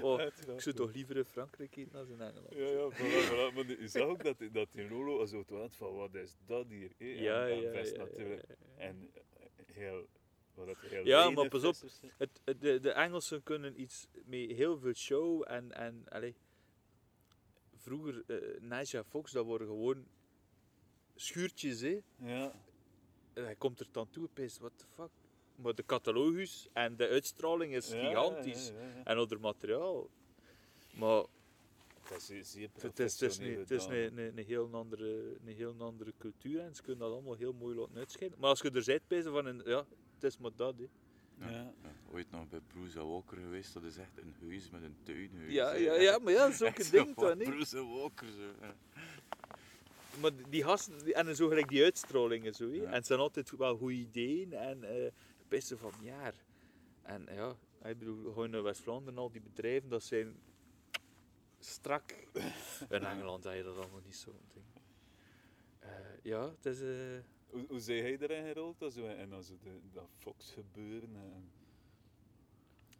Oh, 0.00 0.20
ik 0.20 0.60
zou 0.60 0.74
toch 0.76 0.92
liever 0.92 1.16
in 1.16 1.24
Frankrijk 1.24 1.76
eten 1.76 1.92
dan 1.92 2.08
in 2.08 2.20
Engeland. 2.20 2.54
Ja, 2.54 2.66
ja, 2.68 2.90
voilà, 2.90 3.28
voilà. 3.30 3.54
Maar 3.54 3.80
je 3.80 3.88
zag 3.88 4.02
ook 4.02 4.24
dat 4.24 4.36
dat 4.52 4.72
die 4.72 4.88
Lolo 4.90 5.26
zo 5.26 5.44
had 5.48 5.76
van 5.76 5.94
wat 5.94 6.14
is 6.14 6.36
dat 6.46 6.66
hier? 6.68 6.90
hè? 6.98 7.04
En- 7.12 7.22
Ja, 7.22 7.48
en 7.48 7.60
ja, 7.60 7.70
vest 7.70 7.96
ja, 7.96 8.02
ja, 8.02 8.08
natuurlijk. 8.08 8.44
ja, 8.48 8.54
ja. 8.76 8.82
En 8.82 9.10
heel, 9.72 10.06
wat 10.54 10.66
dat 10.66 10.76
heel 10.80 11.06
Ja, 11.06 11.30
maar 11.30 11.48
pas 11.48 11.64
op. 11.64 11.74
Het, 12.16 12.40
het- 12.44 12.60
de, 12.60 12.80
de 12.80 12.90
Engelsen 12.92 13.42
kunnen 13.42 13.80
iets 13.80 14.06
met 14.24 14.50
heel 14.50 14.78
veel 14.78 14.94
show 14.94 15.44
en, 15.46 15.72
en 15.72 16.04
allee, 16.08 16.34
vroeger, 17.76 18.22
eh 18.26 18.60
Niger 18.60 19.04
Fox, 19.04 19.32
dat 19.32 19.44
worden 19.44 19.66
gewoon 19.66 20.06
schuurtjes, 21.14 21.80
hè. 21.80 22.00
Ja, 22.16 22.52
En 23.32 23.44
hij 23.44 23.56
komt 23.56 23.80
er 23.80 23.86
dan 23.92 24.10
toe 24.10 24.28
en 24.34 24.50
what 24.60 24.72
the 24.78 24.84
fuck. 24.94 25.10
Maar 25.56 25.74
de 25.74 25.84
catalogus 25.86 26.68
en 26.72 26.96
de 26.96 27.08
uitstraling 27.08 27.74
is 27.74 27.88
ja, 27.92 28.06
gigantisch. 28.06 28.68
Ja, 28.68 28.74
ja, 28.80 28.86
ja. 28.96 29.04
En 29.04 29.16
ander 29.16 29.40
materiaal. 29.40 30.08
Maar 30.98 31.24
is 32.10 32.50
zeer- 32.52 32.68
het 32.80 32.98
is, 32.98 33.20
het 33.20 33.30
is, 33.30 33.38
het 33.38 33.70
is 33.70 33.84
een, 33.84 34.18
een, 34.18 34.38
een, 34.38 34.44
heel 34.44 34.68
andere, 34.72 35.36
een 35.46 35.54
heel 35.54 35.74
andere 35.78 36.12
cultuur 36.18 36.60
en 36.60 36.74
ze 36.74 36.82
kunnen 36.82 37.00
dat 37.00 37.12
allemaal 37.12 37.34
heel 37.36 37.52
mooi 37.52 37.76
laten 37.76 37.96
uitscheiden. 37.96 38.38
Maar 38.40 38.48
als 38.48 38.60
je 38.60 38.70
er 38.70 38.82
bent, 38.84 39.06
pezen 39.06 39.32
van, 39.32 39.46
een, 39.46 39.62
ja, 39.64 39.84
het 40.14 40.24
is 40.24 40.38
maar 40.38 40.50
dat, 40.56 40.74
hè. 40.78 40.86
Ja. 41.46 41.50
Ja, 41.50 41.72
ooit 42.12 42.30
nog 42.30 42.48
bij 42.48 42.60
Bruce 42.66 43.04
Walker 43.06 43.36
geweest, 43.36 43.74
dat 43.74 43.82
is 43.82 43.96
echt 43.96 44.18
een 44.18 44.34
huis 44.48 44.70
met 44.70 44.82
een 44.82 44.96
tuinhuis. 45.02 45.52
Ja, 45.52 45.72
ja, 45.74 45.94
ja, 45.94 46.18
maar 46.18 46.32
ja, 46.32 46.44
dat 46.44 46.52
is 46.52 46.62
ook 46.62 46.78
een 46.78 46.84
zo 46.84 47.04
ding 47.04 47.16
dan, 47.16 47.38
hè. 47.38 47.44
Bruce 47.44 47.84
Walker 47.86 48.26
zo. 48.28 48.66
Maar 50.20 50.36
die- 50.36 50.48
die 50.48 50.64
gasten, 50.64 51.14
en 51.14 51.36
zo 51.36 51.48
gelijk 51.48 51.68
die 51.68 51.82
uitstralingen 51.82 52.54
zo. 52.54 52.66
Ja. 52.66 52.82
en 52.84 52.92
het 52.92 53.06
zijn 53.06 53.18
altijd 53.18 53.50
wel 53.56 53.76
goede 53.76 53.94
ideeën 53.94 54.52
en 54.52 54.84
eh 54.84 55.10
beste 55.52 55.76
van 55.78 55.92
jaar. 56.00 56.34
En 57.02 57.26
ja, 57.30 57.56
ik 57.82 57.98
bedoel, 57.98 58.22
gewoon 58.32 58.50
naar 58.50 58.62
West-Vlaanderen, 58.62 59.18
al 59.18 59.30
die 59.30 59.40
bedrijven, 59.40 59.88
dat 59.88 60.02
zijn 60.02 60.36
strak. 61.58 62.12
In 62.88 63.04
Engeland 63.04 63.44
heb 63.44 63.54
je 63.54 63.62
dat 63.62 63.76
allemaal 63.76 64.00
niet 64.04 64.16
zo. 64.16 64.30
Ding. 64.52 64.64
Eh, 65.78 65.90
ja, 66.22 66.50
het 66.50 66.66
is... 66.66 66.80
eh, 66.80 67.22
Hoe, 67.50 67.64
hoe 67.68 67.80
zei 67.80 68.00
hij 68.00 68.18
erin 68.18 68.44
gerold? 68.46 68.76
Zo, 68.92 69.06
en 69.06 69.30
dan 69.30 69.42
zo 69.44 69.54
de, 69.62 69.80
dat 69.92 70.08
Fox 70.18 70.50
gebeuren. 70.50 71.16
En, 71.16 71.50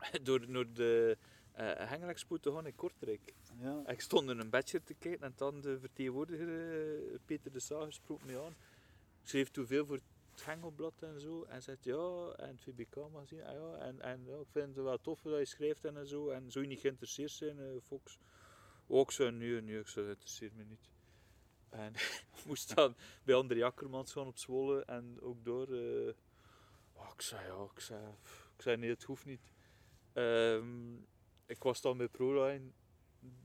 door, 0.25 0.53
door 0.53 0.73
de 0.73 1.17
uh, 1.59 1.93
te 2.41 2.53
gaan 2.53 2.67
in 2.67 2.75
Kortrijk. 2.75 3.35
ja. 3.59 3.83
Ik 3.87 4.01
stond 4.01 4.31
in 4.31 4.39
een 4.39 4.51
badger 4.51 4.83
te 4.85 4.95
kijken 4.95 5.23
en 5.27 5.33
dan 5.37 5.61
de 5.61 5.79
vertegenwoordiger 5.81 6.49
eh, 6.49 7.19
Peter 7.25 7.53
de 7.53 7.61
Sager 7.61 7.93
sprak 7.93 8.25
me 8.25 8.41
aan. 8.41 8.55
Ik 9.23 9.29
schreef 9.29 9.51
toen 9.51 9.67
veel 9.67 9.87
voor 9.87 10.01
het 10.33 10.45
Hengelblad 10.45 11.03
en 11.03 11.21
zo. 11.21 11.43
En 11.43 11.63
zei 11.63 11.77
ja, 11.81 12.33
en 12.37 12.49
het 12.49 12.63
VBK 12.63 12.97
magazine. 13.13 13.45
Ah, 13.45 13.55
ja, 13.55 13.87
en, 13.87 14.01
en 14.01 14.21
ik 14.21 14.47
vind 14.51 14.77
het 14.77 14.85
wel 14.85 15.01
tof 15.01 15.21
dat 15.23 15.39
je 15.39 15.45
schrijft 15.45 15.85
en 15.85 16.07
zo. 16.07 16.29
En 16.29 16.51
zou 16.51 16.65
je 16.65 16.71
niet 16.71 16.81
geïnteresseerd 16.81 17.31
zijn, 17.31 17.59
eh, 17.59 17.81
Fox? 17.83 18.19
Ook 18.87 19.13
zo, 19.13 19.31
nee, 19.31 19.61
nee, 19.61 19.79
ik 19.79 19.89
zou 19.89 20.09
interesseert 20.09 20.55
me 20.55 20.65
niet. 20.65 20.91
En 21.69 21.93
moest 22.47 22.75
dan 22.75 22.97
bij 23.25 23.35
André 23.35 23.65
Akkermans 23.65 24.13
gaan 24.13 24.27
op 24.27 24.39
Zwolle 24.39 24.85
en 24.85 25.21
ook 25.21 25.45
door. 25.45 25.73
eh, 25.73 26.15
oh, 26.93 27.11
ik 27.15 27.21
zei 27.21 27.47
ja, 27.47 27.63
ik 27.75 27.81
zei, 27.81 28.09
ik 28.57 28.63
zei 28.63 28.77
nee, 28.77 28.91
het 28.91 29.03
hoeft 29.03 29.25
niet. 29.25 29.53
Ehm, 30.13 30.95
ik 31.47 31.63
was 31.63 31.81
dan 31.81 31.97
bij 31.97 32.09
ProLine, 32.09 32.71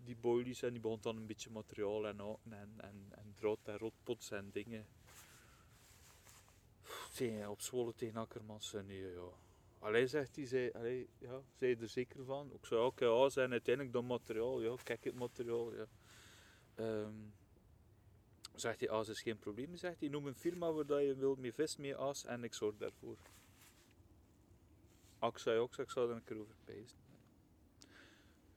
die 0.04 0.16
boilies, 0.16 0.62
en 0.62 0.72
die 0.72 0.82
begon 0.82 1.02
dan 1.02 1.18
een 1.18 1.28
beetje 1.28 1.50
materiaal 1.50 2.08
en 2.08 2.20
en, 2.50 2.74
en, 2.78 3.08
en 3.10 3.34
draad 3.34 3.60
en 3.64 3.78
rotpots 3.78 4.32
en 4.32 4.50
dingen. 4.52 4.88
Tegen, 7.18 7.50
op 7.50 7.62
Zwolle 7.62 7.94
tegen 7.96 8.18
Akkermans, 8.18 8.72
nee 8.86 9.02
ja. 9.02 9.30
Allee, 9.80 10.08
zegt 10.08 10.36
hij, 10.36 10.46
zei, 10.46 10.72
allee, 10.72 11.10
ja, 11.18 11.42
zei 11.58 11.76
er 11.82 11.88
zeker 11.90 12.26
van? 12.26 12.52
Ik 12.54 12.66
zei, 12.66 12.82
oké, 12.82 13.06
ja, 13.06 13.30
zijn 13.30 13.52
uiteindelijk 13.52 13.94
dat 13.94 14.04
materiaal, 14.04 14.62
ja, 14.62 14.76
kijk 14.84 15.04
het 15.04 15.16
materiaal, 15.16 15.74
ja. 15.76 15.86
Ehm, 16.76 17.14
Zegt 18.56 18.80
hij, 18.80 18.90
aas 18.90 19.08
is 19.08 19.22
geen 19.22 19.38
probleem. 19.40 19.76
Zegt 19.76 20.00
hij, 20.00 20.10
noem 20.10 20.28
een 20.28 20.36
firma 20.36 20.72
waar 20.72 20.86
dat 20.86 21.02
je 21.02 21.16
wilt 21.16 21.38
mee 21.38 21.54
vis, 21.54 21.78
mee 21.78 21.98
aas 21.98 22.26
en 22.26 22.44
ik 22.44 22.54
zorg 22.54 22.78
daarvoor. 22.78 23.18
Ah, 25.20 25.30
Ik 25.30 25.38
zei 25.38 25.60
ook, 25.60 25.78
ik 25.78 25.90
zou 25.90 26.10
er 26.10 26.16
een 26.16 26.24
keer 26.24 26.40
over 26.40 26.56
pijzen. 26.66 26.98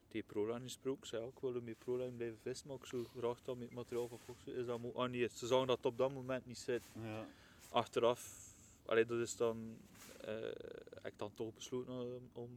Die 0.09 0.23
ProLine 0.23 0.61
gesproken, 0.61 1.07
zei 1.07 1.23
ook, 1.25 1.35
ik 1.35 1.41
wil 1.53 1.61
met 1.63 1.79
ProLine 1.79 2.11
blijven 2.11 2.39
vissen, 2.39 2.69
maar 2.69 2.77
ik 2.77 2.85
zou 2.85 3.05
graag 3.17 3.43
dan 3.43 3.59
met 3.59 3.71
materiaal 3.71 4.09
van 4.09 4.19
Fox. 4.19 4.47
Is 4.47 4.67
dat 4.67 4.81
mo- 4.81 4.93
ah 4.93 5.11
nee, 5.11 5.29
ze 5.29 5.47
zouden 5.47 5.77
dat 5.77 5.85
op 5.93 5.99
dat 5.99 6.13
moment 6.13 6.47
niet 6.47 6.59
zitten. 6.59 6.91
Ja. 7.03 7.27
Achteraf, 7.69 8.50
allee, 8.91 9.05
dat 9.05 9.19
is 9.21 9.37
dan, 9.37 9.77
eh, 10.21 10.35
heb 10.91 11.07
ik 11.13 11.19
dan 11.19 11.35
toch 11.35 11.55
besloten 11.55 11.93
om, 11.93 12.31
om 12.33 12.51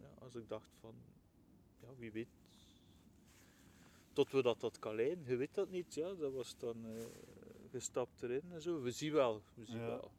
ja, 0.00 0.08
als 0.18 0.34
ik 0.34 0.48
dacht 0.48 0.70
van, 0.80 0.94
ja, 1.80 1.88
wie 1.96 2.12
weet, 2.12 2.28
tot 4.12 4.30
we 4.30 4.42
dat 4.42 4.60
dat 4.60 4.78
kan 4.78 4.94
leiden, 4.94 5.24
je 5.26 5.36
weet 5.36 5.54
dat 5.54 5.68
niet, 5.68 5.94
ja, 5.94 6.14
dat 6.14 6.32
was 6.32 6.56
dan 6.58 6.86
eh, 6.86 7.04
gestapt 7.70 8.22
erin 8.22 8.52
en 8.52 8.62
zo, 8.62 8.80
we 8.82 8.90
zien 8.90 9.12
wel, 9.12 9.42
we 9.54 9.64
zien 9.64 9.78
Ja. 9.78 9.86
wel. 9.86 10.10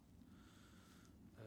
Eh, 1.36 1.45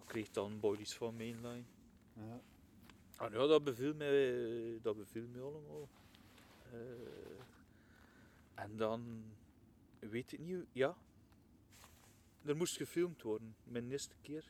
ik 0.00 0.06
kreeg 0.06 0.30
dan 0.30 0.60
boilies 0.60 0.94
van 0.94 1.16
Mainline. 1.16 1.64
Ja. 2.12 2.40
Ah, 3.16 3.32
ja, 3.32 3.46
dat 3.46 3.64
beviel 3.64 3.94
mij, 3.94 4.78
dat 4.82 4.96
beviel 4.96 5.26
mij 5.28 5.42
allemaal. 5.42 5.88
Eh, 6.62 7.40
en 8.54 8.76
dan, 8.76 9.24
weet 10.00 10.32
ik 10.32 10.38
niet, 10.38 10.64
ja. 10.72 10.96
Er 12.44 12.56
moest 12.56 12.76
gefilmd 12.76 13.22
worden, 13.22 13.56
mijn 13.64 13.90
eerste 13.90 14.14
keer. 14.20 14.44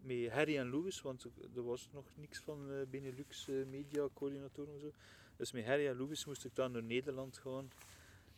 Met 0.00 0.30
Harry 0.30 0.58
en 0.58 0.70
Louis, 0.70 1.00
want 1.00 1.26
er 1.54 1.64
was 1.64 1.88
nog 1.92 2.04
niks 2.16 2.38
van 2.38 2.70
eh, 2.70 2.86
Benelux 2.90 3.48
eh, 3.48 3.66
Media 3.66 4.08
Coördinatoren 4.14 4.74
of 4.74 4.80
zo. 4.80 4.90
Dus 5.36 5.52
met 5.52 5.64
Harry 5.64 5.86
en 5.86 5.96
Louis 5.96 6.24
moest 6.24 6.44
ik 6.44 6.54
dan 6.54 6.72
naar 6.72 6.82
Nederland 6.82 7.38
gaan 7.38 7.70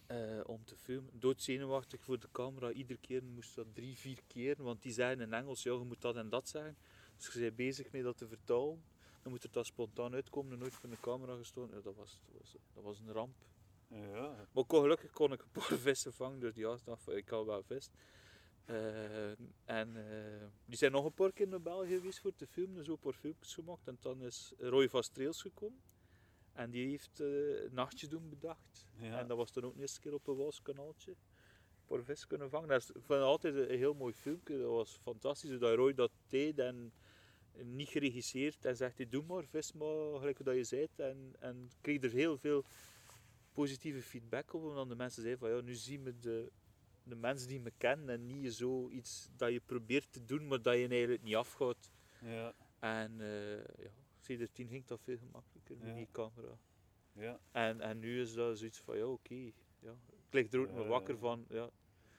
eh, 0.07 0.41
om 0.47 0.65
te 0.65 0.77
filmen. 0.77 1.11
Doodzenuwachtig 1.19 2.01
voor 2.01 2.19
de 2.19 2.29
camera, 2.33 2.71
iedere 2.71 2.99
keer 2.99 3.25
moest 3.25 3.55
dat 3.55 3.67
drie, 3.75 3.97
vier 3.97 4.23
keer, 4.27 4.63
want 4.63 4.83
die 4.83 4.93
zeiden 4.93 5.27
in 5.27 5.33
Engels, 5.33 5.63
ja, 5.63 5.73
je 5.73 5.85
moet 5.85 6.01
dat 6.01 6.17
en 6.17 6.29
dat 6.29 6.49
zeggen. 6.49 6.77
Dus 7.17 7.33
je 7.33 7.41
bent 7.41 7.57
bezig 7.57 7.93
met 7.93 8.03
dat 8.03 8.17
te 8.17 8.29
vertalen. 8.29 8.83
Dan 9.23 9.33
moet 9.33 9.45
er 9.45 9.53
dat 9.53 9.67
spontaan 9.67 10.15
uitkomen 10.15 10.53
en 10.53 10.59
nooit 10.59 10.75
voor 10.75 10.91
de 10.91 11.01
camera 11.01 11.37
gestoken. 11.37 11.77
Ja, 11.77 11.83
dat, 11.83 11.95
was, 11.95 12.21
dat, 12.25 12.41
was, 12.41 12.57
dat 12.75 12.83
was 12.83 13.01
een 13.01 13.13
ramp. 13.13 13.35
Ja. 13.89 14.47
Maar 14.53 14.65
kon, 14.65 14.81
gelukkig 14.81 15.11
kon 15.11 15.33
ik 15.33 15.43
een 15.43 15.51
paar 15.51 15.79
vissen 15.89 16.13
vangen, 16.13 16.41
dus 16.41 16.55
die 16.55 16.67
had 16.67 16.83
van, 16.83 17.17
ik 17.17 17.29
had 17.29 17.47
wel 17.47 17.63
vis. 17.63 17.91
Eh, 18.65 19.31
en 19.65 19.97
eh, 19.97 20.47
die 20.65 20.77
zijn 20.77 20.93
nog 20.93 21.05
een 21.05 21.15
paar 21.15 21.33
keer 21.33 21.49
naar 21.49 21.63
België 21.63 21.95
geweest 21.95 22.21
voor 22.21 22.35
te 22.35 22.47
filmen, 22.47 22.85
zo 22.85 22.93
een 22.93 22.99
paar 22.99 23.13
filmpjes 23.13 23.55
gemaakt. 23.55 23.89
En 23.89 23.97
dan 24.01 24.23
is 24.23 24.53
Roy 24.59 24.89
van 24.89 25.03
Streels 25.03 25.43
gekomen. 25.43 25.81
En 26.53 26.71
die 26.71 26.89
heeft 26.89 27.21
eh 27.21 27.71
nachtjes 27.71 28.09
doen 28.09 28.29
bedacht. 28.29 28.87
Ja. 29.01 29.19
En 29.19 29.29
dat 29.29 29.37
was 29.37 29.53
dan 29.53 29.65
ook 29.65 29.75
de 29.75 29.81
eerste 29.81 30.01
keer 30.01 30.15
op 30.15 30.27
een 30.27 30.37
Waaskanaaltje. 30.37 31.11
Een 31.11 31.87
paar 31.87 32.03
vis 32.03 32.27
kunnen 32.27 32.51
vangen. 32.51 32.69
Dat 32.69 32.81
is, 32.81 32.89
het 32.89 33.11
altijd 33.11 33.55
een, 33.55 33.73
een 33.73 33.79
heel 33.79 33.95
mooi 33.95 34.15
filmpje. 34.15 34.59
Dat 34.59 34.71
was 34.71 34.99
fantastisch 35.03 35.59
dat 35.59 35.75
Roy 35.75 35.95
dat 35.95 36.11
deed. 36.27 36.59
En 36.59 36.93
niet 37.63 37.89
geregisseerd. 37.89 38.65
En 38.65 38.77
zegt 38.77 38.97
hij, 38.97 39.09
doe 39.09 39.25
maar, 39.27 39.45
vis 39.45 39.73
maar, 39.73 40.19
gelijk 40.19 40.45
dat 40.45 40.55
je 40.55 40.65
zei. 40.65 40.89
En, 40.97 41.35
en 41.39 41.71
kreeg 41.81 42.03
er 42.03 42.11
heel 42.11 42.39
veel 42.39 42.65
positieve 43.63 44.03
feedback 44.03 44.53
op. 44.53 44.63
Omdat 44.63 44.89
de 44.89 44.95
mensen 44.95 45.23
zeiden 45.23 45.41
van, 45.49 45.57
ja, 45.57 45.63
nu 45.63 45.75
zien 45.75 46.03
we 46.03 46.19
de, 46.19 46.51
de 47.03 47.15
mensen 47.17 47.49
die 47.49 47.61
me 47.61 47.73
kennen. 47.79 48.09
En 48.09 48.27
niet 48.27 48.53
zoiets 48.55 49.29
dat 49.37 49.53
je 49.53 49.61
probeert 49.61 50.13
te 50.13 50.25
doen, 50.25 50.47
maar 50.47 50.63
dat 50.63 50.75
je 50.77 50.89
eigenlijk 50.89 51.23
niet 51.23 51.35
afgaat. 51.35 51.91
Ja. 52.21 52.53
En 52.79 53.13
uh, 53.21 53.57
ja, 53.57 53.91
sindsdien 54.21 54.69
ging 54.69 54.85
dat 54.87 55.01
veel 55.03 55.17
gemakkelijker 55.19 55.77
met 55.77 55.89
Ja. 55.89 55.95
die 55.95 56.09
camera. 56.13 56.59
Ja. 57.13 57.41
En, 57.53 57.81
en 57.81 57.99
nu 57.99 58.21
is 58.21 58.35
dat 58.35 58.59
zoiets 58.59 58.79
van, 58.79 58.97
ja, 58.97 59.07
oké. 59.07 59.35
ja. 59.81 59.93
Ik 60.29 60.35
lig 60.35 60.53
er 60.53 60.61
ook 60.61 60.69
Ja, 60.69 60.87
wakker 60.87 61.19
van, 61.19 61.47
ja, 61.49 61.71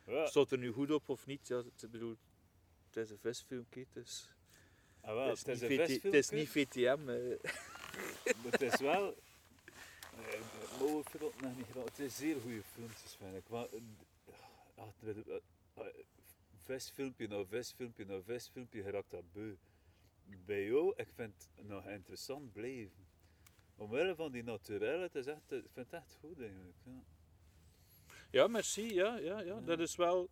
Ja. 0.05 0.25
staat 0.25 0.51
er 0.51 0.57
nu 0.57 0.71
goed 0.71 0.91
op 0.91 1.09
of 1.09 1.25
niet? 1.25 1.47
Ja, 1.47 1.57
het, 1.57 1.91
bedoel, 1.91 2.15
het 2.85 2.95
is 2.97 3.09
een 3.09 3.19
visfilmpje, 3.19 3.85
het 3.93 3.95
is, 4.05 4.29
Ah, 5.01 5.13
wel, 5.13 5.27
het 5.27 5.47
is, 5.47 5.61
het 5.61 5.61
is 5.61 5.69
niet, 5.69 5.79
VT 5.97 6.03
het 6.03 6.13
is 6.13 6.29
niet 6.29 6.49
VTM. 6.49 7.09
eh. 7.09 7.51
maar 8.43 8.51
het 8.51 8.61
is 8.61 8.79
wel... 8.79 9.15
eh, 10.25 10.39
we 10.79 11.01
het 11.11 11.41
nog 11.41 11.55
niet 11.57 11.65
gedaan. 11.65 11.85
Het 11.85 11.99
is 11.99 12.15
zeer 12.15 12.41
goede 12.41 12.63
filmpjes, 12.63 13.15
vind 13.15 13.35
ik. 13.35 13.49
Maar, 13.49 13.65
eh, 13.65 13.79
ah, 14.75 14.87
eh, 15.03 15.35
ah, 15.73 15.85
vestfilmpje 16.55 17.27
na 17.27 17.45
vestfilmpje 17.45 18.05
na 18.05 18.21
vestfilmpje, 18.21 18.83
je 18.83 18.89
raakt 18.89 19.11
dat 19.11 19.31
beu. 19.31 19.55
Bij 20.45 20.65
jou, 20.65 20.93
ik 20.95 21.07
vind 21.15 21.49
het 21.55 21.67
nog 21.67 21.87
interessant 21.87 22.51
blijven. 22.51 23.07
Omwille 23.75 24.15
van 24.15 24.31
die 24.31 24.43
naturel, 24.43 25.01
het 25.01 25.15
is 25.15 25.25
echt, 25.25 25.51
ik 25.51 25.69
vind 25.73 25.91
het 25.91 25.93
echt 25.93 26.17
goed 26.19 26.39
eigenlijk. 26.39 26.77
Ja. 26.83 27.03
Ja, 28.31 28.47
merci, 28.47 28.93
ja, 28.93 29.17
ja, 29.17 29.39
ja. 29.39 29.59
Dat 29.59 29.79
is 29.79 29.95
wel... 29.95 30.29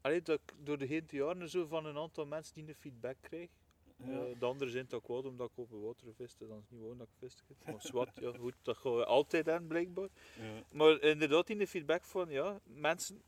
Allee, 0.00 0.22
dat 0.22 0.40
ik 0.40 0.54
door 0.66 0.78
de 0.78 0.84
heen 0.84 1.06
te 1.06 1.16
jaren 1.16 1.48
zo 1.48 1.66
van 1.66 1.86
een 1.86 1.96
aantal 1.96 2.26
mensen 2.26 2.54
die 2.54 2.68
een 2.68 2.74
feedback 2.74 3.16
krijg. 3.20 3.50
Ja. 3.96 4.04
Eh, 4.04 4.38
de 4.38 4.44
anderen 4.44 4.72
zijn 4.72 4.84
het 4.84 4.94
ook 4.94 5.02
kwaad 5.02 5.24
omdat 5.24 5.50
ik 5.50 5.58
op 5.58 5.70
het 5.70 5.80
water 5.80 6.14
viste, 6.14 6.46
dan 6.46 6.56
is 6.56 6.62
het 6.62 6.70
niet 6.70 6.80
gewoon 6.80 6.98
dat 6.98 7.06
ik 7.06 7.18
vist 7.18 7.42
heb. 7.48 7.72
Maar 7.72 7.82
zwart, 7.92 8.18
ja 8.20 8.32
goed, 8.38 8.54
dat 8.62 8.76
gaan 8.76 8.96
we 8.96 9.04
altijd 9.04 9.48
aan 9.48 9.66
blijkbaar. 9.66 10.08
Ja. 10.40 10.62
Maar 10.72 11.00
inderdaad, 11.00 11.50
in 11.50 11.58
de 11.58 11.66
feedback 11.66 12.04
van, 12.04 12.30
ja, 12.30 12.60
mensen 12.64 13.22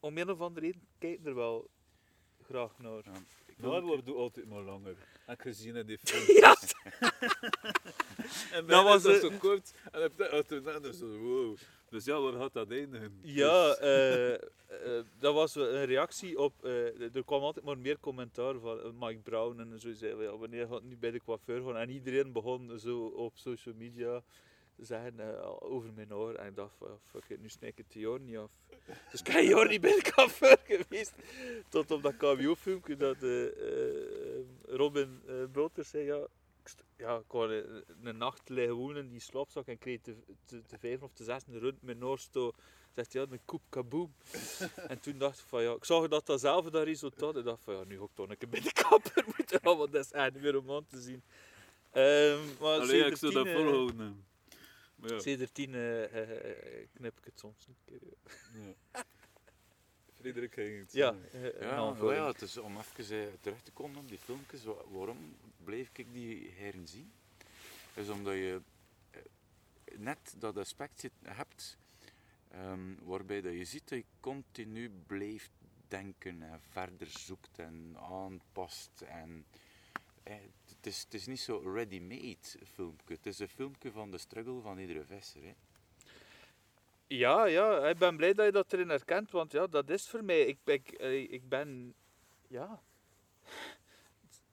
om 0.00 0.18
een 0.18 0.30
of 0.30 0.40
andere 0.40 0.66
reden 0.66 0.86
kijken 0.98 1.26
er 1.26 1.34
wel 1.34 1.70
graag 2.42 2.78
naar. 2.78 3.04
Ja. 3.04 3.68
Maar 3.68 3.82
wordt 3.82 4.06
doe 4.06 4.16
altijd 4.16 4.46
maar 4.46 4.62
langer. 4.62 4.96
Heb 5.26 5.36
ik 5.36 5.42
gezien 5.42 5.76
in 5.76 5.86
die 5.86 5.98
film. 6.02 6.36
Ja, 6.36 6.56
En 8.56 8.66
Dat 8.66 8.84
was 8.84 9.02
dat 9.02 9.20
zo 9.20 9.30
kort. 9.38 9.74
En 9.92 10.02
heb 10.02 10.12
je 10.18 10.44
toen 10.46 10.62
dan 10.62 10.94
zo, 10.94 11.18
wow. 11.18 11.56
Dus 11.90 12.04
ja, 12.04 12.20
waar 12.20 12.32
gaat 12.32 12.52
dat 12.52 12.70
eindigen? 12.70 13.18
Ja, 13.22 13.74
eh, 13.74 14.34
eh, 14.34 14.40
dat 15.18 15.34
was 15.34 15.54
een 15.54 15.84
reactie 15.84 16.38
op. 16.38 16.64
eh, 16.64 17.14
er 17.14 17.24
kwam 17.24 17.42
altijd 17.42 17.64
maar 17.64 17.78
meer 17.78 18.00
commentaar 18.00 18.58
van 18.58 18.98
Mike 18.98 19.20
Brown 19.20 19.60
en 19.60 19.80
zo 19.80 19.92
zei 19.92 20.22
ja, 20.22 20.36
wanneer 20.36 20.66
gaat 20.66 20.74
het 20.74 20.88
nu 20.88 20.96
bij 20.96 21.10
de 21.10 21.20
coiffeur 21.24 21.62
gaan? 21.62 21.76
En 21.76 21.90
iedereen 21.90 22.32
begon 22.32 22.78
zo 22.78 23.06
op 23.06 23.36
social 23.36 23.74
media 23.74 24.22
te 24.76 24.84
zeggen 24.84 25.42
over 25.62 25.92
mijn 25.92 26.14
oor. 26.14 26.34
En 26.34 26.46
ik 26.46 26.56
dacht 26.56 26.74
fuck 27.04 27.24
it, 27.28 27.40
nu 27.40 27.48
snij 27.48 27.68
ik 27.68 27.76
het 27.76 27.94
jaar 27.94 28.20
niet 28.20 28.36
af. 28.36 28.50
Dus 29.10 29.20
ik 29.20 29.32
ben 29.32 29.44
jaar 29.44 29.68
niet 29.68 29.80
bij 29.80 29.94
de 29.94 30.12
coiffeur 30.14 30.58
geweest. 30.64 31.14
Tot 31.68 31.90
op 31.90 32.02
dat 32.02 32.16
KBO-filmpje 32.16 32.96
dat 32.96 33.16
Robin 34.62 35.22
Broter 35.52 35.84
zei, 35.84 36.04
ja, 36.04 36.26
ja, 36.96 37.16
ik 37.16 37.32
wou 37.32 37.54
een, 37.54 37.84
een 38.02 38.16
nacht 38.16 38.48
liggen 38.48 38.74
wonen 38.74 39.04
in 39.04 39.10
die 39.10 39.20
slaapzak 39.20 39.66
en 39.66 39.78
kreeg 39.78 40.00
te, 40.00 40.16
te, 40.44 40.62
te 40.66 40.78
vijf 40.78 41.02
of 41.02 41.12
te 41.12 41.24
zes 41.24 41.42
rond 41.46 41.82
mijn 41.82 42.04
oorsto. 42.04 42.52
Zegt 42.94 43.12
hij, 43.12 43.22
ja, 43.22 43.28
een 43.30 43.44
koep 43.44 43.62
kaboom. 43.68 44.14
en 44.88 45.00
toen 45.00 45.18
dacht 45.18 45.38
ik 45.38 45.44
van, 45.44 45.62
ja, 45.62 45.72
ik 45.72 45.84
zag 45.84 46.08
dat 46.08 46.26
datzelfde 46.26 46.70
dat 46.70 46.84
resultaat. 46.84 47.36
Ik 47.36 47.44
dacht 47.44 47.62
van, 47.62 47.74
ja, 47.74 47.84
nu 47.84 47.98
ga 47.98 48.04
ik 48.04 48.10
toch 48.14 48.28
een 48.28 48.38
keer 48.38 48.48
bij 48.48 48.60
de 48.60 48.72
kapper 48.72 49.24
moeten 49.36 49.60
gaan, 49.62 49.76
want 49.76 49.92
dat 49.92 50.04
is 50.04 50.12
echt 50.12 50.32
niet 50.32 50.42
meer 50.42 50.58
om 50.58 50.70
aan 50.70 50.86
te 50.86 51.00
zien. 51.00 51.22
Ehm 51.90 52.38
maar 52.60 52.80
Allee, 52.80 53.04
ik 53.04 53.16
zou 53.16 53.32
dat 53.32 53.46
eh, 53.46 53.54
volhouden. 53.54 54.26
Ja. 55.02 55.18
Sindsdien 55.18 55.74
eh, 55.74 56.04
eh, 56.04 56.88
knip 56.92 57.18
ik 57.18 57.24
het 57.24 57.38
soms 57.38 57.66
een 57.66 57.76
keer. 57.84 58.00
Ja. 58.54 59.04
Frederik 60.20 60.52
ging 60.54 60.78
het 60.78 60.92
ja, 60.92 61.12
zeggen. 61.30 61.60
eh, 61.60 61.60
een 61.60 62.06
Ja, 62.06 62.12
ja, 62.14 62.26
het 62.26 62.42
is 62.42 62.56
om 62.56 62.76
even 62.78 63.20
eh, 63.20 63.26
terug 63.40 63.62
te 63.62 63.70
komen 63.72 63.96
op 63.96 64.08
die 64.08 64.18
filmpjes, 64.18 64.64
wa- 64.64 64.84
waarom 64.90 65.36
bleef 65.64 65.90
ik 65.92 66.12
die 66.12 66.50
herzien? 66.56 67.12
is 67.94 68.08
omdat 68.08 68.34
je 68.34 68.60
eh, 69.10 69.20
net 69.98 70.34
dat 70.38 70.56
aspect 70.56 71.00
zit, 71.00 71.12
hebt 71.22 71.76
ehm, 72.50 72.94
waarbij 73.02 73.40
dat 73.40 73.52
je 73.52 73.64
ziet 73.64 73.88
dat 73.88 73.98
je 73.98 74.04
continu 74.20 74.90
blijft 75.06 75.50
denken 75.88 76.42
en 76.42 76.60
verder 76.70 77.06
zoekt 77.06 77.58
en 77.58 77.96
aanpast. 77.98 79.00
En, 79.00 79.44
eh, 80.22 80.34
het, 80.68 80.86
is, 80.86 81.00
het 81.02 81.14
is 81.14 81.26
niet 81.26 81.40
zo 81.40 81.58
ready-made 81.74 82.36
filmpje, 82.74 83.14
het 83.14 83.26
is 83.26 83.38
een 83.38 83.48
filmpje 83.48 83.90
van 83.92 84.10
de 84.10 84.18
struggle 84.18 84.60
van 84.60 84.78
iedere 84.78 85.04
visser. 85.04 85.42
Hè. 85.42 85.54
Ja, 87.12 87.44
ja, 87.44 87.88
ik 87.88 87.98
ben 87.98 88.16
blij 88.16 88.32
dat 88.32 88.46
je 88.46 88.52
dat 88.52 88.72
erin 88.72 88.88
herkent, 88.88 89.30
want 89.30 89.52
ja, 89.52 89.66
dat 89.66 89.90
is 89.90 90.08
voor 90.08 90.24
mij. 90.24 90.40
Ik, 90.40 90.58
ik, 90.64 90.88
eh, 90.88 91.32
ik 91.32 91.48
ben, 91.48 91.94
ja, 92.48 92.82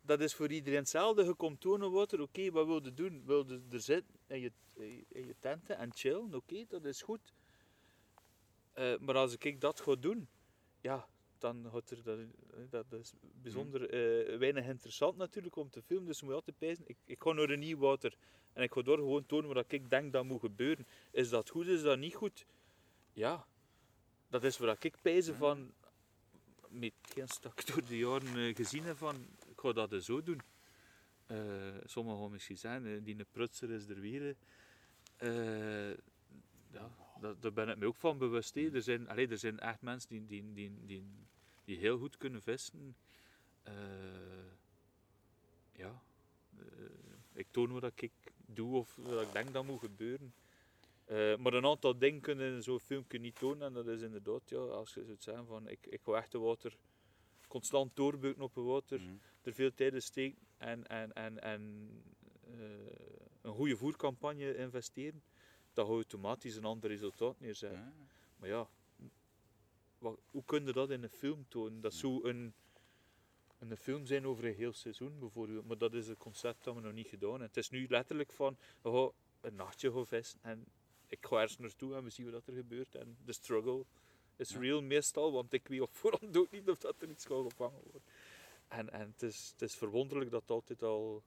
dat 0.01 0.21
is 0.21 0.35
voor 0.35 0.51
iedereen 0.51 0.79
hetzelfde. 0.79 1.23
Je 1.23 1.33
komt 1.33 1.61
tonen 1.61 1.91
water, 1.91 2.21
oké, 2.21 2.51
wat 2.51 2.65
wil 2.65 2.83
je 2.83 2.93
doen? 2.93 3.23
Wil 3.25 3.45
je 3.47 3.61
er 3.71 3.81
zitten 3.81 4.15
in 4.27 4.39
je, 4.39 4.51
in 5.07 5.25
je 5.25 5.35
tenten 5.39 5.77
en 5.77 5.93
chillen? 5.93 6.35
Oké, 6.35 6.65
dat 6.67 6.85
is 6.85 7.01
goed. 7.01 7.33
Eh, 8.73 8.97
maar 8.99 9.15
als 9.15 9.37
ik 9.37 9.61
dat 9.61 9.79
ga 9.79 9.95
doen, 9.95 10.27
ja, 10.81 11.07
dan 11.41 11.69
gaat 11.71 11.89
er, 11.89 12.03
dat, 12.03 12.19
eh, 12.19 12.59
dat 12.69 12.85
is 12.91 13.13
bijzonder 13.41 13.89
eh, 13.89 14.37
weinig 14.37 14.65
interessant 14.65 15.17
natuurlijk 15.17 15.55
om 15.55 15.69
te 15.69 15.81
filmen. 15.81 16.07
Dus 16.07 16.19
je 16.19 16.25
moet 16.25 16.33
altijd 16.33 16.57
pijzen, 16.57 16.83
ik, 16.87 16.97
ik 17.05 17.21
ga 17.21 17.31
naar 17.31 17.49
een 17.49 17.59
nieuw 17.59 17.77
water 17.77 18.17
en 18.53 18.63
ik 18.63 18.73
ga 18.73 18.81
door 18.81 18.97
gewoon 18.97 19.25
tonen 19.25 19.53
wat 19.53 19.71
ik 19.71 19.89
denk 19.89 20.13
dat 20.13 20.25
moet 20.25 20.39
gebeuren. 20.39 20.87
Is 21.11 21.29
dat 21.29 21.49
goed, 21.49 21.67
is 21.67 21.81
dat 21.81 21.99
niet 21.99 22.15
goed? 22.15 22.45
Ja, 23.13 23.47
dat 24.27 24.43
is 24.43 24.57
waar 24.57 24.77
ik 24.79 25.01
pijzen 25.01 25.35
van, 25.35 25.73
met 26.69 26.93
geen 27.01 27.27
stak 27.27 27.65
door 27.65 27.85
de 27.85 27.97
jaren 27.97 28.35
eh, 28.35 28.55
gezien 28.55 28.83
heb 28.83 28.97
van, 28.97 29.15
ik 29.47 29.59
ga 29.59 29.71
dat 29.71 29.89
dus 29.89 30.05
zo 30.05 30.23
doen. 30.23 30.41
Eh 31.25 31.75
sommigen 31.85 32.21
gaan 32.21 32.31
misschien 32.31 32.57
eh, 32.85 33.03
die 33.03 33.19
een 33.19 33.25
prutser 33.31 33.71
is 33.71 33.87
er 33.87 33.99
weer. 33.99 34.35
ja, 36.71 36.89
daar 37.39 37.53
ben 37.53 37.69
ik 37.69 37.77
me 37.77 37.85
ook 37.85 37.95
van 37.95 38.17
bewust. 38.17 38.55
hè. 38.55 38.69
Er, 38.73 38.81
zijn, 38.81 39.09
allee, 39.09 39.27
er 39.27 39.37
zijn 39.37 39.59
echt 39.59 39.81
mensen 39.81 40.09
die, 40.09 40.25
die, 40.25 40.53
die, 40.53 40.85
die, 40.85 41.03
die 41.67 41.77
heel 41.77 41.97
goed 41.97 42.17
kunnen 42.17 42.41
vissen. 42.41 42.95
Eh, 43.63 43.73
ja, 45.71 46.01
eh, 46.57 46.63
ik 47.33 47.47
toon 47.51 47.71
wat 47.71 47.91
ik 47.95 48.11
doe 48.45 48.75
of 48.75 48.95
wat 48.95 49.21
ik 49.21 49.31
denk 49.33 49.53
dat 49.53 49.65
moet 49.65 49.79
gebeuren. 49.79 50.33
Eh, 51.05 51.37
maar 51.37 51.53
een 51.53 51.65
aantal 51.65 51.97
dingen 51.97 52.21
kunnen 52.21 52.53
in 52.53 52.63
zo'n 52.63 52.79
filmpje 52.79 53.19
niet 53.19 53.35
tonen. 53.35 53.67
En 53.67 53.73
dat 53.73 53.87
is 53.87 54.01
inderdaad, 54.01 54.49
ja, 54.49 54.57
als 54.57 54.93
je 54.93 55.03
zou 55.05 55.15
zeggen 55.19 55.45
van 55.45 55.67
ik, 55.67 55.85
ik 55.87 56.01
ga 56.01 56.13
echt 56.13 56.31
de 56.31 56.37
water 56.39 56.77
constant 57.47 57.95
doorbuiken 57.95 58.43
op 58.43 58.55
het 58.55 58.65
water, 58.65 58.99
Mhm. 58.99 59.15
er 59.41 59.53
veel 59.53 59.73
tijd 59.73 59.93
in 59.93 60.01
steken 60.01 60.37
en, 60.57 60.87
en, 60.87 61.13
en, 61.13 61.41
en 61.41 61.61
een 63.41 63.53
goede 63.53 63.77
voercampagne 63.77 64.55
investeren, 64.57 65.23
dat 65.73 65.87
je 65.87 65.93
automatisch 65.93 66.55
een 66.55 66.65
ander 66.65 66.89
resultaat 66.89 67.39
neerzetten. 67.39 67.79
Ja. 67.79 67.93
Maar 68.37 68.49
ja, 68.49 68.67
wat, 69.99 70.19
hoe 70.31 70.43
kun 70.45 70.65
je 70.65 70.73
dat 70.73 70.89
in 70.89 71.03
een 71.03 71.09
film 71.09 71.45
tonen? 71.47 71.81
Dat 71.81 71.93
zou 71.93 72.29
een, 72.29 72.53
een 73.59 73.77
film 73.77 74.05
zijn 74.05 74.25
over 74.27 74.45
een 74.45 74.55
heel 74.55 74.73
seizoen 74.73 75.19
bijvoorbeeld, 75.19 75.67
maar 75.67 75.77
dat 75.77 75.93
is 75.93 76.07
een 76.07 76.17
concept 76.17 76.63
dat 76.63 76.75
we 76.75 76.81
nog 76.81 76.93
niet 76.93 77.07
gedaan 77.07 77.29
hebben. 77.29 77.47
Het 77.47 77.57
is 77.57 77.69
nu 77.69 77.85
letterlijk 77.89 78.31
van, 78.31 78.57
gaan 78.83 79.11
een 79.41 79.55
nachtje 79.55 79.91
gaan 79.91 80.07
vissen 80.07 80.39
en 80.41 80.65
ik 81.07 81.25
ga 81.25 81.35
ergens 81.35 81.57
naartoe 81.57 81.95
en 81.95 82.03
we 82.03 82.09
zien 82.09 82.31
wat 82.31 82.47
er 82.47 82.53
gebeurt. 82.53 82.95
En 82.95 83.17
de 83.25 83.33
struggle 83.33 83.85
is 84.35 84.49
Ja. 84.49 84.59
real 84.59 84.81
meestal, 84.81 85.31
want 85.31 85.53
ik 85.53 85.67
weet 85.67 85.81
op 85.81 85.95
voorhand 85.95 86.37
ook 86.37 86.51
niet 86.51 86.69
of 86.69 86.77
dat 86.77 87.01
er 87.01 87.09
iets 87.09 87.25
gaat 87.25 87.43
gevangen 87.51 87.81
worden. 87.83 88.01
En, 88.67 88.89
en 88.89 89.07
het, 89.11 89.21
is, 89.23 89.49
het 89.51 89.61
is 89.61 89.75
verwonderlijk 89.75 90.31
dat 90.31 90.41
het 90.41 90.49
altijd 90.51 90.83
al 90.83 91.23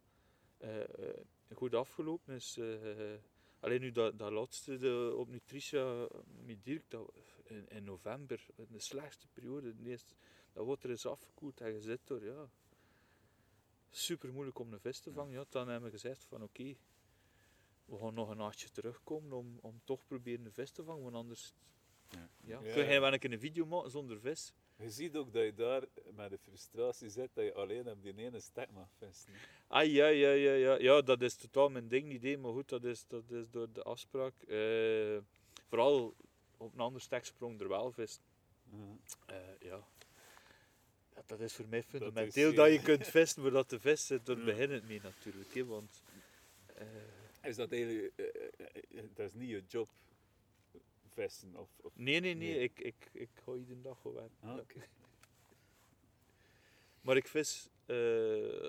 eh, 0.59 0.81
eh, 0.83 1.15
goed 1.55 1.75
afgelopen 1.75 2.35
is. 2.35 2.57
eh, 2.59 3.15
alleen 3.61 3.81
nu 3.81 3.93
dat, 3.93 4.19
dat 4.19 4.33
laatste 4.33 4.77
de, 4.77 5.15
op 5.17 5.29
Nutritia 5.29 6.09
met 6.45 6.65
Dirk, 6.65 6.85
dat, 6.89 7.13
in, 7.45 7.69
in 7.69 7.85
november, 7.85 8.47
in 8.57 8.67
de 8.71 8.79
slechtste 8.79 9.27
periode, 9.29 9.75
de 9.75 9.89
eerste, 9.89 10.15
dat 10.53 10.67
water 10.67 10.91
is 10.91 11.07
afgekoeld 11.07 11.61
en 11.61 11.81
zit 11.81 12.11
er, 12.11 12.25
ja. 12.25 12.51
Super 13.91 14.33
moeilijk 14.33 14.59
om 14.59 14.73
een 14.73 14.81
vis 14.81 15.01
te 15.01 15.13
vangen. 15.13 15.33
Ja, 15.33 15.45
dan 15.49 15.69
hebben 15.69 15.91
we 15.91 15.97
gezegd 15.97 16.25
van 16.25 16.43
oké, 16.43 16.77
we 17.85 17.99
gaan 17.99 18.15
nog 18.15 18.29
een 18.29 18.37
nachtje 18.37 18.71
terugkomen 18.71 19.33
om, 19.33 19.59
om 19.61 19.81
toch 19.85 20.07
proberen 20.07 20.45
een 20.45 20.53
vis 20.53 20.71
te 20.71 20.85
vangen, 20.85 21.03
want 21.03 21.15
anders 21.15 21.55
Ja. 22.09 22.29
ja. 22.41 22.61
Ja. 22.63 22.73
kun 22.73 22.93
je 22.93 23.01
wel 23.01 23.13
een 23.13 23.19
keer 23.19 23.33
een 23.33 23.41
video 23.41 23.67
maken 23.67 23.91
zonder 23.91 24.21
vis. 24.21 24.53
Je 24.81 24.91
ziet 24.91 25.17
ook 25.17 25.33
dat 25.33 25.43
je 25.45 25.55
daar 25.55 25.83
met 26.15 26.31
de 26.31 26.39
frustratie 26.39 27.09
zit 27.11 27.31
dat 27.35 27.45
je 27.45 27.55
alleen 27.55 27.89
op 27.91 28.03
die 28.03 28.17
ene 28.17 28.41
stek 28.41 28.71
mag 28.71 28.89
vissen. 28.99 29.33
Ah 29.67 29.87
ja, 29.87 30.07
ja, 30.07 30.31
ja, 30.31 30.53
ja. 30.53 30.79
Ja, 30.79 31.01
dat 31.03 31.23
is 31.23 31.35
totaal 31.35 31.69
mijn 31.71 31.89
ding 31.89 32.07
niet, 32.09 32.23
hè, 32.23 32.37
maar 32.37 32.53
goed, 32.53 32.69
dat 32.69 32.85
is, 32.85 33.05
dat 33.09 33.31
is 33.31 33.51
door 33.51 33.73
de 33.73 33.83
afspraak. 33.83 34.35
Eh, 34.43 35.19
vooral 35.69 36.15
op 36.57 36.73
een 36.75 36.81
ander 36.81 37.01
steksprong 37.01 37.61
er 37.61 37.69
wel 37.69 37.93
vis. 37.93 38.21
Ja. 38.71 38.77
Eh, 39.27 39.37
ja. 39.61 39.87
ja. 41.15 41.23
Dat 41.27 41.41
is 41.41 41.55
voor 41.55 41.69
mij 41.69 41.79
is, 41.79 41.85
fundamenteel 41.85 42.51
eh, 42.51 42.57
dat 42.57 42.73
je 42.73 42.83
kunt 42.83 43.07
vissen 43.07 43.43
voordat 43.43 43.71
de 43.71 43.81
vis 43.81 44.07
zit. 44.07 44.27
Daar 44.27 44.39
Ja. 44.39 44.45
begint 44.45 44.71
het 44.71 44.89
mee 44.89 45.01
natuurlijk. 45.03 45.55
Hè, 45.55 45.65
want, 45.65 46.03
Is 47.43 47.57
dat 47.57 47.73
eigenlijk, 47.73 48.13
dat 49.15 49.27
is 49.27 49.35
niet 49.35 49.49
je 49.49 49.63
job, 49.69 49.89
vissen 51.11 51.57
of... 51.57 51.69
of 51.83 51.97
nee, 51.97 52.21
nee, 52.21 52.35
nee. 52.35 52.49
Nee. 52.55 52.63
Ik, 52.63 52.79
ik, 52.81 53.09
ik 53.13 53.29
ga 53.45 53.53
iedere 53.55 53.81
dag 53.81 54.01
gewoon. 54.01 54.31
Ah. 54.41 54.59
Maar 57.01 57.17
ik 57.17 57.29
vis 57.29 57.69
eh, 57.87 57.97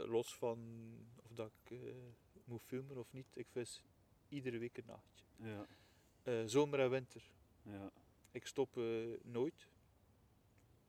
los 0.05 0.35
van 0.35 0.59
of 1.23 1.31
dat 1.33 1.51
ik 1.63 1.71
eh, 1.71 1.93
moet 2.43 2.61
filmen 2.63 2.97
of 2.97 3.13
niet. 3.13 3.27
Ik 3.33 3.47
vis 3.51 3.81
iedere 4.29 4.57
week 4.57 4.77
een 4.77 4.83
nachtje. 4.85 5.23
Ja, 5.35 5.65
Eh, 6.23 6.41
zomer 6.45 6.79
en 6.79 6.89
winter. 6.89 7.21
ja. 7.63 7.91
Ik 8.31 8.45
stop 8.47 8.79
nooit, 9.23 9.67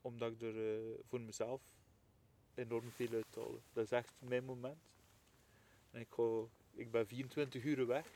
omdat 0.01 0.33
ik 0.33 0.41
er 0.43 0.83
voor 1.09 1.21
mezelf 1.21 1.63
enorm 2.55 2.91
veel 2.91 3.13
uithaal. 3.13 3.61
Dat 3.73 3.85
is 3.85 3.91
echt 3.93 4.15
mijn 4.19 4.45
moment. 4.45 4.83
En 5.91 6.01
ik, 6.01 6.09
ga, 6.11 6.43
ik 6.75 6.91
ben 6.91 7.07
24 7.07 7.65
uur 7.65 7.87
weg. 7.87 8.07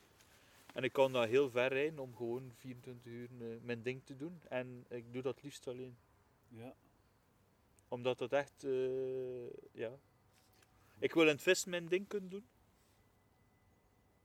En 0.77 0.83
ik 0.85 0.93
kan 0.93 1.13
daar 1.13 1.29
heel 1.29 1.51
ver 1.51 1.69
rijden 1.69 1.99
om 1.99 2.17
gewoon 2.17 2.53
24 2.57 3.13
uur 3.13 3.29
eh, 3.41 3.47
mijn 3.63 3.83
ding 3.83 4.05
te 4.05 4.17
doen. 4.17 4.41
En 4.49 4.85
ik 4.89 5.13
doe 5.13 5.23
dat 5.23 5.43
liefst 5.43 5.69
alleen. 5.69 5.97
ja. 6.49 6.75
Omdat 7.89 8.19
dat 8.19 8.33
echt, 8.33 8.65
eh, 8.65 9.51
ja. 9.73 9.99
Ik 10.99 11.13
wil 11.15 11.23
in 11.23 11.29
het 11.29 11.43
vissen 11.43 11.71
mijn 11.71 11.89
ding 11.89 12.09
kunnen 12.09 12.31
doen. 12.31 12.47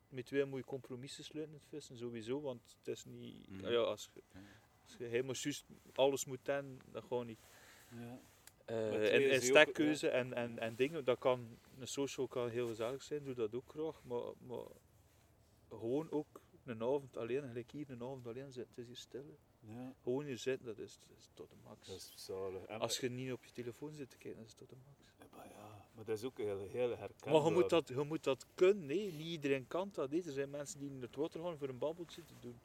Met 0.09 0.25
twee 0.25 0.45
moet 0.45 0.59
je 0.59 0.65
compromissen 0.65 1.23
sluiten 1.23 1.53
in 1.53 1.59
het 1.59 1.69
vissen, 1.69 1.97
sowieso. 1.97 2.41
Want 2.41 2.75
het 2.77 2.87
is 2.87 3.05
niet, 3.05 3.49
Mhm. 3.49 3.67
ja, 3.71 3.77
als, 3.79 4.09
je- 4.13 4.21
Ja. 4.33 4.39
als 4.83 4.95
je 4.97 5.03
helemaal 5.03 5.35
juist 5.37 5.65
alles 5.93 6.25
moet 6.25 6.47
hebben, 6.47 6.79
dat 6.91 7.03
gaat 7.03 7.25
niet. 7.25 7.39
ja. 7.91 8.21
Eh, 8.65 8.87
twee 8.87 9.09
en, 9.09 9.29
en 9.31 9.41
stekkeuze 9.41 10.09
en, 10.09 10.33
en, 10.33 10.59
en 10.59 10.75
dingen, 10.75 11.05
dat 11.05 11.19
kan, 11.19 11.59
een 11.79 11.87
social 11.87 12.27
kan 12.27 12.49
heel 12.49 12.67
gezellig 12.67 13.03
zijn, 13.03 13.23
doe 13.23 13.33
dat 13.33 13.53
ook 13.55 13.69
graag, 13.69 14.03
maar, 14.03 14.23
maar 14.47 14.65
gewoon 15.71 16.11
ook 16.11 16.25
een 16.65 16.81
avond 16.81 17.17
alleen, 17.17 17.47
gelijk 17.47 17.71
hier 17.71 17.85
een 17.89 18.01
avond 18.01 18.27
alleen 18.27 18.51
zitten, 18.51 18.73
het 18.75 18.77
is 18.77 18.87
hier 18.87 18.95
stil. 18.95 19.23
hè. 19.65 19.73
ja. 19.73 19.93
Gewoon 20.03 20.25
hier 20.25 20.37
zitten, 20.37 20.65
dat 20.65 20.77
is, 20.77 20.99
dat 21.07 21.17
is 21.17 21.29
tot 21.33 21.49
de 21.49 21.55
max. 21.63 21.87
Dat 21.87 21.95
is 21.95 22.11
zalig. 22.15 22.63
En- 22.65 22.79
Als 22.79 22.99
je 22.99 23.09
niet 23.09 23.31
op 23.31 23.43
je 23.45 23.51
telefoon 23.51 23.93
zit 23.95 24.09
te 24.09 24.17
kijken, 24.17 24.39
dat 24.39 24.47
is 24.49 24.53
tot 24.55 24.69
de 24.69 24.75
max. 24.85 24.97
Ja, 25.19 25.25
maar 25.37 25.47
ja, 25.49 25.85
maar 25.95 26.05
dat 26.05 26.17
is 26.17 26.23
ook 26.23 26.37
heel, 26.37 26.67
heel 26.71 26.97
herkenbaar. 26.97 27.41
Maar 27.41 27.49
je 27.51 27.55
moet 27.57 27.69
dat, 27.69 27.87
je 27.87 28.01
moet 28.03 28.23
dat 28.23 28.45
kunnen, 28.55 28.85
nee, 28.85 29.11
niet 29.13 29.27
iedereen 29.27 29.67
kan 29.67 29.89
dat. 29.93 30.11
hè. 30.11 30.17
Er 30.17 30.31
zijn 30.31 30.49
mensen 30.49 30.79
die 30.79 30.89
in 30.89 31.01
het 31.01 31.15
water 31.15 31.41
gaan 31.43 31.57
voor 31.57 31.69
een 31.69 31.77
babbeltje 31.77 32.23
te 32.23 32.33
doen. 32.39 32.59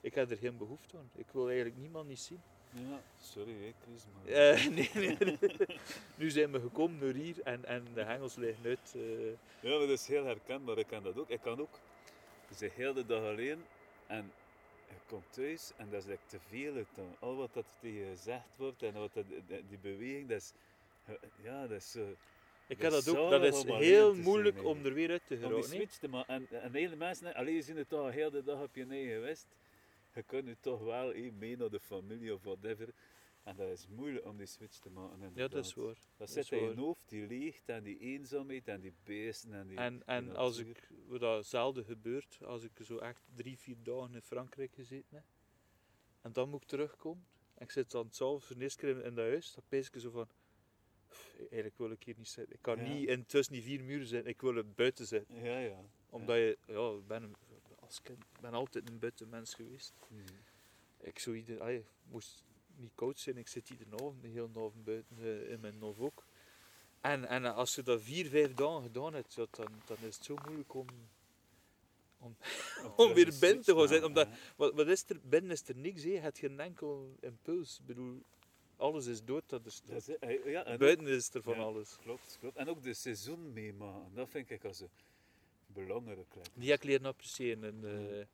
Ik 0.00 0.14
heb 0.14 0.30
er 0.30 0.36
geen 0.36 0.56
behoefte 0.56 0.96
aan. 0.96 1.10
Ik 1.14 1.26
wil 1.32 1.46
eigenlijk 1.46 1.76
niemand 1.78 2.08
niet 2.08 2.18
zien. 2.20 2.40
Ja, 2.74 3.02
sorry 3.20 3.52
hè, 3.52 3.72
Chris, 3.82 4.04
maar... 4.14 4.32
Eh, 4.32 4.66
nee, 4.76 4.90
nee, 4.94 5.16
nee. 5.18 5.78
Nu 6.14 6.30
zijn 6.30 6.52
we 6.52 6.60
gekomen 6.60 6.98
naar 6.98 7.14
hier 7.14 7.40
en, 7.42 7.64
en 7.64 7.84
de 7.94 8.02
hengels 8.02 8.34
liggen 8.34 8.64
uit. 8.64 8.92
eh. 8.96 9.26
Ja, 9.60 9.70
maar 9.78 9.78
dat 9.78 9.88
is 9.88 10.06
heel 10.06 10.24
herkenbaar. 10.24 10.78
Ik 10.78 10.86
kan 10.86 11.02
dat 11.02 11.18
ook. 11.18 11.28
Ik 11.28 11.40
kan 11.40 11.60
ook 11.60 11.78
de 12.58 12.70
hele 12.74 13.06
dag 13.06 13.22
alleen 13.22 13.64
en 14.06 14.32
je 14.88 14.94
komt 15.06 15.32
thuis 15.32 15.72
en 15.76 15.90
dat 15.90 16.02
is 16.02 16.08
like 16.08 16.22
te 16.26 16.38
veel. 16.48 16.74
Dan. 16.94 17.16
Al 17.18 17.36
wat 17.36 17.54
dat 17.54 17.64
tegen 17.80 17.98
je 17.98 18.06
gezegd 18.16 18.56
wordt 18.56 18.82
en 18.82 18.92
wat 18.92 19.14
dat, 19.14 19.24
die, 19.46 19.78
beweging, 19.82 20.28
dat 20.28 20.40
is... 20.40 20.52
Ja, 21.42 21.66
dat 21.66 21.76
is 21.76 21.90
zo... 21.90 22.14
Ik 22.66 22.82
heb 22.82 22.90
dat 22.90 23.08
ook. 23.08 23.30
Dat 23.30 23.42
is 23.42 23.64
om 23.64 23.76
heel 23.76 24.14
moeilijk 24.14 24.64
om 24.64 24.84
er 24.84 24.94
weer 24.94 25.10
uit 25.10 25.22
te 25.26 25.34
Om 25.34 25.40
die 25.40 25.48
geraken. 25.48 25.70
hè. 25.70 25.76
switch 25.76 25.96
te 25.96 26.08
maken. 26.08 26.34
En, 26.34 26.62
en 26.62 26.72
hele 26.74 26.96
mensen, 26.96 27.34
alleen 27.34 27.54
je 27.54 27.62
ziet 27.62 27.76
het 27.76 27.88
toch 27.88 28.10
heel 28.10 28.30
de 28.30 28.42
dag 28.42 28.62
op 28.62 28.74
je 28.74 28.86
eigen 28.86 29.14
gewest. 29.14 29.46
Je 30.14 30.22
kunt 30.22 30.44
nu 30.44 30.56
toch 30.60 30.80
wel 30.80 31.14
mee 31.38 31.56
naar 31.56 31.70
de 31.70 31.80
familie 31.80 32.34
of 32.34 32.42
whatever. 32.42 32.88
En 33.42 33.56
dat 33.56 33.68
is 33.68 33.86
moeilijk 33.88 34.24
om 34.26 34.36
die 34.36 34.46
switch 34.46 34.78
te 34.78 34.90
maken. 34.90 35.20
Ja, 35.34 35.48
dat 35.48 35.64
is 35.64 35.74
inderdaad. 35.74 35.74
waar. 35.76 35.96
Dat 36.16 36.28
is 36.28 36.34
zit 36.34 36.50
in 36.60 36.68
je 36.68 36.74
hoofd, 36.74 37.08
die 37.08 37.26
leegte 37.26 37.72
en 37.72 37.82
die 37.82 37.98
eenzaamheid 37.98 38.68
en 38.68 38.80
die 38.80 38.94
beesten 39.04 39.52
en 39.52 39.68
die... 39.68 39.76
En, 39.78 40.02
en 40.06 40.24
die 40.24 40.34
als 40.34 40.58
ik, 40.58 40.90
wat 41.06 41.20
dat 41.20 41.46
zelden 41.46 41.84
gebeurt, 41.84 42.38
als 42.44 42.62
ik 42.64 42.70
zo 42.84 42.98
echt 42.98 43.22
drie, 43.34 43.58
vier 43.58 43.76
dagen 43.82 44.14
in 44.14 44.22
Frankrijk 44.22 44.74
gezeten 44.74 45.16
heb, 45.16 45.24
en 46.20 46.32
dan 46.32 46.48
moet 46.48 46.62
ik 46.62 46.68
terugkomen, 46.68 47.26
en 47.54 47.62
ik 47.64 47.70
zit 47.70 47.90
dan 47.90 48.10
s'avonds 48.10 48.46
voor 48.46 48.56
de 48.56 48.62
eerste 48.62 48.78
keer 48.78 49.04
in, 49.04 49.14
dat 49.14 49.24
huis, 49.24 49.52
dan 49.54 49.64
pees 49.68 49.90
ik 49.90 50.00
zo 50.00 50.10
van, 50.10 50.28
"Pff, 51.08 51.34
eigenlijk 51.38 51.78
wil 51.78 51.90
ik 51.90 52.02
hier 52.02 52.14
niet 52.18 52.28
zitten. 52.28 52.54
Ik 52.54 52.62
kan 52.62 52.76
Ja. 52.76 52.92
niet 52.92 53.08
in 53.08 53.26
tussen 53.26 53.54
die 53.54 53.62
vier 53.62 53.84
muren 53.84 54.06
zitten, 54.06 54.30
ik 54.30 54.40
wil 54.40 54.56
er 54.56 54.68
buiten 54.72 55.06
zitten. 55.06 55.42
Ja, 55.44 55.58
ja. 55.58 55.84
Omdat 56.10 56.36
je, 56.36 56.58
ja, 56.66 56.90
ik 56.90 57.06
ben, 57.06 57.34
als 57.80 58.02
kind, 58.02 58.24
ben 58.40 58.52
altijd 58.52 58.90
een 58.90 58.98
buitenmens 58.98 59.54
geweest. 59.54 59.94
Mhm. 60.08 60.22
Ik 61.00 61.18
zou 61.18 61.36
ieder, 61.36 61.60
allee, 61.60 61.84
moest 62.02 62.44
niet 62.76 62.92
koud 62.94 63.18
zijn, 63.20 63.36
ik 63.36 63.48
zit 63.48 63.70
iedere 63.70 63.90
avond, 63.92 64.22
de 64.22 64.28
hele 64.28 64.48
avond 64.48 64.84
buiten 64.84 65.16
eh, 65.20 65.50
in 65.50 65.60
mijn 65.60 65.78
nof 65.78 65.98
ook. 65.98 66.24
En, 67.00 67.24
en 67.28 67.44
als 67.54 67.74
je 67.74 67.82
dat 67.82 68.02
vier, 68.02 68.26
vijf 68.26 68.54
dagen 68.54 68.82
gedaan 68.82 69.14
hebt, 69.14 69.34
ja, 69.34 69.46
dan, 69.50 69.68
dan 69.86 69.96
is 70.00 70.14
het 70.16 70.24
zo 70.24 70.36
moeilijk 70.46 70.74
om, 70.74 70.86
om, 72.18 72.36
om 72.96 73.12
weer 73.18 73.32
binnen 73.40 73.64
te 73.64 73.74
gaan 73.74 73.88
zitten. 73.88 74.08
Omdat, 74.08 74.28
wat, 74.56 74.74
wat 74.74 74.86
is 74.88 75.04
er, 75.08 75.20
binnen 75.22 75.50
is 75.50 75.68
er 75.68 75.76
niks, 75.76 76.02
je 76.02 76.18
hebt 76.18 76.38
geen 76.38 76.60
enkel 76.60 77.16
impuls. 77.20 77.78
Ik 77.78 77.86
bedoel, 77.86 78.22
alles 78.76 79.06
is 79.06 79.24
dood, 79.24 79.42
dat 79.46 79.66
is, 79.66 79.82
eh, 80.20 80.44
ja, 80.44 80.64
en 80.64 80.78
Buiten 80.78 81.06
is 81.06 81.34
er 81.34 81.42
van 81.42 81.54
Ja. 81.54 81.62
alles. 81.62 81.96
klopt, 82.02 82.36
klopt. 82.40 82.56
En 82.56 82.68
ook 82.68 82.82
de 82.82 82.94
seizoen 82.94 83.52
meemaken, 83.52 84.14
dat 84.14 84.28
vind 84.28 84.50
ik 84.50 84.64
als 84.64 84.80
een 84.80 84.90
belangrijk. 85.66 86.34
lijkt. 86.34 86.50
Die 86.54 86.70
heb 86.70 86.78
ik 86.78 86.84
leren 86.84 87.06
appreciëren. 87.06 87.64
En 87.64 87.80
de, 87.80 88.26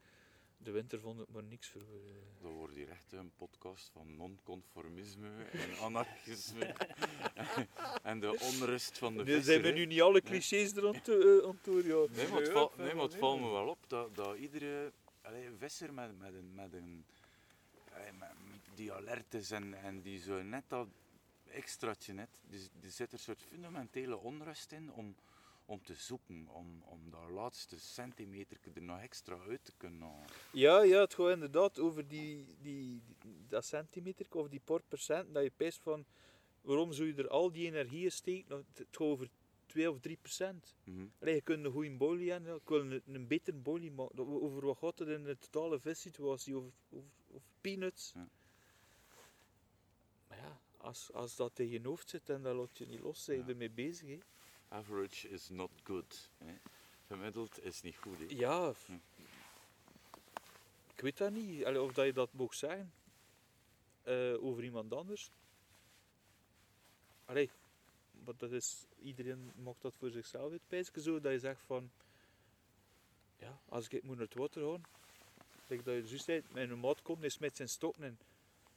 de 0.59 0.71
winter 0.71 1.01
vond 1.01 1.21
ik 1.21 1.27
maar 1.33 1.43
niks 1.45 1.69
voor. 1.69 1.81
eh. 1.81 2.43
Dat 2.43 2.51
wordt 2.53 2.75
hier 2.75 2.89
echt 2.91 3.13
een 3.13 3.33
podcast 3.37 3.91
van 3.93 4.17
non-conformisme 4.17 5.29
en 5.53 5.79
anarchisme 5.79 6.75
en 8.03 8.21
de 8.21 8.39
onrust 8.41 8.99
van 8.99 9.17
de 9.17 9.25
Nu 9.25 9.31
zijn 9.31 9.43
we 9.43 9.43
visserij. 9.43 9.73
nu 9.73 9.87
niet 9.87 10.01
alle 10.01 10.21
clichés 10.23 10.73
er 10.77 10.87
aan 10.87 11.01
toe, 11.03 11.41
eh, 11.43 11.49
aan 11.49 11.59
toe, 11.63 11.87
ja. 11.87 12.07
Nee, 12.17 12.29
maar 12.29 12.41
het, 12.41 12.51
val- 12.51 12.73
nee, 12.77 12.95
maar 12.95 13.03
het 13.03 13.11
nee, 13.13 13.21
valt 13.21 13.39
nee. 13.41 13.47
me 13.49 13.53
wel 13.53 13.69
op 13.69 13.79
dat, 13.89 14.15
dat 14.15 14.37
iedere 14.37 14.93
allee, 15.23 15.49
visser 15.59 15.95
met, 15.95 16.19
met 16.19 16.35
een, 16.35 16.55
met 16.55 16.73
een 16.73 17.05
allee, 17.93 18.13
met, 18.13 18.29
die 18.75 18.93
alert 18.93 19.35
is 19.35 19.51
en, 19.51 19.75
en 19.75 20.01
die 20.01 20.21
zo 20.21 20.43
net 20.43 20.65
dat 20.69 20.87
extraatje 21.49 22.13
net, 22.13 22.29
die, 22.49 22.69
die 22.81 22.91
zit 22.91 23.07
er 23.07 23.13
een 23.13 23.19
soort 23.19 23.43
fundamentele 23.43 24.17
onrust 24.17 24.73
in 24.73 24.93
om, 24.93 25.15
om 25.69 25.83
te 25.83 25.95
zoeken, 25.95 26.49
om, 26.49 26.83
om 26.83 27.11
dat 27.11 27.31
laatste 27.31 27.81
centimeter 27.81 28.59
er 28.75 28.83
nog 28.83 29.01
extra 29.01 29.39
uit 29.49 29.65
te 29.65 29.73
kunnen 29.77 30.01
halen. 30.09 30.27
Ja, 30.53 30.83
ja, 30.83 31.01
het 31.01 31.15
gaat 31.15 31.31
inderdaad 31.31 31.79
over 31.79 32.09
die, 32.09 32.57
die, 32.61 33.03
dat 33.49 33.65
centimeter 33.65 34.27
of 34.31 34.49
die 34.49 34.61
por 34.65 34.83
procent, 34.89 35.35
dat 35.35 35.43
je 35.43 35.51
pijst 35.57 35.81
van 35.83 36.05
waarom 36.61 36.93
zou 36.93 37.09
je 37.09 37.15
er 37.15 37.29
al 37.29 37.53
die 37.53 37.67
energie 37.67 38.11
steken? 38.11 38.45
Nou, 38.49 38.65
Het 38.75 38.87
gaat 38.91 39.01
over 39.07 39.29
2 39.67 39.91
of 39.91 40.01
3 40.01 40.17
procent. 40.17 40.77
Allee, 41.21 41.35
je 41.35 41.41
kunt 41.41 41.65
een 41.65 41.73
goede 41.73 41.91
bolie 41.97 42.31
hebben, 42.31 42.55
ik 42.55 42.69
wil 42.69 42.81
een, 42.81 43.03
een 43.07 43.27
betere 43.27 43.57
bolie 43.57 43.93
maken. 43.93 44.27
Over 44.43 44.67
wat 44.67 44.79
gaat 44.79 44.99
het 44.99 45.09
in 45.09 45.25
de 45.25 45.39
totale 45.39 45.81
vissituatie? 45.81 46.55
Over, 46.57 46.73
over, 46.91 47.11
over 47.31 47.49
peanuts? 47.61 48.13
Ja. 48.15 48.29
Maar 50.29 50.39
ja, 50.39 50.61
als, 50.77 51.13
als 51.13 51.37
dat 51.37 51.59
in 51.59 51.69
je 51.69 51.81
hoofd 51.83 52.09
zit 52.09 52.29
en 52.29 52.43
dat 52.43 52.57
laat 52.57 52.79
je 52.79 52.87
niet 52.87 53.01
los, 53.01 53.25
zijn 53.25 53.39
je 53.39 53.43
Ja. 53.45 53.49
ermee 53.51 53.71
bezig. 53.71 54.09
Hè? 54.09 54.19
Average 54.69 55.29
is 55.29 55.49
not 55.49 55.71
good. 55.83 56.31
Gemiddeld 57.07 57.65
is 57.65 57.83
niet 57.83 57.97
goed. 57.97 58.31
Ja, 58.31 58.75
ik 60.95 61.01
weet 61.01 61.17
dat 61.17 61.33
niet. 61.33 61.67
Of 61.67 61.93
dat 61.93 62.07
je 62.07 62.13
dat 62.13 62.33
mag 62.33 62.55
zeggen 62.55 62.93
eh, 64.03 64.45
over 64.45 64.65
iemand 64.65 64.93
anders. 64.93 65.31
Allee, 67.25 67.51
maar 68.25 68.35
dat 68.37 68.53
is, 68.53 68.87
iedereen 69.03 69.53
mag 69.57 69.75
dat 69.79 69.95
voor 69.97 70.11
zichzelf 70.11 70.53
uitpijzen. 70.53 71.03
Zo 71.03 71.21
dat 71.21 71.33
je 71.33 71.39
zegt 71.39 71.61
van, 71.67 71.91
ja, 73.37 73.61
als 73.69 73.89
ik 73.89 74.03
moet 74.03 74.17
naar 74.17 74.25
het 74.25 74.35
water 74.35 74.63
gaan, 74.71 74.83
like 75.67 75.83
dat 75.83 75.95
je 75.95 76.09
juist 76.09 76.25
zei, 76.25 76.43
mijn 76.53 76.81
maat 76.81 77.03
komt, 77.03 77.21
hij 77.21 77.29
smijt 77.29 77.57
zijn 77.57 77.95
in. 77.99 78.19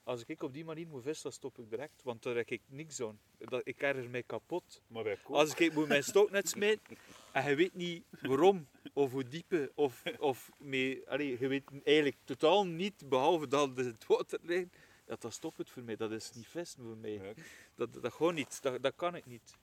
Als 0.04 0.24
ik 0.26 0.44
op 0.44 0.54
die 0.54 0.66
manier 0.66 0.88
moet 0.88 1.04
vissen, 1.04 1.24
dan 1.24 1.32
stop 1.32 1.60
ik 1.60 1.70
direct, 1.70 2.04
want 2.04 2.24
daar 2.24 2.36
heb 2.36 2.50
ik 2.50 2.62
niks 2.68 3.02
aan. 3.02 3.20
Dat, 3.38 3.62
ik 3.64 3.82
erger 3.82 4.10
mij 4.10 4.24
kapot. 4.24 4.82
Maar 4.88 5.04
wij. 5.04 5.18
Als 5.24 5.54
ik 5.54 5.74
moet 5.74 5.88
mijn 5.88 6.04
stok 6.04 6.32
net 6.32 6.50
smijten 6.50 6.98
en 7.32 7.50
je 7.50 7.56
weet 7.56 7.74
niet 7.74 8.04
waarom 8.22 8.68
of 8.94 9.12
hoe 9.12 9.24
diepe 9.28 9.72
of, 9.76 10.04
of 10.20 10.52
mee, 10.58 11.10
allee, 11.10 11.40
je 11.40 11.48
weet 11.48 11.64
eigenlijk 11.84 12.18
totaal 12.24 12.66
niet, 12.66 13.10
behalve 13.10 13.48
dat 13.48 13.78
het 13.78 14.06
water 14.08 14.40
ligt, 14.42 14.78
dat 15.06 15.22
dat 15.22 15.34
stopt 15.34 15.58
het 15.58 15.70
voor 15.70 15.84
mij. 15.84 15.96
Dat 15.96 16.12
is 16.12 16.32
niet 16.32 16.48
vissen 16.48 16.84
voor 16.84 16.98
mij. 16.98 17.12
Ja. 17.12 17.34
Dat, 17.76 17.94
dat 17.94 18.14
gaat 18.14 18.34
niet, 18.34 18.62
dat, 18.62 18.84
dat 18.84 18.94
kan 18.96 19.16
ik 19.16 19.26
niet. 19.26 19.58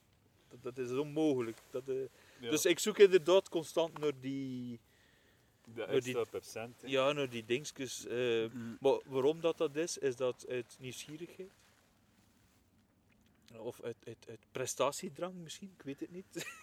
Dat, 0.48 0.62
dat 0.62 0.78
is 0.78 0.90
onmogelijk. 0.90 1.58
Dat, 1.70 1.88
eh, 1.88 1.94
Ja, 2.40 2.50
Dus 2.50 2.64
ik 2.64 2.78
zoek 2.78 2.98
inderdaad 2.98 3.48
constant 3.48 3.98
naar 3.98 4.20
die, 4.20 4.80
de 5.74 6.00
die- 6.00 6.18
extra 6.18 6.68
ja, 6.80 7.12
naar 7.12 7.28
die 7.30 7.44
dingetjes. 7.44 8.06
eh, 8.06 8.52
maar 8.80 9.00
waarom 9.04 9.40
dat 9.40 9.58
dat 9.58 9.76
is, 9.76 9.98
is 9.98 10.16
dat 10.16 10.46
uit 10.48 10.76
nieuwsgierigheid. 10.78 11.50
Of 13.56 13.82
uit, 13.82 13.96
uit, 14.04 14.26
uit 14.28 14.46
prestatiedrang 14.50 15.34
misschien, 15.34 15.70
ik 15.78 15.82
weet 15.82 16.00
het 16.00 16.10
niet. 16.10 16.26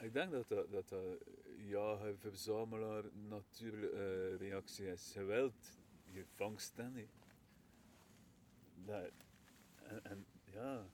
Ik 0.00 0.12
denk 0.12 0.30
dat 0.30 0.48
dat, 0.48 0.70
dat, 0.70 0.88
dat 0.88 1.18
ja, 1.56 1.98
een 2.00 2.18
verzamelaar 2.18 3.04
natuurlijke 3.28 3.96
eh, 3.96 4.38
reactie 4.38 4.86
is. 4.86 5.12
Je 5.12 5.24
wilt 5.24 5.78
je 6.12 6.24
vangst 6.34 6.78
en, 9.82 10.04
en 10.04 10.26
ja, 10.44 10.86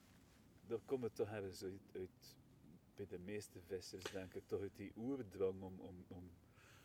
dat 0.67 0.81
komt 0.85 1.03
het 1.03 1.15
toch 1.15 1.29
ergens 1.29 1.63
uit, 1.63 1.81
uit, 1.93 2.37
bij 2.97 3.07
de 3.07 3.19
meeste 3.19 3.61
vissers, 3.67 4.05
denk 4.05 4.35
ik, 4.35 4.43
toch 4.47 4.61
uit 4.61 4.77
die 4.77 4.93
oerdrang 4.97 5.63
om, 5.63 5.81
om, 5.81 6.05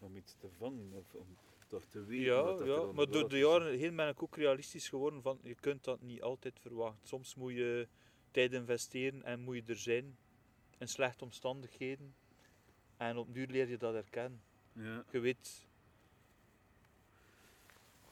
om, 0.02 0.16
iets 0.16 0.36
te 0.40 0.48
vangen 0.58 0.94
of 0.94 1.14
om 1.14 1.38
toch 1.68 1.86
te 1.86 2.06
weten 2.06 2.26
Ja, 2.26 2.44
dat 2.44 2.66
ja 2.66 2.92
maar 2.92 3.10
door 3.10 3.30
de 3.30 3.38
jaren 3.38 3.78
heen 3.78 3.96
ben 3.96 4.08
ik 4.08 4.24
ook 4.24 4.36
realistisch 4.36 4.90
geworden 4.90 5.22
van 5.22 5.40
je 5.44 5.56
kunt 5.56 5.84
dat 5.84 6.02
niet 6.02 6.22
altijd 6.22 6.60
verwachten. 6.60 7.08
Soms 7.08 7.36
moet 7.36 7.54
je 7.54 7.88
tijd 8.32 8.54
investeren 8.54 9.24
en 9.24 9.40
moet 9.40 9.56
je 9.56 9.64
er 9.66 9.78
zijn 9.78 10.18
in 10.78 10.88
slechte 10.88 11.24
omstandigheden. 11.24 12.16
En 12.98 13.18
op 13.18 13.34
duur 13.34 13.48
leer 13.48 13.70
je 13.70 13.78
dat 13.78 13.94
herkennen. 13.94 14.42
Ja, 14.74 15.06
Je 15.12 15.20
weet 15.20 15.68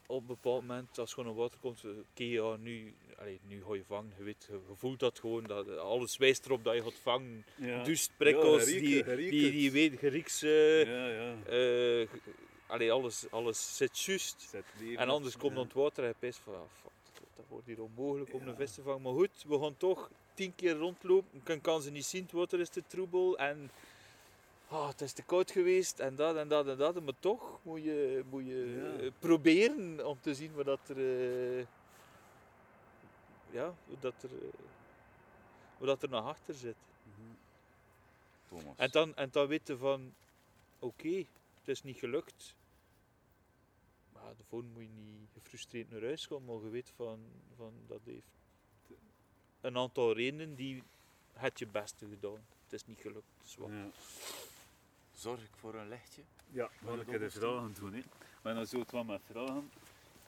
op 0.06 0.22
een 0.22 0.28
bepaald 0.28 0.61
moment 0.61 0.98
als 0.98 1.14
gewoon 1.14 1.30
naar 1.30 1.41
water 1.44 1.60
komt, 1.60 1.86
oké 1.86 2.24
ja, 2.24 2.56
nu, 2.56 2.95
allee, 3.20 3.40
nu 3.48 3.64
ga 3.68 3.74
je 3.76 3.84
vangen. 3.88 4.14
Je, 4.18 4.24
weet, 4.24 4.46
je 4.50 4.60
voelt 4.76 5.00
dat 5.00 5.20
gewoon, 5.20 5.44
dat 5.44 5.78
alles 5.78 6.18
wijst 6.18 6.46
erop 6.46 6.64
dat 6.64 6.76
je 6.76 6.82
gaat 6.84 7.00
vangen. 7.02 7.46
ja. 7.56 7.84
Dus 7.84 8.10
prikkels, 8.18 8.60
Ja, 8.70 8.80
die, 8.80 9.04
die, 9.30 9.52
die 9.52 9.72
weet, 9.72 10.00
geriekse, 10.00 10.48
ja, 10.88 11.08
ja. 11.08 11.36
eh, 11.44 12.08
allee, 12.68 12.91
alles, 12.91 13.26
alles 13.32 13.78
zit 13.78 14.00
juist. 14.00 14.54
En 14.96 15.10
anders 15.10 15.38
komt 15.38 15.56
dan 15.56 15.64
het 15.64 15.74
water 15.74 16.04
en 16.04 16.10
je 16.10 16.16
pijst 16.20 16.40
van, 16.44 16.54
ah, 16.54 16.60
fuck, 16.82 16.91
dat- 17.36 17.46
wordt 17.50 17.66
hier 17.66 17.82
onmogelijk 17.82 18.34
om 18.34 18.48
een 18.48 18.56
vis 18.56 18.72
te 18.74 18.82
vangen. 18.82 19.02
Maar 19.02 19.14
goed, 19.14 19.44
we 19.48 19.60
gaan 19.60 19.78
toch 19.78 20.10
tien 20.34 20.56
keer 20.56 20.76
rondlopen. 20.76 21.41
Ik 21.46 21.62
kan 21.62 21.82
ze 21.82 21.91
niet 21.91 22.06
zien, 22.06 22.24
het 22.24 22.32
water 22.32 22.60
is 22.60 22.70
te 22.70 22.84
troebel 22.88 23.38
en 23.38 23.72
ah, 24.68 24.88
het 24.88 25.02
is 25.02 25.12
te 25.14 25.24
koud 25.24 25.52
geweest 25.52 26.00
en 26.00 26.16
dat 26.16 26.36
en 26.36 26.48
dat 26.48 26.68
en 26.68 26.78
dat. 26.78 27.04
Maar 27.04 27.14
toch 27.20 27.60
moet 27.62 27.84
je, 27.84 28.24
moet 28.30 28.46
je 28.46 28.82
Ja. 28.98 29.04
eh, 29.04 29.12
proberen 29.20 30.08
om 30.08 30.18
te 30.22 30.34
zien 30.36 30.54
wat 30.54 30.66
dat 30.66 30.80
er, 30.88 30.98
eh, 31.60 31.66
ja, 33.51 33.76
hoe 33.85 33.99
dat 33.99 34.23
er, 34.23 34.30
eh, 34.30 34.49
wat 35.77 35.88
dat 35.88 36.03
er 36.03 36.09
nog 36.09 36.26
achter 36.26 36.55
zit. 36.55 36.76
Thomas. 38.47 38.77
En 38.77 38.89
dan, 38.91 39.15
en 39.15 39.30
dan 39.31 39.47
weten 39.47 39.77
van, 39.77 40.13
oké, 40.80 41.15
het 41.59 41.67
is 41.67 41.84
niet 41.84 41.97
gelukt. 41.97 42.55
Maar 44.13 44.35
de 44.38 44.43
volgende 44.43 44.73
moet 44.73 44.84
je 44.84 44.89
niet 44.89 45.30
gefrustreerd 45.34 45.89
naar 45.89 46.01
huis 46.01 46.26
gaan, 46.26 46.45
maar 46.45 46.55
je 46.55 46.69
weet 46.69 46.91
van, 46.95 47.19
van 47.55 47.73
dat 47.88 47.99
heeft 48.03 48.38
een 49.61 49.77
aantal 49.77 50.13
redenen 50.13 50.55
die 50.55 50.84
het 51.34 51.59
je 51.59 51.67
beste 51.67 52.07
gedaan. 52.07 52.45
Het 52.63 52.73
is 52.73 52.85
niet 52.85 52.99
gelukt. 52.99 53.27
het 53.38 53.47
is 53.47 53.55
wat. 53.55 53.69
Ja. 53.69 53.89
Zorg 55.15 55.41
ik 55.41 55.55
voor 55.55 55.76
een 55.76 55.88
lichtje? 55.88 56.21
Ja, 56.51 56.69
je 56.80 56.91
ik 56.91 57.05
de 57.05 57.11
dat 57.11 57.23
ook 57.23 57.31
vragen 57.31 57.73
doen? 57.73 57.93
Hè? 57.93 58.01
Maar 58.41 58.53
dan 58.53 58.65
zo 58.65 58.80
het 58.80 58.91
wat 58.91 59.05
met 59.05 59.21
vragen. 59.26 59.71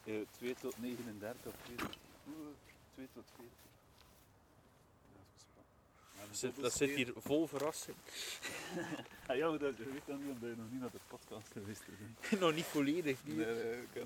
Eh, 0.04 0.16
2 0.32 0.56
tot 0.56 0.78
39 0.78 1.46
of 1.46 1.56
2 1.64 1.76
tot, 1.76 1.98
oeh, 2.28 2.56
2 2.94 3.08
tot 3.14 3.32
40. 3.36 3.50
Dat 6.28 6.40
zit, 6.40 6.56
dat 6.62 6.74
zit 6.74 6.90
hier 6.90 7.14
vol 7.18 7.48
verrassing. 7.48 7.98
Ah, 9.28 9.38
ja, 9.38 9.50
maar 9.50 9.60
dat, 9.60 9.78
je 9.78 9.84
weet 9.92 10.06
dan 10.06 10.18
niet 10.18 10.32
omdat 10.32 10.50
je 10.50 10.56
nog 10.56 10.72
niet 10.72 10.80
naar 10.80 10.92
de 10.92 11.00
podcast 11.08 11.52
geweest 11.52 11.84
bent. 11.86 12.32
Nog 12.42 12.54
niet 12.54 12.66
volledig. 12.66 13.24
Nee, 13.24 13.36
niet. 13.36 13.46
nee, 13.48 14.04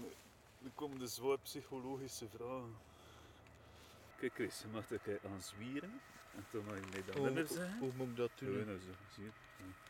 er 0.64 0.72
komen 0.76 0.99
de 0.99 1.07
zwaar 1.07 1.40
psychologische 1.40 2.28
vragen. 2.30 2.76
Kijk 4.20 4.34
Chris, 4.34 4.62
je 4.62 4.68
mag 4.68 4.90
er 4.90 5.20
aan 5.26 5.41
zwieren. 5.41 6.02
En 6.36 6.45
toen 6.49 6.66
mag 6.66 6.76
je 6.76 6.82
mij 6.91 7.03
dan 7.06 7.16
Hoe, 7.16 7.26
nummer 7.26 7.48
hoe, 7.48 7.56
zeggen. 7.57 7.80
hoe 7.80 7.91
moet 7.95 8.07
ik 8.07 8.16
dat 8.16 8.32
doen? 8.36 8.53
Gewoon 8.53 8.80
zo, 8.80 8.91
zie 9.14 9.24
je? 9.24 9.32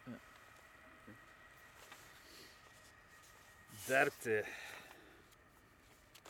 Ja. 0.05 0.11
Ja. 0.11 1.13
Derde. 3.85 4.45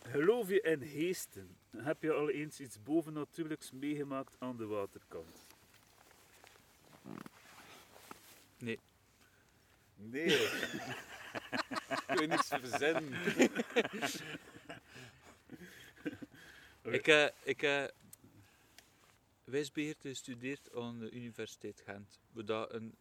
Geloof 0.04 0.50
je 0.50 0.62
in 0.62 0.86
geesten? 0.86 1.58
Heb 1.78 2.02
je 2.02 2.14
al 2.14 2.30
eens 2.30 2.60
iets 2.60 2.84
bovennatuurlijks 2.84 3.72
meegemaakt 3.72 4.36
aan 4.40 4.58
de 4.58 4.66
waterkant? 4.66 5.46
Nee. 8.58 8.80
Nee. 9.96 10.26
Ik 12.08 12.20
weet 12.20 12.30
niets 12.30 12.48
verzinnen. 12.48 13.14
Ik, 16.82 17.08
eh, 17.08 17.28
ik 17.44 17.62
heb 17.62 17.94
wijsbeheer 19.44 19.96
gestudeerd 20.00 20.76
aan 20.76 21.00
de 21.00 21.12
Universiteit 21.12 21.82
Gent. 21.86 22.20
Dat 22.32 22.74
een 22.74 22.96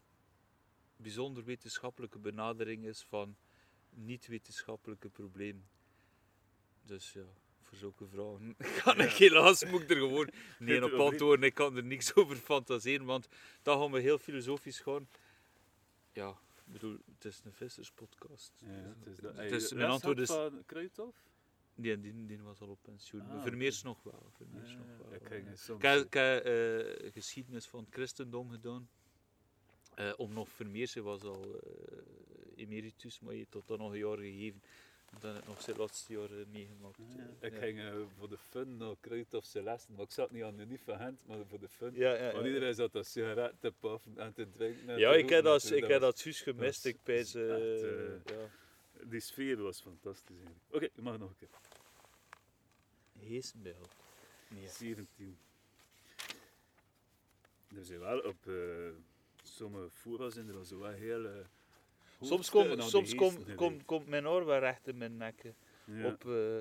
bijzonder 0.97 1.45
wetenschappelijke 1.45 2.19
benadering 2.19 2.85
is 2.85 3.03
van 3.03 3.37
niet-wetenschappelijke 3.91 5.09
problemen. 5.09 5.69
Dus 6.83 7.13
ja, 7.13 7.25
voor 7.79 7.93
zulke 7.93 8.07
vragen 8.07 8.57
kan 8.83 9.01
ik 9.07 9.11
helaas, 9.13 9.65
moet 9.65 9.83
ik 9.83 9.91
er 9.91 9.97
gewoon 9.97 10.29
nee 10.59 10.85
op 10.85 11.01
antwoorden. 11.01 11.45
Ik 11.47 11.55
kan 11.55 11.77
er 11.77 11.85
niks 11.85 12.15
over 12.19 12.37
fantaseren, 12.37 13.07
want 13.07 13.29
dan 13.63 13.81
gaan 13.81 13.91
we 13.93 14.01
heel 14.01 14.19
filosofisch 14.19 14.81
gaan. 14.81 15.09
Ja, 16.13 16.29
ik 16.67 16.73
bedoel, 16.73 16.99
het 17.15 17.25
is 17.25 17.41
een 17.45 17.53
visserspodcast. 17.53 18.53
Ja, 18.61 18.69
het 18.99 19.07
is 19.07 19.17
dat. 19.17 19.37
Het 19.37 19.51
is- 19.53 19.73
mijn 19.73 19.91
antwoord 19.91 20.19
is- 20.19 20.29
van 20.29 20.63
Kruithof? 20.67 21.17
Nee, 21.75 22.01
die, 22.01 22.27
die 22.27 22.43
was 22.43 22.61
al 22.61 22.69
op 22.69 22.79
pensioen. 22.83 23.21
Ah. 23.31 23.43
Vermeers 23.43 23.83
nog 23.83 24.03
wel. 24.03 24.31
Vermeers 24.37 24.71
Ja, 24.71 24.77
nog 24.77 24.87
wel. 24.99 25.15
ik 25.15 25.27
ging 25.27 25.49
eens 25.49 25.65
soms- 25.65 25.83
Ik 25.83 25.89
heb, 25.91 26.05
ik 26.05 26.13
heb, 26.15 26.45
eh, 26.45 27.13
geschiedenis 27.13 27.67
van 27.67 27.81
het 27.85 27.95
christendom 27.95 28.51
gedaan. 28.51 28.89
Eh, 29.95 30.13
om 30.17 30.33
nog 30.33 30.49
Vermeers, 30.49 30.95
was 30.95 31.23
al 31.23 31.61
eh, 31.61 31.99
emeritus, 32.57 33.21
maar 33.21 33.33
heeft 33.35 33.51
tot 33.51 33.67
dan 33.67 33.79
nog 33.79 33.93
een 33.93 33.99
jaar 33.99 34.17
gegeven. 34.19 34.63
Dan 35.21 35.35
heb 35.35 35.43
ik 35.43 35.49
nog 35.49 35.63
zijn 35.63 35.77
laatste 35.77 36.13
jaar 36.13 36.31
eh, 36.31 36.47
meegemaakt. 36.53 36.99
Ja. 37.17 37.47
Ik 37.47 37.55
ging 37.55 37.79
eh, 37.79 37.95
voor 38.19 38.29
de 38.29 38.39
fun 38.39 38.77
naar 38.77 38.95
Kruithof 39.01 39.45
Celeste, 39.45 39.93
maar 39.93 40.05
ik 40.05 40.11
zat 40.11 40.31
niet 40.31 40.43
aan 40.43 40.57
de 40.57 40.67
niet 40.67 40.81
van 40.85 40.97
Gent, 40.97 41.27
maar 41.27 41.39
voor 41.49 41.61
de 41.61 41.69
fun. 41.69 41.95
Ja, 41.95 42.15
ja, 42.15 42.33
Want 42.33 42.45
ja. 42.45 42.53
iedereen 42.53 42.75
zat 42.75 42.93
dat 42.93 43.07
sigaret 43.07 43.55
te 43.61 43.73
puffen 43.81 44.19
en 44.19 44.33
te 44.33 44.51
drinken. 44.51 44.89
en 44.89 44.99
Ja, 44.99 45.13
te 45.13 45.19
ik 45.19 45.29
heb 45.29 45.45
dat, 45.45 45.71
ik 45.71 45.87
heb 45.87 46.01
dat 46.01 46.21
juist 46.21 46.43
gemist. 46.43 46.83
dat 46.83 46.93
Ik 46.93 47.03
pijs, 47.03 47.35
is 47.35 47.35
eh, 47.35 48.15
echt, 48.15 48.31
ja. 48.31 48.51
Die 49.03 49.21
sfeer 49.21 49.63
was 49.63 49.81
fantastisch 49.81 50.37
eigenlijk. 50.37 50.65
Oké, 50.71 50.89
je 50.95 51.03
mag 51.03 51.19
nog 51.19 51.29
een 51.29 51.37
keer. 51.37 51.49
Heesenbeeld. 53.19 53.95
Nee. 54.49 54.69
17. 54.69 55.39
Er 57.77 57.85
zijn 57.85 58.01
wel 58.01 58.19
op, 58.19 58.47
eh, 58.47 58.55
Sommige 59.43 59.91
voeren 59.91 60.33
zijn 60.33 60.49
er 60.49 60.79
wel 60.79 60.91
heel... 60.91 61.47
Soms, 62.25 63.15
kom, 63.57 63.85
komt 63.85 64.07
mijn 64.07 64.29
oor 64.29 64.45
wel 64.45 64.59
recht 64.59 64.87
in 64.87 64.97
mijn 64.97 65.17
nek. 65.17 65.53
Ja, 65.85 66.07
Op 66.07 66.27
eh, 66.27 66.59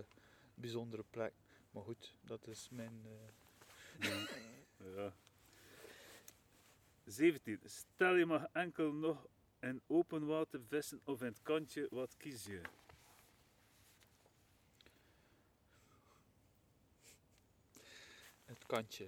bijzondere 0.56 1.04
plek. 1.10 1.34
Maar 1.72 1.84
goed, 1.84 2.14
dat 2.22 2.48
is 2.48 2.68
mijn... 2.72 3.06
eh, 4.00 4.10
ja, 4.10 4.28
ja. 4.96 5.14
17. 7.06 7.60
Stel 7.66 8.16
je 8.16 8.26
mag 8.26 8.46
enkel 8.52 8.92
nog 8.94 9.28
in 9.60 9.82
open 9.88 10.26
water 10.26 10.62
vissen 10.68 11.02
of 11.04 11.20
in 11.22 11.28
het 11.28 11.42
kantje, 11.42 11.88
wat 11.90 12.18
kies 12.18 12.46
je? 12.46 12.62
het 18.46 18.66
kantje. 18.66 19.08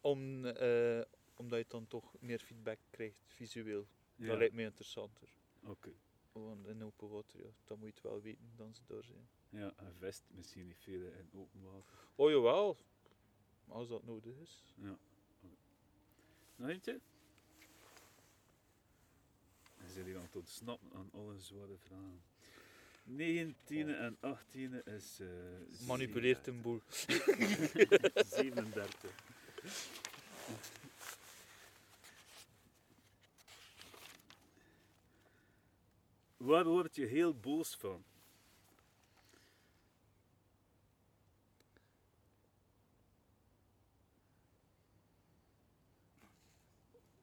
Om, 0.00 0.44
eh, 0.44 1.00
omdat 1.36 1.58
je 1.58 1.64
dan 1.68 1.86
toch 1.86 2.14
meer 2.20 2.38
feedback 2.38 2.78
krijgt, 2.90 3.22
visueel. 3.26 3.86
Ja, 4.16 4.26
Dat 4.26 4.38
lijkt 4.38 4.54
me 4.54 4.62
interessanter. 4.62 5.28
Oké. 5.66 5.92
Want 6.32 6.66
in 6.66 6.84
open 6.84 7.08
water, 7.08 7.40
ja, 7.40 7.50
dan 7.64 7.78
moet 7.78 7.88
je 7.88 7.94
het 7.94 8.02
wel 8.02 8.20
weten 8.20 8.52
dan 8.56 8.74
ze 8.74 8.80
daar 8.86 9.04
zijn. 9.04 9.28
Ja, 9.48 9.72
en 9.76 9.94
vest 9.98 10.22
misschien 10.28 10.66
niet 10.66 10.78
veel 10.78 11.10
in 11.10 11.28
open 11.34 11.62
water. 11.62 11.94
Oh 12.14 12.30
jawel, 12.30 12.76
als 13.68 13.88
dat 13.88 14.04
nodig 14.04 14.36
is. 14.36 14.74
Ja. 14.74 14.98
Nog 16.56 16.68
eentje? 16.68 17.00
En 19.76 19.90
zit 19.90 20.04
hier 20.04 20.16
aan 20.16 20.22
het 20.22 20.36
ontsnappen 20.36 20.92
aan 20.92 21.10
alle 21.12 21.38
zware 21.38 21.78
vragen. 21.78 22.22
19e 23.08 23.98
en 23.98 24.16
18e 24.16 24.82
is... 24.84 25.20
eh 25.20 25.28
Manipuleert 25.86 26.46
een 26.46 26.60
boel. 26.60 26.82
37. 26.88 29.10
Waar 36.36 36.64
word 36.64 36.96
je 36.96 37.06
heel 37.06 37.34
boos 37.34 37.76
van? 37.76 38.04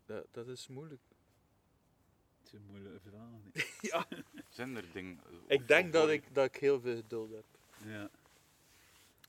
Dat, 0.05 0.27
dat 0.31 0.47
is 0.47 0.67
moeilijk. 0.67 1.01
Het 2.37 2.47
is 2.47 2.53
een 2.53 2.65
moeilijke 2.65 2.99
vraag. 3.09 3.29
hè. 4.09 4.17
Zijn 4.49 4.75
er 4.75 4.91
dingen... 4.91 5.19
Ik 5.47 5.67
denk 5.67 5.93
dat 5.93 6.09
ik, 6.09 6.33
dat 6.35 6.45
ik 6.45 6.55
heel 6.55 6.79
veel 6.79 6.95
geduld 6.95 7.31
heb. 7.31 7.45
Ja, 7.85 8.09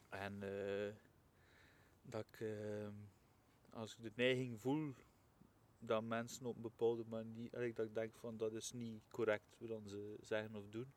En 0.08 0.42
eh, 0.42 0.94
dat 2.02 2.26
ik, 2.30 2.40
eh, 2.40 2.88
als 3.70 3.96
ik 3.96 4.02
de 4.02 4.12
neiging 4.14 4.60
voel 4.60 4.94
dat 5.86 6.02
mensen 6.02 6.46
op 6.46 6.56
een 6.56 6.62
bepaalde 6.62 7.04
manier, 7.08 7.74
dat 7.74 7.86
ik 7.86 7.94
denk 7.94 8.16
van 8.16 8.36
dat 8.36 8.52
is 8.52 8.72
niet 8.72 9.02
correct 9.08 9.56
wat 9.58 9.80
ze 9.86 10.16
zeggen 10.20 10.54
of 10.54 10.68
doen, 10.68 10.92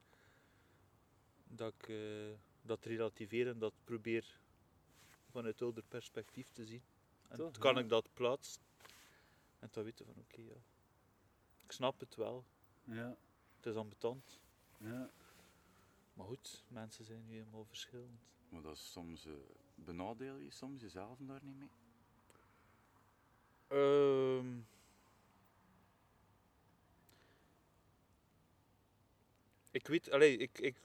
dat 1.44 1.74
ik 1.74 1.90
eh, 1.90 2.38
dat 2.62 2.86
relativeren 2.86 3.54
en 3.54 3.60
dat 3.60 3.74
probeer 3.84 4.40
vanuit 5.30 5.62
ouder 5.62 5.84
perspectief 5.88 6.50
te 6.50 6.66
zien. 6.66 6.84
En 7.28 7.38
Toch, 7.38 7.58
kan 7.58 7.76
ja. 7.76 7.80
ik 7.80 7.90
dat 7.90 8.14
plaatsen 8.14 8.62
en 9.60 9.70
dan 9.72 9.84
weten 9.84 10.06
van 10.06 10.16
oké, 10.18 10.42
ja. 10.42 10.62
ik 11.64 11.72
snap 11.72 12.00
het 12.00 12.16
wel, 12.16 12.46
ja, 12.84 13.18
het 13.56 13.66
is 13.66 13.76
ambetant, 13.76 14.40
ja. 14.78 15.10
maar 16.14 16.26
goed, 16.26 16.64
mensen 16.68 17.06
zijn 17.06 17.26
nu 17.26 17.34
helemaal 17.34 17.66
verschillend. 17.66 18.20
Maar 18.50 18.62
dat 18.62 18.76
is 18.76 18.92
soms... 18.92 19.26
eh, 19.26 19.34
benadeel 19.76 20.38
je 20.38 20.52
soms 20.52 20.82
jezelf 20.82 21.18
daar 21.20 21.44
niet 21.44 21.58
mee? 21.58 21.70
Ehm 23.68 24.60
ik 29.78 29.88
weet, 29.88 30.12
allee, 30.12 30.38
ik, 30.38 30.60
ik, 30.60 30.76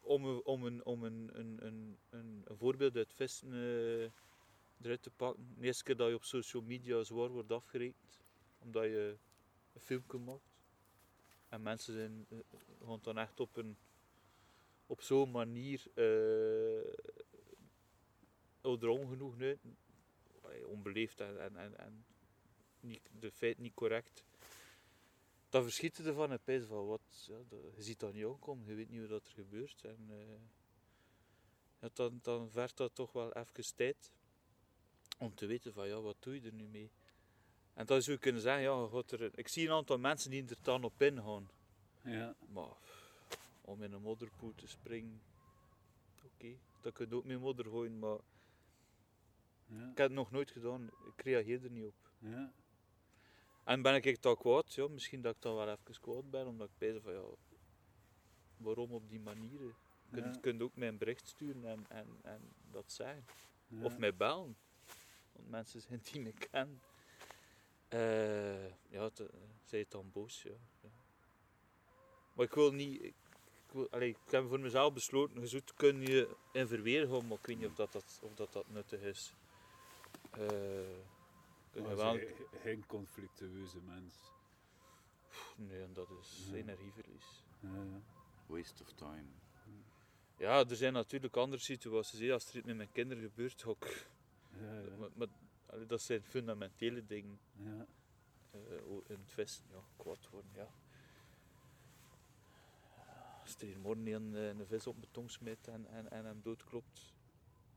om, 0.00 0.38
om, 0.38 0.64
een, 0.64 0.84
om 0.84 1.04
een, 1.04 1.30
een, 1.32 1.66
een, 1.66 1.98
een, 2.10 2.44
voorbeeld 2.48 2.96
uit 2.96 3.12
vissen 3.14 3.52
eh, 3.52 4.10
eruit 4.82 5.02
te 5.02 5.10
pakken. 5.10 5.54
De 5.58 5.66
eerste 5.66 5.84
keer 5.84 5.96
dat 5.96 6.08
je 6.08 6.14
op 6.14 6.24
social 6.24 6.62
media 6.62 7.02
zwaar 7.02 7.28
wordt 7.28 7.52
afgerekend, 7.52 8.18
omdat 8.58 8.84
je 8.84 9.16
een 9.72 9.80
filmpje 9.80 10.18
maakt. 10.18 10.56
En 11.48 11.62
mensen 11.62 11.94
zijn, 11.94 12.26
eh, 12.28 12.38
gaan 12.86 12.98
dan 13.02 13.18
echt 13.18 13.40
op, 13.40 13.56
een, 13.56 13.76
op 14.86 15.02
zo'n 15.02 15.30
manier 15.30 15.86
uh, 15.94 16.84
er 18.62 18.88
ongenoeg 18.88 19.40
uit 19.40 19.58
onbeleefd 20.64 21.20
en, 21.20 21.40
en, 21.40 21.56
en, 21.56 21.78
en 21.78 22.04
niet, 22.80 23.10
de 23.20 23.30
feit 23.30 23.58
niet 23.58 23.74
correct. 23.74 24.24
Dan 25.48 25.62
verschiet 25.62 25.96
je 25.96 26.02
ervan 26.02 26.30
en 26.30 26.40
pijs 26.44 26.64
van 26.64 26.86
wat, 26.86 27.24
ja, 27.28 27.38
dat- 27.48 27.74
je 27.76 27.82
ziet 27.82 28.00
dat 28.00 28.12
niet 28.12 28.24
aankomen, 28.24 28.66
je 28.66 28.74
weet 28.74 28.88
niet 28.88 29.08
wat 29.08 29.26
er 29.26 29.32
gebeurt. 29.32 29.84
En, 29.84 30.06
eh, 30.10 30.40
ja, 31.80 31.88
dan, 31.92 32.18
dan 32.22 32.50
vergt 32.50 32.76
dat 32.76 32.94
toch 32.94 33.12
wel 33.12 33.32
even 33.32 33.74
tijd 33.76 34.12
om 35.18 35.34
te 35.34 35.46
weten 35.46 35.72
van 35.72 35.88
ja, 35.88 36.00
wat 36.00 36.16
doe 36.20 36.34
je 36.34 36.40
er 36.40 36.52
nu 36.52 36.66
mee. 36.68 36.90
En 37.74 37.86
dan 37.86 38.02
zou 38.02 38.16
je 38.16 38.22
kunnen 38.22 38.42
zeggen, 38.42 38.62
ja, 38.62 39.02
er, 39.06 39.38
ik 39.38 39.48
zie 39.48 39.66
een 39.68 39.74
aantal 39.74 39.98
mensen 39.98 40.30
die 40.30 40.48
er 40.48 40.58
dan 40.62 40.84
op 40.84 41.02
ingaan. 41.02 41.50
ja. 42.02 42.34
Maar 42.48 42.76
om 43.60 43.82
in 43.82 43.92
een 43.92 44.02
modderpoel 44.02 44.54
te 44.54 44.66
springen, 44.66 45.20
oké, 46.24 46.56
dat 46.80 46.92
kun 46.92 47.08
je 47.08 47.14
ook 47.14 47.24
met 47.24 47.40
modder 47.40 47.64
gooien, 47.64 47.98
maar 47.98 48.18
ja. 49.66 49.90
ik 49.90 49.96
heb 49.96 50.06
het 50.06 50.12
nog 50.12 50.30
nooit 50.30 50.50
gedaan, 50.50 50.90
ik 51.16 51.22
reageer 51.22 51.64
er 51.64 51.70
niet 51.70 51.84
op. 51.84 51.94
ja. 52.18 52.52
En 53.68 53.82
ben 53.82 53.94
ik 53.94 54.22
dan 54.22 54.36
kwaad? 54.36 54.74
Ja, 54.74 54.88
misschien 54.88 55.22
dat 55.22 55.34
ik 55.34 55.42
dan 55.42 55.54
wel 55.54 55.68
even 55.68 56.00
kwaad 56.00 56.30
ben, 56.30 56.46
omdat 56.46 56.68
ik 56.68 56.78
bezig 56.78 57.02
van 57.02 57.12
ja, 57.12 57.22
waarom 58.56 58.92
op 58.92 59.08
die 59.08 59.20
manier? 59.20 59.60
Je 59.60 59.74
kunt, 60.10 60.24
Ja. 60.24 60.32
je 60.32 60.40
kunt 60.40 60.62
ook 60.62 60.76
mij 60.76 60.88
een 60.88 60.98
bericht 60.98 61.28
sturen 61.28 61.64
en, 61.64 61.86
en, 61.88 62.18
en 62.22 62.52
dat 62.70 62.92
zeggen. 62.92 63.24
ja. 63.66 63.84
Of 63.84 63.98
mij 63.98 64.14
bellen. 64.14 64.56
Want 65.32 65.48
mensen 65.48 65.80
zijn 65.80 66.00
die 66.12 66.20
me 66.20 66.32
kennen. 66.32 66.82
Eh, 67.88 68.68
ja, 68.90 69.08
te, 69.08 69.30
zij 69.64 69.78
het 69.78 69.90
dan 69.90 70.12
boos, 70.12 70.42
ja. 70.42 70.56
ja. 70.82 70.88
Maar 72.32 72.44
ik 72.46 72.54
wil 72.54 72.72
niet... 72.72 73.02
Ik, 73.02 73.14
ik, 73.66 73.72
wil, 73.72 73.90
allee, 73.90 74.08
ik 74.08 74.30
heb 74.30 74.48
voor 74.48 74.60
mezelf 74.60 74.92
besloten, 74.92 75.40
je 75.40 75.46
zoet 75.46 75.74
kun 75.74 76.00
je 76.00 76.36
in 76.52 76.68
verweer 76.68 77.06
gaan, 77.08 77.26
maar 77.26 77.38
ik 77.38 77.46
weet 77.46 77.58
niet 77.58 77.66
of 77.66 77.74
dat, 77.74 77.92
dat, 77.92 78.20
of 78.22 78.34
dat, 78.34 78.52
dat 78.52 78.68
nuttig 78.68 79.00
is. 79.00 79.32
Eh, 80.30 81.16
Maar 81.82 81.96
wel- 81.96 82.18
geen 82.60 82.86
conflictueuze 82.86 83.80
mens. 83.80 84.14
Nee, 85.56 85.82
en 85.82 85.92
dat 85.92 86.10
is 86.20 86.46
Ja. 86.50 86.56
energieverlies. 86.56 87.44
Ja, 87.60 87.68
ja. 87.74 88.00
Waste 88.46 88.82
of 88.82 88.92
time. 88.92 89.28
Ja, 90.38 90.58
er 90.68 90.76
zijn 90.76 90.92
natuurlijk 90.92 91.36
andere 91.36 91.62
situaties. 91.62 92.20
hè. 92.20 92.32
Als 92.32 92.48
er 92.50 92.56
iets 92.56 92.66
met 92.66 92.76
mijn 92.76 92.92
kinderen 92.92 93.22
gebeurt, 93.22 93.60
ja. 93.60 94.96
Maar, 94.98 95.08
maar, 95.14 95.28
allee, 95.66 95.86
dat 95.86 96.00
zijn 96.00 96.22
fundamentele 96.22 97.04
dingen. 97.06 97.38
ja. 97.52 97.86
eh, 98.50 98.90
o- 98.90 99.02
in 99.08 99.18
het 99.20 99.32
vissen, 99.32 99.64
ja, 99.70 99.80
kwaad 99.96 100.28
worden, 100.30 100.50
ja. 100.54 100.68
Als 103.42 103.56
er 103.58 103.66
hier 103.66 103.78
morgen 103.78 104.06
een, 104.06 104.34
eh, 104.34 104.48
een 104.48 104.66
vis 104.66 104.86
op 104.86 104.96
mijn 104.96 105.10
tong 105.10 105.30
smijt 105.30 105.68
en, 105.68 105.86
en, 105.86 106.10
en 106.10 106.24
hem 106.24 106.40
doodklopt, 106.42 107.12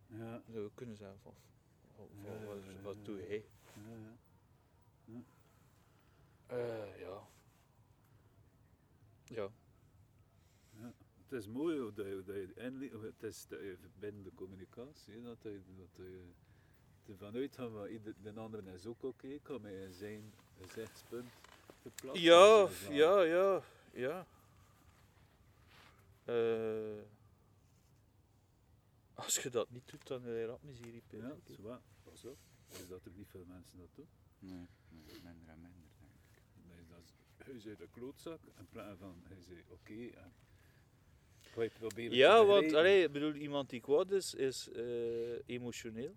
ja. 0.07 0.41
zou 0.51 0.69
kunnen 0.75 0.95
zeggen 0.95 1.19
van, 1.19 1.33
van- 1.95 2.07
van, 2.23 2.39
Ja, 2.39 2.45
wat, 2.45 2.63
ja, 2.63 2.81
wat 2.81 3.05
doe 3.05 3.27
jij? 3.27 3.45
Ja, 3.75 3.95
ja. 3.95 4.19
Eh, 6.47 6.99
ja. 6.99 7.27
Ja. 9.23 9.49
Het 11.31 11.39
is 11.39 11.47
mooi 11.47 11.93
dat 11.93 12.05
je, 12.05 12.23
dat 12.25 12.35
je 12.35 12.89
hoe 12.93 13.05
het 13.05 13.23
is 13.23 13.47
dat 13.47 13.59
je 13.59 13.77
verbindende 13.79 14.31
communicatie, 14.35 15.13
hè, 15.13 15.21
dat 15.21 15.37
je, 15.41 15.61
dat 15.77 15.89
je 15.95 16.31
ervan 17.05 17.35
uitgaat 17.35 17.71
van 17.71 17.87
ieder, 17.87 18.13
de 18.21 18.33
andere 18.33 18.73
is 18.73 18.85
ook 18.85 19.03
oké, 19.03 19.27
ik 19.27 19.43
kan 19.43 19.67
in 19.67 19.93
zijn 19.93 20.33
gezichtspunt 20.59 21.31
verplaatsen. 21.81 22.23
Ja, 22.23 22.57
Dat 22.57 22.69
is 22.69 22.87
ja, 22.87 23.21
ja, 23.21 23.61
ja. 23.93 24.27
Eh, 26.25 27.03
als 29.13 29.35
je 29.35 29.49
dat 29.49 29.69
niet 29.69 29.89
doet, 29.91 30.07
dan 30.07 30.23
heb 30.23 30.35
je 30.35 30.45
rapmiserie. 30.45 31.03
Ja, 31.09 31.19
denk 31.19 31.47
ik. 31.47 31.55
zo 31.55 31.61
wat. 31.61 31.81
Pas 32.03 32.25
op, 32.25 32.37
is 32.71 32.87
dat 32.87 33.05
er 33.05 33.11
niet 33.11 33.27
veel 33.27 33.45
mensen 33.45 33.77
dat 33.77 33.89
doen. 33.95 34.07
Nee, 34.39 34.67
nee, 34.89 35.21
minder 35.23 35.47
en 35.47 35.61
minder, 35.61 35.89
denk 35.99 36.11
ik. 36.13 36.41
Is 36.81 36.87
dat, 36.87 37.13
hij 37.37 37.59
zei 37.59 37.75
de 37.75 37.87
klootzak, 37.91 38.39
in 38.57 38.67
plaats 38.69 38.99
van 38.99 39.21
hij 39.23 39.41
zei 39.41 39.63
oké, 39.67 40.05
en 40.07 40.33
ga 41.41 41.61
je 41.61 41.69
proberen 41.69 42.17
Ja, 42.17 42.39
te 42.39 42.45
want 42.45 42.73
allee, 42.73 43.03
ik 43.03 43.11
bedoel, 43.11 43.33
iemand 43.33 43.69
die 43.69 43.81
kwaad 43.81 44.11
is, 44.11 44.33
is 44.33 44.69
eh, 44.69 45.39
emotioneel. 45.45 46.15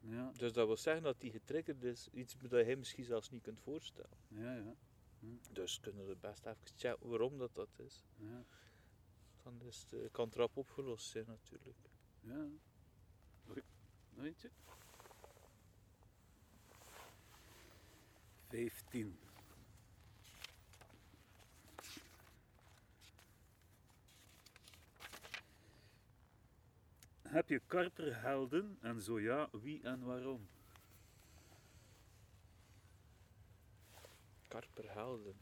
Ja, 0.00 0.32
Dus 0.36 0.52
dat 0.52 0.66
wil 0.66 0.76
zeggen 0.76 1.02
dat 1.02 1.20
hij 1.20 1.30
getriggerd 1.30 1.82
is, 1.84 2.08
iets 2.12 2.36
dat 2.38 2.50
hij 2.50 2.76
misschien 2.76 3.04
zelfs 3.04 3.30
niet 3.30 3.42
kunt 3.42 3.60
voorstellen. 3.60 4.18
ja, 4.28 4.54
ja, 4.56 4.74
Dus 5.52 5.80
kunnen 5.80 6.06
we 6.06 6.16
best 6.20 6.46
even 6.46 6.58
checken 6.76 7.08
waarom 7.08 7.38
dat, 7.38 7.54
dat 7.54 7.68
is. 7.76 8.04
ja, 8.16 8.44
Dan 9.42 9.60
is 9.62 9.80
het, 9.90 9.92
eh, 9.92 10.10
kan 10.10 10.26
het 10.26 10.34
rap 10.36 10.56
opgelost 10.56 11.06
zijn 11.10 11.24
natuurlijk. 11.26 11.78
ja. 12.20 12.48
Oei, 13.50 13.62
nog 14.14 14.24
eentje? 14.24 14.50
15. 18.48 19.18
Heb 27.22 27.48
je 27.48 27.60
karperhelden 27.66 28.78
en 28.80 29.02
zo 29.02 29.20
ja, 29.20 29.48
wie 29.52 29.82
en 29.82 30.04
waarom? 30.04 30.48
Karperhelden. 34.48 35.40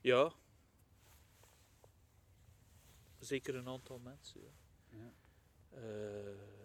Ja. 0.00 0.32
Zeker 3.18 3.54
een 3.54 3.68
aantal 3.68 3.98
mensen. 3.98 4.40
Ja. 4.40 4.98
ja. 4.98 5.12
Uh, 5.78 6.61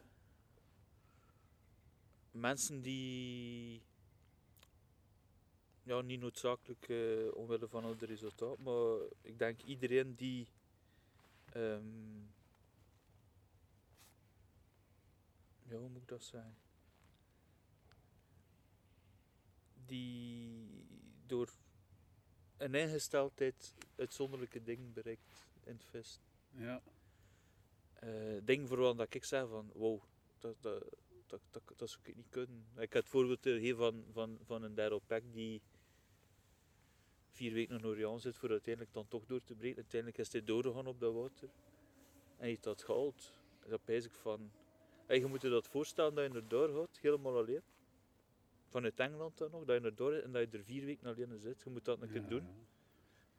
mensen 2.39 2.81
die 2.81 3.81
ja, 5.84 6.01
niet 6.01 6.19
noodzakelijk 6.19 6.89
eh, 6.89 7.35
omwille 7.35 7.68
van 7.68 7.85
het 7.85 8.01
resultaat, 8.01 8.57
maar 8.57 8.97
ik 9.22 9.39
denk 9.39 9.61
iedereen 9.61 10.15
die 10.15 10.47
ehm, 11.53 12.19
ja, 15.64 15.77
hoe 15.77 15.89
moet 15.89 16.01
ik 16.01 16.07
dat 16.07 16.23
zeggen? 16.23 16.57
Die 19.85 20.85
door 21.26 21.49
een 22.57 22.76
ingesteldheid 22.76 23.73
uitzonderlijke 23.95 24.64
dingen 24.64 24.93
bereikt 24.93 25.47
in 25.64 25.73
het 25.73 25.84
vest 25.84 26.19
Ja. 26.49 26.81
eh 27.93 28.38
ding 28.43 28.68
voor 28.68 28.95
wat 28.95 29.14
ik 29.14 29.23
zeg 29.23 29.47
van 29.47 29.72
wow, 29.73 30.01
dat, 30.39 30.55
dat, 30.61 30.84
dat, 31.28 31.41
dat, 31.52 31.64
dat 31.78 31.90
zou 31.90 32.02
ik 32.06 32.16
niet 32.16 32.30
kunnen. 32.30 32.66
Ik 32.78 32.94
had 32.94 33.02
het 33.02 33.10
voorbeeld 33.12 33.40
gegeven 33.41 33.78
van, 33.78 34.06
van, 34.12 34.38
van 34.45 34.64
een 34.64 34.76
Daryl 34.76 35.02
Pack 35.08 35.24
die 35.32 35.62
vier 37.32 37.54
weken 37.54 37.78
in 37.80 37.86
Orion 37.86 38.20
zit 38.20 38.36
voor 38.36 38.49
uiteindelijk 38.49 38.94
dan 38.94 39.08
toch 39.08 39.26
door 39.26 39.44
te 39.44 39.56
breken. 39.56 39.78
Uiteindelijk 39.78 40.22
is 40.22 40.32
hij 40.32 40.44
doorgegaan 40.44 40.88
op 40.88 40.99
dat 40.99 41.14
water 41.14 41.49
en 41.49 42.38
hij 42.38 42.48
heeft 42.48 42.64
dat 42.64 42.84
gehaald. 42.84 43.32
En 43.64 43.70
dat 43.70 43.84
pijs 43.84 44.06
ik 44.06 44.14
van, 44.14 44.52
hey, 45.06 45.20
je 45.20 45.26
moet 45.26 45.41
je 45.41 45.49
dat 45.49 45.68
voorstellen 45.68 46.16
dat 46.16 46.32
je 46.32 46.34
er 46.40 46.48
door 46.48 46.70
gaat, 46.70 46.98
helemaal 47.02 47.38
alleen. 47.38 47.62
Vanuit 48.70 48.99
Engeland 48.99 49.38
dan 49.38 49.52
nog, 49.52 49.66
dat 49.66 49.82
je 49.82 49.88
er 49.88 49.95
door 49.95 50.14
en 50.14 50.32
dat 50.32 50.52
je 50.52 50.58
er 50.58 50.64
vier 50.64 50.86
weken 50.86 51.08
alleen 51.08 51.40
zit. 51.40 51.62
Je 51.64 51.70
moet 51.70 51.86
dat 51.86 52.02
een 52.02 52.10
keer 52.12 52.22
Ja, 52.22 52.28
doen. 52.28 52.44
ja. 52.44 52.66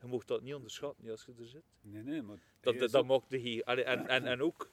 Je 0.00 0.06
mag 0.06 0.24
dat 0.24 0.42
niet 0.42 0.54
onderschatten 0.54 1.10
als 1.10 1.24
je 1.24 1.32
er 1.38 1.46
zit. 1.46 1.64
Nee, 1.80 2.02
nee, 2.02 2.22
maar... 2.22 2.38
Dat, 2.60 2.78
dat, 2.78 2.90
dat 2.90 3.00
ook- 3.02 3.06
maakt 3.08 3.30
de 3.30 3.64
en, 3.64 4.06
en, 4.08 4.24
en 4.26 4.42
ook 4.42 4.70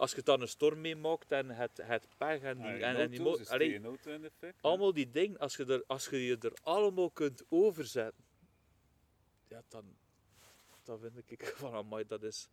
als 0.00 0.12
je 0.12 0.22
dan 0.22 0.40
een 0.40 0.48
storm 0.48 0.80
meemaakt 0.80 1.32
en 1.32 1.48
het, 1.50 1.76
het 1.82 2.08
pech 2.16 2.42
en 2.42 2.56
die, 2.56 2.66
Ah, 2.66 2.82
en, 2.88 2.96
en 2.96 3.10
die 3.10 3.20
mo- 3.20 3.38
allee, 3.44 3.80
effect. 4.24 4.62
allemaal 4.62 4.92
die 4.92 5.10
dingen, 5.10 5.38
als 5.38 5.56
je, 5.56 5.64
er, 5.64 5.84
als 5.86 6.08
je 6.08 6.24
je 6.24 6.38
er 6.38 6.52
allemaal 6.62 7.10
kunt 7.10 7.44
overzetten, 7.48 8.24
ja, 9.48 9.62
dan, 9.68 9.96
dan 10.82 10.98
vind 10.98 11.30
ik 11.30 11.44
van, 11.56 11.74
amai, 11.74 12.06
dat 12.06 12.22
is 12.22 12.48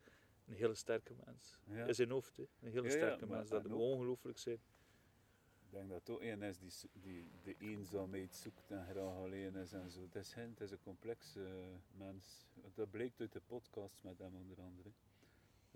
een 0.48 0.54
hele 0.56 0.76
sterke 0.76 1.14
mens. 1.26 1.60
Ja. 1.66 1.86
In 1.86 1.96
zijn 1.96 2.10
hoofd, 2.10 2.38
hè. 2.38 2.44
een 2.62 2.72
hele 2.72 2.90
sterke 2.90 3.26
mens. 3.26 3.50
Dat 3.50 3.68
moet 3.68 3.80
ongelooflijk 3.80 4.38
zijn. 4.38 4.60
Ik 5.64 5.74
denk 5.74 5.90
dat 5.90 6.10
ook 6.10 6.22
een 6.22 6.42
is 6.42 6.58
die, 6.60 6.90
die 6.94 7.30
de 7.44 7.56
eenzaamheid 7.60 8.36
zoekt 8.36 8.72
en 8.72 8.86
graag 8.86 9.16
alleen 9.16 9.56
is 9.56 9.74
en 9.74 9.90
zo. 9.92 10.02
Het 10.02 10.16
is, 10.16 10.34
het 10.34 10.62
is 10.62 10.72
een 10.72 10.82
complexe 10.84 11.44
eh, 11.44 11.98
mens. 11.98 12.48
Dat 12.74 12.90
blijkt 12.90 13.20
uit 13.20 13.32
de 13.32 13.42
podcast 13.48 14.04
met 14.04 14.18
hem 14.18 14.36
onder 14.36 14.58
andere. 14.62 14.90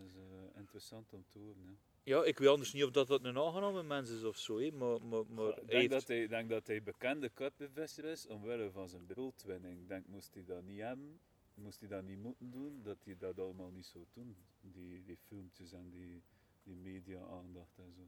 Dat 0.02 0.10
is 0.10 0.16
eh, 0.16 0.60
interessant 0.60 1.14
om 1.14 1.26
te 1.30 1.40
horen. 1.40 1.66
Hè. 1.68 1.74
Ja, 2.04 2.24
ik 2.24 2.40
weet 2.40 2.48
anders 2.50 2.74
niet 2.74 2.84
of 2.84 2.92
dat, 2.92 3.08
dat 3.08 3.24
een 3.24 3.38
aangename 3.38 3.84
mens 3.84 4.10
is 4.10 4.24
of 4.24 4.38
zo, 4.38 4.60
hè, 4.60 4.72
maar, 4.72 5.02
maar, 5.02 5.26
maar 5.26 5.48
ik 5.50 5.56
hij 5.56 5.66
denk, 5.66 5.72
heeft- 5.80 5.90
dat 5.92 6.08
hij, 6.08 6.22
ik 6.24 6.30
denk 6.30 6.50
dat 6.50 6.68
hij 6.68 6.84
bekende 6.84 7.30
karpenvisser 7.30 8.06
is 8.06 8.28
omwille 8.28 8.72
van 8.72 8.90
zijn 8.90 9.06
broodwinning. 9.06 9.80
Ik 9.82 9.88
denk, 9.88 10.08
moest 10.08 10.34
hij 10.34 10.44
dat 10.46 10.64
niet 10.64 10.80
hebben, 10.80 11.20
moest 11.54 11.80
hij 11.80 11.90
dat 11.90 12.04
niet 12.04 12.18
moeten 12.18 12.52
doen, 12.52 12.82
dat 12.84 12.98
hij 13.04 13.18
dat 13.18 13.40
allemaal 13.40 13.70
niet 13.72 13.86
zou 13.86 14.06
doen. 14.14 14.36
Die, 14.62 15.04
die 15.04 15.18
filmpjes 15.18 15.72
en 15.72 15.90
die, 15.90 16.22
die 16.64 16.76
media-aandacht 16.76 17.78
en 17.78 17.94
zo. 17.94 18.08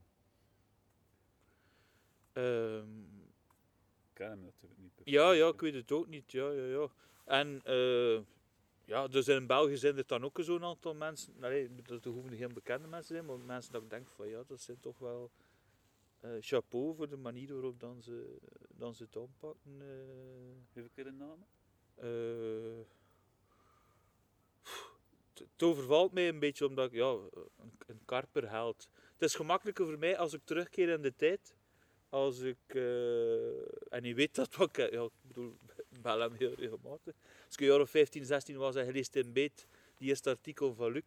ehm, 2.34 3.04
Ik 4.10 4.14
ken 4.20 4.30
hem 4.30 4.42
natuurlijk 4.42 4.82
niet. 4.82 4.92
Ja, 5.04 5.32
ja, 5.32 5.48
ik 5.48 5.62
weet 5.62 5.74
het 5.74 5.92
ook 5.92 6.08
niet. 6.08 6.32
Ja, 6.32 6.50
ja, 6.52 6.66
ja. 6.66 6.88
En 7.26 7.62
eh, 7.64 8.20
ja, 8.86 9.08
dus 9.08 9.28
in 9.28 9.48
België 9.48 9.78
zijn 9.78 9.98
er 9.98 10.08
dan 10.08 10.24
ook 10.24 10.38
zo'n 10.42 10.64
aantal 10.64 10.94
mensen. 10.96 11.34
Nee, 11.40 11.76
dat 11.84 12.04
hoeven 12.04 12.38
geen 12.38 12.54
bekende 12.54 12.88
mensen 12.88 13.16
zijn, 13.16 13.26
maar 13.26 13.40
mensen 13.40 13.72
dat 13.72 13.84
ik 13.84 13.90
denk 13.90 14.08
van 14.10 14.28
ja, 14.28 14.44
dat 14.48 14.62
zijn 14.62 14.80
toch 14.80 15.00
wel 15.00 15.32
eh, 16.20 16.32
chapeau 16.40 16.96
voor 16.96 17.10
de 17.10 17.18
manier 17.18 17.54
waarop 17.54 17.80
dan 17.80 18.02
ze, 18.02 18.38
dan 18.70 18.96
ze 18.96 19.04
het 19.04 19.18
aanpakken. 19.18 19.80
hè. 19.80 20.04
Heb 20.74 20.86
ik 20.86 20.98
er 20.98 21.08
een 21.08 21.18
naam? 21.18 21.46
Het- 25.34 25.64
overvalt 25.64 26.14
mij 26.14 26.28
een 26.28 26.40
beetje 26.40 26.68
omdat 26.68 26.86
ik 26.86 26.94
ja, 26.94 27.10
een, 27.58 27.78
een 27.86 28.02
karper 28.06 28.48
haalt. 28.48 28.90
Het 29.14 29.22
is 29.22 29.36
gemakkelijker 29.36 29.86
voor 29.86 29.98
mij 30.00 30.18
als 30.18 30.34
ik 30.34 30.42
terugkeer 30.44 30.90
in 30.90 31.02
de 31.02 31.16
tijd. 31.16 31.56
Als 32.10 32.40
ik, 32.40 32.58
eh, 32.68 33.94
en 33.94 34.04
je 34.04 34.14
weet 34.14 34.36
dat 34.36 34.56
wat 34.56 34.78
ik, 34.78 34.92
ja, 34.92 35.04
ik 35.04 35.12
bedoel, 35.22 35.58
bel 36.04 36.20
hem 36.20 36.34
heel 36.34 36.54
regelmatig. 36.54 37.14
Als 37.46 37.54
ik 37.54 37.60
een 37.60 37.66
jaar 37.68 37.80
of 37.82 37.90
15, 37.90 38.26
16 38.26 38.58
was 38.58 38.76
en 38.76 38.86
je 38.86 38.92
leest 38.92 39.16
in 39.16 39.34
beet 39.34 39.68
die 39.98 40.10
eerste 40.10 40.30
artikel 40.30 40.74
van 40.74 40.92
Luc. 40.92 41.04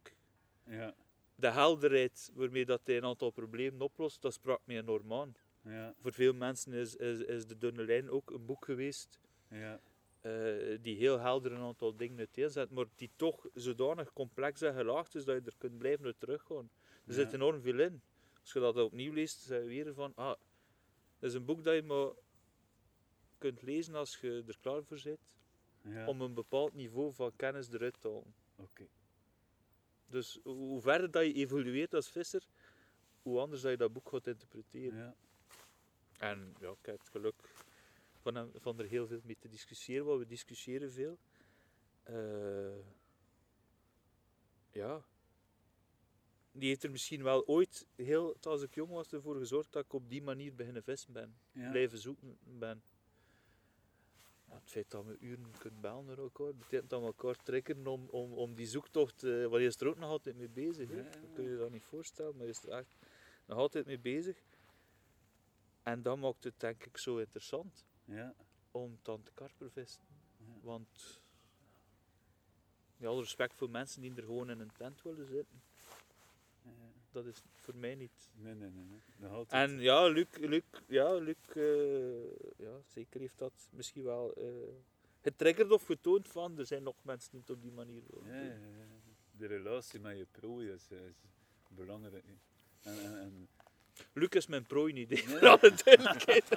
Ja, 0.64 0.94
De 1.34 1.50
helderheid 1.50 2.30
waarmee 2.34 2.64
dat 2.64 2.80
hij 2.84 2.96
een 2.96 3.04
aantal 3.04 3.30
problemen 3.30 3.80
oplost, 3.80 4.22
dat 4.22 4.32
sprak 4.32 4.60
me 4.64 4.74
enorm 4.76 5.12
aan. 5.12 5.34
ja, 5.62 5.94
Voor 6.00 6.12
veel 6.12 6.32
mensen 6.34 6.72
is, 6.72 6.96
is, 6.96 7.18
is 7.20 7.46
De 7.46 7.58
Dunne 7.58 7.84
Lijn 7.84 8.10
ook 8.10 8.30
een 8.30 8.46
boek 8.46 8.64
geweest 8.64 9.20
ja. 9.50 9.80
eh, 10.20 10.32
die 10.80 10.96
heel 10.96 11.18
helder 11.18 11.52
een 11.52 11.60
aantal 11.60 11.96
dingen 11.96 12.18
uiteenzet, 12.18 12.70
maar 12.70 12.84
die 12.96 13.10
toch 13.16 13.46
zodanig 13.54 14.12
complex 14.12 14.60
en 14.60 14.74
gelaagd 14.74 15.14
is 15.14 15.24
dat 15.24 15.34
je 15.34 15.42
er 15.50 15.56
kunt 15.58 15.78
blijven 15.78 16.04
uit 16.04 16.20
teruggaan. 16.20 16.70
Er 17.06 17.14
zit 17.14 17.32
enorm 17.32 17.60
veel 17.60 17.78
in. 17.78 18.02
Als 18.40 18.52
je 18.52 18.60
dat 18.60 18.76
opnieuw 18.76 19.12
leest, 19.12 19.40
zeg 19.40 19.60
je 19.62 19.66
weer 19.68 19.94
van, 19.94 20.12
ah, 20.14 20.34
dat 21.18 21.30
is 21.30 21.34
een 21.34 21.44
boek 21.44 21.64
dat 21.64 21.74
je 21.74 21.82
maar 21.82 22.08
kunt 23.46 23.62
lezen 23.62 23.94
als 23.94 24.16
je 24.20 24.44
er 24.46 24.58
klaar 24.60 24.84
voor 24.84 25.00
bent, 25.04 25.18
ja. 25.82 26.06
om 26.06 26.20
een 26.20 26.34
bepaald 26.34 26.74
niveau 26.74 27.12
van 27.14 27.36
kennis 27.36 27.72
eruit 27.72 28.00
te 28.00 28.08
halen. 28.08 28.34
Oké. 28.56 28.86
Dus 30.06 30.40
hoe 30.42 30.54
hoe 30.54 30.80
verder 30.80 31.10
dat 31.10 31.26
je 31.26 31.32
evolueert 31.32 31.94
als 31.94 32.10
visser, 32.10 32.46
hoe 33.22 33.40
anders 33.40 33.60
dat 33.62 33.70
je 33.70 33.76
dat 33.76 33.92
boek 33.92 34.08
gaat 34.08 34.26
interpreteren. 34.26 34.98
Ja. 34.98 35.14
En 36.18 36.54
ja, 36.60 36.70
ik 36.70 36.86
heb 36.86 36.98
het 36.98 37.08
geluk 37.08 37.34
van, 38.20 38.34
hem- 38.34 38.50
van 38.54 38.78
er 38.78 38.86
heel 38.86 39.06
veel 39.06 39.20
mee 39.24 39.36
te 39.38 39.48
discussiëren, 39.48 40.06
want 40.06 40.18
we 40.18 40.26
discussiëren 40.26 40.92
veel. 40.92 41.18
Eh, 42.02 42.78
ja. 44.70 45.04
Die 46.52 46.68
heeft 46.68 46.84
er 46.84 46.90
misschien 46.90 47.22
wel 47.22 47.46
ooit, 47.46 47.86
heel, 47.94 48.36
als 48.40 48.62
ik 48.62 48.74
jong 48.74 48.90
was, 48.90 49.12
ervoor 49.12 49.36
gezorgd 49.36 49.72
dat 49.72 49.84
ik 49.84 49.92
op 49.92 50.08
die 50.08 50.22
manier 50.22 50.54
beginnen 50.54 50.82
vissen 50.82 51.12
ben. 51.12 51.38
Ja. 51.52 51.70
Blijven 51.70 51.98
zoeken 51.98 52.38
ben. 52.42 52.82
Ja, 54.56 54.62
het 54.62 54.70
feit 54.70 54.90
dat 54.90 55.04
we 55.04 55.16
uren 55.20 55.50
kunnen 55.58 55.80
bellen 55.80 56.04
naar 56.04 56.18
elkaar, 56.18 56.54
betekent 56.54 56.90
dat 56.90 57.00
we 57.00 57.06
elkaar 57.06 57.36
trekken 57.42 57.86
om, 57.86 58.08
om, 58.08 58.32
om 58.32 58.54
die 58.54 58.66
zoektocht, 58.66 59.22
eh 59.22 59.46
waar 59.46 59.60
je 59.60 59.66
is 59.66 59.80
er 59.80 59.86
ook 59.88 59.98
nog 59.98 60.10
altijd 60.10 60.36
mee 60.36 60.48
bezig. 60.48 60.90
Ja, 60.90 60.96
ja, 60.96 61.02
Dat 61.02 61.14
ja. 61.14 61.28
kun 61.34 61.44
je 61.44 61.50
je 61.50 61.56
dat 61.56 61.70
niet 61.70 61.82
voorstellen, 61.84 62.36
maar 62.36 62.44
je 62.44 62.50
is 62.50 62.62
er 62.62 62.68
echt 62.70 62.96
nog 63.46 63.58
altijd 63.58 63.86
mee 63.86 63.98
bezig. 63.98 64.42
En 65.82 66.02
dat 66.02 66.18
maakt 66.18 66.44
het 66.44 66.60
denk 66.60 66.84
ik 66.84 66.96
zo 66.96 67.16
interessant 67.18 67.84
Ja. 68.04 68.34
om 68.70 68.98
dan 69.02 69.22
te 69.22 69.30
karpervissen. 69.34 70.02
Ja. 70.36 70.44
Want, 70.62 71.20
met 72.96 73.08
alle 73.08 73.20
respect 73.20 73.54
voor 73.54 73.70
mensen 73.70 74.00
die 74.00 74.14
er 74.14 74.22
gewoon 74.22 74.50
in 74.50 74.60
een 74.60 74.72
tent 74.72 75.02
willen 75.02 75.26
zitten, 75.26 75.62
Ja. 75.62 75.65
Dat 77.24 77.26
is 77.34 77.42
voor 77.54 77.76
mij 77.76 77.94
niet. 77.94 78.28
Nee, 78.34 78.54
nee, 78.54 78.70
nee. 78.70 78.84
nee. 78.84 79.00
Nog 79.16 79.32
altijd. 79.32 79.70
En 79.70 79.80
ja, 79.80 80.06
Luc, 80.08 80.26
Luc, 80.40 80.62
ja, 80.86 81.14
Luc 81.14 81.36
eh, 81.54 81.62
ja, 82.56 82.80
zeker 82.86 83.20
heeft 83.20 83.38
dat 83.38 83.52
misschien 83.70 84.02
wel 84.02 84.34
eh 84.36 84.44
getriggerd 85.22 85.70
of 85.70 85.84
getoond 85.86 86.28
van, 86.28 86.58
er 86.58 86.66
zijn 86.66 86.82
nog 86.82 86.94
mensen 87.02 87.30
die 87.30 87.40
het 87.40 87.50
op 87.50 87.62
die 87.62 87.72
manier 87.72 88.02
willen 88.06 88.44
Ja. 88.48 88.56
De 89.38 89.46
relatie 89.46 90.00
met 90.00 90.16
je 90.16 90.26
prooi 90.30 90.70
is, 90.70 90.90
is 90.90 91.16
belangrijk. 91.68 92.24
En, 92.82 92.98
en, 93.04 93.18
en, 93.20 93.48
Luc 94.12 94.28
is 94.28 94.46
mijn 94.46 94.66
prooi 94.66 94.92
niet, 94.92 95.08
Nee. 95.08 95.18
voor 95.28 95.48
alle 95.48 95.72
duidelijkheid. 95.84 96.48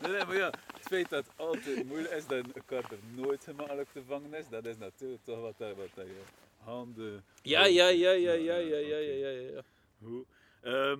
nee, 0.00 0.10
nee, 0.12 0.24
maar 0.24 0.36
ja, 0.36 0.46
het 0.72 0.82
feit 0.82 1.08
dat 1.08 1.26
het 1.26 1.36
altijd 1.36 1.84
moeilijk 1.84 2.14
is 2.14 2.26
dat 2.26 2.44
een 2.54 2.64
karper 2.66 2.98
nooit 3.14 3.44
gemakkelijk 3.44 3.88
te 3.92 4.02
vangen 4.04 4.34
is, 4.34 4.48
dat 4.48 4.66
is 4.66 4.76
natuurlijk 4.76 5.24
toch 5.24 5.40
wat, 5.40 5.58
dat- 5.58 5.76
wat 5.76 5.90
je 5.94 6.20
handen... 6.56 7.24
Ja, 7.42 7.64
ja, 7.64 7.88
ja, 7.88 8.10
ja, 8.10 8.32
Ja, 8.32 8.32
ja, 8.32 8.56
ja, 8.56 8.96
ja, 8.98 8.98
ja, 8.98 9.28
ja, 9.28 9.62
ja. 9.98 10.06
Goed. 10.06 10.26
Ehm, 10.60 10.98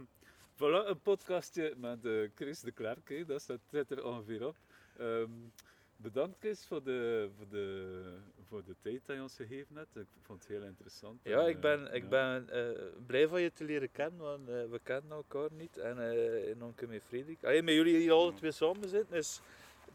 voilà, 0.55 0.87
een 0.89 1.01
podcastje 1.01 1.75
met 1.77 2.05
eh, 2.05 2.13
Chris 2.35 2.61
de 2.61 2.73
Klerk, 2.73 3.09
hè. 3.09 3.25
dat 3.25 3.41
staat 3.41 3.61
zit 3.71 3.91
er 3.91 4.05
ongeveer 4.05 4.47
op. 4.47 4.57
Ehm, 4.99 5.31
bedankt 5.97 6.39
Chris 6.39 6.67
voor 6.67 6.83
de, 6.83 7.29
voor, 7.37 7.49
de, 7.49 8.19
voor 8.49 8.65
de 8.65 8.75
tijd 8.81 9.01
dat 9.07 9.17
je 9.17 9.23
ons 9.23 9.37
gegeven 9.37 9.77
hebt. 9.77 9.97
Ik 9.97 10.07
vond 10.23 10.41
het 10.43 10.49
heel 10.49 10.63
interessant. 10.63 11.21
Ja, 11.23 11.41
En, 11.41 11.49
ik 11.49 11.61
ben, 11.61 11.89
eh, 11.89 11.95
ik 11.95 12.03
ja. 12.03 12.09
ben 12.09 12.49
eh, 12.49 12.83
blij 13.07 13.29
van 13.29 13.41
je 13.43 13.53
te 13.53 13.65
leren 13.65 13.91
kennen, 13.91 14.21
want 14.21 14.47
we 14.47 14.81
kennen 14.83 15.11
elkaar 15.11 15.49
niet. 15.53 15.79
En 15.79 15.97
uh, 15.97 16.51
en 16.51 16.63
ook 16.63 16.87
met 16.87 17.03
Frederik. 17.03 17.41
Met 17.43 17.75
jullie 17.75 17.97
hier 17.97 18.13
alle 18.13 18.35
twee 18.35 18.53
samen 18.53 18.89
zitten 18.89 19.17
is 19.17 19.41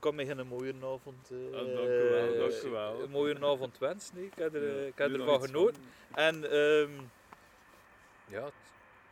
kan 0.01 0.15
mij 0.15 0.29
een 0.29 0.47
mooie 0.47 0.73
avond, 0.81 1.31
Ah, 1.31 1.51
dank 1.51 1.89
u 1.89 2.09
wel, 2.09 2.37
dank 2.37 2.63
u 2.63 2.69
wel. 2.69 3.01
Een 3.01 3.09
mooie 3.09 3.35
avond 3.35 3.77
wensen. 3.77 4.15
nee. 4.15 4.25
Ik 4.25 4.33
heb, 4.35 4.55
er, 4.55 4.77
eh, 4.77 4.87
ik 4.87 4.97
heb 4.97 5.13
ervan 5.13 5.41
genoten. 5.41 5.81
En 6.13 6.35
ehm, 6.51 6.91
ja, 6.91 7.20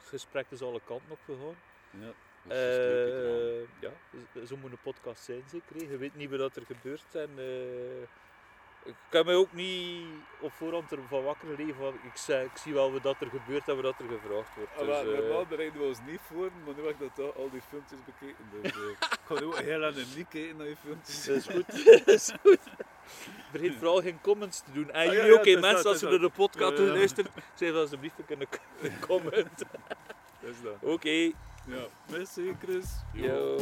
gesprek 0.09 0.45
is 0.49 0.61
alle 0.61 0.81
kanten 0.85 1.11
op 1.11 1.19
gegaan. 1.25 1.55
Ja. 1.89 2.11
Eh, 2.47 3.61
ja, 3.79 3.91
zo- 4.45 4.57
moet 4.57 4.71
een 4.71 4.77
podcast 4.83 5.23
zijn 5.23 5.43
zeker. 5.47 5.89
Je 5.91 5.97
weet 5.97 6.15
niet 6.15 6.29
wat 6.39 6.55
er 6.55 6.65
gebeurt. 6.65 7.15
En, 7.15 7.29
eh, 7.37 8.07
ik 8.83 8.95
kan 9.09 9.25
mij 9.25 9.35
ook 9.35 9.53
niet 9.53 10.05
op 10.39 10.51
voorhand 10.51 10.91
ervan 10.91 11.23
wakker. 11.23 11.47
Van, 11.77 11.93
ik, 11.93 12.35
ik 12.43 12.57
zie 12.57 12.73
wel 12.73 12.91
wat 12.91 13.03
dat 13.03 13.15
er 13.19 13.27
gebeurt 13.29 13.67
en 13.67 13.75
wat 13.75 13.83
dat 13.83 13.99
er 13.99 14.05
gevraagd 14.19 14.55
wordt. 14.55 14.71
Ah, 14.71 14.77
Dus, 14.79 14.87
maar, 14.87 15.13
eh, 15.13 15.19
normaal 15.19 15.45
bereiden 15.45 15.81
we 15.81 15.87
ons 15.87 15.97
niet 16.07 16.19
voor, 16.21 16.49
maar 16.65 16.73
nu 16.75 16.81
heb 16.81 16.89
ik 16.91 16.99
dat 16.99 17.15
toch 17.15 17.35
al 17.35 17.49
die 17.49 17.61
filmpjes 17.69 17.99
bekeken. 18.05 18.43
Dus 18.61 18.71
eh, 18.71 18.89
ik 18.99 19.19
ga 19.25 19.33
nu 19.39 19.45
ook 19.45 19.59
heel 19.59 19.83
aan 19.85 19.93
niet 20.15 20.27
kijken 20.29 20.57
naar 20.57 20.67
je 20.67 20.75
filmpjes. 20.75 21.25
Dat 21.25 21.35
is 21.35 21.45
goed. 21.45 21.85
dat 22.05 22.07
is 22.15 22.31
goed. 22.41 22.59
Vergeet 23.49 23.75
vooral 23.75 24.01
geen 24.01 24.21
comments 24.21 24.61
te 24.63 24.71
doen. 24.71 24.91
En 24.91 24.99
Ah, 24.99 25.05
ja, 25.05 25.11
jullie 25.11 25.31
ja, 25.31 25.37
ook, 25.39 25.45
mensen, 25.45 25.83
dat, 25.83 25.85
als 25.85 26.01
naar 26.01 26.19
de 26.19 26.29
podcast 26.29 26.77
Ja, 26.77 26.83
luisteren, 26.83 27.31
zeg 27.55 27.73
alsjeblieft 27.73 28.15
een 28.27 28.47
comment. 29.07 29.57
Dat 30.41 30.49
is 30.49 30.61
dat. 30.63 30.75
Oké, 30.81 31.31
Ja, 31.65 31.85
merci 32.09 32.55
Chris. 32.59 32.85
yo. 33.13 33.57